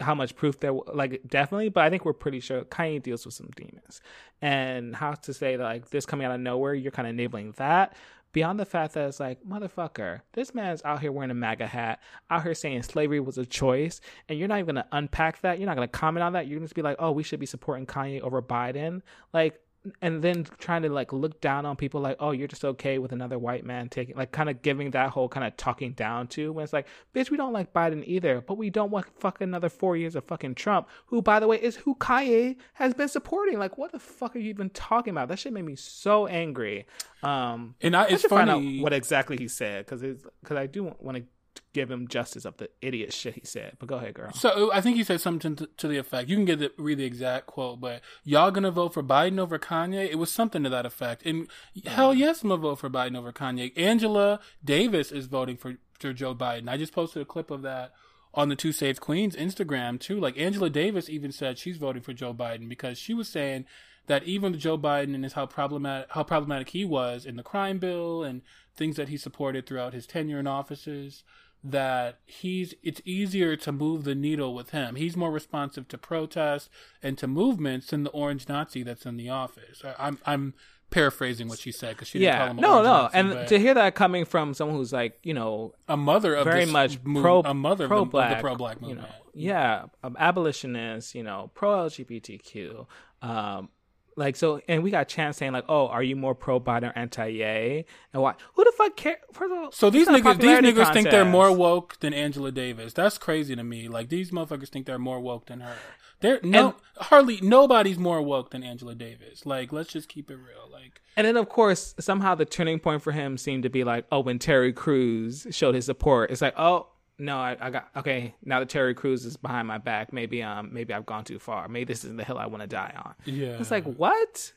how 0.00 0.14
much 0.14 0.34
proof 0.34 0.58
there 0.60 0.72
like 0.72 1.20
definitely 1.28 1.68
but 1.68 1.84
i 1.84 1.90
think 1.90 2.06
we're 2.06 2.14
pretty 2.14 2.40
sure 2.40 2.64
kanye 2.64 3.02
deals 3.02 3.26
with 3.26 3.34
some 3.34 3.50
demons 3.54 4.00
and 4.40 4.96
how 4.96 5.12
to 5.12 5.34
say 5.34 5.56
that 5.56 5.62
like 5.62 5.90
this 5.90 6.06
coming 6.06 6.24
out 6.26 6.32
of 6.34 6.40
nowhere 6.40 6.72
you're 6.72 6.90
kind 6.90 7.06
of 7.06 7.10
enabling 7.12 7.52
that 7.58 7.94
beyond 8.32 8.58
the 8.58 8.64
fact 8.64 8.94
that 8.94 9.08
it's 9.08 9.20
like 9.20 9.38
motherfucker 9.44 10.20
this 10.32 10.54
man's 10.54 10.82
out 10.84 11.00
here 11.00 11.12
wearing 11.12 11.30
a 11.30 11.34
maga 11.34 11.66
hat 11.66 12.00
out 12.30 12.42
here 12.42 12.54
saying 12.54 12.82
slavery 12.82 13.20
was 13.20 13.38
a 13.38 13.46
choice 13.46 14.00
and 14.28 14.38
you're 14.38 14.48
not 14.48 14.58
even 14.58 14.74
gonna 14.74 14.86
unpack 14.92 15.40
that 15.40 15.58
you're 15.58 15.66
not 15.66 15.74
gonna 15.74 15.88
comment 15.88 16.22
on 16.22 16.32
that. 16.32 16.46
You're 16.46 16.58
gonna 16.58 16.66
just 16.66 16.74
be 16.74 16.82
like 16.82 16.96
oh 16.98 17.12
we 17.12 17.22
should 17.22 17.40
be 17.40 17.46
supporting 17.46 17.86
kanye 17.86 18.20
over 18.20 18.40
biden. 18.42 19.02
Like 19.32 19.60
and 20.02 20.22
then 20.22 20.46
trying 20.58 20.82
to 20.82 20.88
like 20.90 21.12
look 21.12 21.40
down 21.40 21.64
on 21.64 21.76
people 21.76 22.00
like 22.00 22.16
oh 22.20 22.32
you're 22.32 22.48
just 22.48 22.64
okay 22.64 22.98
with 22.98 23.12
another 23.12 23.38
white 23.38 23.64
man 23.64 23.88
taking 23.88 24.14
like 24.16 24.30
kind 24.32 24.50
of 24.50 24.60
giving 24.62 24.90
that 24.90 25.10
whole 25.10 25.28
kind 25.28 25.46
of 25.46 25.56
talking 25.56 25.92
down 25.92 26.26
to 26.26 26.52
when 26.52 26.62
it's 26.62 26.72
like 26.72 26.86
bitch 27.14 27.30
we 27.30 27.36
don't 27.36 27.52
like 27.52 27.72
biden 27.72 28.02
either 28.06 28.42
but 28.42 28.58
we 28.58 28.68
don't 28.68 28.90
want 28.90 29.06
fuck 29.18 29.40
another 29.40 29.68
four 29.68 29.96
years 29.96 30.14
of 30.14 30.24
fucking 30.24 30.54
trump 30.54 30.86
who 31.06 31.22
by 31.22 31.40
the 31.40 31.46
way 31.46 31.56
is 31.56 31.76
who 31.76 31.94
kanye 31.94 32.56
has 32.74 32.94
been 32.94 33.08
supporting. 33.08 33.58
Like 33.58 33.78
what 33.78 33.92
the 33.92 33.98
fuck 33.98 34.34
are 34.34 34.38
you 34.38 34.50
even 34.50 34.70
talking 34.70 35.12
about? 35.12 35.28
That 35.28 35.38
shit 35.38 35.52
made 35.52 35.64
me 35.64 35.76
so 35.76 36.26
angry. 36.26 36.86
Um 37.22 37.74
And 37.80 37.96
I, 37.96 38.04
I 38.04 38.06
it's 38.08 38.22
should 38.22 38.30
find 38.30 38.50
out 38.50 38.62
what 38.80 38.92
exactly 38.92 39.36
he 39.36 39.48
said 39.48 39.84
because 39.84 40.00
because 40.00 40.56
I 40.56 40.66
do 40.66 40.94
want 41.00 41.16
to 41.18 41.24
give 41.72 41.90
him 41.90 42.08
justice 42.08 42.44
of 42.44 42.56
the 42.56 42.68
idiot 42.80 43.12
shit 43.12 43.34
he 43.34 43.42
said. 43.44 43.76
But 43.78 43.88
go 43.88 43.96
ahead, 43.96 44.14
girl. 44.14 44.32
So 44.32 44.72
I 44.72 44.80
think 44.80 44.96
he 44.96 45.04
said 45.04 45.20
something 45.20 45.56
to, 45.56 45.68
to 45.76 45.88
the 45.88 45.98
effect. 45.98 46.28
You 46.28 46.36
can 46.36 46.44
get 46.44 46.58
the, 46.58 46.72
read 46.78 46.98
the 46.98 47.04
exact 47.04 47.46
quote, 47.46 47.80
but 47.80 48.02
y'all 48.24 48.50
gonna 48.50 48.70
vote 48.70 48.94
for 48.94 49.02
Biden 49.02 49.38
over 49.38 49.58
Kanye? 49.58 50.08
It 50.08 50.18
was 50.18 50.30
something 50.30 50.62
to 50.64 50.70
that 50.70 50.86
effect. 50.86 51.24
And 51.24 51.48
hell 51.86 52.14
yes, 52.14 52.42
I'm 52.42 52.48
gonna 52.48 52.60
vote 52.60 52.78
for 52.78 52.90
Biden 52.90 53.16
over 53.16 53.32
Kanye. 53.32 53.72
Angela 53.76 54.40
Davis 54.64 55.12
is 55.12 55.26
voting 55.26 55.56
for, 55.56 55.76
for 55.98 56.12
Joe 56.12 56.34
Biden. 56.34 56.68
I 56.68 56.76
just 56.76 56.92
posted 56.92 57.22
a 57.22 57.26
clip 57.26 57.50
of 57.50 57.62
that 57.62 57.92
on 58.34 58.48
the 58.48 58.56
Two 58.56 58.72
Saved 58.72 59.00
Queens 59.00 59.36
Instagram 59.36 59.98
too. 60.00 60.18
Like 60.18 60.38
Angela 60.38 60.70
Davis 60.70 61.08
even 61.08 61.32
said 61.32 61.58
she's 61.58 61.76
voting 61.76 62.02
for 62.02 62.12
Joe 62.12 62.34
Biden 62.34 62.68
because 62.68 62.98
she 62.98 63.14
was 63.14 63.28
saying 63.28 63.66
that 64.06 64.24
even 64.24 64.58
Joe 64.58 64.78
Biden 64.78 65.14
and 65.14 65.24
his 65.24 65.34
how 65.34 65.46
problematic 65.46 66.08
how 66.10 66.24
problematic 66.24 66.70
he 66.70 66.84
was 66.84 67.24
in 67.24 67.36
the 67.36 67.42
crime 67.42 67.78
bill 67.78 68.24
and 68.24 68.42
things 68.80 68.96
that 68.96 69.08
he 69.10 69.16
supported 69.16 69.66
throughout 69.66 69.92
his 69.92 70.06
tenure 70.06 70.40
in 70.40 70.46
offices 70.48 71.22
that 71.62 72.18
he's 72.24 72.72
it's 72.82 73.02
easier 73.04 73.54
to 73.54 73.70
move 73.70 74.04
the 74.04 74.14
needle 74.14 74.54
with 74.54 74.70
him. 74.70 74.94
He's 74.96 75.16
more 75.16 75.30
responsive 75.30 75.86
to 75.88 75.98
protests 75.98 76.70
and 77.02 77.18
to 77.18 77.26
movements 77.26 77.88
than 77.88 78.02
the 78.02 78.10
orange 78.10 78.48
Nazi 78.48 78.82
that's 78.82 79.04
in 79.04 79.18
the 79.18 79.28
office. 79.28 79.82
I, 79.84 79.94
I'm 80.06 80.18
I'm 80.24 80.54
paraphrasing 80.88 81.48
what 81.48 81.58
she 81.58 81.70
said 81.70 81.90
because 81.90 82.08
she 82.08 82.18
didn't 82.18 82.34
call 82.36 82.46
Yeah, 82.46 82.50
him 82.52 82.56
no, 82.56 82.82
no, 82.82 82.82
Nazi, 82.82 83.16
and 83.18 83.48
to 83.48 83.58
hear 83.58 83.74
that 83.74 83.94
coming 83.94 84.24
from 84.24 84.54
someone 84.54 84.76
who's 84.78 84.92
like, 84.92 85.18
you 85.22 85.34
know, 85.34 85.74
a 85.86 85.96
mother 85.98 86.34
of 86.34 86.44
very 86.46 86.64
much 86.66 86.98
move- 87.04 87.22
pro, 87.22 87.40
a 87.42 87.52
mother 87.54 87.86
pro 87.86 87.98
of 87.98 88.00
the, 88.00 88.06
of 88.06 88.10
black, 88.12 88.36
the 88.38 88.42
pro 88.42 88.56
black 88.56 88.78
you 88.80 88.94
know, 88.94 89.04
yeah, 89.34 89.84
abolitionist, 90.18 91.14
you 91.14 91.22
know, 91.22 91.50
pro 91.54 91.86
LGBTQ, 91.86 92.86
um, 93.22 93.68
like 94.16 94.36
so, 94.36 94.60
and 94.68 94.82
we 94.82 94.90
got 94.90 95.08
Chance 95.08 95.38
saying 95.38 95.52
like, 95.52 95.64
oh, 95.68 95.88
are 95.88 96.02
you 96.02 96.16
more 96.16 96.34
pro 96.34 96.60
Biden 96.60 96.90
or 96.90 96.98
anti 96.98 97.26
Yay? 97.26 97.84
And 98.12 98.22
why? 98.22 98.34
Who 98.54 98.64
the 98.64 98.72
fuck 98.76 98.96
care? 98.96 99.18
First 99.32 99.52
of 99.52 99.58
all, 99.58 99.72
So 99.72 99.90
these 99.90 100.08
niggas, 100.08 100.40
these 100.40 100.58
niggas 100.58 100.92
think 100.92 101.10
they're 101.10 101.24
more 101.24 101.52
woke 101.52 101.98
than 102.00 102.12
Angela 102.12 102.52
Davis. 102.52 102.92
That's 102.92 103.18
crazy 103.18 103.56
to 103.56 103.64
me. 103.64 103.88
Like 103.88 104.08
these 104.08 104.30
motherfuckers 104.30 104.68
think 104.68 104.86
they're 104.86 104.98
more 104.98 105.20
woke 105.20 105.46
than 105.46 105.60
her. 105.60 105.76
They're 106.20 106.40
no 106.42 106.76
hardly 106.98 107.40
nobody's 107.40 107.98
more 107.98 108.20
woke 108.20 108.50
than 108.50 108.62
Angela 108.62 108.94
Davis. 108.94 109.46
Like 109.46 109.72
let's 109.72 109.90
just 109.90 110.08
keep 110.08 110.30
it 110.30 110.36
real. 110.36 110.70
Like 110.70 111.00
And 111.16 111.26
then, 111.26 111.36
of 111.36 111.48
course, 111.48 111.94
somehow 111.98 112.34
the 112.34 112.44
turning 112.44 112.78
point 112.78 113.02
for 113.02 113.12
him 113.12 113.38
seemed 113.38 113.62
to 113.62 113.70
be 113.70 113.84
like, 113.84 114.06
oh, 114.12 114.20
when 114.20 114.38
Terry 114.38 114.72
Crews 114.72 115.46
showed 115.50 115.74
his 115.74 115.86
support, 115.86 116.30
it's 116.30 116.42
like, 116.42 116.54
oh, 116.58 116.88
no, 117.20 117.38
I, 117.38 117.56
I 117.60 117.70
got 117.70 117.88
okay. 117.96 118.34
Now 118.44 118.58
that 118.60 118.68
Terry 118.68 118.94
Crews 118.94 119.24
is 119.24 119.36
behind 119.36 119.68
my 119.68 119.78
back, 119.78 120.12
maybe 120.12 120.42
um, 120.42 120.70
maybe 120.72 120.92
I've 120.94 121.06
gone 121.06 121.24
too 121.24 121.38
far. 121.38 121.68
Maybe 121.68 121.84
this 121.92 122.04
isn't 122.04 122.16
the 122.16 122.24
hill 122.24 122.38
I 122.38 122.46
want 122.46 122.62
to 122.62 122.66
die 122.66 122.92
on. 122.96 123.14
yeah, 123.26 123.58
It's 123.60 123.70
like, 123.70 123.84
what? 123.84 124.52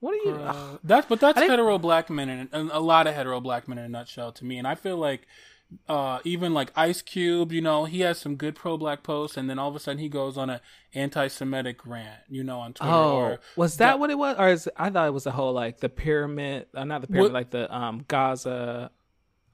What 0.00 0.12
are 0.12 0.28
you? 0.28 0.34
Uh, 0.36 0.78
that's 0.84 1.06
but 1.06 1.20
that's 1.20 1.38
hetero 1.40 1.78
black 1.78 2.10
men 2.10 2.48
and 2.52 2.70
a 2.70 2.80
lot 2.80 3.06
of 3.06 3.14
hetero 3.14 3.40
black 3.40 3.66
men 3.66 3.78
in 3.78 3.84
a 3.84 3.88
nutshell 3.88 4.30
to 4.32 4.44
me. 4.44 4.58
And 4.58 4.66
I 4.68 4.74
feel 4.74 4.98
like 4.98 5.26
uh, 5.88 6.20
even 6.22 6.54
like 6.54 6.70
Ice 6.76 7.02
Cube, 7.02 7.50
you 7.50 7.60
know, 7.60 7.86
he 7.86 8.00
has 8.02 8.18
some 8.18 8.36
good 8.36 8.54
pro 8.54 8.76
black 8.76 9.02
posts, 9.02 9.36
and 9.36 9.48
then 9.50 9.58
all 9.58 9.68
of 9.68 9.74
a 9.74 9.80
sudden 9.80 9.98
he 9.98 10.08
goes 10.08 10.36
on 10.36 10.48
a 10.50 10.60
anti 10.94 11.26
Semitic 11.28 11.84
rant, 11.86 12.20
you 12.28 12.44
know, 12.44 12.60
on 12.60 12.72
Twitter. 12.74 12.92
oh, 12.92 13.16
or 13.16 13.40
was 13.56 13.78
that 13.78 13.98
what 13.98 14.10
it 14.10 14.18
was? 14.18 14.36
Or 14.38 14.48
is 14.48 14.68
I 14.76 14.90
thought 14.90 15.08
it 15.08 15.12
was 15.12 15.24
the 15.24 15.32
whole 15.32 15.52
like 15.54 15.80
the 15.80 15.88
pyramid, 15.88 16.66
uh, 16.74 16.84
not 16.84 17.00
the 17.00 17.06
pyramid, 17.08 17.32
What- 17.32 17.34
like 17.34 17.50
the 17.50 17.74
um 17.74 18.04
Gaza. 18.06 18.90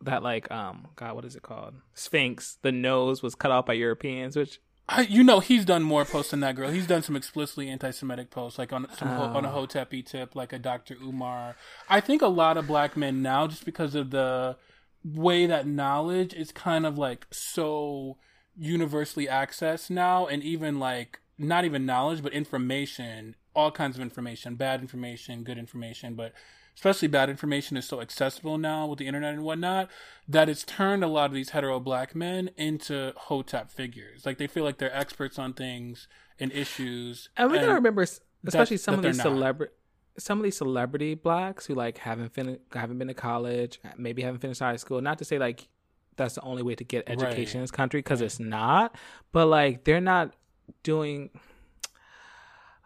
That 0.04 0.22
like 0.22 0.50
um 0.50 0.88
God, 0.96 1.14
what 1.14 1.24
is 1.24 1.36
it 1.36 1.42
called? 1.42 1.74
Sphinx. 1.94 2.58
The 2.62 2.72
nose 2.72 3.22
was 3.22 3.34
cut 3.34 3.50
off 3.50 3.66
by 3.66 3.74
Europeans, 3.74 4.36
which 4.36 4.60
I, 4.88 5.02
you 5.02 5.22
know, 5.22 5.38
he's 5.38 5.64
done 5.64 5.84
more 5.84 6.04
posts 6.04 6.32
than 6.32 6.40
that 6.40 6.56
girl. 6.56 6.70
He's 6.70 6.88
done 6.88 7.02
some 7.02 7.14
explicitly 7.14 7.68
anti-Semitic 7.68 8.30
posts, 8.30 8.58
like 8.58 8.72
on 8.72 8.88
some 8.98 9.08
Oh. 9.08 9.22
on 9.36 9.44
a 9.44 9.48
Hotepi 9.48 10.04
tip, 10.04 10.34
like 10.34 10.52
a 10.52 10.58
Dr. 10.58 10.96
Umar. 11.00 11.54
I 11.88 12.00
think 12.00 12.20
a 12.20 12.26
lot 12.26 12.56
of 12.56 12.66
black 12.66 12.96
men 12.96 13.22
now, 13.22 13.46
just 13.46 13.64
because 13.64 13.94
of 13.94 14.10
the 14.10 14.56
way 15.04 15.46
that 15.46 15.66
knowledge 15.68 16.34
is 16.34 16.50
kind 16.52 16.84
of 16.84 16.98
like 16.98 17.26
so 17.30 18.18
universally 18.56 19.26
accessed 19.26 19.88
now 19.90 20.26
and 20.26 20.42
even 20.42 20.78
like 20.78 21.20
not 21.38 21.64
even 21.64 21.86
knowledge 21.86 22.22
but 22.22 22.32
information 22.32 23.34
all 23.54 23.70
kinds 23.70 23.96
of 23.96 24.02
information 24.02 24.54
bad 24.54 24.80
information 24.80 25.42
good 25.42 25.58
information 25.58 26.14
but 26.14 26.32
especially 26.74 27.08
bad 27.08 27.28
information 27.28 27.76
is 27.76 27.86
so 27.86 28.00
accessible 28.00 28.58
now 28.58 28.86
with 28.86 28.98
the 28.98 29.06
internet 29.06 29.34
and 29.34 29.42
whatnot 29.42 29.90
that 30.26 30.48
it's 30.48 30.64
turned 30.64 31.04
a 31.04 31.06
lot 31.06 31.26
of 31.26 31.34
these 31.34 31.50
hetero 31.50 31.78
black 31.78 32.14
men 32.14 32.50
into 32.56 33.12
hotep 33.16 33.70
figures. 33.70 34.24
Like 34.24 34.38
they 34.38 34.46
feel 34.46 34.64
like 34.64 34.78
they're 34.78 34.94
experts 34.96 35.38
on 35.38 35.52
things 35.52 36.08
and 36.38 36.52
issues 36.52 37.28
and 37.36 37.50
we 37.50 37.58
gotta 37.58 37.74
remember 37.74 38.02
especially 38.46 38.76
some 38.76 38.94
of 38.94 39.02
these 39.02 39.20
celebrity 39.20 39.72
some 40.18 40.38
of 40.38 40.44
these 40.44 40.56
celebrity 40.56 41.14
blacks 41.14 41.66
who 41.66 41.74
like 41.74 41.98
haven't 41.98 42.34
fin- 42.34 42.58
haven't 42.74 42.98
been 42.98 43.08
to 43.08 43.14
college 43.14 43.80
maybe 43.96 44.22
haven't 44.22 44.40
finished 44.40 44.60
high 44.60 44.76
school. 44.76 45.00
Not 45.00 45.18
to 45.18 45.24
say 45.24 45.38
like 45.38 45.68
that's 46.16 46.34
the 46.34 46.42
only 46.42 46.62
way 46.62 46.74
to 46.74 46.84
get 46.84 47.04
education 47.06 47.58
in 47.58 47.62
this 47.62 47.70
country 47.70 48.00
because 48.00 48.20
it's 48.20 48.38
not 48.38 48.94
but 49.32 49.46
like 49.46 49.84
they're 49.84 50.00
not 50.00 50.34
doing 50.82 51.30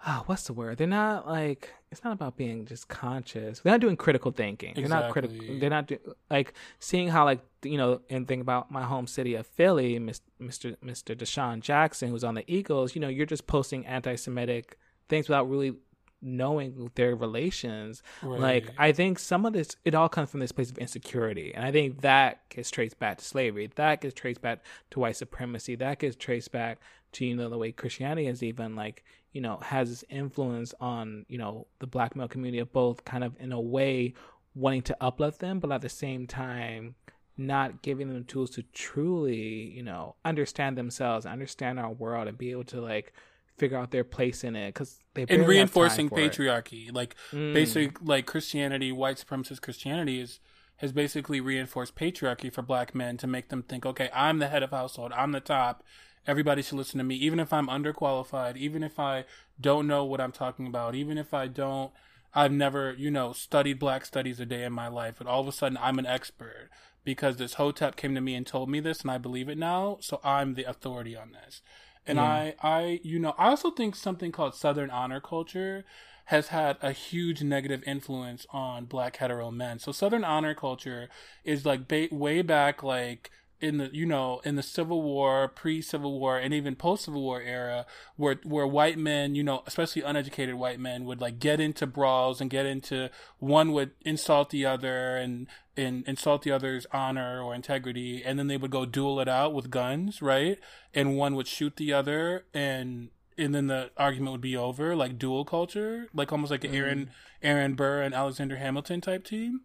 ah, 0.07 0.23
what's 0.27 0.45
the 0.45 0.53
word? 0.53 0.79
They're 0.79 0.87
not 0.87 1.27
like 1.27 1.73
it's 1.93 2.03
not 2.03 2.13
about 2.13 2.37
being 2.37 2.67
just 2.67 2.89
conscious. 2.89 3.61
They're 3.61 3.73
not 3.73 3.81
doing 3.81 3.97
critical 3.97 4.33
thinking. 4.33 4.75
They're 4.75 4.89
not 4.89 5.13
critical 5.13 5.37
they're 5.61 5.71
not 5.71 5.87
do- 5.87 6.15
like 6.31 6.55
seeing 6.79 7.09
how 7.09 7.25
like 7.25 7.41
you 7.63 7.79
know 7.79 8.01
and 8.11 8.27
think 8.27 8.43
about 8.43 8.71
my 8.71 8.83
home 8.83 9.07
city 9.07 9.35
of 9.35 9.47
philly 9.47 9.99
mr 9.99 10.21
mr 10.41 11.17
desean 11.17 11.61
jackson 11.61 12.11
who's 12.11 12.23
on 12.23 12.35
the 12.35 12.45
eagles 12.47 12.95
you 12.95 13.01
know 13.01 13.09
you're 13.09 13.27
just 13.27 13.47
posting 13.47 13.85
anti-semitic 13.87 14.79
things 15.09 15.29
without 15.29 15.49
really 15.49 15.75
knowing 16.23 16.91
their 16.95 17.15
relations. 17.15 18.03
Like 18.23 18.71
i 18.79 18.93
think 18.93 19.19
some 19.19 19.47
of 19.47 19.53
this 19.53 19.77
it 19.85 19.95
all 19.95 20.09
comes 20.09 20.31
from 20.31 20.41
this 20.41 20.53
place 20.53 20.71
of 20.71 20.79
insecurity. 20.79 21.53
And 21.55 21.65
i 21.65 21.71
think 21.71 22.01
that 22.03 22.49
gets 22.49 22.71
traced 22.71 22.99
back 22.99 23.19
to 23.19 23.25
slavery. 23.25 23.71
That 23.75 24.01
gets 24.01 24.15
traced 24.15 24.43
back 24.43 24.65
to 24.91 25.01
white 25.01 25.17
supremacy. 25.17 25.77
That 25.77 25.99
gets 25.99 26.17
traced 26.17 26.53
back 26.53 26.79
to 27.13 27.25
you 27.25 27.37
know 27.37 27.49
the 27.49 27.57
way 27.59 27.73
christianity 27.73 28.27
is 28.27 28.43
even 28.43 28.77
like 28.77 29.05
you 29.37 29.43
know 29.43 29.57
has 29.75 29.91
this 29.91 30.05
influence 30.09 30.73
on 30.81 31.27
you 31.29 31.37
know 31.43 31.67
the 31.83 31.87
black 31.87 32.17
male 32.17 32.27
community 32.35 32.59
of 32.59 32.73
both 32.73 33.05
kind 33.05 33.23
of 33.23 33.33
in 33.39 33.53
a 33.53 33.61
way 33.61 34.15
wanting 34.55 34.81
to 34.91 34.97
uplift 35.09 35.39
them 35.41 35.61
but 35.61 35.71
at 35.71 35.83
the 35.83 35.91
same 35.91 36.27
time 36.27 36.95
not 37.37 37.83
giving 37.83 38.09
them 38.09 38.25
tools 38.25 38.49
to 38.57 38.63
truly 38.73 39.71
you 39.79 39.83
know 39.83 40.17
understand 40.25 40.79
themselves 40.79 41.27
understand 41.27 41.79
our 41.79 41.91
world 41.93 42.29
and 42.29 42.39
be 42.39 42.51
able 42.51 42.65
to 42.65 42.81
like 42.81 43.13
figure 43.59 43.77
out 43.77 43.91
their 43.91 44.05
place 44.05 44.43
in 44.43 44.57
it 44.57 44.69
because 44.73 44.99
they 45.15 45.27
and 45.29 45.47
reinforcing 45.47 46.09
for 46.09 46.19
it. 46.19 46.33
patriarchy 46.33 46.83
like 46.95 47.15
Mm. 47.33 47.53
basic 47.53 47.99
like 48.03 48.25
christianity 48.27 48.91
white 48.91 49.19
supremacist 49.25 49.61
christianity 49.61 50.19
is 50.21 50.41
has 50.77 50.93
basically 50.93 51.41
reinforced 51.41 51.95
patriarchy 51.95 52.51
for 52.53 52.63
black 52.63 52.95
men 52.95 53.17
to 53.19 53.27
make 53.27 53.49
them 53.51 53.63
think 53.63 53.85
okay 53.85 54.09
i'm 54.15 54.39
the 54.39 54.49
head 54.49 54.63
of 54.63 54.71
household 54.71 55.13
i'm 55.13 55.33
the 55.33 55.41
top 55.41 55.83
everybody 56.27 56.63
should 56.63 56.79
listen 56.79 56.99
to 56.99 57.05
me. 57.05 57.15
Even 57.17 57.41
if 57.41 57.53
i'm 57.53 57.69
underqualified 57.69 58.57
even 58.57 58.83
if 58.83 58.99
i 58.99 59.25
don't 59.61 59.87
know 59.87 60.05
what 60.05 60.21
i'm 60.21 60.33
talking 60.33 60.67
about 60.67 60.95
even 60.95 61.19
if 61.19 61.33
i 61.33 61.47
don't 61.47 61.93
i've 62.35 62.53
never 62.53 62.95
you 62.99 63.11
know 63.11 63.33
studied 63.33 63.79
black 63.79 64.05
studies 64.05 64.41
a 64.41 64.47
day 64.47 64.65
in 64.65 64.73
my 64.73 64.89
life 64.89 65.15
but 65.19 65.27
all 65.27 65.41
of 65.41 65.49
a 65.49 65.53
sudden 65.53 65.79
i'm 65.81 65.99
an 65.99 66.07
expert 66.07 66.69
because 67.05 67.37
this 67.37 67.55
hotep 67.55 67.97
came 67.97 68.15
to 68.15 68.21
me 68.21 68.35
and 68.35 68.47
told 68.47 68.69
me 68.69 68.81
this 68.81 69.01
and 69.03 69.11
i 69.11 69.19
believe 69.19 69.49
it 69.49 69.59
now 69.59 69.97
so 70.01 70.21
i'm 70.25 70.55
the 70.55 70.65
authority 70.65 71.17
on 71.17 71.33
this. 71.33 71.63
And 72.07 72.21
I, 72.21 72.55
I, 72.63 73.01
you 73.03 73.19
know, 73.19 73.35
I 73.37 73.49
also 73.49 73.71
think 73.71 73.97
something 73.97 74.31
called 74.31 74.55
Southern 74.55 74.91
honor 74.91 75.21
culture 75.21 75.85
has 76.27 76.49
had 76.49 76.77
a 76.83 76.93
huge 76.93 77.43
negative 77.43 77.83
influence 77.87 78.47
on 78.51 78.85
black 78.85 79.17
hetero 79.17 79.51
men. 79.51 79.79
So 79.79 79.93
Southern 79.93 80.25
honor 80.25 80.55
culture 80.55 81.09
is 81.45 81.67
like 81.67 81.89
ba- 81.89 82.09
way 82.13 82.43
back, 82.43 82.83
like 82.83 83.31
in 83.61 83.79
the, 83.79 83.91
you 83.93 84.07
know, 84.07 84.41
in 84.45 84.57
the 84.57 84.63
Civil 84.63 85.03
War, 85.03 85.49
pre-Civil 85.49 86.19
War, 86.19 86.39
and 86.39 86.53
even 86.53 86.77
post-Civil 86.77 87.23
War 87.23 87.41
era, 87.41 87.87
where 88.17 88.37
where 88.45 88.67
white 88.67 88.99
men, 88.99 89.35
you 89.35 89.43
know, 89.43 89.63
especially 89.67 90.03
uneducated 90.03 90.57
white 90.57 90.81
men, 90.81 91.05
would 91.05 91.21
like 91.21 91.39
get 91.39 91.61
into 91.61 91.87
brawls 91.87 92.41
and 92.41 92.51
get 92.51 92.67
into 92.67 93.11
one 93.39 93.73
would 93.73 93.93
insult 94.03 94.51
the 94.51 94.67
other 94.67 95.17
and 95.17 95.47
and 95.77 96.05
insult 96.07 96.43
the 96.43 96.51
other's 96.51 96.87
honor 96.93 97.41
or 97.41 97.55
integrity, 97.55 98.23
and 98.25 98.39
then 98.39 98.47
they 98.47 98.57
would 98.57 98.71
go 98.71 98.85
duel 98.85 99.21
it 99.21 99.29
out 99.29 99.55
with 99.55 99.71
guns, 99.71 100.23
right? 100.23 100.59
And 100.95 101.17
one 101.17 101.35
would 101.35 101.47
shoot 101.47 101.77
the 101.77 101.93
other, 101.93 102.45
and 102.55 103.11
and 103.39 103.55
then 103.55 103.67
the 103.67 103.91
argument 103.97 104.33
would 104.33 104.41
be 104.41 104.57
over, 104.57 104.97
like 104.97 105.19
duel 105.19 105.45
culture, 105.45 106.09
like 106.15 106.33
almost 106.33 106.51
like 106.51 106.65
an 106.65 106.71
mm-hmm. 106.71 106.79
Aaron 106.79 107.11
Aaron 107.43 107.75
Burr 107.75 108.03
and 108.03 108.15
Alexander 108.15 108.57
Hamilton 108.57 109.01
type 109.01 109.25
team. 109.25 109.63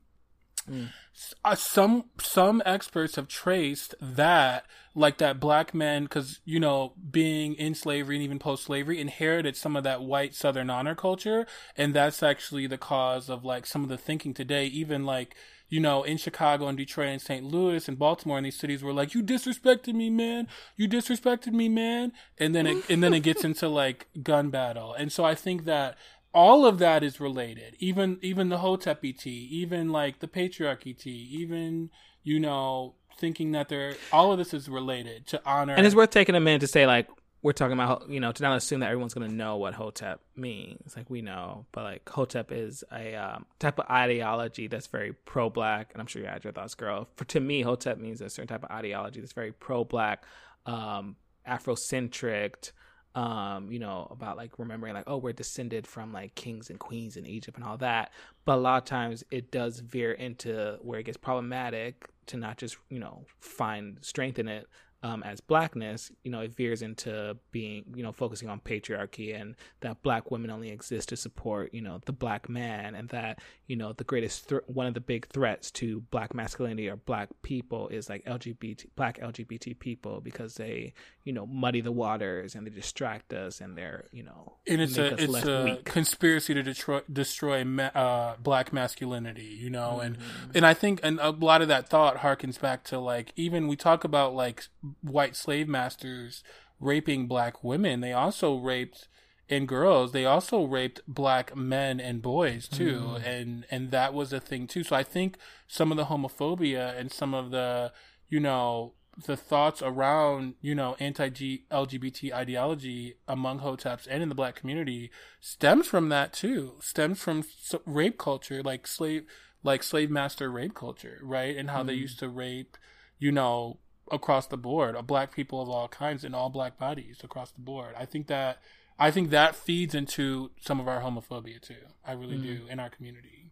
S- 0.69 1.33
Uh, 1.43 1.55
some 1.55 2.05
some 2.19 2.61
experts 2.65 3.15
have 3.15 3.27
traced 3.27 3.95
that 4.01 4.65
like 4.95 5.17
that 5.19 5.39
black 5.39 5.73
men 5.73 6.03
because 6.03 6.39
you 6.45 6.59
know 6.59 6.93
being 7.11 7.53
in 7.55 7.73
slavery 7.75 8.15
and 8.15 8.23
even 8.23 8.39
post 8.39 8.63
slavery 8.65 8.99
inherited 8.99 9.55
some 9.55 9.75
of 9.75 9.83
that 9.83 10.01
white 10.01 10.33
southern 10.35 10.69
honor 10.69 10.95
culture 10.95 11.45
and 11.77 11.93
that's 11.93 12.21
actually 12.23 12.67
the 12.67 12.77
cause 12.77 13.29
of 13.29 13.43
like 13.45 13.65
some 13.65 13.83
of 13.83 13.89
the 13.89 13.97
thinking 13.97 14.33
today. 14.33 14.65
Even 14.67 15.05
like 15.05 15.35
you 15.69 15.79
know 15.79 16.03
in 16.03 16.17
chicago 16.17 16.67
and 16.67 16.77
detroit 16.77 17.07
and 17.09 17.21
st 17.21 17.45
louis 17.45 17.87
and 17.87 17.97
baltimore 17.97 18.37
and 18.37 18.45
these 18.45 18.59
cities 18.59 18.83
were 18.83 18.91
like 18.93 19.13
you 19.13 19.23
disrespected 19.23 19.93
me 19.93 20.09
man. 20.09 20.47
You 20.77 20.87
disrespected 20.87 21.53
me 21.53 21.69
man. 21.69 22.11
And 22.37 22.53
then 22.55 22.67
it 22.67 22.89
and 22.89 23.01
then 23.03 23.13
it 23.13 23.21
gets 23.21 23.43
into 23.43 23.67
like 23.67 24.07
gun 24.21 24.49
battle. 24.49 24.93
And 24.93 25.11
so 25.11 25.23
i 25.23 25.35
think 25.35 25.65
that 25.65 25.97
all 26.33 26.65
of 26.65 26.79
that 26.79 27.03
is 27.03 27.19
related. 27.19 27.75
Even 27.79 28.17
even 28.21 28.49
the 28.49 28.59
Hotep 28.59 29.03
ET, 29.03 29.25
even 29.25 29.91
like 29.91 30.19
the 30.19 30.27
patriarchy 30.27 30.97
T, 30.97 31.09
even 31.09 31.89
you 32.23 32.39
know 32.39 32.95
thinking 33.17 33.51
that 33.51 33.69
they're 33.69 33.95
all 34.11 34.31
of 34.31 34.37
this 34.37 34.53
is 34.53 34.67
related 34.67 35.27
to 35.27 35.41
honor. 35.45 35.75
And 35.75 35.85
it's 35.85 35.95
worth 35.95 36.09
taking 36.09 36.35
a 36.35 36.39
minute 36.39 36.61
to 36.61 36.67
say, 36.67 36.85
like, 36.87 37.07
we're 37.43 37.53
talking 37.53 37.73
about, 37.73 38.09
you 38.09 38.19
know, 38.19 38.31
to 38.31 38.43
not 38.43 38.55
assume 38.57 38.81
that 38.81 38.87
everyone's 38.87 39.13
going 39.13 39.29
to 39.29 39.35
know 39.35 39.57
what 39.57 39.73
Hotep 39.73 40.21
means. 40.35 40.95
Like, 40.95 41.09
we 41.09 41.21
know, 41.21 41.65
but 41.71 41.83
like, 41.83 42.07
Hotep 42.07 42.51
is 42.51 42.83
a 42.91 43.15
um, 43.15 43.45
type 43.59 43.79
of 43.79 43.85
ideology 43.89 44.67
that's 44.67 44.87
very 44.87 45.13
pro 45.13 45.49
black. 45.49 45.91
And 45.93 46.01
I'm 46.01 46.07
sure 46.07 46.21
you 46.21 46.27
had 46.27 46.43
your 46.43 46.53
thoughts, 46.53 46.75
girl. 46.75 47.07
For 47.15 47.25
To 47.25 47.39
me, 47.39 47.61
Hotep 47.61 47.97
means 47.97 48.21
a 48.21 48.29
certain 48.29 48.47
type 48.47 48.63
of 48.63 48.71
ideology 48.71 49.21
that's 49.21 49.33
very 49.33 49.51
pro 49.51 49.83
black, 49.83 50.23
um, 50.65 51.15
Afrocentric, 51.47 52.71
um, 53.15 53.71
you 53.71 53.79
know, 53.79 54.07
about 54.11 54.37
like 54.37 54.57
remembering, 54.57 54.93
like, 54.93 55.03
oh, 55.07 55.17
we're 55.17 55.33
descended 55.33 55.85
from 55.85 56.13
like 56.13 56.35
kings 56.35 56.69
and 56.69 56.79
queens 56.79 57.17
in 57.17 57.25
Egypt 57.25 57.57
and 57.57 57.65
all 57.65 57.77
that. 57.77 58.11
But 58.45 58.55
a 58.55 58.61
lot 58.61 58.77
of 58.77 58.85
times 58.85 59.23
it 59.31 59.51
does 59.51 59.79
veer 59.79 60.13
into 60.13 60.77
where 60.81 60.99
it 60.99 61.03
gets 61.03 61.17
problematic 61.17 62.09
to 62.27 62.37
not 62.37 62.57
just, 62.57 62.77
you 62.89 62.99
know, 62.99 63.25
find 63.39 63.97
strength 64.01 64.39
in 64.39 64.47
it 64.47 64.67
um, 65.03 65.23
as 65.23 65.41
blackness, 65.41 66.11
you 66.23 66.29
know, 66.31 66.41
it 66.41 66.55
veers 66.55 66.81
into 66.81 67.35
being, 67.51 67.85
you 67.95 68.03
know, 68.03 68.11
focusing 68.11 68.49
on 68.49 68.59
patriarchy 68.59 69.39
and 69.39 69.55
that 69.79 70.03
black 70.03 70.29
women 70.29 70.51
only 70.51 70.69
exist 70.69 71.09
to 71.09 71.17
support, 71.17 71.73
you 71.73 71.81
know, 71.81 71.99
the 72.05 72.11
black 72.11 72.47
man, 72.49 72.93
and 72.93 73.09
that, 73.09 73.39
you 73.67 73.75
know, 73.75 73.93
the 73.93 74.03
greatest, 74.03 74.47
thr 74.49 74.57
one 74.67 74.85
of 74.85 74.93
the 74.93 74.99
big 75.01 75.27
threats 75.27 75.71
to 75.71 76.01
black 76.11 76.33
masculinity 76.35 76.87
or 76.87 76.95
black 76.97 77.29
people 77.41 77.87
is 77.89 78.09
like 78.09 78.23
LGBT, 78.25 78.85
black 78.95 79.19
LGBT 79.19 79.77
people 79.79 80.21
because 80.21 80.55
they, 80.55 80.93
you 81.23 81.33
know, 81.33 81.45
muddy 81.47 81.81
the 81.81 81.91
waters 81.91 82.53
and 82.55 82.65
they 82.67 82.71
distract 82.71 83.33
us 83.33 83.59
and 83.59 83.75
they're, 83.77 84.05
you 84.11 84.23
know, 84.23 84.53
and 84.67 84.81
it's 84.81 84.97
a 84.97 85.15
it's 85.21 85.45
a 85.45 85.63
weak. 85.63 85.85
conspiracy 85.85 86.53
to 86.53 86.61
destroy 86.61 87.01
destroy 87.11 87.63
ma- 87.63 87.91
uh, 87.95 88.35
black 88.37 88.71
masculinity, 88.71 89.45
you 89.59 89.69
know, 89.71 89.99
and 89.99 90.11
Mm-hmm. 90.11 90.51
and 90.55 90.65
I 90.65 90.73
think 90.73 90.99
and 91.03 91.19
a 91.19 91.31
lot 91.31 91.61
of 91.61 91.67
that 91.69 91.89
thought 91.89 92.17
harkens 92.17 92.59
back 92.59 92.83
to 92.85 92.99
like 92.99 93.31
even 93.35 93.67
we 93.67 93.75
talk 93.75 94.03
about 94.03 94.35
like 94.35 94.67
white 95.01 95.35
slave 95.35 95.67
masters 95.67 96.43
raping 96.79 97.27
black 97.27 97.63
women, 97.63 98.01
they 98.01 98.13
also 98.13 98.55
raped 98.57 99.07
and 99.49 99.67
girls 99.67 100.13
they 100.13 100.25
also 100.25 100.63
raped 100.63 101.01
black 101.07 101.55
men 101.55 101.99
and 101.99 102.21
boys 102.21 102.67
too. 102.69 102.99
Mm-hmm. 103.01 103.25
and 103.27 103.65
and 103.69 103.91
that 103.91 104.13
was 104.13 104.31
a 104.31 104.39
thing 104.39 104.65
too. 104.65 104.83
So 104.83 104.95
i 104.95 105.03
think 105.03 105.37
some 105.67 105.91
of 105.91 105.97
the 105.97 106.05
homophobia 106.05 106.97
and 106.97 107.11
some 107.11 107.33
of 107.33 107.51
the 107.51 107.91
you 108.29 108.39
know 108.39 108.93
the 109.25 109.35
thoughts 109.35 109.81
around 109.81 110.53
you 110.61 110.73
know 110.73 110.95
anti 110.99 111.65
lgbt 111.69 112.31
ideology 112.33 113.15
among 113.27 113.59
hoteps 113.59 114.07
and 114.09 114.23
in 114.23 114.29
the 114.29 114.35
black 114.35 114.55
community 114.55 115.11
stems 115.41 115.85
from 115.85 116.07
that 116.09 116.31
too. 116.31 116.75
Stems 116.79 117.19
from 117.19 117.39
s- 117.39 117.75
rape 117.85 118.17
culture 118.17 118.63
like 118.63 118.87
slave 118.87 119.23
like 119.63 119.83
slave 119.83 120.09
master 120.09 120.49
rape 120.49 120.73
culture 120.73 121.19
right? 121.23 121.55
And 121.57 121.69
how 121.69 121.83
they 121.83 121.93
used 121.93 122.19
to 122.19 122.29
rape 122.29 122.77
you 123.19 123.33
know 123.33 123.79
across 124.11 124.47
the 124.47 124.57
board 124.57 124.95
of 124.95 125.07
black 125.07 125.33
people 125.33 125.61
of 125.61 125.69
all 125.69 125.87
kinds 125.87 126.23
in 126.23 126.33
all 126.33 126.49
black 126.49 126.77
bodies 126.77 127.19
across 127.23 127.51
the 127.51 127.61
board. 127.61 127.93
I 127.97 128.05
think 128.05 128.27
that 128.27 128.59
i 128.99 129.09
think 129.09 129.29
that 129.31 129.55
feeds 129.55 129.95
into 129.95 130.51
some 130.59 130.79
of 130.79 130.87
our 130.87 131.01
homophobia 131.01 131.59
too. 131.61 131.83
I 132.05 132.11
really 132.11 132.37
do 132.37 132.67
in 132.69 132.79
our 132.79 132.89
community. 132.89 133.51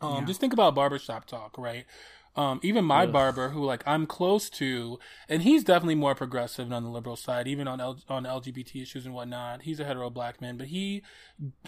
Um 0.00 0.14
Yeah. 0.20 0.24
just 0.24 0.40
think 0.40 0.52
about 0.52 0.74
barbershop 0.74 1.26
talk 1.26 1.56
right? 1.58 1.84
Um 2.36 2.58
even 2.64 2.84
my 2.84 3.04
Ugh. 3.04 3.12
barber 3.12 3.50
who 3.50 3.64
like 3.64 3.84
i'm 3.86 4.06
close 4.06 4.50
to 4.50 4.98
and 5.28 5.42
he's 5.42 5.62
definitely 5.62 5.94
more 5.94 6.14
progressive 6.16 6.72
on 6.72 6.82
the 6.82 6.88
liberal 6.90 7.14
side 7.14 7.46
even 7.46 7.68
on 7.68 7.80
L- 7.80 8.00
on 8.08 8.24
lgbt 8.24 8.82
issues 8.82 9.06
and 9.06 9.14
whatnot. 9.14 9.62
He's 9.62 9.78
a 9.78 9.84
hetero 9.84 10.10
black 10.10 10.40
man 10.40 10.56
but 10.56 10.68
he 10.68 11.02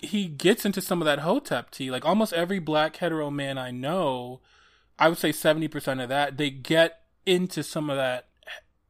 he 0.03 0.27
gets 0.27 0.65
into 0.65 0.81
some 0.81 1.01
of 1.01 1.07
that 1.07 1.21
hotep 1.21 1.71
tea. 1.71 1.91
Like 1.91 2.05
almost 2.05 2.33
every 2.33 2.59
black 2.59 2.97
hetero 2.97 3.31
man 3.31 3.59
i 3.59 3.71
know 3.71 4.41
I 4.99 5.09
would 5.11 5.19
say 5.19 5.31
seventy 5.31 5.69
percent 5.69 6.01
of 6.01 6.09
that 6.09 6.39
they 6.39 6.51
get 6.51 7.03
into 7.27 7.63
some 7.63 7.91
of 7.91 7.97
that 7.97 8.27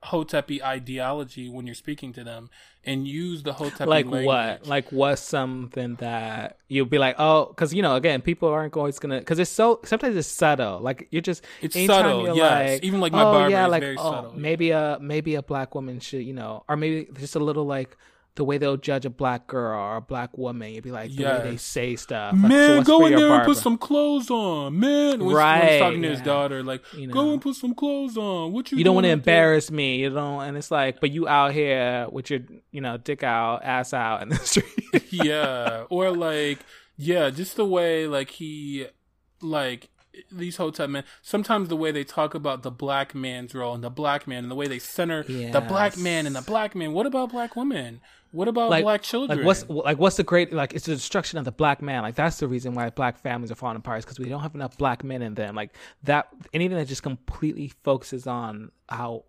Hotepi 0.05 0.62
ideology 0.62 1.49
when 1.49 1.66
you're 1.66 1.74
speaking 1.74 2.12
to 2.12 2.22
them 2.22 2.49
and 2.84 3.09
use 3.09 3.43
the 3.43 3.53
Hotepi 3.53 3.87
language. 3.87 3.89
like 3.89 4.05
language. 4.07 4.26
what? 4.26 4.66
Like 4.66 4.93
what's 4.93 5.22
something 5.22 5.97
that 5.97 6.59
you'll 6.68 6.87
be 6.87 6.99
like, 6.99 7.16
oh, 7.18 7.47
because 7.47 7.74
you 7.74 7.82
know, 7.82 7.97
again, 7.97 8.22
people 8.22 8.49
aren't 8.49 8.76
always 8.76 8.99
gonna 8.99 9.18
because 9.18 9.39
it's 9.39 9.51
so 9.51 9.80
sometimes 9.84 10.16
it's 10.16 10.28
subtle. 10.28 10.80
Like 10.80 11.09
you're 11.11 11.22
just 11.22 11.45
It's 11.61 11.74
subtle, 11.87 12.37
yes. 12.37 12.70
Like, 12.70 12.84
Even 12.84 13.01
like 13.01 13.12
my 13.12 13.22
oh, 13.22 13.32
barber 13.32 13.51
yeah, 13.51 13.66
is 13.66 13.70
like, 13.70 13.82
very 13.82 13.97
oh, 13.99 14.12
subtle. 14.12 14.34
Maybe 14.39 14.70
a 14.70 14.99
maybe 15.01 15.34
a 15.34 15.43
black 15.43 15.74
woman 15.74 15.99
should 15.99 16.22
you 16.22 16.34
know, 16.34 16.64
or 16.68 16.76
maybe 16.76 17.09
just 17.18 17.34
a 17.34 17.41
little 17.41 17.64
like. 17.64 17.97
The 18.37 18.45
way 18.45 18.59
they'll 18.59 18.76
judge 18.76 19.05
a 19.05 19.11
black 19.11 19.47
girl 19.47 19.78
or 19.80 19.97
a 19.97 20.01
black 20.01 20.37
woman, 20.39 20.72
you'd 20.72 20.84
be 20.84 20.93
like 20.93 21.11
the 21.14 21.24
way 21.24 21.41
they 21.43 21.57
say 21.57 21.97
stuff. 21.97 22.32
Like, 22.34 22.51
Man, 22.51 22.82
go 22.84 23.07
in 23.07 23.14
there 23.16 23.32
and 23.32 23.45
put 23.45 23.57
some 23.57 23.76
clothes 23.78 24.30
on, 24.30 24.78
man. 24.78 25.18
When, 25.18 25.26
when 25.28 25.37
Right, 25.37 25.70
he's 25.72 25.80
talking 25.80 26.03
to 26.03 26.11
his 26.11 26.20
daughter, 26.20 26.62
like, 26.62 26.82
You 26.95 27.07
know, 27.09 27.14
go 27.14 27.32
and 27.32 27.41
put 27.43 27.57
some 27.57 27.74
clothes 27.74 28.16
on. 28.16 28.53
What 28.53 28.70
you? 28.70 28.78
you 28.78 28.84
don't 28.84 28.95
want 28.95 29.05
to 29.05 29.09
there? 29.09 29.14
embarrass 29.14 29.70
me, 29.70 29.97
you 29.97 30.11
don't, 30.11 30.43
and 30.43 30.57
it's 30.57 30.70
like, 30.70 31.01
but 31.01 31.11
you 31.11 31.26
out 31.26 31.53
here 31.53 32.07
with 32.12 32.30
your, 32.30 32.41
you 32.70 32.80
know, 32.80 32.97
dick 32.99 33.22
out, 33.22 33.64
ass 33.64 33.93
out 33.95 34.22
in 34.22 34.28
the 34.28 34.37
street. 34.45 35.05
yeah, 35.11 35.84
or 35.89 36.11
like, 36.11 36.59
yeah, 36.97 37.30
just 37.30 37.57
the 37.57 37.64
way 37.64 38.07
like 38.07 38.30
he, 38.30 38.87
like 39.41 39.89
these 40.32 40.57
hotep 40.57 40.89
men. 40.89 41.05
Sometimes 41.22 41.68
the 41.68 41.76
way 41.76 41.91
they 41.91 42.05
talk 42.05 42.34
about 42.34 42.62
the 42.62 42.70
black 42.70 43.14
man's 43.14 43.55
role 43.55 43.74
and 43.74 43.84
the 43.84 43.91
black 43.91 44.26
man, 44.26 44.45
and 44.45 44.51
the 44.51 44.55
way 44.55 44.66
they 44.66 44.78
center 44.78 45.22
the 45.22 45.61
black 45.66 45.97
man 45.99 46.26
and 46.26 46.34
the 46.34 46.41
black 46.43 46.74
man. 46.74 46.93
What 46.93 47.07
about 47.07 47.30
black 47.30 47.55
women? 47.57 48.01
What 48.37 48.49
about 48.49 48.68
like 48.68 48.84
black 48.84 49.03
children? 49.03 49.39
Like 49.39 49.47
what's 49.47 49.68
like 49.68 49.99
what's 49.99 50.16
the 50.16 50.22
great 50.22 50.53
like 50.53 50.74
it's 50.74 50.84
the 50.84 50.95
destruction 50.95 51.39
of 51.39 51.47
the 51.47 51.53
black 51.53 51.80
man. 51.80 52.03
Like 52.03 52.16
that's 52.16 52.39
the 52.39 52.47
reason 52.47 52.74
why 52.74 52.91
black 52.91 53.18
families 53.18 53.51
are 53.51 53.55
falling 53.55 53.78
apart 53.78 54.01
is 54.01 54.05
because 54.05 54.18
we 54.18 54.28
don't 54.28 54.43
have 54.43 54.55
enough 54.55 54.76
black 54.76 55.03
men 55.03 55.22
in 55.22 55.34
them. 55.34 55.55
Like 55.55 55.70
that 56.03 56.28
anything 56.53 56.76
that 56.76 56.87
just 56.87 57.03
completely 57.03 57.68
focuses 57.82 58.26
on 58.26 58.72
how 58.91 59.24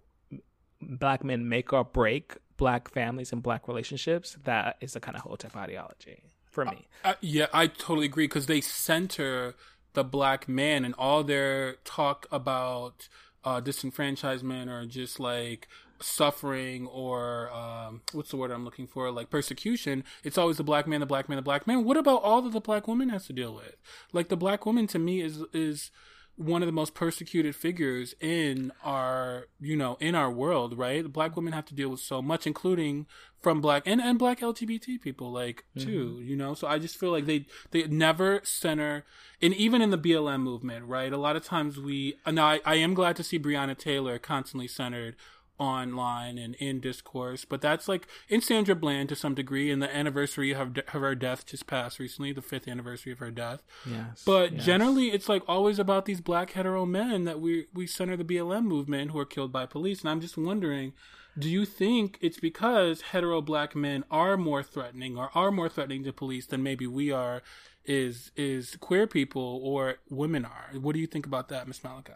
black 0.81 1.23
men 1.23 1.47
make 1.47 1.71
or 1.71 1.85
break 1.85 2.35
black 2.57 2.91
families 2.91 3.31
and 3.31 3.41
black 3.41 3.69
relationships. 3.69 4.37
That 4.43 4.75
is 4.81 4.91
the 4.91 4.99
kind 4.99 5.15
of 5.15 5.23
Hotep 5.23 5.55
ideology 5.55 6.23
for 6.45 6.65
me. 6.65 6.87
Uh, 7.05 7.13
yeah, 7.21 7.47
I 7.53 7.67
totally 7.67 8.07
agree 8.07 8.25
because 8.25 8.47
they 8.47 8.59
center 8.59 9.55
the 9.93 10.03
black 10.03 10.49
man 10.49 10.83
and 10.83 10.93
all 10.97 11.23
their 11.23 11.75
talk 11.85 12.27
about 12.29 13.07
uh, 13.45 13.61
disenfranchisement 13.61 14.67
or 14.67 14.85
just 14.85 15.17
like 15.17 15.69
suffering 15.99 16.87
or 16.87 17.51
um, 17.51 18.01
what's 18.11 18.29
the 18.29 18.37
word 18.37 18.51
I'm 18.51 18.65
looking 18.65 18.87
for, 18.87 19.11
like 19.11 19.29
persecution. 19.29 20.03
It's 20.23 20.37
always 20.37 20.57
the 20.57 20.63
black 20.63 20.87
man, 20.87 20.99
the 20.99 21.05
black 21.05 21.29
man, 21.29 21.37
the 21.37 21.41
black 21.41 21.67
man. 21.67 21.83
What 21.83 21.97
about 21.97 22.23
all 22.23 22.41
that 22.41 22.53
the 22.53 22.61
black 22.61 22.87
woman 22.87 23.09
has 23.09 23.27
to 23.27 23.33
deal 23.33 23.53
with? 23.53 23.75
Like 24.13 24.29
the 24.29 24.37
black 24.37 24.65
woman 24.65 24.87
to 24.87 24.99
me 24.99 25.21
is 25.21 25.43
is 25.53 25.91
one 26.37 26.61
of 26.61 26.67
the 26.67 26.71
most 26.71 26.93
persecuted 26.93 27.55
figures 27.55 28.13
in 28.21 28.71
our 28.83 29.47
you 29.59 29.75
know 29.75 29.97
in 29.99 30.13
our 30.13 30.29
world 30.29 30.77
right 30.77 31.11
black 31.11 31.35
women 31.35 31.51
have 31.51 31.65
to 31.65 31.73
deal 31.73 31.89
with 31.89 31.99
so 31.99 32.21
much 32.21 32.45
including 32.45 33.07
from 33.41 33.59
black 33.59 33.81
and, 33.87 33.99
and 33.99 34.19
black 34.19 34.39
lgbt 34.39 35.01
people 35.01 35.31
like 35.31 35.65
too 35.79 36.21
you 36.23 36.35
know 36.35 36.53
so 36.53 36.67
i 36.67 36.77
just 36.77 36.95
feel 36.95 37.11
like 37.11 37.25
they 37.25 37.47
they 37.71 37.87
never 37.87 38.39
center 38.43 39.03
and 39.41 39.55
even 39.55 39.81
in 39.81 39.89
the 39.89 39.97
blm 39.97 40.41
movement 40.41 40.85
right 40.85 41.11
a 41.11 41.17
lot 41.17 41.35
of 41.35 41.43
times 41.43 41.79
we 41.79 42.15
and 42.23 42.39
i, 42.39 42.59
I 42.63 42.75
am 42.75 42.93
glad 42.93 43.15
to 43.15 43.23
see 43.23 43.39
breonna 43.39 43.75
taylor 43.75 44.19
constantly 44.19 44.67
centered 44.67 45.15
online 45.59 46.37
and 46.37 46.55
in 46.55 46.79
discourse 46.79 47.43
but 47.45 47.61
that's 47.61 47.87
like 47.87 48.07
in 48.29 48.41
sandra 48.41 48.75
bland 48.75 49.09
to 49.09 49.15
some 49.15 49.33
degree 49.33 49.71
and 49.71 49.81
the 49.81 49.95
anniversary 49.95 50.51
of, 50.53 50.77
of 50.77 51.01
her 51.01 51.15
death 51.15 51.45
just 51.45 51.65
passed 51.67 51.99
recently 51.99 52.31
the 52.31 52.41
fifth 52.41 52.67
anniversary 52.67 53.11
of 53.11 53.19
her 53.19 53.31
death 53.31 53.63
Yes, 53.85 54.23
but 54.25 54.53
yes. 54.53 54.65
generally, 54.65 55.11
it's 55.11 55.29
like 55.29 55.43
always 55.47 55.79
about 55.79 56.05
these 56.05 56.21
black 56.21 56.51
hetero 56.51 56.85
men 56.85 57.23
that 57.23 57.39
we 57.39 57.67
we 57.73 57.87
center 57.87 58.15
the 58.17 58.23
BLM 58.23 58.63
movement 58.65 59.11
who 59.11 59.19
are 59.19 59.25
killed 59.25 59.51
by 59.51 59.65
police. 59.65 60.01
And 60.01 60.09
I'm 60.09 60.21
just 60.21 60.37
wondering, 60.37 60.93
do 61.37 61.49
you 61.49 61.65
think 61.65 62.17
it's 62.21 62.39
because 62.39 63.01
hetero 63.01 63.41
black 63.41 63.75
men 63.75 64.03
are 64.11 64.37
more 64.37 64.63
threatening 64.63 65.17
or 65.17 65.29
are 65.35 65.51
more 65.51 65.69
threatening 65.69 66.03
to 66.03 66.13
police 66.13 66.45
than 66.45 66.63
maybe 66.63 66.87
we 66.87 67.11
are? 67.11 67.41
Is 67.85 68.31
is 68.35 68.75
queer 68.77 69.07
people 69.07 69.61
or 69.63 69.95
women 70.09 70.45
are? 70.45 70.71
What 70.79 70.93
do 70.93 70.99
you 70.99 71.07
think 71.07 71.25
about 71.25 71.47
that, 71.49 71.67
Miss 71.67 71.83
Malachi? 71.83 72.13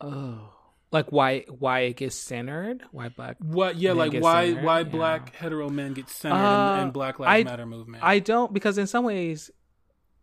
oh, 0.00 0.52
like 0.92 1.10
why 1.10 1.44
why 1.48 1.80
it 1.80 1.96
gets 1.96 2.14
centered? 2.14 2.82
Why 2.92 3.08
black? 3.08 3.36
What? 3.40 3.76
Yeah, 3.76 3.92
like 3.92 4.12
why 4.14 4.46
centered? 4.48 4.64
why 4.64 4.78
Yeah. 4.78 4.84
black 4.84 5.34
hetero 5.34 5.68
men 5.70 5.94
get 5.94 6.08
centered 6.08 6.36
Uh, 6.36 6.76
in, 6.80 6.86
in 6.88 6.90
Black 6.92 7.18
Lives 7.18 7.40
I- 7.40 7.50
Matter 7.50 7.66
movement? 7.66 8.04
I 8.04 8.18
don't 8.18 8.52
because 8.52 8.78
in 8.78 8.86
some 8.86 9.04
ways, 9.04 9.50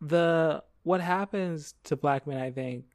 the 0.01 0.63
what 0.83 1.01
happens 1.01 1.73
to 1.85 1.95
black 1.95 2.25
men, 2.25 2.37
I 2.41 2.51
think, 2.51 2.85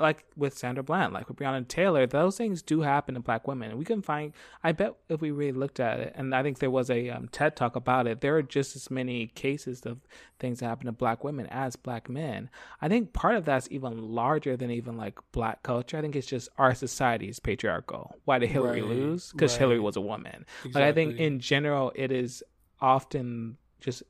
like 0.00 0.24
with 0.36 0.56
Sandra 0.56 0.82
Bland, 0.82 1.12
like 1.12 1.28
with 1.28 1.36
Breonna 1.36 1.66
Taylor, 1.66 2.06
those 2.06 2.36
things 2.36 2.62
do 2.62 2.80
happen 2.80 3.14
to 3.14 3.20
black 3.20 3.46
women. 3.46 3.76
We 3.78 3.84
can 3.84 4.02
find. 4.02 4.32
I 4.64 4.72
bet 4.72 4.96
if 5.08 5.20
we 5.20 5.30
really 5.30 5.52
looked 5.52 5.80
at 5.80 6.00
it, 6.00 6.12
and 6.16 6.34
I 6.34 6.42
think 6.42 6.58
there 6.58 6.70
was 6.70 6.90
a 6.90 7.10
um, 7.10 7.28
TED 7.28 7.56
talk 7.56 7.76
about 7.76 8.06
it. 8.06 8.20
There 8.20 8.36
are 8.36 8.42
just 8.42 8.76
as 8.76 8.90
many 8.90 9.28
cases 9.28 9.82
of 9.86 9.98
things 10.38 10.60
that 10.60 10.66
happen 10.66 10.86
to 10.86 10.92
black 10.92 11.22
women 11.22 11.46
as 11.46 11.76
black 11.76 12.08
men. 12.08 12.48
I 12.80 12.88
think 12.88 13.12
part 13.12 13.36
of 13.36 13.44
that's 13.44 13.68
even 13.70 13.98
larger 14.02 14.56
than 14.56 14.70
even 14.70 14.96
like 14.96 15.18
black 15.32 15.62
culture. 15.62 15.98
I 15.98 16.00
think 16.00 16.16
it's 16.16 16.26
just 16.26 16.48
our 16.58 16.74
society 16.74 17.28
is 17.28 17.38
patriarchal. 17.38 18.16
Why 18.24 18.38
did 18.38 18.48
Hillary 18.50 18.80
Right, 18.80 18.90
lose? 18.90 19.32
Because 19.32 19.52
right. 19.52 19.60
Hillary 19.60 19.80
was 19.80 19.96
a 19.96 20.00
woman. 20.00 20.46
Like 20.64 20.84
I 20.84 20.92
think 20.92 21.18
in 21.18 21.40
general, 21.40 21.92
it 21.94 22.10
is 22.10 22.42
often 22.80 23.58
just 23.80 24.02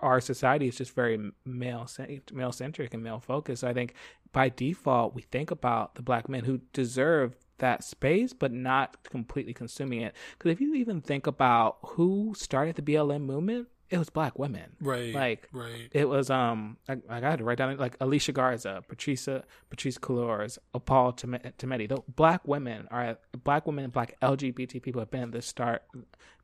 our 0.00 0.20
society 0.20 0.68
is 0.68 0.76
just 0.76 0.94
very 0.94 1.32
male 1.44 1.88
male 2.32 2.52
centric 2.52 2.94
and 2.94 3.02
male 3.02 3.20
focused. 3.20 3.60
So 3.60 3.68
I 3.68 3.72
think 3.74 3.94
by 4.32 4.48
default 4.48 5.14
we 5.14 5.22
think 5.22 5.50
about 5.50 5.94
the 5.94 6.02
black 6.02 6.28
men 6.28 6.44
who 6.44 6.60
deserve 6.72 7.36
that 7.58 7.84
space, 7.84 8.32
but 8.32 8.52
not 8.52 9.02
completely 9.04 9.54
consuming 9.54 10.02
it. 10.02 10.14
Because 10.32 10.52
if 10.52 10.60
you 10.60 10.74
even 10.74 11.00
think 11.00 11.26
about 11.26 11.78
who 11.82 12.34
started 12.36 12.76
the 12.76 12.82
BLM 12.82 13.22
movement, 13.22 13.68
it 13.94 13.98
was 13.98 14.10
black 14.10 14.38
women. 14.38 14.76
right, 14.80 15.14
Like 15.14 15.48
right. 15.52 15.88
it 15.92 16.08
was 16.08 16.28
um 16.30 16.76
I, 16.88 16.96
I 17.08 17.20
got 17.20 17.36
to 17.38 17.44
write 17.44 17.58
down 17.58 17.76
like 17.78 17.96
Alicia 18.00 18.32
Garza, 18.32 18.82
Patricia 18.88 19.44
Patrisse 19.70 19.98
Cullors, 19.98 20.58
Opal 20.74 21.12
Tometi. 21.12 21.88
The 21.88 22.02
black 22.14 22.46
women 22.46 22.88
are 22.90 23.16
black 23.44 23.66
women 23.66 23.84
and 23.84 23.92
black 23.92 24.16
LGBT 24.20 24.82
people 24.82 25.00
have 25.00 25.10
been 25.10 25.22
at 25.22 25.32
the 25.32 25.42
start, 25.42 25.82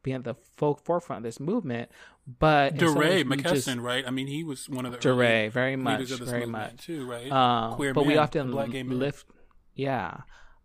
being 0.02 0.16
at 0.16 0.24
the 0.24 0.34
fo- 0.56 0.74
forefront 0.74 1.18
of 1.18 1.24
this 1.24 1.40
movement. 1.40 1.90
But 2.38 2.76
DeRay 2.76 3.24
McKesson, 3.24 3.42
just- 3.54 3.76
right? 3.78 4.04
I 4.06 4.10
mean, 4.10 4.28
he 4.28 4.44
was 4.44 4.68
one 4.68 4.86
of 4.86 4.92
the 4.92 4.98
DeRay, 4.98 5.48
very 5.48 5.74
much, 5.76 5.98
leaders 6.00 6.12
of 6.12 6.20
this 6.20 6.30
very 6.30 6.46
much. 6.46 6.86
too, 6.86 7.04
right? 7.10 7.30
Um, 7.30 7.74
Queer 7.74 7.92
but 7.92 8.06
we 8.06 8.16
often 8.16 8.50
black 8.52 8.70
gay 8.70 8.82
men. 8.84 8.98
lift, 8.98 9.26
yeah, 9.74 10.18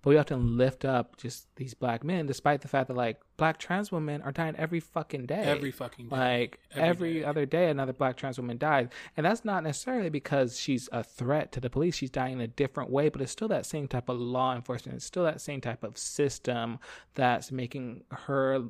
but 0.06 0.12
we 0.12 0.18
often 0.18 0.56
lift 0.58 0.86
up 0.86 1.18
just 1.18 1.47
these 1.56 1.74
black 1.74 2.03
men, 2.03 2.28
despite 2.28 2.62
the 2.62 2.68
fact 2.68 2.88
that 2.89 2.93
like 2.95 3.20
black 3.38 3.58
trans 3.58 3.91
women 3.91 4.22
are 4.22 4.32
dying 4.32 4.56
every 4.56 4.80
fucking 4.80 5.26
day, 5.26 5.41
every 5.43 5.72
fucking 5.72 6.10
day. 6.10 6.16
like 6.16 6.60
Every 6.72 6.88
every, 6.89 7.14
day. 7.16 7.24
other 7.26 7.45
day 7.47 7.70
another 7.70 7.91
black 7.91 8.16
trans 8.16 8.38
woman 8.38 8.58
dies 8.60 8.88
and 9.18 9.26
that's 9.26 9.43
not 9.43 9.64
necessarily 9.64 10.10
because 10.10 10.58
she's 10.60 10.88
a 10.93 11.03
threat 11.03 11.52
to 11.53 11.60
the 11.60 11.69
police 11.69 11.95
she's 11.95 12.11
dying 12.11 12.34
in 12.34 12.41
a 12.41 12.48
different 12.48 12.91
way 12.91 13.10
but 13.10 13.19
it's 13.22 13.32
still 13.32 13.48
that 13.49 13.65
same 13.65 13.88
type 13.88 14.07
of 14.07 14.18
law 14.19 14.56
enforcement 14.56 14.95
it's 14.95 15.06
still 15.06 15.23
that 15.23 15.41
same 15.41 15.60
type 15.60 15.84
of 15.84 15.98
system 15.98 16.77
that's 17.15 17.52
making 17.52 18.03
her 18.11 18.64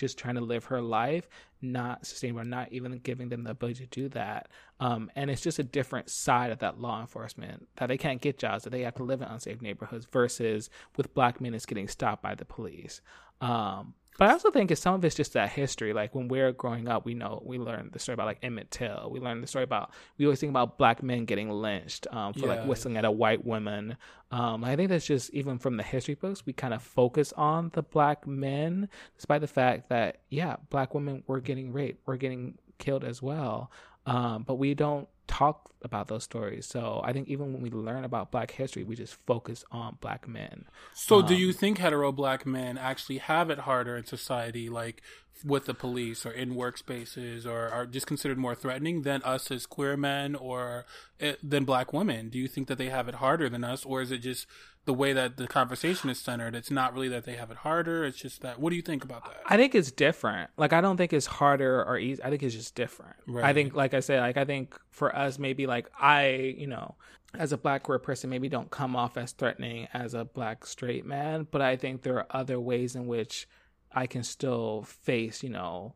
just 0.00 0.18
trying 0.18 0.34
to 0.34 0.40
live 0.40 0.64
her 0.64 0.80
life 0.80 1.28
not 1.62 2.06
sustainable 2.06 2.44
not 2.44 2.72
even 2.72 2.98
giving 2.98 3.28
them 3.28 3.44
the 3.44 3.50
ability 3.50 3.86
to 3.86 3.90
do 3.90 4.08
that. 4.08 4.48
Um, 4.80 5.10
and 5.14 5.30
it's 5.30 5.42
just 5.42 5.58
a 5.58 5.64
different 5.64 6.08
side 6.08 6.50
of 6.50 6.58
that 6.60 6.80
law 6.80 7.00
enforcement 7.00 7.68
that 7.76 7.88
they 7.88 7.98
can't 7.98 8.20
get 8.20 8.38
jobs 8.38 8.64
that 8.64 8.70
they 8.70 8.82
have 8.82 8.94
to 8.94 9.04
live 9.04 9.20
in 9.20 9.28
unsafe 9.28 9.60
neighborhoods 9.60 10.06
versus 10.10 10.70
with 10.96 11.12
black 11.14 11.40
men 11.40 11.54
it's 11.54 11.66
getting 11.66 11.88
stopped 11.88 12.22
by 12.22 12.34
the 12.34 12.44
police. 12.44 13.02
Um, 13.40 13.94
but 14.18 14.28
I 14.28 14.32
also 14.32 14.50
think 14.50 14.70
it's 14.70 14.80
some 14.82 14.94
of 14.94 15.04
it's 15.04 15.14
just 15.14 15.32
that 15.32 15.50
history. 15.50 15.92
Like 15.92 16.14
when 16.14 16.28
we're 16.28 16.52
growing 16.52 16.88
up, 16.88 17.04
we 17.06 17.14
know 17.14 17.42
we 17.44 17.58
learned 17.58 17.92
the 17.92 17.98
story 17.98 18.14
about 18.14 18.26
like 18.26 18.38
Emmett 18.42 18.70
Till. 18.70 19.08
We 19.10 19.18
learned 19.20 19.42
the 19.42 19.46
story 19.46 19.64
about 19.64 19.90
we 20.18 20.26
always 20.26 20.40
think 20.40 20.50
about 20.50 20.76
black 20.78 21.02
men 21.02 21.24
getting 21.24 21.50
lynched 21.50 22.06
um, 22.10 22.34
for 22.34 22.40
Yeah. 22.40 22.46
like 22.54 22.64
whistling 22.66 22.96
at 22.96 23.04
a 23.04 23.10
white 23.10 23.44
woman. 23.46 23.96
Um, 24.30 24.62
I 24.62 24.76
think 24.76 24.90
that's 24.90 25.06
just 25.06 25.30
even 25.34 25.58
from 25.58 25.76
the 25.76 25.82
history 25.82 26.14
books, 26.14 26.44
we 26.44 26.52
kind 26.52 26.74
of 26.74 26.82
focus 26.82 27.32
on 27.36 27.70
the 27.74 27.82
black 27.82 28.26
men, 28.26 28.88
despite 29.16 29.40
the 29.40 29.46
fact 29.46 29.88
that 29.88 30.20
yeah, 30.28 30.56
black 30.68 30.94
women 30.94 31.22
were 31.26 31.40
getting 31.40 31.72
raped, 31.72 32.06
were 32.06 32.16
getting 32.16 32.58
killed 32.78 33.04
as 33.04 33.22
well. 33.22 33.70
Um, 34.06 34.42
but 34.44 34.54
we 34.54 34.74
don't 34.74 35.08
talk 35.30 35.70
about 35.82 36.08
those 36.08 36.24
stories. 36.24 36.66
So 36.66 37.00
I 37.04 37.12
think 37.12 37.28
even 37.28 37.52
when 37.52 37.62
we 37.62 37.70
learn 37.70 38.04
about 38.04 38.30
black 38.30 38.50
history, 38.50 38.82
we 38.84 38.96
just 38.96 39.16
focus 39.26 39.64
on 39.70 39.96
black 40.00 40.26
men. 40.26 40.66
So, 40.92 41.22
do 41.22 41.34
Um, 41.34 41.40
you 41.40 41.52
think 41.52 41.78
hetero 41.78 42.12
black 42.12 42.44
men 42.44 42.76
actually 42.76 43.18
have 43.18 43.48
it 43.48 43.60
harder 43.60 43.96
in 43.96 44.04
society? 44.04 44.68
Like, 44.68 45.02
with 45.44 45.64
the 45.64 45.74
police 45.74 46.26
or 46.26 46.32
in 46.32 46.54
workspaces 46.54 47.46
or 47.46 47.68
are 47.68 47.86
just 47.86 48.06
considered 48.06 48.36
more 48.36 48.54
threatening 48.54 49.02
than 49.02 49.22
us 49.22 49.50
as 49.50 49.64
queer 49.64 49.96
men 49.96 50.34
or 50.34 50.84
uh, 51.22 51.32
than 51.42 51.64
black 51.64 51.92
women? 51.92 52.28
Do 52.28 52.38
you 52.38 52.48
think 52.48 52.68
that 52.68 52.76
they 52.76 52.90
have 52.90 53.08
it 53.08 53.14
harder 53.16 53.48
than 53.48 53.64
us, 53.64 53.84
or 53.84 54.02
is 54.02 54.10
it 54.10 54.18
just 54.18 54.46
the 54.86 54.94
way 54.94 55.12
that 55.12 55.36
the 55.36 55.46
conversation 55.46 56.10
is 56.10 56.18
centered? 56.18 56.54
It's 56.54 56.70
not 56.70 56.94
really 56.94 57.08
that 57.08 57.24
they 57.24 57.36
have 57.36 57.50
it 57.50 57.58
harder. 57.58 58.04
It's 58.04 58.18
just 58.18 58.42
that. 58.42 58.58
What 58.58 58.70
do 58.70 58.76
you 58.76 58.82
think 58.82 59.04
about 59.04 59.24
that? 59.24 59.42
I 59.46 59.56
think 59.56 59.74
it's 59.74 59.90
different. 59.90 60.50
Like 60.56 60.72
I 60.72 60.80
don't 60.80 60.96
think 60.96 61.12
it's 61.12 61.26
harder 61.26 61.84
or 61.84 61.98
easy. 61.98 62.22
I 62.22 62.30
think 62.30 62.42
it's 62.42 62.54
just 62.54 62.74
different. 62.74 63.16
Right. 63.26 63.44
I 63.44 63.52
think, 63.52 63.74
like 63.74 63.94
I 63.94 64.00
said, 64.00 64.20
like 64.20 64.36
I 64.36 64.44
think 64.44 64.78
for 64.90 65.14
us, 65.14 65.38
maybe 65.38 65.66
like 65.66 65.88
I, 65.98 66.54
you 66.56 66.66
know, 66.66 66.96
as 67.34 67.52
a 67.52 67.58
black 67.58 67.84
queer 67.84 67.98
person, 67.98 68.30
maybe 68.30 68.48
don't 68.48 68.70
come 68.70 68.96
off 68.96 69.16
as 69.16 69.32
threatening 69.32 69.88
as 69.94 70.14
a 70.14 70.24
black 70.24 70.66
straight 70.66 71.06
man, 71.06 71.46
but 71.50 71.60
I 71.60 71.76
think 71.76 72.02
there 72.02 72.16
are 72.16 72.26
other 72.30 72.58
ways 72.58 72.96
in 72.96 73.06
which 73.06 73.46
I 73.92 74.06
can 74.06 74.22
still 74.22 74.82
face, 74.82 75.42
you 75.42 75.50
know, 75.50 75.94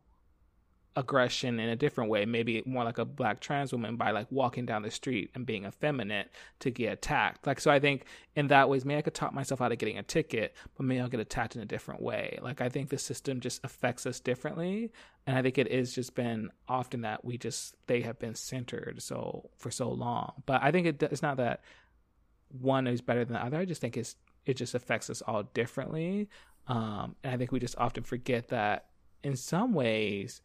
aggression 0.95 1.59
in 1.59 1.69
a 1.69 1.75
different 1.75 2.09
way, 2.09 2.25
maybe 2.25 2.63
more 2.65 2.83
like 2.83 2.97
a 2.97 3.05
black 3.05 3.41
trans 3.41 3.71
woman 3.71 3.95
by 3.97 4.11
like 4.11 4.31
walking 4.31 4.65
down 4.65 4.81
the 4.81 4.91
street 4.91 5.29
and 5.35 5.45
being 5.45 5.65
effeminate 5.65 6.31
to 6.59 6.71
get 6.71 6.93
attacked. 6.93 7.45
Like 7.45 7.59
so 7.59 7.69
I 7.69 7.79
think 7.79 8.05
in 8.35 8.47
that 8.47 8.69
ways 8.69 8.85
maybe 8.85 8.99
I 8.99 9.01
could 9.01 9.13
talk 9.13 9.33
myself 9.33 9.61
out 9.61 9.71
of 9.71 9.77
getting 9.77 9.97
a 9.97 10.03
ticket, 10.03 10.55
but 10.77 10.85
maybe 10.85 11.01
I'll 11.01 11.09
get 11.09 11.19
attacked 11.19 11.55
in 11.55 11.61
a 11.61 11.65
different 11.65 12.01
way. 12.01 12.39
Like 12.41 12.61
I 12.61 12.69
think 12.69 12.89
the 12.89 12.97
system 12.97 13.39
just 13.39 13.63
affects 13.63 14.05
us 14.05 14.19
differently. 14.19 14.91
And 15.27 15.37
I 15.37 15.41
think 15.41 15.57
it 15.57 15.67
is 15.67 15.93
just 15.93 16.15
been 16.15 16.49
often 16.67 17.01
that 17.01 17.25
we 17.25 17.37
just 17.37 17.75
they 17.87 18.01
have 18.01 18.19
been 18.19 18.35
centered 18.35 19.01
so 19.01 19.49
for 19.57 19.71
so 19.71 19.89
long. 19.89 20.43
But 20.45 20.63
I 20.63 20.71
think 20.71 20.87
it, 20.87 21.03
it's 21.03 21.21
not 21.21 21.37
that 21.37 21.61
one 22.49 22.87
is 22.87 23.01
better 23.01 23.25
than 23.25 23.33
the 23.33 23.43
other. 23.43 23.57
I 23.57 23.65
just 23.65 23.81
think 23.81 23.97
it's 23.97 24.15
it 24.45 24.55
just 24.55 24.75
affects 24.75 25.09
us 25.09 25.21
all 25.21 25.43
differently. 25.43 26.29
Um, 26.67 27.15
and 27.23 27.33
I 27.33 27.37
think 27.37 27.51
we 27.51 27.59
just 27.59 27.77
often 27.77 28.03
forget 28.03 28.49
that 28.49 28.87
in 29.23 29.35
some 29.35 29.73
ways, 29.73 30.41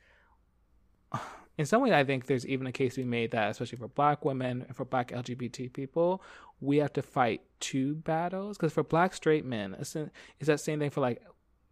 in 1.58 1.66
some 1.66 1.82
way, 1.82 1.92
I 1.92 2.04
think 2.04 2.26
there's 2.26 2.46
even 2.46 2.66
a 2.66 2.72
case 2.72 2.94
to 2.94 3.02
be 3.02 3.06
made 3.06 3.32
that, 3.32 3.50
especially 3.50 3.78
for 3.78 3.88
black 3.88 4.24
women 4.24 4.64
and 4.66 4.74
for 4.74 4.84
black 4.84 5.12
LGBT 5.12 5.72
people, 5.72 6.22
we 6.60 6.78
have 6.78 6.92
to 6.94 7.02
fight 7.02 7.42
two 7.60 7.96
battles. 7.96 8.56
Because 8.56 8.72
for 8.72 8.82
black 8.82 9.12
straight 9.14 9.44
men, 9.44 9.76
it's, 9.78 9.94
it's 9.94 10.46
that 10.46 10.60
same 10.60 10.78
thing 10.78 10.90
for 10.90 11.00
like, 11.00 11.22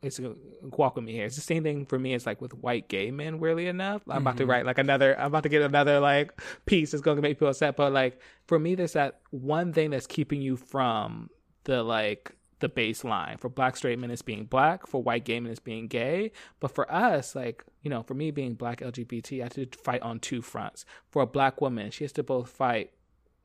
it's 0.03 0.21
walk 0.63 0.95
with 0.95 1.05
me 1.05 1.13
here. 1.13 1.25
It's 1.25 1.37
the 1.37 1.43
same 1.43 1.63
thing 1.63 1.87
for 1.87 1.99
me 1.99 2.15
as 2.15 2.27
like 2.27 2.41
with 2.41 2.55
white 2.55 2.89
gay 2.89 3.11
men, 3.11 3.41
weirdly 3.41 3.67
enough. 3.67 4.03
I'm 4.07 4.11
mm-hmm. 4.11 4.19
about 4.19 4.37
to 4.37 4.43
mm-hmm. 4.45 4.51
write 4.51 4.67
like 4.67 4.79
another, 4.79 5.19
I'm 5.19 5.27
about 5.27 5.43
to 5.45 5.49
get 5.49 5.63
another 5.63 6.01
like 6.01 6.39
piece 6.67 6.93
that's 6.93 7.03
going 7.03 7.17
to 7.17 7.23
make 7.23 7.37
people 7.37 7.49
upset. 7.49 7.75
But 7.75 7.93
like 7.93 8.21
for 8.47 8.59
me, 8.59 8.75
there's 8.75 8.93
that 8.93 9.21
one 9.31 9.73
thing 9.73 9.91
that's 9.91 10.07
keeping 10.07 10.41
you 10.41 10.57
from 10.57 11.31
the 11.65 11.83
like 11.83 12.33
the 12.61 12.69
baseline. 12.69 13.39
For 13.39 13.49
black 13.49 13.77
straight 13.77 13.99
men, 13.99 14.11
it's 14.11 14.23
being 14.23 14.45
black. 14.45 14.87
For 14.87 15.03
white 15.03 15.25
gay 15.25 15.41
men, 15.41 15.51
it's 15.51 15.61
being 15.61 15.87
gay. 15.87 16.33
But 16.61 16.75
for 16.75 16.91
us, 16.93 17.35
like, 17.35 17.65
you 17.83 17.91
know, 17.91 18.03
for 18.03 18.15
me 18.15 18.31
being 18.31 18.55
black 18.55 18.81
LGBT, 18.81 19.41
I 19.41 19.45
have 19.45 19.55
to 19.55 19.67
fight 19.83 20.03
on 20.03 20.21
two 20.21 20.43
fronts. 20.43 20.85
For 21.11 21.23
a 21.23 21.27
black 21.27 21.61
woman, 21.61 21.91
she 21.91 22.05
has 22.05 22.13
to 22.13 22.23
both 22.23 22.49
fight, 22.51 22.91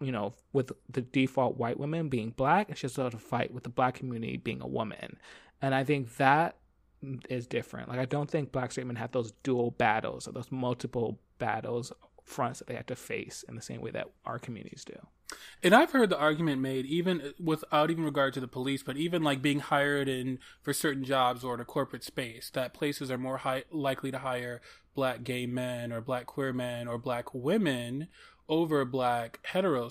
you 0.01 0.11
know, 0.11 0.33
with 0.51 0.71
the 0.89 1.01
default 1.01 1.57
white 1.57 1.79
woman 1.79 2.09
being 2.09 2.31
black, 2.31 2.69
and 2.69 2.77
she 2.77 2.85
has 2.85 2.93
to 2.93 3.09
fight 3.11 3.53
with 3.53 3.63
the 3.63 3.69
black 3.69 3.95
community 3.95 4.37
being 4.37 4.61
a 4.61 4.67
woman. 4.67 5.17
And 5.61 5.73
I 5.73 5.83
think 5.83 6.17
that 6.17 6.57
is 7.29 7.47
different. 7.47 7.89
Like, 7.89 7.99
I 7.99 8.05
don't 8.05 8.29
think 8.29 8.51
black 8.51 8.71
straight 8.71 8.87
men 8.87 8.95
have 8.95 9.11
those 9.11 9.33
dual 9.43 9.71
battles 9.71 10.27
or 10.27 10.31
those 10.31 10.51
multiple 10.51 11.19
battles 11.37 11.91
fronts 12.23 12.59
that 12.59 12.67
they 12.67 12.75
have 12.75 12.85
to 12.87 12.95
face 12.95 13.43
in 13.47 13.55
the 13.55 13.61
same 13.61 13.81
way 13.81 13.91
that 13.91 14.07
our 14.25 14.39
communities 14.39 14.85
do. 14.85 14.95
And 15.61 15.73
I've 15.73 15.91
heard 15.91 16.09
the 16.09 16.17
argument 16.17 16.61
made, 16.61 16.85
even 16.85 17.33
without 17.39 17.89
even 17.89 18.03
regard 18.03 18.33
to 18.35 18.39
the 18.39 18.47
police, 18.47 18.83
but 18.83 18.97
even 18.97 19.23
like 19.23 19.41
being 19.41 19.59
hired 19.59 20.09
in 20.09 20.39
for 20.61 20.73
certain 20.73 21.03
jobs 21.03 21.43
or 21.43 21.55
in 21.55 21.59
a 21.59 21.65
corporate 21.65 22.03
space, 22.03 22.49
that 22.53 22.73
places 22.73 23.09
are 23.09 23.17
more 23.17 23.37
high, 23.37 23.63
likely 23.71 24.11
to 24.11 24.19
hire 24.19 24.61
black 24.95 25.23
gay 25.23 25.45
men 25.45 25.91
or 25.91 26.01
black 26.01 26.25
queer 26.25 26.53
men 26.53 26.87
or 26.87 26.97
black 26.97 27.33
women 27.33 28.07
over 28.49 28.83
black 28.85 29.39
hetero 29.43 29.89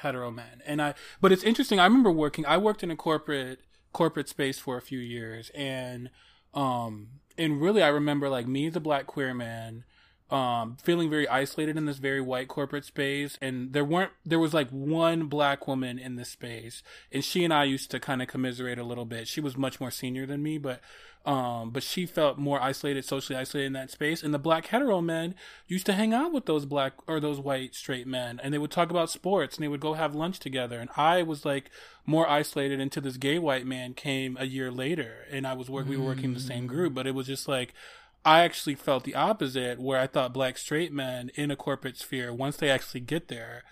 hetero 0.00 0.30
men. 0.30 0.62
And 0.66 0.82
I, 0.82 0.94
but 1.20 1.32
it's 1.32 1.44
interesting. 1.44 1.78
I 1.78 1.84
remember 1.84 2.10
working. 2.10 2.44
I 2.46 2.56
worked 2.58 2.82
in 2.82 2.90
a 2.90 2.96
corporate 2.96 3.60
corporate 3.92 4.28
space 4.28 4.58
for 4.58 4.76
a 4.76 4.82
few 4.82 4.98
years, 4.98 5.50
and 5.54 6.10
um, 6.54 7.08
and 7.38 7.60
really, 7.60 7.82
I 7.82 7.88
remember 7.88 8.28
like 8.28 8.46
me 8.46 8.66
a 8.66 8.80
black 8.80 9.06
queer 9.06 9.34
man 9.34 9.84
um, 10.32 10.78
feeling 10.82 11.10
very 11.10 11.28
isolated 11.28 11.76
in 11.76 11.84
this 11.84 11.98
very 11.98 12.20
white 12.22 12.48
corporate 12.48 12.86
space. 12.86 13.36
And 13.42 13.74
there 13.74 13.84
weren't, 13.84 14.12
there 14.24 14.38
was 14.38 14.54
like 14.54 14.70
one 14.70 15.26
black 15.26 15.68
woman 15.68 15.98
in 15.98 16.16
this 16.16 16.30
space. 16.30 16.82
And 17.12 17.22
she 17.22 17.44
and 17.44 17.52
I 17.52 17.64
used 17.64 17.90
to 17.90 18.00
kind 18.00 18.22
of 18.22 18.28
commiserate 18.28 18.78
a 18.78 18.84
little 18.84 19.04
bit. 19.04 19.28
She 19.28 19.42
was 19.42 19.58
much 19.58 19.78
more 19.78 19.90
senior 19.90 20.24
than 20.24 20.42
me, 20.42 20.56
but, 20.56 20.80
um, 21.26 21.70
but 21.70 21.82
she 21.82 22.06
felt 22.06 22.38
more 22.38 22.62
isolated, 22.62 23.04
socially 23.04 23.38
isolated 23.38 23.66
in 23.66 23.72
that 23.74 23.90
space. 23.90 24.22
And 24.22 24.32
the 24.32 24.38
black 24.38 24.68
hetero 24.68 25.02
men 25.02 25.34
used 25.68 25.84
to 25.84 25.92
hang 25.92 26.14
out 26.14 26.32
with 26.32 26.46
those 26.46 26.64
black 26.64 26.94
or 27.06 27.20
those 27.20 27.38
white 27.38 27.74
straight 27.74 28.06
men 28.06 28.40
and 28.42 28.54
they 28.54 28.58
would 28.58 28.70
talk 28.70 28.90
about 28.90 29.10
sports 29.10 29.56
and 29.56 29.62
they 29.62 29.68
would 29.68 29.80
go 29.80 29.92
have 29.92 30.14
lunch 30.14 30.38
together. 30.38 30.80
And 30.80 30.88
I 30.96 31.22
was 31.22 31.44
like 31.44 31.70
more 32.06 32.26
isolated 32.26 32.80
until 32.80 33.02
this 33.02 33.18
gay 33.18 33.38
white 33.38 33.66
man 33.66 33.92
came 33.92 34.38
a 34.40 34.46
year 34.46 34.70
later 34.70 35.26
and 35.30 35.46
I 35.46 35.52
was 35.52 35.68
work, 35.68 35.86
we 35.86 35.98
were 35.98 36.06
working 36.06 36.32
the 36.32 36.40
same 36.40 36.66
group, 36.66 36.94
but 36.94 37.06
it 37.06 37.14
was 37.14 37.26
just 37.26 37.46
like, 37.46 37.74
I 38.24 38.42
actually 38.42 38.76
felt 38.76 39.04
the 39.04 39.14
opposite, 39.14 39.80
where 39.80 40.00
I 40.00 40.06
thought 40.06 40.32
black 40.32 40.56
straight 40.56 40.92
men 40.92 41.30
in 41.34 41.50
a 41.50 41.56
corporate 41.56 41.96
sphere, 41.96 42.32
once 42.32 42.56
they 42.56 42.70
actually 42.70 43.00
get 43.00 43.28
there, 43.28 43.64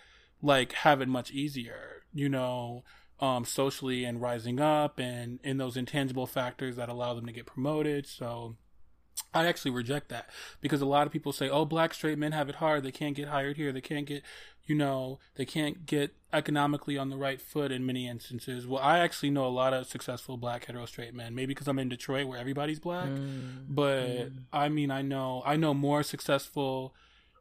like 0.42 0.72
have 0.72 1.00
it 1.00 1.08
much 1.08 1.30
easier, 1.30 2.02
you 2.12 2.28
know, 2.28 2.82
um, 3.20 3.44
socially 3.44 4.04
and 4.04 4.20
rising 4.20 4.58
up 4.60 4.98
and 4.98 5.38
in 5.44 5.58
those 5.58 5.76
intangible 5.76 6.26
factors 6.26 6.76
that 6.76 6.88
allow 6.88 7.14
them 7.14 7.26
to 7.26 7.32
get 7.32 7.46
promoted. 7.46 8.06
So 8.06 8.56
I 9.32 9.46
actually 9.46 9.70
reject 9.70 10.08
that 10.08 10.28
because 10.60 10.80
a 10.80 10.86
lot 10.86 11.06
of 11.06 11.12
people 11.12 11.32
say, 11.32 11.48
oh, 11.48 11.64
black 11.64 11.94
straight 11.94 12.18
men 12.18 12.32
have 12.32 12.48
it 12.48 12.56
hard. 12.56 12.82
They 12.82 12.92
can't 12.92 13.14
get 13.14 13.28
hired 13.28 13.56
here. 13.56 13.72
They 13.72 13.80
can't 13.80 14.06
get, 14.06 14.22
you 14.66 14.74
know, 14.74 15.18
they 15.36 15.44
can't 15.44 15.86
get 15.86 16.14
economically 16.32 16.98
on 16.98 17.10
the 17.10 17.16
right 17.16 17.40
foot 17.40 17.70
in 17.70 17.86
many 17.86 18.08
instances. 18.08 18.66
Well, 18.66 18.82
I 18.82 18.98
actually 18.98 19.30
know 19.30 19.46
a 19.46 19.48
lot 19.48 19.72
of 19.72 19.86
successful 19.86 20.36
black 20.36 20.64
hetero 20.64 20.86
straight 20.86 21.14
men, 21.14 21.34
maybe 21.34 21.54
because 21.54 21.68
I'm 21.68 21.78
in 21.78 21.88
Detroit 21.88 22.26
where 22.26 22.38
everybody's 22.38 22.80
black. 22.80 23.08
Mm. 23.08 23.66
But 23.68 24.06
mm. 24.06 24.32
I 24.52 24.68
mean, 24.68 24.90
I 24.90 25.02
know, 25.02 25.42
I 25.46 25.56
know 25.56 25.74
more 25.74 26.02
successful 26.02 26.94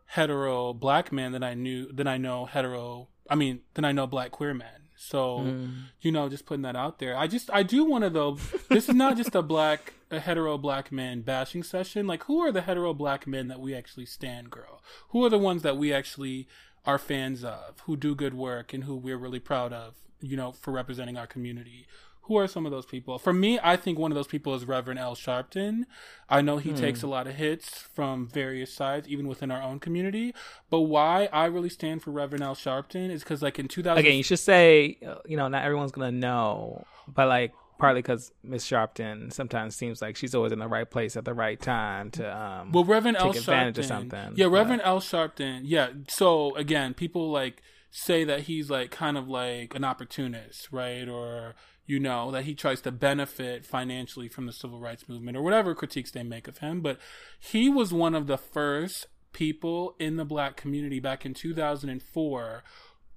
hetero 0.07 0.74
black 0.74 1.11
men 1.11 1.32
than 1.32 1.44
I 1.44 1.53
knew, 1.53 1.91
than 1.91 2.07
I 2.07 2.18
know 2.18 2.45
hetero, 2.45 3.07
I 3.30 3.36
mean, 3.36 3.61
than 3.74 3.86
I 3.86 3.91
know 3.91 4.07
black 4.07 4.32
queer 4.32 4.53
men. 4.53 4.89
So, 5.01 5.39
mm. 5.39 5.76
you 6.01 6.11
know, 6.11 6.27
just 6.27 6.45
putting 6.45 6.63
that 6.63 6.76
out 6.76 6.99
there. 6.99 7.15
I 7.15 7.26
just, 7.26 7.49
I 7.53 7.63
do 7.63 7.85
want 7.85 8.03
to 8.03 8.09
though. 8.09 8.38
this 8.69 8.89
is 8.89 8.95
not 8.95 9.15
just 9.15 9.34
a 9.34 9.41
black, 9.41 9.93
a 10.11 10.19
hetero 10.19 10.57
black 10.57 10.91
man 10.91 11.21
bashing 11.21 11.63
session. 11.63 12.05
Like, 12.05 12.26
who 12.26 12.41
are 12.41 12.51
the 12.51 12.63
hetero 12.63 12.93
black 12.93 13.26
men 13.26 13.47
that 13.47 13.61
we 13.61 13.73
actually 13.73 14.05
stand, 14.05 14.49
girl? 14.49 14.84
Who 15.09 15.23
are 15.23 15.30
the 15.30 15.38
ones 15.38 15.61
that 15.61 15.77
we 15.77 15.93
actually 15.93 16.49
are 16.85 16.97
fans 16.97 17.45
of, 17.45 17.80
who 17.85 17.95
do 17.95 18.13
good 18.13 18.34
work, 18.34 18.73
and 18.73 18.84
who 18.84 18.97
we're 18.97 19.17
really 19.17 19.39
proud 19.39 19.71
of? 19.71 19.93
You 20.19 20.35
know, 20.35 20.51
for 20.51 20.71
representing 20.71 21.15
our 21.15 21.27
community 21.27 21.88
who 22.30 22.38
are 22.38 22.47
some 22.47 22.65
of 22.68 22.72
those 22.72 22.85
people? 22.85 23.18
For 23.18 23.34
me, 23.34 23.60
I 23.61 23.76
think 23.76 23.97
one 23.97 24.11
of 24.11 24.15
those 24.15 24.27
people 24.27 24.53
is 24.53 24.64
Reverend 24.64 24.99
Al 24.99 25.15
Sharpton. 25.15 25.85
I 26.30 26.41
know 26.41 26.57
he 26.57 26.69
hmm. 26.69 26.76
takes 26.76 27.01
a 27.01 27.07
lot 27.07 27.26
of 27.26 27.34
hits 27.34 27.80
from 27.80 28.27
various 28.27 28.72
sides, 28.72 29.07
even 29.07 29.27
within 29.27 29.49
our 29.49 29.61
own 29.64 29.80
community. 29.80 30.35
But 30.69 30.81
why 30.81 31.27
I 31.34 31.45
really 31.45 31.69
stand 31.69 32.03
for 32.03 32.11
Reverend 32.11 32.43
Al 32.43 32.53
Sharpton 32.53 33.10
is 33.10 33.23
because, 33.23 33.41
like 33.41 33.57
in 33.57 33.68
2000, 33.68 33.97
again, 33.97 34.15
you 34.15 34.22
should 34.22 34.39
say, 34.39 34.99
uh, 35.06 35.15
you 35.26 35.38
know, 35.38 35.47
not 35.47 35.64
everyone's 35.64 35.91
gonna 35.91 36.11
know, 36.11 36.85
but 37.07 37.27
like 37.27 37.51
partly 37.80 38.03
because 38.03 38.31
Miss 38.43 38.64
Sharpton 38.64 39.34
sometimes 39.34 39.76
seems 39.76 39.99
like 39.99 40.15
she's 40.15 40.35
always 40.35 40.51
in 40.51 40.60
the 40.60 40.68
right 40.68 40.89
place 40.89 41.18
at 41.18 41.26
the 41.26 41.34
right 41.34 41.60
time 41.60 42.11
to 42.11 42.38
um 42.38 42.72
well 42.72 42.84
Reverend 42.84 43.18
take 43.18 43.26
Al 43.26 43.31
advantage 43.31 43.76
Sharpton, 43.76 43.80
of 43.80 43.85
something. 43.85 44.34
Yeah, 44.35 44.45
Reverend 44.45 44.84
Al 44.84 44.99
Sharpton. 44.99 45.61
Yeah. 45.64 45.89
So 46.07 46.56
again, 46.56 46.93
people 46.93 47.31
like 47.31 47.64
say 47.91 48.23
that 48.23 48.41
he's 48.41 48.69
like 48.69 48.91
kind 48.91 49.18
of 49.18 49.27
like 49.27 49.76
an 49.76 49.84
opportunist, 49.84 50.72
right? 50.72 51.07
Or 51.07 51.56
you 51.90 51.99
know, 51.99 52.30
that 52.30 52.45
he 52.45 52.53
tries 52.53 52.82
to 52.82 52.91
benefit 52.91 53.66
financially 53.66 54.28
from 54.28 54.45
the 54.45 54.53
civil 54.53 54.80
rights 54.80 55.10
movement 55.10 55.36
or 55.36 55.41
whatever 55.41 55.74
critiques 55.74 56.11
they 56.11 56.22
make 56.22 56.48
of 56.48 56.60
him. 56.60 56.82
But 56.82 56.99
he 57.40 57.68
was 57.68 57.91
one 57.91 58.14
of 58.14 58.28
the 58.28 58.38
first 58.38 59.07
people 59.34 59.95
in 59.98 60.16
the 60.16 60.24
black 60.24 60.56
community 60.56 60.99
back 60.99 61.26
in 61.26 61.34
2004 61.34 62.64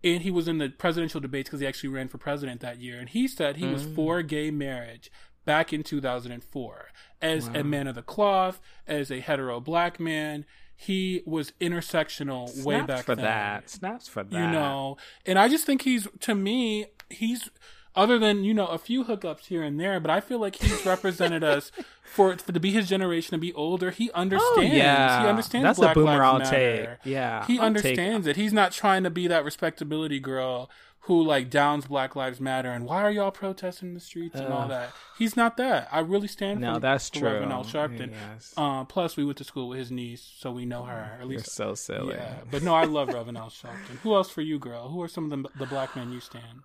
and 0.05 0.23
he 0.23 0.31
was 0.31 0.49
in 0.49 0.59
the 0.59 0.69
presidential 0.69 1.21
debates 1.21 1.49
because 1.49 1.61
he 1.61 1.67
actually 1.67 1.89
ran 1.89 2.09
for 2.09 2.19
president 2.19 2.61
that 2.61 2.81
year 2.81 2.99
and 2.99 3.11
he 3.11 3.27
said 3.27 3.57
he 3.57 3.65
mm. 3.65 3.73
was 3.73 3.85
for 3.95 4.21
gay 4.21 4.51
marriage 4.51 5.11
back 5.47 5.73
in 5.73 5.83
2004 5.83 6.89
as 7.23 7.49
wow. 7.49 7.61
a 7.61 7.65
man 7.65 7.87
of 7.87 7.95
the 7.95 8.03
cloth 8.03 8.61
as 8.87 9.11
a 9.11 9.21
hetero 9.21 9.59
black 9.59 9.99
man 9.99 10.45
he 10.77 11.23
was 11.25 11.53
intersectional 11.63 12.47
Snaps 12.49 12.67
way 12.67 12.83
back 12.83 13.05
for 13.07 13.17
then. 13.17 13.25
that 13.25 13.71
snaps 13.71 14.07
for 14.07 14.23
that 14.23 14.33
you 14.39 14.47
know 14.51 14.99
and 15.25 15.39
i 15.39 15.49
just 15.49 15.65
think 15.65 15.81
he's 15.81 16.07
to 16.21 16.35
me 16.35 16.87
he's 17.09 17.49
other 17.95 18.19
than 18.19 18.45
you 18.45 18.55
know 18.55 18.67
a 18.67 18.79
few 18.79 19.05
hookups 19.05 19.47
here 19.47 19.63
and 19.63 19.79
there. 19.79 20.01
But 20.01 20.11
I 20.11 20.21
feel 20.21 20.39
like 20.39 20.57
he's 20.57 20.85
represented 20.87 21.43
us 21.45 21.71
for, 22.05 22.37
for 22.39 22.53
to 22.53 22.61
be 22.61 22.71
his 22.73 22.89
generation 22.89 23.33
to 23.33 23.39
be 23.39 23.53
older. 23.55 23.91
He 23.91 24.11
understands. 24.13 24.59
Oh, 24.59 24.77
yeah. 24.77 25.23
He 25.23 25.29
understands. 25.29 25.65
That's 25.65 25.79
Black 25.79 25.97
a 25.97 26.01
boomer 26.01 26.19
Lives 26.19 26.23
I'll 26.23 26.39
Matter. 26.39 26.99
take. 27.03 27.13
Yeah, 27.13 27.47
He 27.47 27.59
I'll 27.59 27.67
understands 27.67 28.27
it. 28.27 28.37
He's 28.37 28.53
not 28.53 28.73
trying 28.73 29.03
to 29.05 29.11
be 29.11 29.27
that 29.29 29.45
respectability 29.45 30.21
girl 30.21 30.71
who 31.07 31.21
like 31.21 31.51
downs 31.51 31.87
Black 31.87 32.15
Lives 32.15 32.41
Matter 32.41 32.71
and 32.71 32.85
why 32.87 33.03
are 33.03 33.11
y'all 33.11 33.33
protesting 33.33 33.89
in 33.89 33.95
the 33.95 33.99
streets 34.01 34.39
and 34.39 34.53
all 34.53 34.69
that. 34.69 34.93
He's 35.19 35.37
not 35.37 35.57
that. 35.57 35.89
I 35.91 35.99
really 35.99 36.29
stand 36.29 36.61
No, 36.61 36.75
for 36.75 36.81
that's 36.81 37.09
for 37.11 37.19
true. 37.19 37.29
Reverend 37.29 37.53
Al 37.53 37.65
Sharpton. 37.65 38.11
Yes. 38.13 38.55
Uh, 38.57 38.85
plus, 38.85 39.17
we 39.17 39.25
went 39.25 39.37
to 39.39 39.45
school 39.45 39.71
with 39.71 39.81
his 39.81 39.91
niece, 39.91 40.33
so 40.39 40.53
we 40.53 40.65
know 40.65 40.85
her. 40.85 41.11
At 41.15 41.19
You're 41.19 41.39
least, 41.39 41.51
so 41.51 41.75
silly. 41.75 42.15
yeah. 42.15 42.37
But 42.49 42.63
no, 42.63 42.73
I 42.77 42.85
love 42.85 43.09
Reverend 43.09 43.37
Al 43.37 43.51
Sharpton. 43.51 43.99
Who 44.05 44.15
else 44.15 44.31
for 44.31 44.43
you, 44.43 44.61
girl? 44.61 44.91
Who 44.91 45.03
are 45.03 45.09
some 45.09 45.25
of 45.33 45.43
the, 45.43 45.49
the 45.59 45.67
black 45.67 45.97
men 45.97 46.13
you 46.13 46.21
stand? 46.21 46.61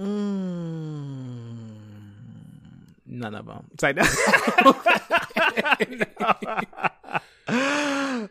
Mm, 0.00 1.68
none 3.06 3.34
of 3.34 3.46
them. 3.46 3.64
It's 3.74 3.82
like, 3.82 3.98
uh, 7.48 8.28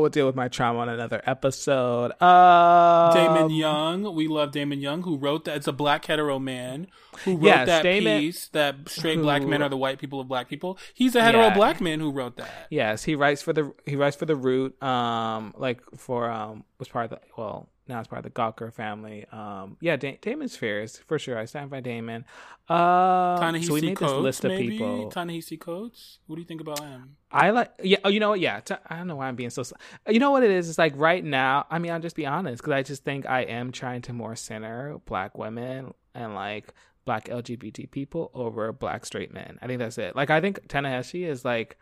we'll 0.00 0.08
deal 0.08 0.26
with 0.26 0.34
my 0.34 0.48
trauma 0.48 0.80
on 0.80 0.88
another 0.88 1.22
episode. 1.26 2.12
Uh, 2.20 3.12
Damon 3.14 3.50
Young. 3.50 4.14
We 4.14 4.28
love 4.28 4.52
Damon 4.52 4.80
Young, 4.80 5.02
who 5.02 5.16
wrote 5.16 5.44
that. 5.44 5.56
It's 5.56 5.66
a 5.66 5.72
black 5.72 6.04
hetero 6.04 6.38
man 6.38 6.86
who 7.24 7.32
wrote 7.36 7.42
Yes, 7.44 7.66
that 7.66 7.82
Damon- 7.82 8.20
piece 8.20 8.48
that 8.48 8.88
straight 8.88 9.16
who- 9.16 9.22
black 9.22 9.42
men 9.42 9.62
are 9.62 9.68
the 9.68 9.76
white 9.76 9.98
people 9.98 10.20
of 10.20 10.28
black 10.28 10.48
people. 10.48 10.78
He's 10.94 11.14
a 11.14 11.22
hetero 11.22 11.44
Yeah. 11.48 11.54
black 11.54 11.80
man 11.80 12.00
who 12.00 12.10
wrote 12.10 12.36
that. 12.36 12.50
Yes, 12.70 13.04
he 13.04 13.14
writes 13.14 13.42
for 13.42 13.52
the 13.52 13.72
he 13.84 13.96
writes 13.96 14.16
for 14.16 14.26
the 14.26 14.36
Root. 14.36 14.80
Um, 14.82 15.54
like 15.56 15.80
for 15.96 16.30
um 16.30 16.64
was 16.78 16.88
part 16.88 17.04
of 17.04 17.10
the 17.10 17.20
well 17.36 17.68
now 17.88 18.00
it's 18.00 18.08
part 18.08 18.24
of 18.24 18.24
the 18.24 18.30
Gawker 18.30 18.72
family. 18.72 19.26
Um, 19.30 19.76
yeah, 19.80 19.96
da- 19.96 20.18
Damon's 20.20 20.56
fierce 20.56 20.96
for 20.96 21.18
sure. 21.18 21.38
I 21.38 21.44
stand 21.44 21.70
by 21.70 21.80
Damon. 21.80 22.24
Uh, 22.68 23.38
Ta-Nehisi 23.38 23.64
so 23.64 23.74
we 23.74 23.80
made 23.80 23.96
this 23.96 24.10
list 24.10 24.44
of 24.44 24.50
maybe? 24.50 24.70
people. 24.70 25.08
Ta-Nehisi 25.10 25.58
Coates. 25.60 26.18
What 26.26 26.36
do 26.36 26.42
you 26.42 26.46
think 26.48 26.60
about 26.60 26.80
him? 26.80 27.16
I 27.30 27.50
like, 27.50 27.70
yeah. 27.82 27.98
Oh, 28.04 28.08
you 28.08 28.18
know 28.18 28.30
what? 28.30 28.40
Yeah. 28.40 28.60
I 28.88 28.96
don't 28.96 29.06
know 29.06 29.16
why 29.16 29.28
I'm 29.28 29.36
being 29.36 29.50
so. 29.50 29.62
You 30.08 30.18
know 30.18 30.32
what 30.32 30.42
it 30.42 30.50
is? 30.50 30.68
It's 30.68 30.78
like 30.78 30.94
right 30.96 31.24
now. 31.24 31.66
I 31.70 31.78
mean, 31.78 31.92
I'll 31.92 32.00
just 32.00 32.16
be 32.16 32.26
honest 32.26 32.60
because 32.60 32.72
I 32.72 32.82
just 32.82 33.04
think 33.04 33.26
I 33.26 33.42
am 33.42 33.70
trying 33.70 34.02
to 34.02 34.12
more 34.12 34.34
center 34.34 34.98
black 35.06 35.38
women 35.38 35.94
and 36.14 36.34
like 36.34 36.74
black 37.04 37.28
LGBT 37.28 37.88
people 37.90 38.32
over 38.34 38.72
black 38.72 39.06
straight 39.06 39.32
men. 39.32 39.58
I 39.62 39.68
think 39.68 39.78
that's 39.78 39.98
it. 39.98 40.16
Like, 40.16 40.30
I 40.30 40.40
think 40.40 40.66
Ta-Nehisi 40.68 41.24
is 41.26 41.44
like. 41.44 41.78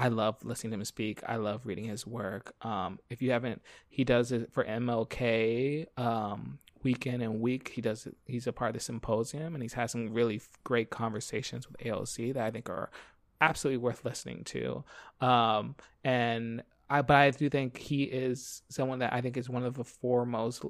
I 0.00 0.08
love 0.08 0.42
listening 0.42 0.70
to 0.70 0.78
him 0.78 0.84
speak. 0.84 1.20
I 1.26 1.36
love 1.36 1.66
reading 1.66 1.84
his 1.84 2.06
work. 2.06 2.54
Um, 2.62 2.98
if 3.10 3.20
you 3.20 3.32
haven't, 3.32 3.60
he 3.88 4.02
does 4.02 4.32
it 4.32 4.50
for 4.50 4.64
MLK. 4.64 5.86
Um, 5.98 6.58
week 6.82 7.06
in 7.06 7.20
and 7.20 7.40
week, 7.40 7.72
he 7.74 7.82
does. 7.82 8.08
He's 8.24 8.46
a 8.46 8.52
part 8.52 8.70
of 8.70 8.74
the 8.74 8.80
symposium, 8.80 9.54
and 9.54 9.62
he's 9.62 9.74
had 9.74 9.90
some 9.90 10.14
really 10.14 10.40
great 10.64 10.88
conversations 10.88 11.68
with 11.68 11.86
ALC 11.86 12.32
that 12.34 12.38
I 12.38 12.50
think 12.50 12.70
are 12.70 12.90
absolutely 13.42 13.76
worth 13.76 14.02
listening 14.04 14.44
to. 14.44 14.84
Um, 15.20 15.76
and 16.02 16.62
I, 16.88 17.02
but 17.02 17.16
I 17.16 17.30
do 17.30 17.50
think 17.50 17.76
he 17.76 18.04
is 18.04 18.62
someone 18.70 19.00
that 19.00 19.12
I 19.12 19.20
think 19.20 19.36
is 19.36 19.50
one 19.50 19.64
of 19.64 19.74
the 19.74 19.84
foremost 19.84 20.64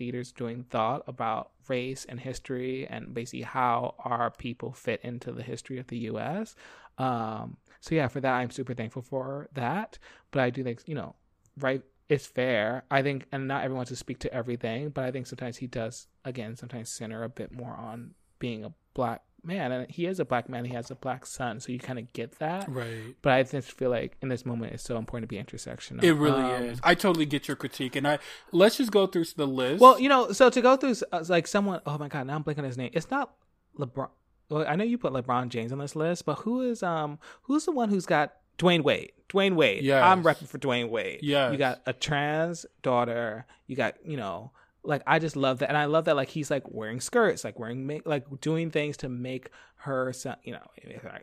leaders 0.00 0.32
doing 0.32 0.64
thought 0.70 1.04
about 1.06 1.50
race 1.68 2.06
and 2.08 2.18
history 2.18 2.86
and 2.88 3.12
basically 3.12 3.42
how 3.42 3.94
our 3.98 4.30
people 4.30 4.72
fit 4.72 5.00
into 5.02 5.30
the 5.30 5.42
history 5.42 5.78
of 5.78 5.86
the 5.88 5.98
U.S. 5.98 6.56
Um, 6.98 7.58
so 7.82 7.94
yeah, 7.94 8.08
for 8.08 8.20
that 8.20 8.32
I'm 8.32 8.50
super 8.50 8.72
thankful 8.72 9.02
for 9.02 9.48
that. 9.52 9.98
But 10.30 10.40
I 10.40 10.48
do 10.50 10.62
think 10.64 10.80
you 10.86 10.94
know, 10.94 11.16
right? 11.58 11.82
It's 12.08 12.26
fair. 12.26 12.84
I 12.90 13.02
think, 13.02 13.26
and 13.32 13.48
not 13.48 13.64
everyone 13.64 13.78
wants 13.78 13.90
to 13.90 13.96
speak 13.96 14.18
to 14.20 14.32
everything, 14.34 14.90
but 14.90 15.04
I 15.04 15.10
think 15.10 15.26
sometimes 15.26 15.56
he 15.58 15.66
does 15.66 16.06
again 16.24 16.56
sometimes 16.56 16.88
center 16.90 17.22
a 17.22 17.28
bit 17.28 17.52
more 17.52 17.74
on 17.74 18.12
being 18.38 18.64
a 18.64 18.72
black 18.94 19.22
man, 19.44 19.72
and 19.72 19.90
he 19.90 20.06
is 20.06 20.20
a 20.20 20.24
black 20.24 20.48
man. 20.48 20.64
He 20.64 20.74
has 20.74 20.90
a 20.90 20.94
black 20.94 21.24
son, 21.26 21.58
so 21.58 21.72
you 21.72 21.78
kind 21.78 21.98
of 21.98 22.12
get 22.12 22.38
that. 22.38 22.68
Right. 22.68 23.16
But 23.22 23.32
I 23.32 23.42
just 23.44 23.72
feel 23.72 23.90
like 23.90 24.16
in 24.22 24.28
this 24.28 24.44
moment, 24.46 24.72
it's 24.74 24.82
so 24.84 24.98
important 24.98 25.28
to 25.28 25.34
be 25.36 25.42
intersectional. 25.42 26.02
It 26.04 26.12
really 26.14 26.42
Um, 26.42 26.62
is. 26.64 26.80
I 26.84 26.94
totally 26.94 27.26
get 27.26 27.48
your 27.48 27.56
critique, 27.56 27.96
and 27.96 28.06
I 28.06 28.18
let's 28.52 28.76
just 28.76 28.92
go 28.92 29.06
through 29.06 29.24
the 29.36 29.46
list. 29.46 29.80
Well, 29.80 29.98
you 29.98 30.08
know, 30.08 30.32
so 30.32 30.50
to 30.50 30.60
go 30.60 30.76
through 30.76 30.94
uh, 31.12 31.24
like 31.28 31.46
someone. 31.46 31.80
Oh 31.86 31.98
my 31.98 32.08
god, 32.08 32.26
now 32.26 32.36
I'm 32.36 32.44
blanking 32.44 32.64
his 32.64 32.76
name. 32.76 32.90
It's 32.92 33.10
not 33.10 33.32
LeBron. 33.78 34.10
Well, 34.52 34.66
I 34.68 34.76
know 34.76 34.84
you 34.84 34.98
put 34.98 35.12
LeBron 35.12 35.48
James 35.48 35.72
on 35.72 35.78
this 35.78 35.96
list, 35.96 36.26
but 36.26 36.36
who 36.40 36.60
is 36.60 36.82
um 36.82 37.18
who's 37.42 37.64
the 37.64 37.72
one 37.72 37.88
who's 37.88 38.06
got 38.06 38.34
Dwyane 38.58 38.82
Wade? 38.82 39.12
Dwyane 39.28 39.54
Wade. 39.56 39.82
Yeah, 39.82 40.06
I'm 40.06 40.22
repping 40.22 40.46
for 40.46 40.58
Dwyane 40.58 40.90
Wade. 40.90 41.20
Yeah, 41.22 41.50
You 41.50 41.56
got 41.58 41.80
a 41.86 41.92
trans 41.92 42.66
daughter. 42.82 43.46
You 43.66 43.76
got 43.76 43.94
you 44.04 44.16
know. 44.16 44.52
Like 44.84 45.02
I 45.06 45.20
just 45.20 45.36
love 45.36 45.60
that, 45.60 45.68
and 45.68 45.78
I 45.78 45.84
love 45.84 46.06
that. 46.06 46.16
Like 46.16 46.28
he's 46.28 46.50
like 46.50 46.64
wearing 46.68 47.00
skirts, 47.00 47.44
like 47.44 47.56
wearing 47.56 47.86
make, 47.86 48.04
like 48.04 48.24
doing 48.40 48.72
things 48.72 48.96
to 48.98 49.08
make 49.08 49.48
her, 49.76 50.12
son, 50.12 50.34
you 50.42 50.52
know, 50.52 50.60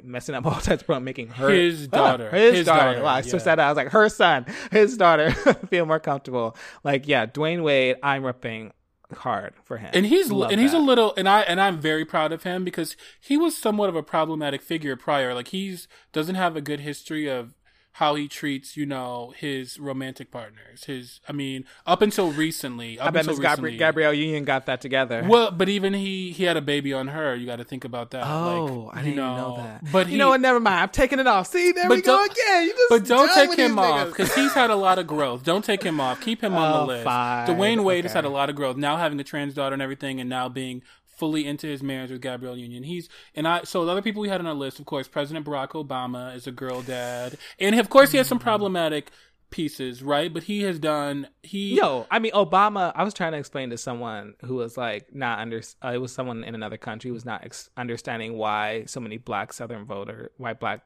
messing 0.01 0.33
up 0.33 0.45
all 0.45 0.59
types, 0.61 0.83
but 0.87 1.01
making 1.01 1.27
her 1.27 1.49
His 1.49 1.89
daughter. 1.89 2.29
his, 2.31 2.55
His 2.59 2.65
daughter. 2.65 2.93
daughter, 2.93 3.03
Wow, 3.03 3.15
I 3.15 3.21
switched 3.21 3.45
yeah. 3.45 3.55
that 3.55 3.59
out. 3.59 3.65
I 3.65 3.69
was 3.71 3.75
like 3.75 3.89
her 3.89 4.07
son, 4.07 4.45
his 4.71 4.95
daughter, 4.95 5.31
feel 5.69 5.85
more 5.85 5.99
comfortable. 5.99 6.55
Like 6.85 7.05
yeah, 7.05 7.25
Dwyane 7.25 7.61
Wade, 7.61 7.97
I'm 8.01 8.23
repping 8.23 8.71
hard 9.17 9.53
for 9.63 9.77
him, 9.77 9.91
and 9.93 10.05
he's 10.05 10.31
Love 10.31 10.51
and 10.51 10.61
he's 10.61 10.73
a 10.73 10.79
little 10.79 11.13
and 11.17 11.27
I 11.27 11.41
and 11.41 11.59
I'm 11.59 11.79
very 11.79 12.05
proud 12.05 12.31
of 12.31 12.43
him 12.43 12.63
because 12.63 12.95
he 13.19 13.37
was 13.37 13.57
somewhat 13.57 13.89
of 13.89 13.95
a 13.95 14.03
problematic 14.03 14.61
figure 14.61 14.95
prior. 14.95 15.33
Like 15.33 15.49
he's 15.49 15.87
doesn't 16.11 16.35
have 16.35 16.55
a 16.55 16.61
good 16.61 16.81
history 16.81 17.27
of 17.27 17.55
how 17.99 18.15
he 18.15 18.29
treats, 18.29 18.77
you 18.77 18.85
know, 18.85 19.33
his 19.35 19.77
romantic 19.77 20.31
partners. 20.31 20.85
His, 20.85 21.19
I 21.27 21.33
mean, 21.33 21.65
up 21.85 22.01
until 22.01 22.31
recently, 22.31 22.97
up 22.97 23.07
I 23.07 23.11
bet 23.11 23.27
until 23.27 23.35
Miss 23.35 23.45
Gabri- 23.45 23.49
recently, 23.51 23.77
Gabrielle 23.77 24.13
Union 24.13 24.45
got 24.45 24.67
that 24.67 24.79
together. 24.79 25.25
Well, 25.27 25.51
but 25.51 25.67
even 25.67 25.93
he 25.93 26.31
he 26.31 26.45
had 26.45 26.55
a 26.55 26.61
baby 26.61 26.93
on 26.93 27.09
her. 27.09 27.35
You 27.35 27.45
got 27.45 27.57
to 27.57 27.65
think 27.65 27.83
about 27.83 28.11
that. 28.11 28.25
Oh, 28.25 28.85
like, 28.87 28.95
I 28.97 29.01
didn't 29.01 29.15
you 29.17 29.21
even 29.23 29.35
know 29.35 29.57
that. 29.57 29.91
But 29.91 30.07
he, 30.07 30.13
you 30.13 30.17
know 30.17 30.29
what? 30.29 30.39
Never 30.39 30.61
mind. 30.61 30.79
I'm 30.79 30.89
taking 30.89 31.19
it 31.19 31.27
off. 31.27 31.47
See, 31.47 31.73
there 31.73 31.89
But 31.89 31.97
we 31.97 32.01
go 32.01 32.23
again. 32.23 32.63
You 32.67 32.69
just 32.71 32.89
But 32.89 33.05
don't 33.05 33.33
take 33.33 33.57
him 33.59 33.77
off 33.77 34.07
because 34.07 34.33
he's 34.33 34.53
had 34.53 34.69
a 34.69 34.77
lot 34.77 34.97
of 34.97 35.05
growth. 35.05 35.43
Don't 35.43 35.65
take 35.65 35.83
him 35.83 35.99
off. 35.99 36.21
Keep 36.21 36.41
him 36.41 36.55
on 36.55 36.73
Oh, 36.73 36.79
the 36.81 36.85
list. 36.85 37.03
fine. 37.03 37.47
Dwyane 37.49 37.83
Wade 37.83 38.05
has 38.05 38.13
had 38.13 38.23
a 38.23 38.29
lot 38.29 38.49
of 38.49 38.55
growth. 38.55 38.77
Now 38.77 38.95
having 38.95 39.19
a 39.19 39.25
trans 39.25 39.53
daughter 39.53 39.73
and 39.73 39.81
everything, 39.81 40.21
and 40.21 40.29
now 40.29 40.47
being 40.47 40.83
fully 41.19 41.45
into 41.45 41.67
his 41.67 41.83
marriage 41.83 42.09
with 42.09 42.21
Gabrielle 42.21 42.57
Union. 42.57 42.83
He's 42.83 43.09
and 43.35 43.47
I. 43.47 43.63
So 43.63 43.85
the 43.85 43.91
other 43.91 44.01
people 44.01 44.21
we 44.21 44.29
had 44.29 44.39
on 44.39 44.47
our 44.47 44.53
list, 44.53 44.79
of 44.79 44.85
course, 44.85 45.07
President 45.07 45.45
Barack 45.45 45.69
Obama 45.71 46.35
is 46.35 46.47
a 46.47 46.51
girl 46.51 46.81
dad, 46.81 47.37
and 47.59 47.79
of 47.79 47.89
course 47.89 48.11
he 48.11 48.17
has 48.17 48.27
some 48.27 48.39
problematic 48.39 49.11
pieces, 49.49 50.01
right? 50.01 50.33
But 50.33 50.43
he 50.43 50.61
has 50.63 50.79
done. 50.79 51.27
He 51.43 51.75
Yo, 51.75 52.07
I 52.09 52.19
mean, 52.19 52.31
Obama. 52.31 52.91
I 52.95 53.03
was 53.03 53.13
trying 53.13 53.33
to 53.33 53.37
explain 53.37 53.69
to 53.71 53.77
someone 53.77 54.35
who 54.43 54.55
was 54.55 54.77
like 54.77 55.13
not 55.13 55.39
under. 55.39 55.61
Uh, 55.83 55.91
it 55.93 55.97
was 55.97 56.11
someone 56.11 56.43
in 56.43 56.55
another 56.55 56.77
country 56.77 57.09
who 57.09 57.13
was 57.13 57.25
not 57.25 57.43
ex- 57.43 57.69
understanding 57.77 58.37
why 58.37 58.85
so 58.85 58.99
many 58.99 59.17
Black 59.17 59.53
Southern 59.53 59.85
voter, 59.85 60.31
why 60.37 60.53
Black 60.53 60.81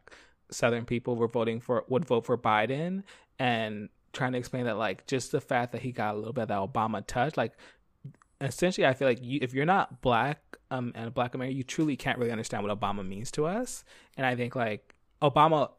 Southern 0.51 0.85
people 0.85 1.15
were 1.15 1.27
voting 1.27 1.59
for 1.59 1.85
would 1.87 2.05
vote 2.05 2.25
for 2.25 2.37
Biden, 2.37 3.03
and 3.39 3.89
trying 4.11 4.31
to 4.33 4.37
explain 4.37 4.65
that 4.65 4.77
like 4.77 5.05
just 5.07 5.31
the 5.31 5.41
fact 5.41 5.71
that 5.71 5.81
he 5.81 5.91
got 5.91 6.15
a 6.15 6.17
little 6.17 6.33
bit 6.33 6.43
of 6.43 6.47
that 6.49 6.59
Obama 6.59 7.05
touch, 7.05 7.37
like 7.37 7.53
essentially, 8.45 8.85
I 8.87 8.93
feel 8.93 9.07
like 9.07 9.19
you, 9.21 9.39
if 9.41 9.53
you're 9.53 9.65
not 9.65 10.01
Black 10.01 10.39
um 10.71 10.91
and 10.95 11.07
a 11.07 11.11
Black 11.11 11.35
American, 11.35 11.57
you 11.57 11.63
truly 11.63 11.95
can't 11.95 12.17
really 12.17 12.31
understand 12.31 12.63
what 12.63 12.77
Obama 12.79 13.05
means 13.07 13.31
to 13.31 13.45
us. 13.45 13.83
And 14.17 14.25
I 14.25 14.35
think 14.35 14.55
like 14.55 14.95
Obama 15.21 15.69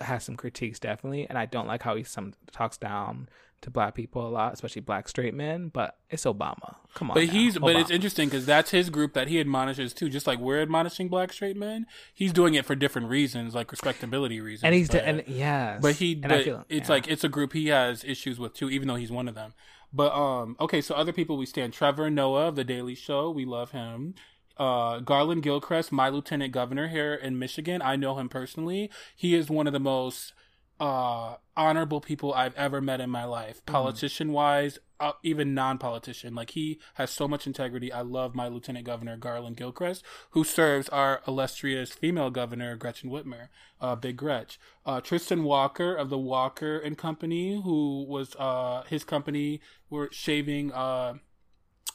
has 0.00 0.24
some 0.24 0.36
critiques 0.36 0.78
definitely, 0.78 1.26
and 1.28 1.38
I 1.38 1.46
don't 1.46 1.66
like 1.66 1.82
how 1.82 1.94
he 1.96 2.02
some 2.04 2.34
talks 2.52 2.76
down 2.76 3.28
to 3.62 3.70
black 3.70 3.94
people 3.94 4.26
a 4.26 4.28
lot, 4.28 4.52
especially 4.52 4.82
black 4.82 5.08
straight 5.08 5.32
men. 5.32 5.68
But 5.68 5.96
it's 6.10 6.24
Obama. 6.24 6.76
Come 6.94 7.10
on, 7.10 7.14
But 7.14 7.26
now. 7.26 7.32
he's 7.32 7.56
but 7.58 7.76
it's 7.76 7.90
interesting 7.90 8.28
because 8.28 8.44
that's 8.44 8.70
his 8.72 8.90
group 8.90 9.14
that 9.14 9.28
he 9.28 9.40
admonishes 9.40 9.94
too. 9.94 10.08
Just 10.10 10.26
like 10.26 10.38
we're 10.38 10.60
admonishing 10.60 11.08
black 11.08 11.32
straight 11.32 11.56
men, 11.56 11.86
he's 12.12 12.32
doing 12.32 12.54
it 12.54 12.66
for 12.66 12.74
different 12.74 13.08
reasons, 13.08 13.54
like 13.54 13.70
respectability 13.70 14.40
reasons. 14.40 14.64
and 14.64 14.74
he's 14.74 14.88
but, 14.90 15.04
and 15.04 15.24
yes, 15.26 15.80
but 15.80 15.94
he 15.94 16.12
and 16.14 16.28
but 16.28 16.44
feel- 16.44 16.64
it's 16.68 16.88
yeah. 16.88 16.94
like 16.94 17.08
it's 17.08 17.24
a 17.24 17.28
group 17.28 17.52
he 17.54 17.68
has 17.68 18.04
issues 18.04 18.38
with 18.38 18.52
too, 18.54 18.68
even 18.68 18.86
though 18.88 18.96
he's 18.96 19.12
one 19.12 19.28
of 19.28 19.34
them. 19.34 19.54
But 19.94 20.12
um, 20.12 20.56
okay, 20.60 20.80
so 20.80 20.94
other 20.96 21.12
people 21.12 21.36
we 21.36 21.46
stand 21.46 21.72
Trevor 21.72 22.10
Noah 22.10 22.48
of 22.48 22.56
the 22.56 22.64
Daily 22.64 22.96
Show, 22.96 23.30
we 23.30 23.44
love 23.44 23.70
him. 23.70 24.14
Uh, 24.56 24.98
Garland 24.98 25.42
Gilchrist, 25.42 25.92
my 25.92 26.08
lieutenant 26.08 26.52
governor 26.52 26.88
here 26.88 27.14
in 27.14 27.38
Michigan, 27.38 27.80
I 27.80 27.94
know 27.94 28.18
him 28.18 28.28
personally. 28.28 28.90
He 29.14 29.34
is 29.34 29.48
one 29.48 29.68
of 29.68 29.72
the 29.72 29.80
most 29.80 30.32
uh 30.80 31.36
honorable 31.56 32.00
people 32.00 32.34
I've 32.34 32.54
ever 32.56 32.80
met 32.80 33.00
in 33.00 33.10
my 33.10 33.24
life, 33.24 33.64
politician 33.64 34.32
wise, 34.32 34.78
uh, 35.00 35.12
even 35.22 35.54
non 35.54 35.78
politician. 35.78 36.34
Like 36.34 36.50
he 36.50 36.80
has 36.94 37.10
so 37.10 37.28
much 37.28 37.46
integrity. 37.46 37.92
I 37.92 38.00
love 38.00 38.34
my 38.34 38.48
Lieutenant 38.48 38.86
Governor 38.86 39.16
Garland 39.16 39.56
Gilchrist, 39.56 40.02
who 40.30 40.44
serves 40.44 40.88
our 40.88 41.22
illustrious 41.26 41.92
female 41.92 42.30
governor 42.30 42.76
Gretchen 42.76 43.10
Whitmer, 43.10 43.48
uh, 43.80 43.94
Big 43.96 44.16
Gretch. 44.16 44.58
Uh, 44.86 45.00
Tristan 45.00 45.44
Walker 45.44 45.94
of 45.94 46.10
the 46.10 46.18
Walker 46.18 46.78
and 46.78 46.98
Company, 46.98 47.60
who 47.62 48.04
was 48.08 48.34
uh 48.36 48.82
his 48.88 49.04
company 49.04 49.60
were 49.90 50.08
shaving 50.12 50.72
uh 50.72 51.14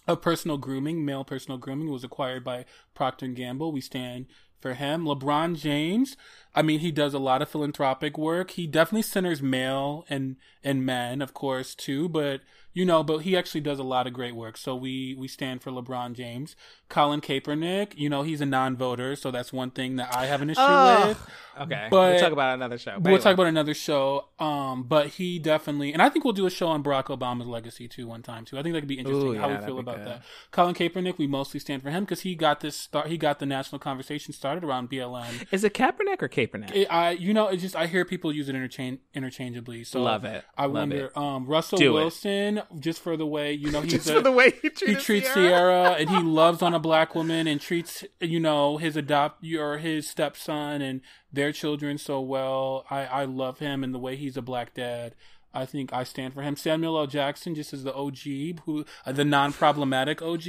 of 0.07 0.21
personal 0.21 0.57
grooming, 0.57 1.05
male 1.05 1.23
personal 1.23 1.57
grooming, 1.57 1.91
was 1.91 2.03
acquired 2.03 2.43
by 2.43 2.65
Procter 2.95 3.25
and 3.25 3.35
Gamble. 3.35 3.71
We 3.71 3.81
stand 3.81 4.25
for 4.59 4.73
him. 4.73 5.05
LeBron 5.05 5.57
James, 5.57 6.17
I 6.59 6.61
mean, 6.61 6.81
he 6.81 6.91
does 6.91 7.13
a 7.13 7.19
lot 7.19 7.41
of 7.41 7.47
philanthropic 7.47 8.17
work. 8.17 8.51
He 8.51 8.67
definitely 8.67 9.03
centers 9.03 9.41
male 9.41 10.05
and 10.09 10.35
and 10.61 10.85
men, 10.85 11.21
of 11.21 11.33
course, 11.33 11.73
too. 11.73 12.09
But 12.09 12.41
you 12.73 12.85
know, 12.85 13.01
but 13.01 13.19
he 13.19 13.35
actually 13.37 13.61
does 13.61 13.79
a 13.79 13.83
lot 13.83 14.07
of 14.07 14.13
great 14.13 14.35
work. 14.35 14.57
So 14.57 14.75
we 14.75 15.15
we 15.17 15.27
stand 15.29 15.61
for 15.63 15.71
LeBron 15.71 16.13
James. 16.13 16.57
Colin 16.89 17.21
Kaepernick, 17.21 17.93
you 17.95 18.09
know, 18.09 18.23
he's 18.23 18.41
a 18.41 18.47
non-voter, 18.47 19.15
so 19.15 19.29
that's 19.29 19.53
one 19.53 19.69
thing 19.69 19.97
that 19.97 20.13
I 20.15 20.25
have 20.25 20.41
an 20.41 20.49
issue 20.49 20.59
Oh, 20.63 21.09
with. 21.09 21.29
Okay, 21.61 21.87
But- 21.91 22.11
we'll 22.13 22.19
talk 22.19 22.31
about 22.31 22.55
another 22.55 22.79
show. 22.79 22.93
But 22.93 23.01
We'll 23.03 23.07
anyway. 23.13 23.23
talk 23.23 23.33
about 23.35 23.45
another 23.45 23.73
show. 23.75 24.25
Um, 24.39 24.83
but 24.83 25.07
he 25.07 25.37
definitely, 25.37 25.93
and 25.93 26.01
I 26.01 26.09
think 26.09 26.25
we'll 26.25 26.33
do 26.33 26.47
a 26.47 26.49
show 26.49 26.67
on 26.67 26.81
Barack 26.83 27.05
Obama's 27.15 27.45
legacy 27.45 27.87
too, 27.87 28.07
one 28.07 28.23
time 28.23 28.43
too. 28.43 28.57
I 28.57 28.63
think 28.63 28.73
that 28.73 28.79
could 28.81 28.87
be 28.89 28.97
interesting. 28.97 29.35
Ooh, 29.35 29.37
how 29.37 29.49
yeah, 29.49 29.59
we 29.59 29.65
feel 29.67 29.77
about 29.79 29.97
good. 29.97 30.07
that. 30.07 30.21
Colin 30.51 30.73
Kaepernick, 30.73 31.19
we 31.19 31.27
mostly 31.27 31.59
stand 31.59 31.83
for 31.83 31.91
him 31.91 32.05
because 32.05 32.21
he 32.21 32.33
got 32.33 32.61
this 32.61 32.75
start. 32.75 33.05
He 33.07 33.17
got 33.19 33.37
the 33.37 33.45
national 33.45 33.77
conversation 33.77 34.33
started 34.33 34.63
around 34.63 34.89
BLM. 34.89 35.45
Is 35.51 35.63
it 35.63 35.75
Kaepernick 35.75 36.23
or 36.23 36.27
Kaepernick? 36.29 36.48
It, 36.73 36.87
I, 36.91 37.11
you 37.11 37.33
know, 37.33 37.47
it's 37.47 37.61
just 37.61 37.75
I 37.75 37.87
hear 37.87 38.05
people 38.05 38.33
use 38.33 38.49
it 38.49 38.55
interchange 38.55 38.99
interchangeably. 39.13 39.83
So 39.83 40.01
Love 40.01 40.25
it. 40.25 40.43
I 40.57 40.63
Love 40.65 40.73
wonder, 40.73 41.05
it. 41.07 41.17
um, 41.17 41.45
Russell 41.45 41.77
Do 41.77 41.91
it. 41.97 42.01
Wilson, 42.01 42.61
just 42.79 43.01
for 43.01 43.15
the 43.17 43.25
way 43.27 43.53
you 43.53 43.71
know 43.71 43.81
he's 43.83 43.93
Just 43.93 44.09
a, 44.09 44.13
for 44.15 44.21
the 44.21 44.31
way 44.31 44.51
he 44.61 44.69
he 44.85 44.95
treats 44.95 45.33
Ciara. 45.33 45.49
Ciara 45.49 45.91
and 45.99 46.09
he 46.09 46.19
loves 46.21 46.61
on 46.61 46.73
a 46.73 46.79
black 46.79 47.15
woman 47.15 47.47
and 47.47 47.59
treats 47.61 48.03
you 48.19 48.39
know 48.39 48.77
his 48.77 48.95
adopt 48.95 49.45
or 49.57 49.77
his 49.77 50.07
stepson 50.09 50.81
and 50.81 51.01
their 51.31 51.51
children 51.51 51.97
so 51.97 52.19
well. 52.21 52.85
I 52.89 53.05
I 53.05 53.25
love 53.25 53.59
him 53.59 53.83
and 53.83 53.93
the 53.93 53.99
way 53.99 54.15
he's 54.15 54.37
a 54.37 54.41
black 54.41 54.73
dad. 54.73 55.15
I 55.53 55.65
think 55.65 55.91
I 55.91 56.03
stand 56.03 56.35
for 56.35 56.43
him. 56.43 56.55
Samuel 56.55 56.97
L. 56.99 57.07
Jackson 57.07 57.55
just 57.55 57.73
as 57.73 57.83
the 57.83 57.93
OG, 57.93 58.59
who 58.65 58.85
uh, 59.05 59.11
the 59.11 59.25
non-problematic 59.25 60.21
OG, 60.21 60.43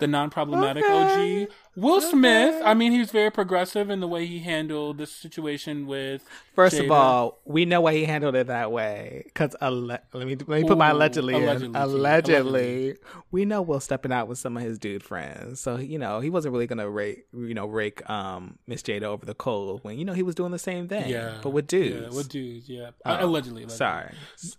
the 0.00 0.06
non-problematic 0.08 0.82
Okay. 0.84 1.42
OG. 1.44 1.48
Will 1.76 2.00
Smith, 2.00 2.60
I 2.64 2.74
mean, 2.74 2.90
he's 2.92 3.10
very 3.12 3.30
progressive 3.30 3.90
in 3.90 4.00
the 4.00 4.08
way 4.08 4.26
he 4.26 4.40
handled 4.40 4.98
the 4.98 5.06
situation 5.06 5.86
with. 5.86 6.24
First 6.54 6.78
of 6.78 6.90
all, 6.90 7.38
we 7.44 7.64
know 7.64 7.80
why 7.80 7.94
he 7.94 8.04
handled 8.04 8.34
it 8.34 8.48
that 8.48 8.72
way. 8.72 9.22
Because 9.24 9.54
let 9.60 10.02
me 10.14 10.36
let 10.46 10.48
me 10.48 10.64
put 10.64 10.76
my 10.76 10.90
Ooh, 10.90 10.94
allegedly 10.96 11.34
in. 11.36 11.42
allegedly. 11.44 11.80
Allegedly, 11.80 12.96
we 13.30 13.44
know 13.44 13.62
Will 13.62 13.80
stepping 13.80 14.12
out 14.12 14.26
with 14.28 14.38
some 14.38 14.56
of 14.56 14.62
his 14.62 14.78
dude 14.78 15.02
friends. 15.02 15.60
So 15.60 15.76
you 15.76 15.98
know 15.98 16.20
he 16.20 16.28
wasn't 16.28 16.52
really 16.52 16.66
gonna 16.66 16.90
rake 16.90 17.26
you 17.32 17.54
know 17.54 17.66
rake 17.66 18.08
um 18.10 18.58
Miss 18.66 18.82
Jada 18.82 19.04
over 19.04 19.24
the 19.24 19.34
coals 19.34 19.82
when 19.84 19.98
you 19.98 20.04
know 20.04 20.12
he 20.12 20.22
was 20.24 20.34
doing 20.34 20.50
the 20.50 20.58
same 20.58 20.88
thing. 20.88 21.08
yeah, 21.08 21.38
but 21.42 21.50
with 21.50 21.66
dudes. 21.68 22.08
yeah, 22.10 22.16
with 22.16 22.28
dudes, 22.28 22.68
yeah, 22.68 22.90
Oh, 23.04 23.12
Uh, 23.12 23.18
allegedly, 23.20 23.62
allegedly. 23.62 23.76
Sorry, 23.76 24.12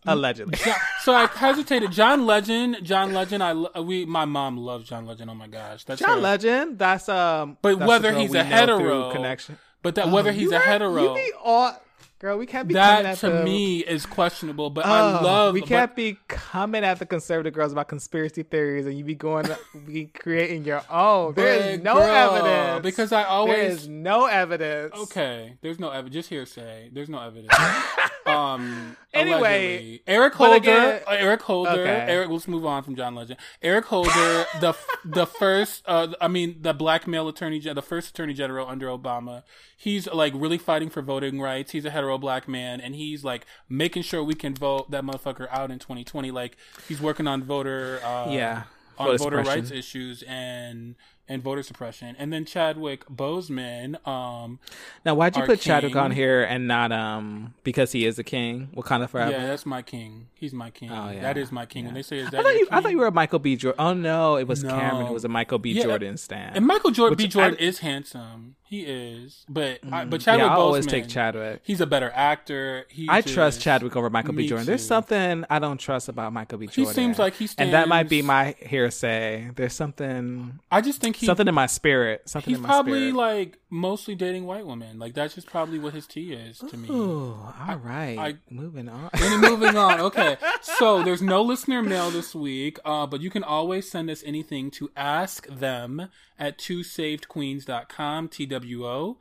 allegedly. 0.06 0.56
Jo- 0.58 0.74
so 1.02 1.14
I 1.14 1.26
hesitated. 1.28 1.92
John 1.92 2.26
Legend, 2.26 2.78
John 2.84 3.14
Legend. 3.14 3.44
I 3.44 3.54
we 3.82 4.06
my 4.06 4.26
mom 4.26 4.58
loves 4.58 4.88
John 4.88 5.06
Legend. 5.06 5.30
Oh 5.30 5.36
my 5.36 5.48
gosh, 5.48 5.84
that's 5.84 6.00
John 6.00 6.16
her. 6.18 6.22
Legend. 6.22 6.80
That's 6.80 7.01
um. 7.10 7.58
But 7.62 7.80
that's 7.80 7.88
whether 7.88 8.14
he's 8.14 8.34
a 8.34 8.44
hetero, 8.44 9.12
connection. 9.12 9.58
But 9.84 9.96
that 9.96 10.10
whether 10.10 10.30
Oh, 10.30 10.34
he's 10.34 10.52
a 10.52 10.60
hetero, 10.60 11.02
You 11.02 11.16
be 11.16 11.32
all, 11.44 11.76
girl. 12.20 12.38
We 12.38 12.46
can't 12.46 12.68
be 12.68 12.76
coming 12.76 13.04
that 13.04 13.18
to 13.20 13.44
me 13.44 13.80
is 13.80 14.06
questionable. 14.06 14.70
But 14.70 14.86
Oh, 14.86 14.90
I 14.90 15.22
love. 15.22 15.54
We 15.56 15.62
can't 15.62 15.96
be 15.96 16.18
coming 16.28 16.84
at 16.84 17.00
the 17.00 17.06
conservative 17.08 17.54
girls 17.54 17.72
about 17.72 17.88
conspiracy 17.88 18.44
theories, 18.44 18.86
and 18.86 18.96
you 18.96 19.04
be 19.04 19.16
going, 19.16 19.48
be 19.88 20.06
creating 20.06 20.66
your 20.66 20.84
own. 20.90 21.34
There 21.34 21.48
is 21.74 21.80
no 21.82 21.96
girl, 21.96 22.36
evidence 22.36 22.84
because 22.84 23.12
I 23.12 23.24
always 23.24 23.84
is 23.84 23.88
no 23.88 24.26
evidence. 24.28 24.94
okay. 24.96 25.58
There's 25.62 25.80
no 25.80 25.90
evidence. 25.90 26.14
Just 26.14 26.30
hearsay. 26.30 26.90
There's 26.94 27.10
no 27.10 27.20
evidence. 27.22 27.54
um. 28.38 28.98
Anyway, 29.14 29.40
allegedly. 29.76 30.04
Eric 30.08 30.34
Holder. 30.36 30.56
again- 30.56 31.02
uh, 31.06 31.12
Eric 31.12 31.42
Holder. 31.42 31.70
Okay. 31.72 32.06
Eric. 32.08 32.30
Let's 32.30 32.48
move 32.48 32.66
on 32.66 32.82
from 32.82 32.96
John 32.96 33.14
Legend. 33.14 33.38
Eric 33.62 33.84
Holder, 33.88 34.46
the 34.62 34.74
the 35.04 35.26
first. 35.26 35.84
Uh, 35.86 36.14
I 36.22 36.30
mean, 36.30 36.60
the 36.62 36.74
black 36.74 37.08
male 37.08 37.28
attorney, 37.28 37.60
the 37.60 37.82
first 37.82 38.12
attorney 38.12 38.34
general 38.34 38.70
under 38.70 38.88
Obama. 38.88 39.44
He's 39.76 40.08
like 40.08 40.32
really 40.34 40.58
fighting 40.58 40.90
for 40.90 41.02
voting 41.02 41.42
rights. 41.42 41.72
He's 41.72 41.84
a 41.84 41.90
hetero 41.90 42.18
black 42.18 42.48
man, 42.48 42.80
and 42.80 42.96
he's 42.96 43.26
like 43.26 43.46
making 43.68 44.04
sure 44.04 44.24
we 44.24 44.34
can 44.34 44.56
vote 44.56 44.90
that 44.92 45.04
motherfucker 45.04 45.50
out 45.52 45.72
in 45.72 45.80
2020. 45.80 46.32
Like 46.32 46.56
he's 46.88 47.02
working 47.02 47.28
on 47.28 47.44
voter. 47.44 48.00
Uh, 48.02 48.28
Yeah, 48.32 48.64
on 48.98 49.08
voter 49.08 49.18
voter 49.18 49.38
suppression. 49.40 49.62
rights 49.64 49.72
issues 49.72 50.24
and 50.24 50.96
and 51.28 51.42
voter 51.42 51.64
suppression. 51.64 52.16
And 52.20 52.32
then 52.34 52.46
Chadwick 52.46 53.06
Boseman, 53.08 54.06
um, 54.08 54.60
Now, 55.06 55.16
why'd 55.16 55.36
you 55.38 55.44
put 55.44 55.60
Chadwick 55.62 55.96
on 55.96 56.12
here 56.12 56.44
and 56.44 56.68
not 56.68 56.92
um 56.92 57.54
because 57.64 57.92
he 57.92 58.06
is 58.06 58.20
a 58.20 58.24
king? 58.24 58.70
Wakanda 58.76 59.08
forever. 59.10 59.32
yeah, 59.32 59.46
that's 59.48 59.66
my 59.66 59.82
king. 59.82 60.28
He's 60.34 60.54
my 60.54 60.70
king. 60.72 60.92
Oh, 60.92 61.10
yeah. 61.10 61.22
That 61.22 61.38
is 61.38 61.52
my 61.52 61.66
king. 61.66 61.86
When 61.86 61.94
they 61.94 62.02
say 62.04 62.20
is 62.20 62.30
that 62.32 62.40
I 62.40 62.44
thought 62.44 62.56
you. 62.56 62.68
I 62.72 62.82
thought 62.82 62.92
you 62.92 62.98
were 62.98 63.08
a 63.08 63.12
Michael 63.12 63.40
B. 63.40 63.56
Jordan. 63.56 63.80
Oh 63.80 63.94
no, 63.94 64.36
it 64.36 64.48
was 64.48 64.64
No. 64.64 64.70
Cameron 64.72 65.08
It 65.08 65.14
was 65.14 65.26
a 65.26 65.30
Michael 65.30 65.60
B. 65.60 65.72
Yeah, 65.74 65.84
Jordan 65.84 66.18
stand. 66.18 66.56
And 66.58 66.66
Michael 66.66 66.92
Jordan, 66.92 67.18
B. 67.18 67.28
Jordan 67.28 67.58
I- 67.60 67.64
is 67.64 67.80
handsome. 67.80 68.56
He 68.72 68.84
is, 68.84 69.46
but 69.50 69.82
I, 69.92 70.06
but 70.06 70.22
yeah, 70.22 70.26
Chadwick 70.38 70.46
I 70.50 70.56
Boseman, 70.56 70.58
always 70.58 70.86
take 70.88 71.10
Chadwick. 71.10 71.60
He's 71.66 71.82
a 71.82 71.86
better 71.86 72.10
actor. 72.16 72.86
He 72.88 73.06
I 73.10 73.20
trust 73.20 73.60
Chadwick 73.60 73.98
over 73.98 74.10
Michael 74.10 74.32
B. 74.32 74.44
Me 74.44 74.48
Jordan. 74.48 74.66
There's 74.66 74.88
something 74.88 75.44
I 75.50 75.60
don't 75.60 75.78
trust 75.78 76.08
about 76.08 76.32
Michael 76.32 76.58
B. 76.58 76.68
Jordan. 76.68 76.86
He 76.86 76.94
seems 76.94 77.20
like 77.20 77.34
he 77.34 77.50
and 77.58 77.74
that 77.74 77.90
might 77.90 78.08
be 78.08 78.22
my 78.22 78.56
hearsay. 78.60 79.50
There's 79.58 79.74
something, 79.74 80.58
I 80.72 80.80
just 80.80 81.02
think 81.02 81.18
he, 81.18 81.26
something 81.26 81.50
in 81.50 81.54
my 81.54 81.66
spirit. 81.66 82.30
Something 82.30 82.52
he's 82.52 82.60
in 82.60 82.62
my 82.62 82.70
probably 82.70 83.10
spirit. 83.10 83.16
like 83.16 83.58
mostly 83.70 84.16
dating 84.16 84.46
white 84.46 84.66
women. 84.66 85.00
Like 85.00 85.16
that's 85.16 85.36
just 85.36 85.48
probably 85.48 85.78
what 85.78 85.94
his 85.94 86.08
tea 86.08 86.32
is 86.32 86.60
to 86.60 86.78
me. 86.78 86.88
Ooh, 86.90 87.36
all 87.68 87.76
right. 87.76 88.18
I- 88.18 88.36
Moving 88.50 88.88
on. 88.88 89.10
And 89.14 89.42
moving 89.42 89.76
on. 89.76 90.00
Okay. 90.12 90.38
So 90.62 91.04
there's 91.04 91.22
no 91.22 91.42
listener 91.42 91.82
mail 91.84 92.10
this 92.10 92.34
week, 92.34 92.80
uh, 92.86 93.06
but 93.06 93.20
you 93.20 93.30
can 93.30 93.44
always 93.44 93.92
send 93.92 94.10
us 94.10 94.24
anything 94.26 94.72
to 94.72 94.90
ask 94.96 95.46
them 95.48 96.08
at 96.40 96.58
twosavedqueens.com, 96.58 98.28
T 98.30 98.46
W 98.46 98.61
O. 98.66 99.18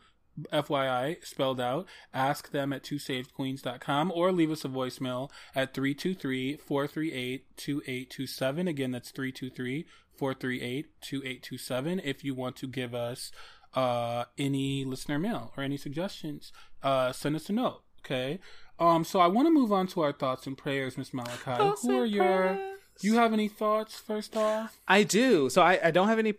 FYI, 0.52 1.24
spelled 1.24 1.60
out. 1.60 1.86
Ask 2.14 2.50
them 2.50 2.72
at 2.72 2.82
twosavedqueens.com 2.82 4.12
or 4.14 4.32
leave 4.32 4.50
us 4.50 4.64
a 4.64 4.68
voicemail 4.68 5.30
at 5.54 5.74
323 5.74 6.56
438 6.56 7.56
2827. 7.56 8.68
Again, 8.68 8.90
that's 8.92 9.10
323 9.10 9.86
438 10.16 10.86
2827 11.00 12.00
if 12.04 12.24
you 12.24 12.34
want 12.34 12.56
to 12.56 12.66
give 12.66 12.94
us 12.94 13.32
uh, 13.74 14.24
any 14.38 14.84
listener 14.84 15.18
mail 15.18 15.52
or 15.56 15.62
any 15.62 15.76
suggestions. 15.76 16.52
Uh, 16.82 17.12
send 17.12 17.36
us 17.36 17.48
a 17.48 17.52
note. 17.52 17.82
Okay. 18.04 18.38
Um, 18.78 19.04
so 19.04 19.20
I 19.20 19.26
want 19.26 19.46
to 19.46 19.50
move 19.52 19.72
on 19.72 19.86
to 19.88 20.00
our 20.00 20.12
thoughts 20.12 20.46
and 20.46 20.56
prayers, 20.56 20.96
Miss 20.96 21.12
Malachi. 21.12 21.36
Thoughts 21.44 21.82
Who 21.82 21.98
are 21.98 22.04
and 22.04 22.12
your? 22.12 22.24
prayers. 22.24 22.76
You 23.02 23.14
have 23.14 23.32
any 23.32 23.48
thoughts 23.48 23.94
first 23.98 24.36
off? 24.36 24.78
I 24.86 25.04
do. 25.04 25.48
So 25.48 25.62
I, 25.62 25.78
I 25.84 25.90
don't 25.90 26.08
have 26.08 26.18
any. 26.18 26.34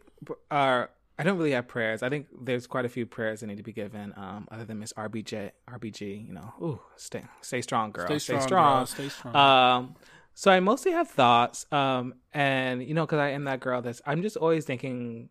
Uh, 0.49 0.85
I 1.21 1.23
don't 1.23 1.37
really 1.37 1.51
have 1.51 1.67
prayers. 1.67 2.01
I 2.01 2.09
think 2.09 2.25
there's 2.41 2.65
quite 2.65 2.83
a 2.83 2.89
few 2.89 3.05
prayers 3.05 3.41
that 3.41 3.47
need 3.47 3.57
to 3.57 3.63
be 3.63 3.71
given. 3.73 4.11
Um, 4.17 4.47
other 4.49 4.65
than 4.65 4.79
Miss 4.79 4.91
RBJ, 4.93 5.51
RBG. 5.69 6.27
You 6.27 6.33
know, 6.33 6.53
ooh, 6.59 6.81
stay 6.95 7.23
stay 7.41 7.61
strong, 7.61 7.91
girl. 7.91 8.07
Stay 8.07 8.17
Stay 8.17 8.33
strong, 8.39 8.47
strong. 8.47 8.77
girl. 8.79 8.85
Stay 8.87 9.09
strong. 9.09 9.35
Um, 9.35 9.95
so 10.33 10.49
I 10.49 10.59
mostly 10.59 10.93
have 10.93 11.09
thoughts. 11.09 11.67
Um, 11.71 12.15
and 12.33 12.81
you 12.83 12.95
know, 12.95 13.05
because 13.05 13.19
I 13.19 13.29
am 13.29 13.43
that 13.43 13.59
girl 13.59 13.83
that's 13.83 14.01
I'm 14.07 14.23
just 14.23 14.35
always 14.35 14.65
thinking, 14.65 15.29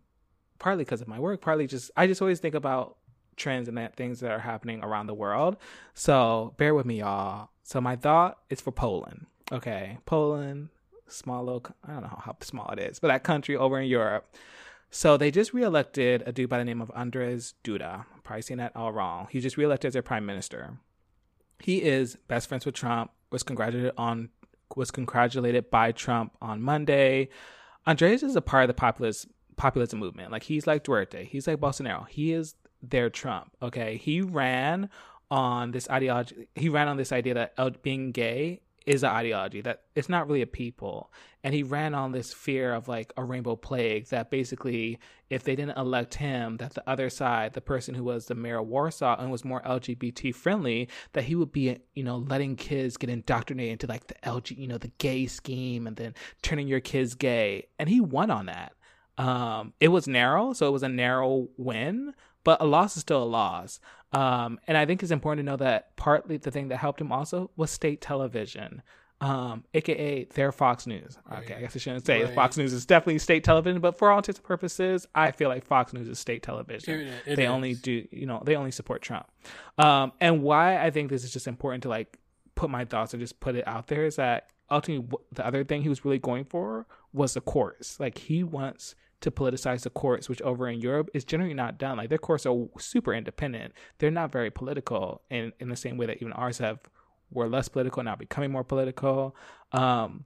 partly 0.61 0.85
because 0.85 1.01
of 1.01 1.09
my 1.09 1.19
work, 1.19 1.41
partly 1.41 1.67
just 1.67 1.91
I 1.97 2.07
just 2.07 2.23
always 2.23 2.39
think 2.39 2.55
about 2.55 2.97
trends 3.37 3.67
and 3.67 3.77
that 3.77 3.97
things 3.97 4.21
that 4.21 4.31
are 4.31 4.39
happening 4.39 4.85
around 4.85 5.09
the 5.09 5.15
world. 5.15 5.57
So 5.95 6.55
bear 6.57 6.73
with 6.73 6.87
me, 6.87 7.01
y'all. 7.01 7.49
So 7.65 7.81
my 7.81 7.97
thought 7.97 8.39
is 8.49 8.61
for 8.61 8.71
Poland. 8.71 9.27
Okay, 9.51 9.99
Poland, 10.07 10.69
small 11.09 11.43
little. 11.45 11.65
I 11.85 11.95
don't 11.95 12.03
know 12.03 12.23
how 12.25 12.37
small 12.43 12.71
it 12.71 12.79
is, 12.79 13.01
but 13.01 13.09
that 13.09 13.25
country 13.25 13.57
over 13.57 13.81
in 13.81 13.89
Europe. 13.89 14.33
So 14.91 15.17
they 15.17 15.31
just 15.31 15.55
reelected 15.55 16.25
a 16.27 16.33
dude 16.33 16.51
by 16.51 16.59
the 16.59 16.65
name 16.65 16.81
of 16.81 16.91
Andres 16.95 17.55
Duda. 17.63 18.07
I'm 18.13 18.21
probably 18.23 18.43
saying 18.43 18.59
that 18.59 18.75
all 18.75 18.93
wrong. 18.93 19.29
He 19.31 19.41
just 19.41 19.57
reelected 19.57 19.89
as 19.89 19.93
their 19.93 20.03
prime 20.03 20.27
minister. 20.27 20.79
He 21.61 21.83
is 21.83 22.17
best 22.27 22.49
friends 22.49 22.67
with 22.67 22.75
Trump. 22.75 23.13
Was 23.31 23.45
congratulated 23.45 23.93
on 23.97 24.31
was 24.77 24.91
congratulated 24.91 25.71
by 25.71 25.93
Trump 25.93 26.37
on 26.43 26.61
Monday. 26.61 27.29
Andres 27.87 28.23
is 28.23 28.37
a 28.37 28.41
part 28.41 28.65
of 28.65 28.69
the 28.69 28.75
populist 28.75 29.29
populism 29.57 30.01
movement. 30.01 30.33
Like 30.33 30.43
he's 30.43 30.67
like 30.67 30.83
Duarte, 30.85 31.25
He's 31.25 31.47
like 31.47 31.61
Bolsonaro. 31.61 32.09
He 32.09 32.33
is 32.33 32.55
their 32.83 33.11
Trump. 33.11 33.53
Okay. 33.63 33.97
He 33.97 34.21
ran 34.21 34.89
on 35.31 35.71
this 35.71 35.89
ideology. 35.89 36.49
He 36.57 36.69
ran 36.69 36.89
on 36.89 36.97
this 36.97 37.13
idea 37.13 37.35
that 37.35 37.53
uh, 37.57 37.71
being 37.83 38.11
gay 38.11 38.63
is 38.91 39.05
an 39.05 39.11
ideology 39.11 39.61
that 39.61 39.83
it's 39.95 40.09
not 40.09 40.27
really 40.27 40.43
a 40.43 40.47
people. 40.49 41.13
And 41.45 41.55
he 41.55 41.63
ran 41.63 41.95
on 41.95 42.11
this 42.11 42.33
fear 42.33 42.75
of 42.75 42.89
like 42.89 43.13
a 43.17 43.23
rainbow 43.23 43.55
plague 43.55 44.09
that 44.09 44.33
basically, 44.33 44.99
if 45.31 45.45
they 45.45 45.55
didn't 45.55 45.79
elect 45.79 46.15
him, 46.15 46.57
that 46.57 46.75
the 46.75 46.83
other 46.91 47.09
side, 47.09 47.53
the 47.53 47.61
person 47.61 47.95
who 47.95 48.03
was 48.03 48.27
the 48.27 48.35
mayor 48.35 48.59
of 48.59 48.67
Warsaw 48.67 49.17
and 49.21 49.31
was 49.31 49.45
more 49.45 49.63
LGBT 49.63 50.35
friendly, 50.35 50.89
that 51.13 51.23
he 51.23 51.37
would 51.37 51.53
be, 51.53 51.79
you 51.95 52.03
know, 52.03 52.17
letting 52.17 52.57
kids 52.57 52.97
get 52.97 53.11
indoctrinated 53.11 53.71
into 53.71 53.87
like 53.87 54.09
the 54.09 54.17
LG, 54.25 54.59
you 54.59 54.67
know, 54.67 54.79
the 54.79 54.91
gay 54.99 55.29
scheme 55.29 55.87
and 55.87 55.95
then 55.97 56.13
turning 56.43 56.67
your 56.67 56.81
kids 56.81 57.15
gay. 57.15 57.69
And 57.79 57.89
he 57.89 58.01
won 58.01 58.29
on 58.29 58.47
that. 58.47 58.73
Um, 59.19 59.73
it 59.79 59.89
was 59.89 60.09
narrow, 60.09 60.53
so 60.53 60.67
it 60.67 60.73
was 60.73 60.83
a 60.83 60.89
narrow 60.89 61.49
win, 61.57 62.13
but 62.45 62.61
a 62.61 62.67
loss 62.67 62.97
is 62.97 63.03
still 63.03 63.23
a 63.23 63.25
loss. 63.25 63.81
Um, 64.13 64.59
and 64.67 64.77
I 64.77 64.87
think 64.87 65.03
it's 65.03 65.13
important 65.13 65.47
to 65.47 65.51
know 65.53 65.57
that 65.59 65.95
partly 65.97 66.37
the 66.37 66.51
thing 66.51 66.69
that 66.69 66.79
helped 66.79 67.01
him 67.01 67.13
also 67.13 67.51
was 67.57 67.71
state 67.71 68.01
television, 68.01 68.83
um, 69.21 69.65
aka 69.75 70.25
their 70.35 70.51
Fox 70.51 70.87
News. 70.87 71.17
Okay, 71.33 71.55
I 71.55 71.61
guess 71.61 71.77
I 71.77 71.79
shouldn't 71.79 72.07
say 72.07 72.25
Right. 72.25 72.35
Fox 72.35 72.57
News 72.57 72.73
is 72.73 72.87
definitely 72.87 73.19
state 73.19 73.45
television, 73.45 73.81
but 73.81 73.97
for 73.99 74.11
all 74.11 74.19
intents 74.19 74.39
and 74.41 74.47
purposes, 74.47 75.07
I 75.15 75.31
feel 75.31 75.49
like 75.49 75.65
Fox 75.65 75.93
News 75.93 76.09
is 76.09 76.19
state 76.19 76.43
television. 76.43 77.01
It- 77.01 77.13
it 77.27 77.37
they 77.37 77.45
is. 77.45 77.51
only 77.51 77.75
do, 77.75 78.07
you 78.11 78.27
know, 78.27 78.43
they 78.45 78.57
only 78.57 78.71
support 78.73 79.03
Trump. 79.03 79.27
Um, 79.79 80.13
and 80.21 80.43
why 80.43 80.85
I 80.85 80.91
think 80.91 81.11
this 81.11 81.23
is 81.23 81.33
just 81.33 81.47
important 81.47 81.83
to 81.85 81.89
like 81.89 82.19
put 82.57 82.69
my 82.71 82.85
thoughts 82.85 83.15
and 83.15 83.21
just 83.21 83.39
put 83.41 83.55
it 83.55 83.67
out 83.69 83.87
there 83.87 84.05
is 84.07 84.17
that 84.17 84.49
ultimately 84.71 85.17
the 85.33 85.47
other 85.47 85.65
thing 85.65 85.83
he 85.83 85.89
was 85.89 86.05
really 86.05 86.19
going 86.19 86.45
for 86.45 86.87
was 87.13 87.35
the 87.35 87.41
courts. 87.41 88.01
Like 88.01 88.19
he 88.19 88.43
wants 88.43 88.95
to 89.21 89.31
politicize 89.31 89.83
the 89.83 89.91
courts, 89.91 90.29
which 90.29 90.41
over 90.43 90.69
in 90.69 90.81
Europe 90.81 91.11
is 91.13 91.25
generally 91.25 91.55
not 91.55 91.79
done. 91.79 91.97
Like 91.97 92.09
their 92.09 92.19
courts 92.19 92.47
are 92.47 92.67
super 92.79 93.13
independent. 93.13 93.75
They're 93.99 94.11
not 94.11 94.33
very 94.33 94.51
political 94.51 95.23
in 95.31 95.53
in 95.61 95.69
the 95.69 95.77
same 95.77 95.97
way 95.97 96.07
that 96.07 96.17
even 96.17 96.33
ours 96.33 96.59
have 96.59 96.81
were 97.31 97.49
less 97.49 97.69
political 97.69 98.03
now 98.03 98.17
becoming 98.17 98.51
more 98.51 98.65
political. 98.65 99.37
Um, 99.73 100.25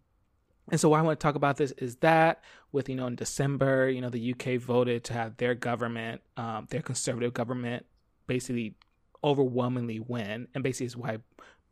and 0.70 0.80
so 0.80 0.88
why 0.88 0.98
I 0.98 1.02
want 1.02 1.20
to 1.20 1.22
talk 1.22 1.34
about 1.34 1.58
this 1.58 1.72
is 1.72 1.96
that 1.96 2.42
with 2.72 2.88
you 2.88 2.94
know 2.94 3.06
in 3.06 3.16
December, 3.16 3.90
you 3.90 4.00
know 4.00 4.10
the 4.10 4.32
UK 4.32 4.60
voted 4.60 5.04
to 5.04 5.12
have 5.12 5.36
their 5.36 5.54
government, 5.54 6.22
um, 6.36 6.66
their 6.70 6.82
conservative 6.82 7.34
government, 7.34 7.84
basically 8.26 8.76
overwhelmingly 9.22 10.00
win, 10.00 10.48
and 10.54 10.64
basically 10.64 10.86
is 10.86 10.96
why 10.96 11.18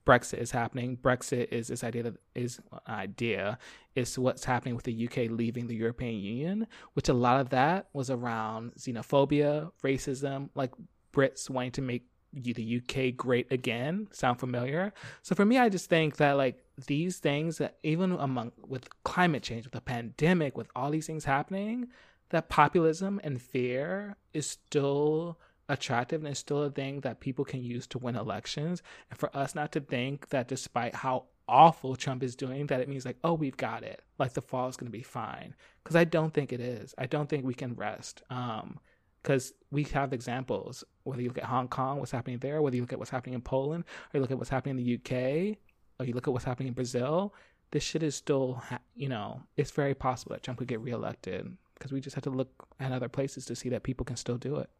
Brexit 0.04 0.38
is 0.38 0.50
happening. 0.50 0.96
Brexit 0.96 1.52
is 1.52 1.68
this 1.68 1.84
idea 1.84 2.02
that 2.04 2.14
is 2.34 2.60
idea 2.88 3.58
is 3.94 4.18
what's 4.18 4.44
happening 4.44 4.74
with 4.74 4.84
the 4.84 5.06
UK 5.06 5.30
leaving 5.30 5.66
the 5.66 5.76
European 5.76 6.18
Union, 6.20 6.66
which 6.94 7.08
a 7.08 7.14
lot 7.14 7.40
of 7.40 7.50
that 7.50 7.88
was 7.92 8.10
around 8.10 8.72
xenophobia, 8.74 9.70
racism, 9.84 10.48
like 10.54 10.72
Brits 11.12 11.48
wanting 11.48 11.72
to 11.72 11.82
make 11.82 12.06
the 12.32 12.80
UK 12.80 13.14
great 13.16 13.52
again. 13.52 14.08
Sound 14.12 14.40
familiar? 14.40 14.92
So 15.20 15.34
for 15.34 15.44
me, 15.44 15.58
I 15.58 15.68
just 15.68 15.90
think 15.90 16.16
that 16.16 16.38
like 16.38 16.64
these 16.86 17.18
things 17.18 17.58
that 17.58 17.76
even 17.82 18.12
among 18.12 18.52
with 18.66 18.88
climate 19.04 19.42
change, 19.42 19.64
with 19.64 19.74
the 19.74 19.80
pandemic, 19.82 20.56
with 20.56 20.68
all 20.74 20.90
these 20.90 21.06
things 21.06 21.26
happening, 21.26 21.88
that 22.30 22.48
populism 22.48 23.20
and 23.22 23.40
fear 23.40 24.16
is 24.32 24.48
still 24.48 25.38
attractive 25.68 26.20
and 26.20 26.28
it's 26.28 26.40
still 26.40 26.62
a 26.62 26.70
thing 26.70 27.00
that 27.00 27.20
people 27.20 27.44
can 27.44 27.62
use 27.62 27.86
to 27.88 27.98
win 27.98 28.16
elections. 28.16 28.82
And 29.10 29.18
for 29.18 29.34
us 29.36 29.54
not 29.54 29.72
to 29.72 29.80
think 29.80 30.28
that 30.30 30.48
despite 30.48 30.94
how 30.94 31.24
awful 31.48 31.96
Trump 31.96 32.22
is 32.22 32.36
doing, 32.36 32.66
that 32.66 32.80
it 32.80 32.88
means 32.88 33.04
like, 33.04 33.18
oh, 33.24 33.34
we've 33.34 33.56
got 33.56 33.82
it. 33.82 34.02
Like 34.18 34.32
the 34.32 34.42
fall 34.42 34.68
is 34.68 34.76
going 34.76 34.90
to 34.90 34.96
be 34.96 35.02
fine. 35.02 35.54
Because 35.82 35.96
I 35.96 36.04
don't 36.04 36.32
think 36.32 36.52
it 36.52 36.60
is. 36.60 36.94
I 36.98 37.06
don't 37.06 37.28
think 37.28 37.44
we 37.44 37.54
can 37.54 37.74
rest. 37.74 38.22
Um, 38.30 38.78
because 39.22 39.52
we 39.70 39.84
have 39.84 40.12
examples. 40.12 40.82
Whether 41.04 41.22
you 41.22 41.28
look 41.28 41.38
at 41.38 41.44
Hong 41.44 41.68
Kong, 41.68 41.98
what's 41.98 42.10
happening 42.10 42.38
there, 42.38 42.60
whether 42.60 42.74
you 42.76 42.82
look 42.82 42.92
at 42.92 42.98
what's 42.98 43.10
happening 43.10 43.34
in 43.34 43.40
Poland, 43.40 43.84
or 43.84 44.18
you 44.18 44.20
look 44.20 44.32
at 44.32 44.38
what's 44.38 44.50
happening 44.50 44.78
in 44.78 44.84
the 44.84 44.94
UK, 44.96 45.58
or 46.00 46.06
you 46.06 46.12
look 46.12 46.26
at 46.26 46.32
what's 46.32 46.44
happening 46.44 46.68
in 46.68 46.74
Brazil, 46.74 47.32
this 47.70 47.82
shit 47.82 48.02
is 48.02 48.14
still, 48.14 48.54
ha- 48.54 48.80
you 48.94 49.08
know, 49.08 49.42
it's 49.56 49.70
very 49.70 49.94
possible 49.94 50.34
that 50.34 50.42
Trump 50.42 50.58
could 50.58 50.68
get 50.68 50.80
reelected 50.80 51.56
because 51.74 51.92
we 51.92 52.00
just 52.00 52.14
have 52.14 52.24
to 52.24 52.30
look 52.30 52.50
at 52.80 52.92
other 52.92 53.08
places 53.08 53.44
to 53.46 53.56
see 53.56 53.68
that 53.68 53.82
people 53.82 54.04
can 54.04 54.16
still 54.16 54.36
do 54.36 54.56
it. 54.56 54.70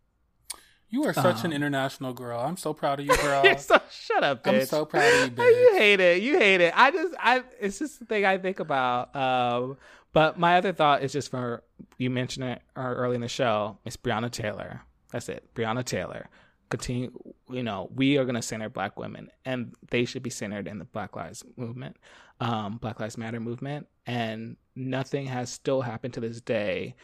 You 0.92 1.04
are 1.04 1.14
such 1.14 1.38
um, 1.38 1.46
an 1.46 1.52
international 1.54 2.12
girl. 2.12 2.38
I'm 2.38 2.58
so 2.58 2.74
proud 2.74 3.00
of 3.00 3.06
you, 3.06 3.16
girl. 3.22 3.56
so, 3.56 3.80
shut 3.90 4.22
up, 4.22 4.44
bitch. 4.44 4.60
I'm 4.60 4.66
so 4.66 4.84
proud 4.84 5.02
of 5.02 5.20
you, 5.24 5.30
bitch. 5.30 5.60
You 5.60 5.78
hate 5.78 6.00
it. 6.00 6.22
You 6.22 6.38
hate 6.38 6.60
it. 6.60 6.74
I 6.76 6.90
just, 6.90 7.14
I, 7.18 7.42
it's 7.58 7.78
just 7.78 7.98
the 7.98 8.04
thing 8.04 8.26
I 8.26 8.36
think 8.36 8.60
about. 8.60 9.16
Um, 9.16 9.78
but 10.12 10.38
my 10.38 10.58
other 10.58 10.74
thought 10.74 11.02
is 11.02 11.10
just 11.10 11.30
for 11.30 11.62
you 11.96 12.10
mentioned 12.10 12.44
it 12.44 12.60
early 12.76 13.14
in 13.14 13.22
the 13.22 13.28
show. 13.28 13.78
It's 13.86 13.96
Breonna 13.96 14.30
Taylor. 14.30 14.82
That's 15.12 15.30
it. 15.30 15.48
Breonna 15.54 15.82
Taylor. 15.82 16.28
Continue. 16.68 17.10
You 17.48 17.62
know, 17.62 17.90
we 17.94 18.18
are 18.18 18.24
going 18.26 18.34
to 18.34 18.42
center 18.42 18.68
Black 18.68 18.98
women, 18.98 19.30
and 19.46 19.74
they 19.90 20.04
should 20.04 20.22
be 20.22 20.28
centered 20.28 20.68
in 20.68 20.78
the 20.78 20.84
Black 20.84 21.16
Lives 21.16 21.42
movement, 21.56 21.96
um, 22.40 22.76
Black 22.76 23.00
Lives 23.00 23.16
Matter 23.16 23.40
movement. 23.40 23.86
And 24.06 24.58
nothing 24.76 25.24
has 25.26 25.50
still 25.50 25.80
happened 25.80 26.12
to 26.14 26.20
this 26.20 26.42
day 26.42 26.96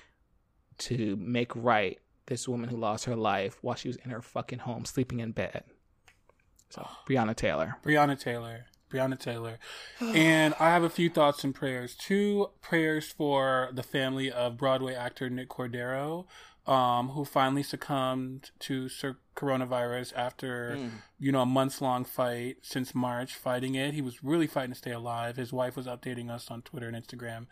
to 0.79 1.17
make 1.17 1.57
right 1.57 1.99
this 2.29 2.49
woman 2.49 2.71
who 2.71 2.77
lost 2.77 3.05
her 3.07 3.17
life 3.17 3.59
while 3.63 3.75
she 3.75 3.89
was 3.89 3.97
in 3.97 4.11
her 4.11 4.23
fucking 4.23 4.61
home 4.61 4.85
sleeping 4.85 5.21
in 5.21 5.33
bed. 5.33 5.65
So, 6.71 6.87
Breonna 7.09 7.35
Taylor. 7.35 7.77
Breonna 7.85 8.19
Taylor. 8.19 8.67
Breonna 8.91 9.19
Taylor. 9.19 9.59
and 10.01 10.55
I 10.61 10.71
have 10.71 10.83
a 10.83 10.91
few 10.91 11.11
thoughts 11.11 11.45
and 11.45 11.55
prayers. 11.55 11.95
Two 11.95 12.51
prayers 12.61 13.11
for 13.11 13.71
the 13.73 13.83
family 13.83 14.31
of 14.31 14.57
Broadway 14.57 14.95
actor 14.95 15.29
Nick 15.29 15.49
Cordero, 15.49 16.27
um, 16.67 17.11
who 17.11 17.25
finally 17.25 17.63
succumbed 17.63 18.51
to 18.61 18.89
coronavirus 19.35 20.13
after, 20.15 20.77
mm. 20.79 20.91
you 21.19 21.33
know, 21.33 21.43
a 21.43 21.47
months 21.47 21.81
long 21.81 22.05
fight 22.05 22.57
since 22.63 22.95
March, 22.95 23.35
fighting 23.35 23.75
it. 23.75 23.95
He 23.95 24.03
was 24.03 24.23
really 24.23 24.47
fighting 24.47 24.73
to 24.73 24.79
stay 24.79 24.93
alive. 24.93 25.37
His 25.37 25.53
wife 25.53 25.77
was 25.77 25.87
updating 25.87 26.31
us 26.31 26.51
on 26.51 26.63
Twitter 26.63 26.89
and 26.89 26.97
Instagram 26.97 27.47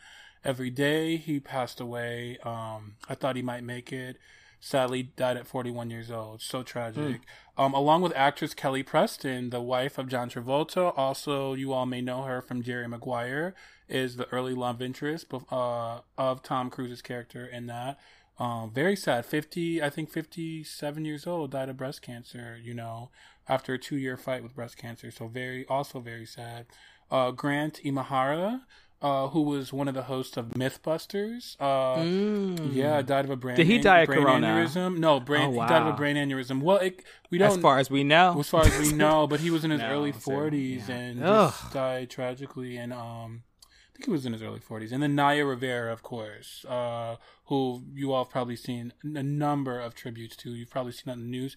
every 0.44 0.70
day. 0.70 1.16
He 1.16 1.40
passed 1.40 1.80
away. 1.80 2.38
Um, 2.44 2.96
I 3.08 3.14
thought 3.14 3.36
he 3.36 3.42
might 3.42 3.64
make 3.64 3.92
it 3.92 4.18
sadly 4.66 5.04
died 5.04 5.36
at 5.36 5.46
41 5.46 5.90
years 5.90 6.10
old. 6.10 6.42
So 6.42 6.64
tragic. 6.64 7.20
Mm. 7.20 7.20
Um, 7.56 7.72
along 7.72 8.02
with 8.02 8.12
actress 8.16 8.52
Kelly 8.52 8.82
Preston, 8.82 9.50
the 9.50 9.60
wife 9.60 9.96
of 9.96 10.08
John 10.08 10.28
Travolta. 10.28 10.92
Also, 10.96 11.54
you 11.54 11.72
all 11.72 11.86
may 11.86 12.00
know 12.00 12.24
her 12.24 12.42
from 12.42 12.62
Jerry 12.62 12.88
Maguire, 12.88 13.54
is 13.88 14.16
the 14.16 14.28
early 14.32 14.54
love 14.54 14.82
interest 14.82 15.32
uh, 15.52 16.00
of 16.18 16.42
Tom 16.42 16.68
Cruise's 16.68 17.00
character 17.00 17.46
in 17.46 17.66
that. 17.66 18.00
Um, 18.40 18.72
very 18.72 18.96
sad. 18.96 19.24
50, 19.24 19.80
I 19.80 19.88
think 19.88 20.10
57 20.10 21.04
years 21.04 21.28
old, 21.28 21.52
died 21.52 21.68
of 21.68 21.76
breast 21.76 22.02
cancer, 22.02 22.58
you 22.60 22.74
know, 22.74 23.10
after 23.48 23.74
a 23.74 23.78
two 23.78 23.96
year 23.96 24.16
fight 24.16 24.42
with 24.42 24.56
breast 24.56 24.76
cancer. 24.76 25.12
So 25.12 25.28
very, 25.28 25.64
also 25.68 26.00
very 26.00 26.26
sad. 26.26 26.66
Uh, 27.08 27.30
Grant 27.30 27.80
Imahara, 27.84 28.62
uh, 29.02 29.28
who 29.28 29.42
was 29.42 29.72
one 29.72 29.88
of 29.88 29.94
the 29.94 30.02
hosts 30.02 30.36
of 30.36 30.46
MythBusters. 30.50 31.56
Uh, 31.60 31.96
mm. 31.96 32.74
Yeah, 32.74 33.02
died 33.02 33.24
of 33.26 33.30
a 33.30 33.36
brain. 33.36 33.56
Did 33.56 33.66
he 33.66 33.78
die 33.78 34.00
of 34.00 34.06
brain 34.06 34.22
corona? 34.22 34.46
Aneurysm? 34.46 34.98
No, 34.98 35.20
brain. 35.20 35.48
Oh, 35.48 35.50
wow. 35.50 35.64
He 35.64 35.68
died 35.68 35.82
of 35.82 35.88
a 35.88 35.96
brain 35.96 36.16
aneurysm. 36.16 36.62
Well, 36.62 36.78
it, 36.78 37.04
we 37.30 37.38
don't. 37.38 37.50
As 37.50 37.58
far 37.58 37.78
as 37.78 37.90
we 37.90 38.04
know. 38.04 38.38
As 38.38 38.48
far 38.48 38.64
as 38.64 38.78
we 38.78 38.92
know, 38.96 39.26
but 39.26 39.40
he 39.40 39.50
was 39.50 39.64
in 39.64 39.70
his 39.70 39.80
no, 39.80 39.90
early 39.90 40.12
forties 40.12 40.88
yeah. 40.88 40.96
and 40.96 41.20
just 41.20 41.72
died 41.72 42.10
tragically. 42.10 42.76
And 42.76 42.92
um, 42.92 43.42
I 43.64 43.92
think 43.92 44.06
he 44.06 44.10
was 44.10 44.24
in 44.24 44.32
his 44.32 44.42
early 44.42 44.60
forties. 44.60 44.92
And 44.92 45.02
then 45.02 45.14
Naya 45.14 45.44
Rivera, 45.44 45.92
of 45.92 46.02
course, 46.02 46.64
uh, 46.66 47.16
who 47.46 47.84
you 47.94 48.12
all 48.12 48.24
have 48.24 48.32
probably 48.32 48.56
seen 48.56 48.94
a 49.02 49.22
number 49.22 49.78
of 49.78 49.94
tributes 49.94 50.36
to. 50.36 50.50
You've 50.54 50.70
probably 50.70 50.92
seen 50.92 51.12
on 51.12 51.20
the 51.20 51.26
news 51.26 51.56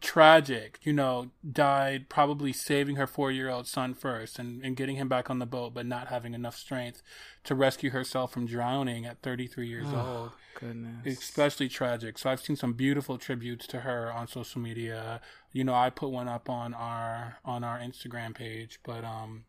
tragic, 0.00 0.78
you 0.82 0.92
know, 0.92 1.30
died 1.48 2.08
probably 2.08 2.52
saving 2.52 2.96
her 2.96 3.06
four 3.06 3.30
year 3.30 3.48
old 3.48 3.66
son 3.66 3.94
first 3.94 4.38
and, 4.38 4.62
and 4.64 4.76
getting 4.76 4.96
him 4.96 5.08
back 5.08 5.30
on 5.30 5.38
the 5.38 5.46
boat, 5.46 5.74
but 5.74 5.86
not 5.86 6.08
having 6.08 6.34
enough 6.34 6.56
strength 6.56 7.02
to 7.44 7.54
rescue 7.54 7.90
herself 7.90 8.32
from 8.32 8.46
drowning 8.46 9.04
at 9.06 9.22
33 9.22 9.68
years 9.68 9.86
oh, 9.90 9.98
old. 9.98 10.30
Goodness. 10.58 11.18
Especially 11.18 11.68
tragic. 11.68 12.18
So 12.18 12.30
I've 12.30 12.40
seen 12.40 12.56
some 12.56 12.72
beautiful 12.72 13.18
tributes 13.18 13.66
to 13.68 13.80
her 13.80 14.12
on 14.12 14.26
social 14.26 14.60
media. 14.60 15.20
You 15.52 15.64
know, 15.64 15.74
I 15.74 15.90
put 15.90 16.10
one 16.10 16.28
up 16.28 16.48
on 16.48 16.74
our 16.74 17.38
on 17.44 17.64
our 17.64 17.78
Instagram 17.78 18.34
page, 18.34 18.80
but 18.84 19.04
um 19.04 19.44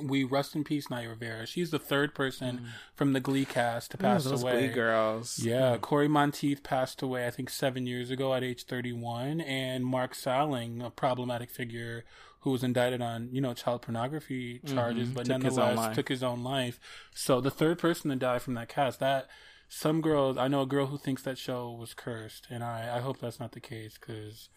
we 0.00 0.24
rest 0.24 0.54
in 0.54 0.64
peace, 0.64 0.90
Naya 0.90 1.10
Rivera. 1.10 1.46
She's 1.46 1.70
the 1.70 1.78
third 1.78 2.14
person 2.14 2.58
mm. 2.58 2.66
from 2.94 3.12
the 3.12 3.20
Glee 3.20 3.44
cast 3.44 3.90
to 3.92 3.98
pass 3.98 4.24
those 4.24 4.42
away. 4.42 4.66
Glee 4.66 4.74
girls. 4.74 5.38
Yeah, 5.38 5.76
mm. 5.76 5.80
Cory 5.80 6.08
Monteith 6.08 6.62
passed 6.62 7.00
away, 7.02 7.26
I 7.26 7.30
think, 7.30 7.50
seven 7.50 7.86
years 7.86 8.10
ago 8.10 8.34
at 8.34 8.44
age 8.44 8.64
31, 8.64 9.40
and 9.40 9.84
Mark 9.84 10.14
Salling, 10.14 10.82
a 10.82 10.90
problematic 10.90 11.50
figure 11.50 12.04
who 12.40 12.50
was 12.50 12.62
indicted 12.62 13.02
on, 13.02 13.28
you 13.32 13.40
know, 13.40 13.54
child 13.54 13.82
pornography 13.82 14.60
charges, 14.66 15.08
mm-hmm. 15.08 15.14
but 15.14 15.26
took 15.26 15.42
nonetheless 15.42 15.88
his 15.88 15.96
took 15.96 16.08
his 16.08 16.22
own 16.22 16.44
life. 16.44 16.78
So 17.14 17.40
the 17.40 17.50
third 17.50 17.78
person 17.78 18.10
to 18.10 18.16
die 18.16 18.38
from 18.38 18.54
that 18.54 18.68
cast, 18.68 19.00
that 19.00 19.28
some 19.68 20.00
girls, 20.00 20.36
I 20.36 20.46
know 20.46 20.62
a 20.62 20.66
girl 20.66 20.86
who 20.86 20.98
thinks 20.98 21.22
that 21.22 21.38
show 21.38 21.72
was 21.72 21.92
cursed, 21.92 22.46
and 22.50 22.62
I, 22.62 22.98
I 22.98 23.00
hope 23.00 23.18
that's 23.18 23.40
not 23.40 23.52
the 23.52 23.60
case 23.60 23.98
because 23.98 24.48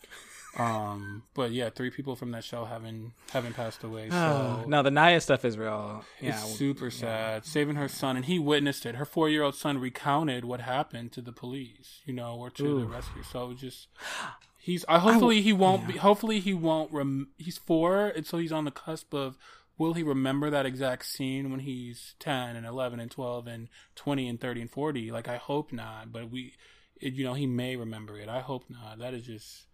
um, 0.58 1.24
but 1.36 1.52
yeah, 1.52 1.70
three 1.70 1.92
people 1.92 2.16
from 2.16 2.32
that 2.32 2.44
show 2.44 2.66
haven't 2.66 3.14
haven't 3.32 3.54
passed 3.54 3.84
away. 3.84 4.10
So 4.20 4.66
no, 4.68 4.84
the 4.84 4.92
Naya 4.92 5.22
stuff 5.22 5.46
is 5.46 5.58
real. 5.58 6.04
Yeah, 6.20 6.30
it's 6.30 6.56
super 6.56 6.92
sad. 6.92 7.46
Saving 7.46 7.76
her 7.76 7.88
son, 7.88 8.16
and 8.16 8.26
he 8.26 8.38
witnessed 8.38 8.86
it. 8.86 8.96
Her 8.96 9.06
four 9.06 9.30
year 9.30 9.44
old 9.44 9.56
son 9.56 9.78
recounted 9.78 10.46
what 10.46 10.62
happened 10.62 11.12
to 11.14 11.22
the 11.22 11.32
police, 11.32 12.02
you 12.06 12.14
know, 12.14 12.36
or 12.36 12.50
to 12.52 12.66
Ooh. 12.66 12.80
the 12.82 12.86
rescue. 12.86 13.24
So 13.24 13.54
just 13.54 13.88
he's. 14.60 14.84
Uh, 14.88 15.00
hopefully 15.00 15.42
he 15.42 15.54
won't 15.54 15.84
yeah. 15.84 15.88
be. 15.88 15.98
Hopefully 15.98 16.40
he 16.40 16.54
won't. 16.54 16.92
Rem- 16.92 17.30
he's 17.38 17.58
four, 17.58 18.08
and 18.08 18.26
so 18.26 18.38
he's 18.38 18.52
on 18.52 18.66
the 18.66 18.72
cusp 18.72 19.14
of. 19.14 19.38
Will 19.78 19.94
he 19.94 20.04
remember 20.04 20.50
that 20.50 20.66
exact 20.66 21.06
scene 21.06 21.52
when 21.52 21.62
he's 21.62 22.16
ten 22.20 22.58
and 22.58 22.66
eleven 22.66 23.00
and 23.00 23.10
twelve 23.10 23.48
and 23.48 23.70
twenty 23.96 24.28
and 24.28 24.40
thirty 24.40 24.60
and 24.60 24.70
forty? 24.70 25.10
Like 25.10 25.30
I 25.30 25.38
hope 25.38 25.72
not, 25.72 26.12
but 26.12 26.30
we, 26.30 26.54
it, 27.00 27.14
you 27.14 27.24
know, 27.24 27.34
he 27.34 27.48
may 27.48 27.78
remember 27.78 28.20
it. 28.20 28.28
I 28.28 28.42
hope 28.42 28.66
not. 28.70 29.00
That 29.00 29.14
is 29.14 29.26
just 29.26 29.69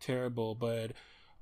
terrible. 0.00 0.54
But 0.54 0.92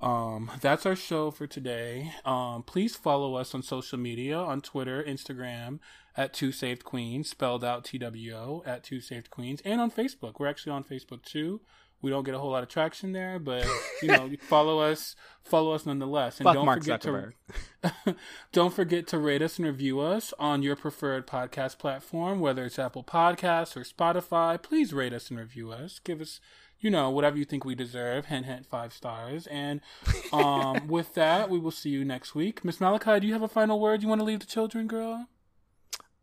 um, 0.00 0.50
that's 0.60 0.86
our 0.86 0.96
show 0.96 1.30
for 1.30 1.46
today. 1.46 2.12
Um, 2.24 2.62
please 2.62 2.96
follow 2.96 3.34
us 3.34 3.54
on 3.54 3.62
social 3.62 3.98
media 3.98 4.36
on 4.38 4.60
Twitter, 4.60 5.02
Instagram 5.02 5.78
at 6.16 6.32
Two 6.32 6.52
Saved 6.52 6.84
Queens, 6.84 7.28
spelled 7.30 7.64
out 7.64 7.84
T 7.84 7.98
W 7.98 8.34
O 8.34 8.62
at 8.66 8.84
Two 8.84 9.00
Saved 9.00 9.30
Queens, 9.30 9.60
and 9.64 9.80
on 9.80 9.90
Facebook. 9.90 10.34
We're 10.38 10.48
actually 10.48 10.72
on 10.72 10.84
Facebook 10.84 11.22
too. 11.22 11.60
We 12.00 12.10
don't 12.10 12.22
get 12.22 12.34
a 12.36 12.38
whole 12.38 12.52
lot 12.52 12.62
of 12.62 12.68
traction 12.68 13.10
there, 13.10 13.40
but 13.40 13.66
you 14.02 14.08
know, 14.08 14.30
follow 14.48 14.78
us, 14.78 15.16
follow 15.42 15.72
us 15.72 15.84
nonetheless, 15.84 16.38
and 16.38 16.44
Fuck 16.44 16.54
don't 16.54 16.66
Mark 16.66 16.78
forget 16.78 17.02
Zuckerberg. 17.02 17.32
to 17.82 18.16
don't 18.52 18.72
forget 18.72 19.08
to 19.08 19.18
rate 19.18 19.42
us 19.42 19.58
and 19.58 19.66
review 19.66 19.98
us 19.98 20.32
on 20.38 20.62
your 20.62 20.76
preferred 20.76 21.26
podcast 21.26 21.78
platform, 21.78 22.38
whether 22.38 22.64
it's 22.64 22.78
Apple 22.78 23.02
Podcasts 23.02 23.76
or 23.76 23.80
Spotify. 23.82 24.62
Please 24.62 24.92
rate 24.92 25.12
us 25.12 25.28
and 25.28 25.40
review 25.40 25.72
us. 25.72 25.98
Give 25.98 26.20
us 26.20 26.38
you 26.80 26.90
know, 26.90 27.10
whatever 27.10 27.36
you 27.36 27.44
think 27.44 27.64
we 27.64 27.74
deserve. 27.74 28.26
Hint, 28.26 28.46
hint, 28.46 28.66
five 28.66 28.92
stars. 28.92 29.46
And 29.48 29.80
um, 30.32 30.86
with 30.88 31.14
that, 31.14 31.50
we 31.50 31.58
will 31.58 31.70
see 31.70 31.90
you 31.90 32.04
next 32.04 32.34
week. 32.34 32.64
Miss 32.64 32.80
Malachi, 32.80 33.20
do 33.20 33.26
you 33.26 33.32
have 33.32 33.42
a 33.42 33.48
final 33.48 33.80
word 33.80 34.02
you 34.02 34.08
want 34.08 34.20
to 34.20 34.24
leave 34.24 34.40
the 34.40 34.46
children, 34.46 34.86
girl? 34.86 35.26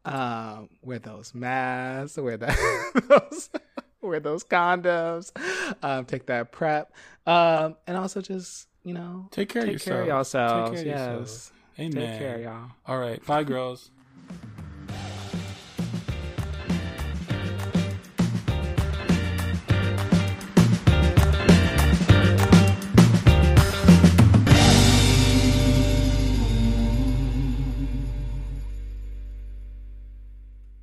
Um, 0.06 0.70
wear 0.84 1.00
those 1.00 1.34
masks, 1.34 2.18
wear 2.18 2.38
that, 2.38 2.94
those, 3.10 3.50
wear 4.02 4.20
those 4.20 4.44
condoms, 4.44 5.32
um, 5.82 6.06
take 6.06 6.28
that 6.28 6.52
prep, 6.52 6.94
um, 7.26 7.76
and 7.88 7.98
also 7.98 8.22
just 8.22 8.68
you 8.84 8.94
know 8.94 9.28
take 9.32 9.50
care 9.50 9.66
take 9.66 9.78
of 9.78 9.82
care 9.82 10.02
of 10.02 10.08
yourself. 10.08 10.70
yourselves. 10.70 10.70
Take 10.70 10.86
care 10.86 10.94
of 10.94 11.00
yes, 11.00 11.08
yourselves. 11.08 11.52
Amen. 11.80 11.92
take 11.92 12.20
care, 12.20 12.40
y'all. 12.40 12.70
All 12.86 13.00
right, 13.00 13.26
bye, 13.26 13.44
girls. 13.44 13.90